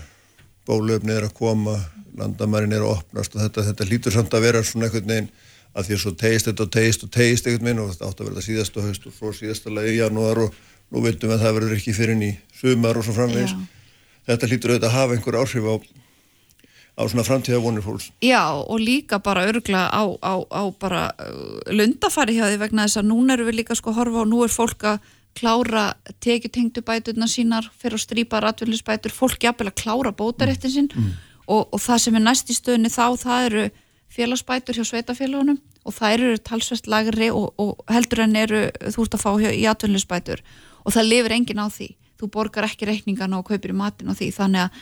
bólöfni 0.68 1.12
er 1.16 1.26
að 1.26 1.36
koma 1.36 1.76
landamærin 2.18 2.74
er 2.76 2.84
að 2.84 2.98
opnast 2.98 3.34
og 3.36 3.42
þetta, 3.42 3.66
þetta 3.70 3.88
lítur 3.88 4.14
samt 4.14 4.34
að 4.36 4.46
vera 4.46 4.62
svona 4.66 4.88
einhvern 4.88 5.10
veginn 5.10 5.30
að 5.72 5.88
því 5.88 5.96
að 5.96 6.02
svo 6.04 6.12
teist 6.20 6.48
þetta 6.48 6.66
og 6.66 6.74
teist 6.76 7.06
og 7.06 7.12
teist 7.14 7.46
einhvern 7.46 7.68
veginn 7.68 7.82
og 7.82 7.92
þetta 7.92 8.08
átt 8.10 8.20
að 8.20 8.28
verða 8.28 8.44
síðast 8.46 8.76
og 8.76 8.88
haust 8.88 9.08
og 9.08 9.16
frá 9.16 9.32
síðasta 9.38 9.86
í 9.88 9.96
janúar 9.96 10.42
og 10.44 10.60
nú 10.92 11.02
veitum 11.04 11.30
við 11.30 11.36
að 11.38 11.44
það 11.46 11.56
verður 11.58 11.76
ekki 11.78 11.96
fyrir 11.96 12.16
inn 12.16 12.26
í 12.28 12.32
sumar 12.58 13.00
og 13.00 13.06
svo 13.06 13.16
framvegis. 13.16 13.56
Þetta 14.28 14.50
lítur 14.50 14.74
auðvitað 14.74 14.90
að 14.90 14.96
hafa 14.98 15.16
einhver 15.16 15.38
áhrif 15.40 15.68
á 15.68 15.74
á 16.92 17.02
svona 17.08 17.24
framtíða 17.24 17.62
vonir 17.64 17.84
fólks. 17.84 18.10
Já 18.20 18.52
og 18.52 18.80
líka 18.80 19.18
bara 19.18 19.46
örgla 19.48 19.88
á, 19.88 20.04
á, 20.20 20.34
á 20.44 20.62
bara 20.76 21.08
uh, 21.16 21.60
lundafari 21.72 22.36
hjá 22.36 22.46
því 22.50 22.58
vegna 22.60 22.86
þess 22.86 23.00
að 23.00 23.08
núna 23.08 23.36
eru 23.36 23.48
við 23.48 23.62
líka 23.62 23.76
sko 23.78 23.92
að 23.92 24.00
horfa 24.00 24.22
og 24.22 24.28
nú 24.28 24.42
er 24.44 24.52
fólk 24.52 24.84
að 24.84 24.98
klára 25.32 25.84
tekjutengtu 26.20 26.82
bæturna 26.84 27.24
sínar 27.24 27.70
fyrir 27.80 27.96
að 27.96 28.04
strýpa 28.04 28.42
ratvillisbætur, 28.44 29.14
fólk 29.16 29.40
jafnvel 29.40 29.70
að 29.70 29.78
klára 29.80 30.12
bótaréttin 30.12 30.74
sinn 30.74 30.90
mm. 30.92 31.14
og, 31.46 31.72
og 31.72 31.80
það 31.80 32.02
sem 32.04 32.18
er 32.18 32.24
næst 32.26 32.52
í 32.52 32.56
stöðinni 32.58 32.92
þá 32.92 33.06
það 33.16 33.46
eru 33.48 33.64
félagsbætur 34.12 34.76
hjá 34.76 34.84
sveitafélagunum 34.86 35.58
og 35.86 35.94
það 35.96 36.16
eru 36.16 36.32
talsvest 36.44 36.88
lagri 36.90 37.30
og, 37.32 37.52
og 37.58 37.80
heldur 37.90 38.24
en 38.26 38.36
eru 38.36 38.64
þú 38.92 39.06
ert 39.06 39.16
að 39.16 39.24
fá 39.24 39.30
í 39.48 39.64
atvinnisbætur 39.70 40.42
og 40.84 40.94
það 40.94 41.08
lifir 41.08 41.36
engin 41.36 41.62
á 41.62 41.66
því, 41.72 41.88
þú 42.20 42.28
borgar 42.34 42.68
ekki 42.68 42.88
reikningana 42.88 43.40
og 43.40 43.48
kaupir 43.48 43.72
í 43.72 43.78
matin 43.78 44.10
og 44.12 44.18
því. 44.18 44.28
Þannig 44.36 44.66
að 44.66 44.80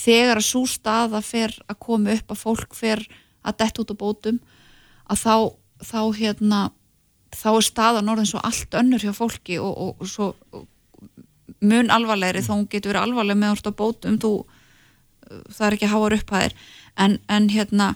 þegar 0.00 0.40
að 0.40 0.46
svo 0.46 0.64
staða 0.70 1.22
fer 1.24 1.54
að 1.66 1.80
koma 1.82 2.14
upp 2.14 2.34
að 2.34 2.42
fólk 2.44 2.76
fer 2.78 3.02
að 3.42 3.56
dett 3.62 3.80
út 3.82 3.90
á 3.90 3.96
bótum 3.98 4.38
að 5.10 5.24
þá, 5.24 5.34
þá 5.82 6.00
hérna 6.20 6.60
þá 7.34 7.50
er 7.54 7.66
staðan 7.66 8.12
orðin 8.12 8.30
svo 8.30 8.42
allt 8.46 8.76
önnur 8.78 9.02
hjá 9.02 9.14
fólki 9.16 9.58
og, 9.62 9.70
og, 9.70 10.02
og 10.02 10.10
svo 10.10 10.30
mun 11.60 11.90
alvarlegri 11.92 12.42
þá 12.44 12.52
hún 12.54 12.68
getur 12.70 12.94
verið 12.94 13.06
alvarleg 13.06 13.38
með 13.38 13.54
orðst 13.54 13.70
á 13.70 13.78
bótum. 13.80 14.18
Þú, 14.20 14.32
það 15.50 15.66
er 15.66 15.76
ekki 15.76 15.90
háar 15.90 16.16
upphæðir. 16.16 16.56
En, 17.00 17.18
en 17.28 17.48
hérna 17.52 17.92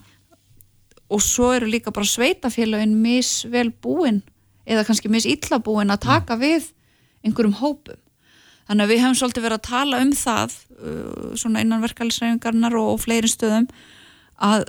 og 1.09 1.23
svo 1.23 1.53
eru 1.53 1.69
líka 1.69 1.93
bara 1.93 2.09
sveitafélagin 2.09 2.95
misvel 2.97 3.73
búin 3.83 4.23
eða 4.65 4.87
kannski 4.87 5.11
misilla 5.13 5.61
búin 5.61 5.93
að 5.93 6.07
taka 6.07 6.39
við 6.41 6.71
einhverjum 7.25 7.61
hópum 7.61 8.01
Þannig 8.65 8.87
að 8.87 8.93
við 8.95 9.03
hefum 9.03 9.17
svolítið 9.19 9.45
verið 9.45 9.59
að 9.59 9.67
tala 9.69 9.99
um 10.01 10.13
það 10.17 10.55
uh, 10.55 11.33
svona 11.37 11.61
innan 11.65 11.85
verkefælisræfingarnar 11.85 12.77
og, 12.81 12.95
og 12.95 13.03
fleiri 13.05 13.29
stöðum 13.29 13.69
að 14.41 14.67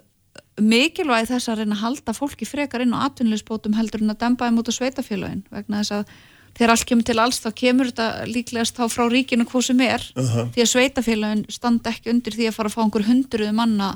mikilvægi 0.60 1.30
þess 1.32 1.52
að 1.52 1.62
reyna 1.62 1.76
að 1.76 1.84
halda 1.84 2.16
fólki 2.16 2.48
frekar 2.48 2.84
inn 2.84 2.96
á 2.96 3.08
atvinnilegsbótum 3.08 3.76
heldur 3.76 4.04
en 4.04 4.14
að 4.14 4.22
dempa 4.24 4.48
þeim 4.48 4.60
út 4.62 4.72
á 4.72 4.74
sveitafélagin 4.78 5.44
vegna 5.52 5.82
þess 5.82 5.96
að 5.98 6.14
þegar 6.56 6.74
allt 6.76 6.88
kemur 6.92 7.08
til 7.08 7.18
alls 7.20 7.40
þá 7.44 7.50
kemur 7.60 7.90
þetta 7.92 8.28
líklegast 8.30 8.80
þá 8.80 8.86
frá 8.92 9.04
ríkinu 9.12 9.48
hvað 9.50 9.66
sem 9.68 9.82
er 9.84 10.06
uh 10.16 10.24
-huh. 10.24 10.52
því 10.56 10.64
að 10.64 10.72
sveitafélagin 10.72 11.46
standa 11.52 11.92
ekki 11.92 12.12
undir 12.14 12.36
því 12.36 12.48
að 12.48 12.56
fara 12.56 12.72
að 12.72 12.76
fá 12.76 12.82
einhver 12.84 13.08
hundruð 13.10 13.52
manna 13.56 13.90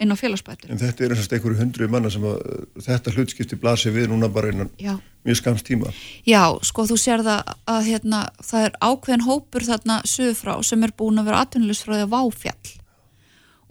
inn 0.00 0.10
á 0.10 0.16
félagsbætur. 0.18 0.72
En 0.72 0.80
þetta 0.80 1.04
er 1.04 1.14
eins 1.14 1.26
og 1.28 1.34
einhverju 1.36 1.60
hundruð 1.60 1.92
manna 1.92 2.10
sem 2.10 2.24
að 2.26 2.40
þetta 2.82 3.12
hlutskipti 3.14 3.58
blasir 3.60 3.94
við 3.94 4.08
núna 4.10 4.28
bara 4.32 4.50
innan 4.50 4.70
Já. 4.80 4.96
mjög 5.26 5.38
skamst 5.38 5.66
tíma. 5.68 5.92
Já, 6.26 6.42
sko 6.66 6.86
þú 6.90 6.98
sér 6.98 7.22
það 7.26 7.52
að 7.70 7.90
hérna, 7.90 8.22
það 8.42 8.66
er 8.66 8.78
ákveðin 8.82 9.26
hópur 9.28 9.66
þarna 9.68 10.00
sögur 10.08 10.38
frá 10.40 10.54
sem 10.66 10.82
er 10.82 10.94
búin 10.98 11.20
að 11.22 11.30
vera 11.30 11.44
atvinnulegsfráði 11.46 12.06
að 12.08 12.14
váfjall 12.16 12.74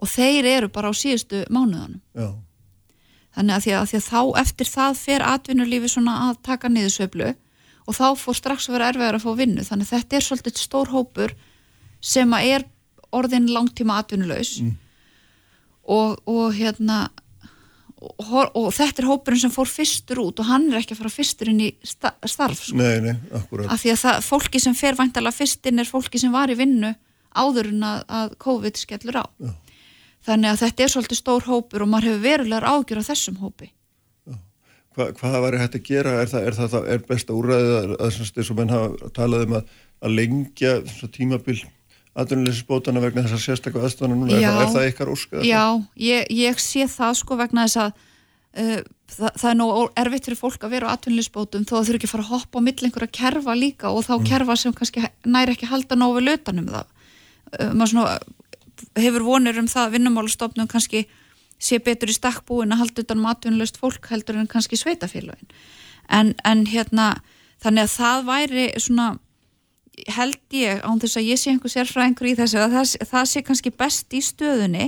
og 0.03 0.11
þeir 0.11 0.49
eru 0.53 0.69
bara 0.71 0.91
á 0.91 0.93
síðustu 0.95 1.43
mánuðanum. 1.51 2.01
Já. 2.15 2.29
Þannig 3.33 3.55
að 3.55 3.65
því, 3.65 3.73
að 3.73 3.87
því 3.89 3.97
að 3.99 4.07
þá 4.07 4.21
eftir 4.43 4.69
það 4.69 4.99
fer 5.01 5.25
atvinnulífi 5.25 5.89
svona 5.89 6.13
að 6.29 6.37
taka 6.45 6.69
niður 6.69 6.93
söflu 6.93 7.33
og 7.83 7.97
þá 7.97 8.05
fór 8.15 8.37
strax 8.37 8.69
að 8.69 8.77
vera 8.77 8.91
erfiðar 8.93 9.17
að 9.17 9.25
fá 9.25 9.31
vinnu 9.35 9.65
þannig 9.67 9.89
að 9.89 9.97
þetta 9.97 10.15
er 10.15 10.25
svolítið 10.27 10.61
stór 10.61 10.91
hópur 10.93 11.33
sem 12.03 12.35
að 12.35 12.51
er 12.53 12.65
orðin 13.13 13.49
langtíma 13.51 13.97
atvinnulegs 13.99 14.61
mm 14.61 14.82
og, 15.83 16.21
og 16.29 16.53
hérna 16.55 17.07
og, 18.03 18.55
og 18.59 18.69
þetta 18.75 19.03
er 19.03 19.09
hópurinn 19.09 19.41
sem 19.43 19.53
fór 19.53 19.69
fyrstur 19.69 20.21
út 20.23 20.41
og 20.41 20.47
hann 20.49 20.69
er 20.71 20.81
ekki 20.81 20.95
að 20.95 21.03
fara 21.03 21.13
fyrstur 21.13 21.51
inn 21.51 21.61
í 21.63 21.69
starf 21.87 22.59
sko. 22.59 22.77
Nei, 22.79 22.99
nei, 23.03 23.15
akkurat 23.35 23.71
af 23.71 23.83
því 23.83 23.93
að 23.93 24.01
það, 24.03 24.21
fólki 24.27 24.63
sem 24.63 24.77
fer 24.77 24.97
væntalega 24.99 25.37
fyrstinn 25.37 25.83
er 25.83 25.89
fólki 25.89 26.21
sem 26.21 26.33
var 26.33 26.51
í 26.51 26.57
vinnu 26.59 26.93
áður 27.33 27.71
en 27.71 27.85
að, 27.87 28.01
að 28.19 28.35
COVID 28.43 28.81
skellur 28.81 29.21
á 29.23 29.25
Já. 29.25 29.53
þannig 30.29 30.51
að 30.51 30.59
þetta 30.65 30.85
er 30.85 30.93
svolítið 30.95 31.21
stór 31.21 31.47
hópur 31.47 31.85
og 31.85 31.93
maður 31.93 32.11
hefur 32.11 32.25
verulegar 32.27 32.69
ágjur 32.73 33.01
á 33.01 33.09
þessum 33.11 33.39
hópi 33.43 33.71
Hva, 34.93 35.07
Hvað 35.17 35.39
var 35.41 35.55
þetta 35.57 35.79
að 35.79 35.87
gera? 35.87 36.11
Er 36.21 36.29
það, 36.29 36.43
er 36.45 36.57
það 36.59 36.91
er 36.93 37.05
besta 37.07 37.33
úræðið 37.33 37.71
að, 37.79 37.93
að, 37.95 38.19
að, 38.19 38.41
að 38.43 38.57
menn 38.59 38.73
hafa 38.75 39.07
talað 39.15 39.47
um 39.47 39.55
að 39.57 40.13
lengja 40.19 40.73
tímabill 41.15 41.63
aðunleysisbótana 42.13 43.01
vegna 43.01 43.23
þess 43.25 43.37
að 43.37 43.43
sérstaklega 43.47 43.87
aðstofana 43.87 44.17
núna, 44.17 44.37
já, 44.37 44.49
er, 44.49 44.57
það, 44.57 44.65
er 44.65 44.73
það 44.73 44.89
ykkar 44.91 45.11
úrskað? 45.13 45.45
Já, 45.49 45.63
ég, 45.97 46.27
ég 46.37 46.59
sé 46.61 46.85
það 46.91 47.15
sko 47.19 47.37
vegna 47.39 47.65
þess 47.65 47.79
að 47.81 47.95
uh, 48.61 48.83
það, 49.15 49.31
það 49.41 49.47
er 49.49 49.57
nú 49.57 49.67
erfitt 50.03 50.29
fyrir 50.29 50.41
fólk 50.43 50.67
að 50.67 50.75
vera 50.75 50.91
á 50.91 50.93
aðunleysisbótum 50.93 51.65
þó 51.65 51.73
að 51.79 51.81
þau 51.81 51.89
eru 51.89 51.99
ekki 51.99 52.09
að 52.09 52.13
fara 52.13 52.27
að 52.27 52.31
hoppa 52.35 52.61
á 52.61 52.65
mill 52.67 52.77
einhverja 52.77 53.15
kerfa 53.17 53.57
líka 53.57 53.89
og 53.89 54.05
þá 54.05 54.13
mm. 54.13 54.27
kerfa 54.29 54.59
sem 54.61 54.77
kannski 54.77 55.05
næri 55.25 55.57
ekki 55.57 55.71
halda 55.71 55.97
nógu 55.97 56.21
lötanum 56.21 56.69
það 56.69 56.85
uh, 56.85 57.73
maður 57.73 57.93
svona 57.95 58.15
hefur 58.99 59.25
vonir 59.25 59.57
um 59.61 59.69
það 59.69 59.87
að 59.87 59.97
vinnumálastofnum 59.97 60.69
kannski 60.69 61.05
sé 61.63 61.79
betur 61.81 62.11
í 62.11 62.17
stakkbúin 62.17 62.73
að 62.75 62.83
halda 62.83 63.05
utan 63.05 63.21
matunlöst 63.23 63.79
um 63.79 63.87
fólk 63.87 64.09
heldur 64.11 64.37
en 64.37 64.49
kannski 64.51 64.77
sveitafélagin 64.77 65.49
en, 66.11 66.33
en 66.43 66.65
hérna 66.67 67.15
þannig 67.63 67.87
að 67.87 67.93
það 67.97 68.25
væri 68.27 68.65
svona 68.81 69.13
held 70.15 70.55
ég 70.55 70.81
án 70.83 71.01
þess 71.01 71.19
að 71.19 71.29
ég 71.29 71.39
sé 71.39 71.51
einhver 71.53 71.73
sérfræðingur 71.73 72.31
í 72.31 72.35
þessu 72.39 72.61
að 72.61 72.77
það, 72.77 72.93
það 73.11 73.29
sé 73.29 73.43
kannski 73.45 73.73
best 73.83 74.15
í 74.15 74.21
stöðunni 74.25 74.87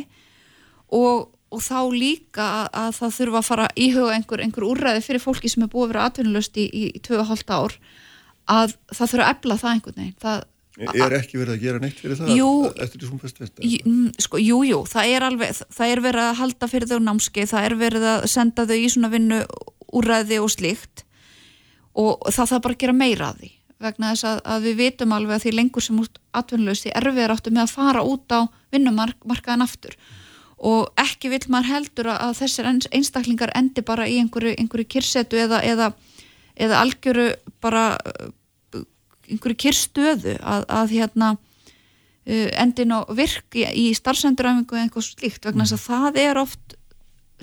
og, 0.95 1.29
og 1.53 1.61
þá 1.63 1.79
líka 1.93 2.47
að, 2.61 2.65
að 2.81 2.89
það 2.99 3.15
þurfa 3.19 3.41
að 3.41 3.47
fara 3.49 3.69
íhuga 3.85 4.17
einhver, 4.17 4.43
einhver 4.45 4.67
úrræði 4.67 5.05
fyrir 5.05 5.23
fólki 5.23 5.51
sem 5.51 5.65
er 5.65 5.71
búið 5.71 5.87
að 5.87 5.93
vera 5.93 6.09
atvinnulust 6.09 6.57
í, 6.57 6.65
í, 6.65 6.83
í 6.97 7.03
2,5 7.05 7.55
ár 7.55 7.77
að 8.55 8.75
það 8.91 9.13
þurfa 9.13 9.25
að 9.25 9.33
ebla 9.35 9.57
það 9.61 9.73
einhvern 9.75 10.01
veginn. 10.01 10.19
Það, 10.25 10.43
Er 10.75 11.13
ekki 11.15 11.37
verið 11.39 11.53
að 11.53 11.61
gera 11.63 11.79
neitt 11.79 11.99
fyrir 12.03 12.17
það 12.19 12.31
jú, 12.35 12.47
eftir 12.83 12.99
því 12.99 13.07
sem 13.07 13.19
fyrst 13.21 13.37
veist? 13.39 13.61
Mm, 13.87 14.09
sko, 14.19 14.39
jú, 14.43 14.57
jú, 14.67 14.81
það 14.91 15.11
er, 15.13 15.25
alveg, 15.29 15.61
það 15.71 15.91
er 15.93 16.01
verið 16.03 16.23
að 16.25 16.39
halda 16.41 16.67
fyrir 16.67 16.89
þau 16.89 16.97
námski, 17.05 17.45
það 17.47 17.67
er 17.69 17.75
verið 17.79 18.07
að 18.11 18.25
senda 18.33 18.65
þau 18.67 18.75
í 18.75 18.89
svona 18.91 19.11
vinnu 19.13 19.37
úrræði 19.95 20.41
og 20.43 20.51
slíkt 20.51 21.05
og 21.95 22.27
það 22.27 22.51
þarf 22.51 22.65
bara 22.65 22.75
að 22.75 22.81
gera 22.83 22.97
meira 22.97 23.29
að 23.31 23.39
því 23.45 23.54
vegna 23.81 24.13
þess 24.13 24.27
að, 24.29 24.41
að 24.53 24.67
við 24.67 24.77
vitum 24.81 25.15
alveg 25.15 25.35
að 25.35 25.45
því 25.45 25.53
lengur 25.55 25.83
sem 25.83 25.97
út 25.99 26.19
atvinnlösi 26.35 26.93
erfiðar 26.95 27.35
áttu 27.35 27.51
með 27.53 27.65
að 27.65 27.73
fara 27.75 28.03
út 28.07 28.35
á 28.35 28.39
vinnumarkaðan 28.73 29.65
aftur. 29.65 29.97
Og 30.55 30.87
ekki 31.01 31.31
vil 31.33 31.41
maður 31.51 31.71
heldur 31.73 32.11
að 32.13 32.37
þessir 32.39 32.69
einstaklingar 32.71 33.51
endi 33.57 33.83
bara 33.85 34.07
í 34.07 34.17
einhverju, 34.21 34.55
einhverju 34.55 34.87
kyrsetu 34.95 35.41
eða, 35.43 35.59
eða, 35.67 35.91
eða 36.55 36.79
algjöru 36.85 37.27
bara 37.63 37.89
uh, 37.99 38.31
einhverju 39.27 39.59
kyrstöðu 39.65 40.37
að, 40.39 40.65
að 40.71 40.95
hérna 40.95 41.33
uh, 41.35 42.49
endin 42.55 42.95
og 42.95 43.11
virk 43.17 43.59
í, 43.59 43.67
í 43.67 43.85
starfsenduræfingu 43.97 44.77
eða 44.77 44.87
eitthvað 44.87 45.09
slíkt 45.09 45.49
vegna 45.49 45.67
þess 45.67 45.77
að 45.81 45.85
það 45.89 46.23
er 46.23 46.41
oft 46.45 46.79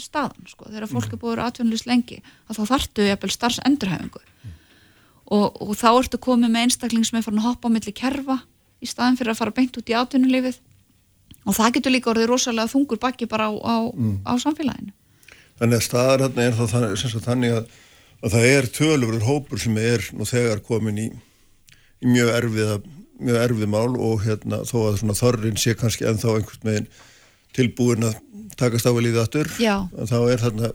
staðan 0.00 0.48
sko, 0.48 0.70
þegar 0.70 0.88
fólk 0.88 1.12
er 1.12 1.20
búið 1.20 1.44
atvinnlust 1.44 1.88
lengi 1.88 2.22
að 2.48 2.58
þá 2.58 2.62
þartu 2.70 3.08
jæfnvel 3.10 3.32
starfsendurhæfingu 3.34 4.22
og, 5.32 5.60
og 5.64 5.72
þá 5.78 5.88
ertu 5.92 6.20
komið 6.22 6.52
með 6.52 6.66
einstakling 6.66 7.06
sem 7.08 7.18
er 7.18 7.24
farin 7.26 7.40
að 7.42 7.48
hoppa 7.50 7.70
á 7.70 7.74
milli 7.74 7.94
kerfa 7.96 8.38
í 8.82 8.90
staðin 8.90 9.18
fyrir 9.18 9.34
að 9.34 9.40
fara 9.40 9.56
beint 9.56 9.78
út 9.78 9.92
í 9.92 9.96
átvinnulífið 9.96 10.58
og 11.42 11.56
það 11.56 11.76
getur 11.78 11.94
líka 11.94 12.12
orðið 12.12 12.30
rosalega 12.30 12.72
þungur 12.72 13.00
bakki 13.02 13.28
bara 13.30 13.48
á, 13.48 13.52
á, 13.56 13.76
mm. 13.90 14.16
á 14.28 14.32
samfélaginu. 14.42 14.92
Þannig 15.58 15.78
að 15.78 15.86
staðar 15.86 16.24
hérna 16.26 16.46
er 16.46 16.56
það 16.58 17.22
þannig 17.26 17.56
að, 17.56 17.76
að 18.22 18.34
það 18.36 18.48
er 18.52 18.68
tölurur 18.78 19.26
hópur 19.26 19.62
sem 19.62 19.78
er 19.80 20.04
nú 20.16 20.26
þegar 20.28 20.62
komin 20.66 21.00
í 21.00 21.08
í 22.02 22.10
mjög 22.10 22.34
erfiða 22.36 22.76
mjög 23.22 23.40
erfið 23.44 23.70
mál 23.70 23.96
og 24.02 24.22
hérna 24.24 24.62
þó 24.66 24.76
að 24.88 25.02
þorrin 25.18 25.60
sé 25.60 25.76
kannski 25.78 26.06
ennþá 26.08 26.38
einhvern 26.38 26.68
veginn 26.68 26.88
tilbúin 27.54 28.08
að 28.08 28.16
takast 28.58 28.88
á 28.88 28.90
vel 28.94 29.06
í 29.06 29.12
það 29.12 29.22
aftur 29.26 29.52
þá 29.52 30.16
er 30.18 30.42
þarna 30.42 30.72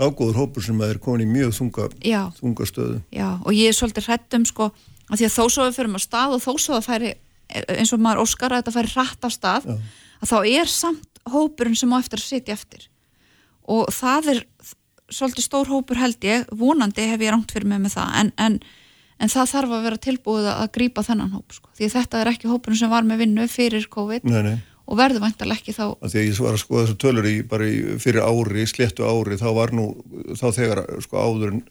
dágóður 0.00 0.38
hópur 0.40 0.64
sem 0.64 0.80
er 0.86 1.00
komin 1.02 1.26
í 1.26 1.30
mjög 1.30 1.54
þunga, 1.58 1.88
Já. 2.04 2.22
þunga 2.38 2.68
stöðu 2.68 3.00
Já, 3.12 3.28
og 3.42 3.52
ég 3.56 3.68
er 3.70 3.76
svolítið 3.76 4.08
hrætt 4.08 4.36
um 4.38 4.46
sko, 4.48 4.70
að 5.10 5.20
því 5.20 5.28
að 5.28 5.34
þó 5.36 5.42
svo 5.44 5.66
við 5.66 5.78
fyrir 5.78 5.92
maður 5.92 6.06
stað 6.06 6.36
og 6.36 6.44
þó 6.44 6.52
svo 6.56 6.78
það 6.78 6.86
færi, 6.88 7.10
eins 7.76 7.92
og 7.92 8.04
maður 8.04 8.22
óskar 8.24 8.54
að 8.54 8.62
þetta 8.62 8.76
færi 8.78 8.92
hratt 8.94 9.28
af 9.28 9.34
stað, 9.36 9.68
Já. 9.68 9.76
að 10.22 10.32
þá 10.32 10.38
er 10.52 10.72
samt 10.72 11.22
hópurinn 11.32 11.78
sem 11.78 11.92
á 11.92 11.96
eftir 12.00 12.22
að 12.22 12.28
sitja 12.30 12.56
eftir 12.56 12.88
og 13.68 13.92
það 13.94 14.32
er 14.32 14.40
svolítið 15.12 15.44
stór 15.44 15.68
hópur 15.70 16.00
held 16.00 16.24
ég, 16.24 16.48
vonandi 16.56 17.04
hef 17.06 17.20
ég 17.20 17.34
rangt 17.34 17.52
fyrir 17.52 17.68
mig 17.68 17.82
með 17.84 17.98
það, 17.98 18.14
en, 18.22 18.32
en, 18.40 18.58
en 19.20 19.32
það 19.32 19.50
þarf 19.52 19.76
að 19.76 19.86
vera 19.86 20.02
tilbúið 20.08 20.48
að 20.54 20.70
grípa 20.78 21.04
þennan 21.06 21.34
hóp 21.36 21.52
sko, 21.52 21.68
því 21.76 21.90
þetta 21.92 22.22
er 22.22 22.32
ekki 22.32 22.50
hópurinn 22.50 22.80
sem 22.80 22.92
var 22.92 23.04
með 23.06 23.26
vinnu 23.26 23.46
fyrir 23.52 23.86
COVID 23.92 24.24
nei, 24.24 24.40
nei. 24.48 24.56
Og 24.92 24.98
verður 25.00 25.24
væntalega 25.24 25.62
ekki 25.62 25.72
þá 25.76 25.84
að 25.88 26.10
því 26.12 26.20
að 26.20 26.26
ég 26.28 26.40
var 26.44 26.56
að 26.56 26.62
skoða 26.62 26.82
þessu 26.84 26.98
tölur 27.00 27.28
í 27.30 27.36
í, 27.40 27.76
fyrir 28.02 28.26
ári, 28.26 28.66
sléttu 28.68 29.06
ári 29.08 29.38
þá 29.40 29.48
var 29.56 29.72
nú, 29.76 29.86
þá 30.36 30.46
þegar 30.58 30.82
sko 31.04 31.22
áður 31.22 31.54
en 31.54 31.62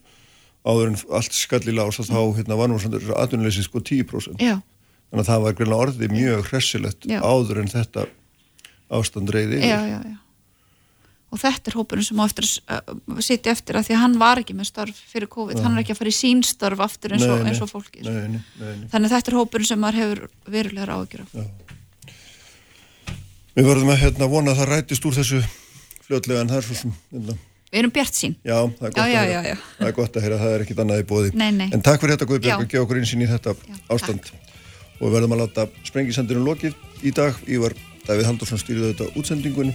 áður 0.65 0.91
en 0.91 0.97
allt 1.17 1.37
skall 1.37 1.63
í 1.69 1.75
lás 1.75 2.01
þá 2.01 2.17
hérna 2.37 2.57
var 2.57 2.71
nú 2.71 2.79
svona 2.81 3.01
aðunleysi 3.21 3.65
sko 3.65 3.81
10% 3.81 4.41
Já, 4.41 4.57
þannig 5.11 5.23
að 5.23 5.29
það 5.29 5.45
var 5.45 5.55
greinlega 5.59 5.85
orðið 5.85 6.17
mjög 6.17 6.49
hressilegt 6.49 7.07
áður 7.21 7.61
en 7.63 7.71
þetta 7.71 8.07
ástand 8.91 9.31
reyði 9.33 9.61
já, 9.61 9.79
já, 9.87 9.99
já. 10.01 10.17
Og 11.31 11.39
þetta 11.39 11.71
er 11.71 11.75
hópurinn 11.79 12.03
sem 12.03 12.19
á 12.19 12.27
eftir 12.27 12.43
að 12.67 12.89
uh, 12.91 13.19
sitja 13.23 13.53
eftir 13.55 13.77
að 13.79 13.85
því 13.87 13.93
að 13.95 14.01
hann 14.01 14.15
var 14.19 14.41
ekki 14.41 14.55
með 14.57 14.67
störf 14.67 14.97
fyrir 15.13 15.29
COVID, 15.31 15.61
hann 15.63 15.77
er 15.77 15.85
ekki 15.85 15.93
að 15.95 16.01
fara 16.01 16.11
í 16.11 16.17
sín 16.17 16.41
störf 16.43 16.81
aftur 16.83 17.15
eins 17.15 17.23
og, 17.23 17.37
Nei, 17.37 17.45
nei. 17.45 17.51
eins 17.53 17.61
og 17.63 17.69
fólki 17.71 18.03
nei, 18.03 18.11
nei, 18.33 18.41
nei, 18.59 18.73
nei. 18.81 18.89
þannig 18.91 19.13
þetta 19.13 19.31
er 19.31 19.37
hópurinn 19.39 19.69
sem 19.69 19.79
maður 19.79 20.01
hefur 20.01 20.23
verulegar 20.57 20.91
ágjur 20.97 21.23
af 21.23 21.70
Við 23.55 23.67
verðum 23.67 23.91
að 23.91 24.01
hérna, 24.05 24.27
vona 24.31 24.53
að 24.53 24.61
það 24.61 24.69
rætist 24.71 25.07
úr 25.09 25.15
þessu 25.17 25.41
fljótlega 26.05 26.43
en 26.43 26.51
það 26.51 26.61
er 26.61 26.67
svo 26.67 26.77
sem 26.79 26.93
hérna, 27.11 27.35
við 27.71 27.81
erum 27.81 27.93
bjart 27.95 28.15
sín 28.17 28.35
já, 28.47 28.55
það 28.79 28.85
er 28.87 28.93
gott 28.95 29.01
Já, 29.01 29.11
já, 29.11 29.19
að 29.21 29.31
já, 29.31 29.39
já. 29.49 29.55
það 29.77 29.89
er 29.89 29.95
gott 29.97 30.15
að 30.17 30.25
heyra, 30.25 30.39
það 30.41 30.55
er 30.55 30.63
ekkit 30.65 30.81
annað 30.83 31.03
í 31.03 31.05
bóði 31.11 31.33
Nei, 31.39 31.49
nei. 31.55 31.67
en 31.75 31.83
takk 31.83 32.01
fyrir 32.03 32.15
þetta 32.15 32.27
Guðbjörg 32.31 32.63
að 32.65 32.71
gefa 32.73 32.85
okkur 32.85 33.01
einsinn 33.01 33.23
í 33.25 33.29
þetta 33.31 33.53
ástand. 33.95 34.31
Og 35.01 35.07
við 35.07 35.15
verðum 35.17 35.35
að 35.35 35.41
láta 35.41 35.65
sprengisendurinn 35.87 36.45
lokið 36.45 36.75
í 37.07 37.13
dag. 37.17 37.37
Ívar 37.49 37.73
Davíð 38.05 38.27
Haldursson 38.29 38.61
stýrði 38.61 38.91
þetta 38.91 39.07
útsendingun 39.19 39.71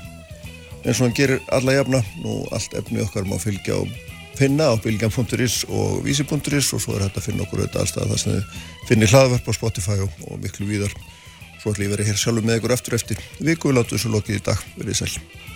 eins 0.86 1.01
og 1.01 1.07
hann 1.09 1.16
gerir 1.19 1.40
alla 1.57 1.74
jafna. 1.74 2.03
Nú 2.23 2.44
allt 2.55 2.77
efni 2.78 3.03
okkar 3.03 3.27
má 3.27 3.35
fylgja 3.43 3.81
og 3.81 3.90
finna 4.39 4.69
á 4.70 4.74
bilgjan.is 4.78 5.65
og 5.66 6.05
vísi.is 6.07 6.70
og 6.77 6.82
svo 6.85 6.94
er 6.94 7.07
þetta 7.09 7.23
að 7.23 7.27
finna 7.27 7.47
okkur 7.47 7.65
auðvitað 7.65 7.82
allstað 7.82 8.12
það 8.12 8.23
sem 8.23 8.36
þið 8.36 8.89
finnir 8.90 9.12
hlaðverk 9.15 9.51
á 9.51 9.53
Spotify 9.59 9.98
og, 10.05 10.19
og 10.31 10.39
miklu 10.44 10.69
víðar 10.69 10.94
svo 11.66 11.74
ætlum 11.74 11.86
ég 11.86 11.90
að 11.90 11.97
vera 11.97 12.06
hér 12.06 12.20
sjálfur 12.20 12.47
með 12.47 12.60
ykkur 12.60 12.74
eftir 12.76 12.94
eftir. 12.94 13.26
Viku 13.43 13.72
við 13.72 13.80
látum 13.80 13.98
þessu 13.98 14.14
lokið 14.14 14.38
í 14.38 14.47
dag. 14.47 14.64
Verið 14.78 15.02
sæl 15.02 15.55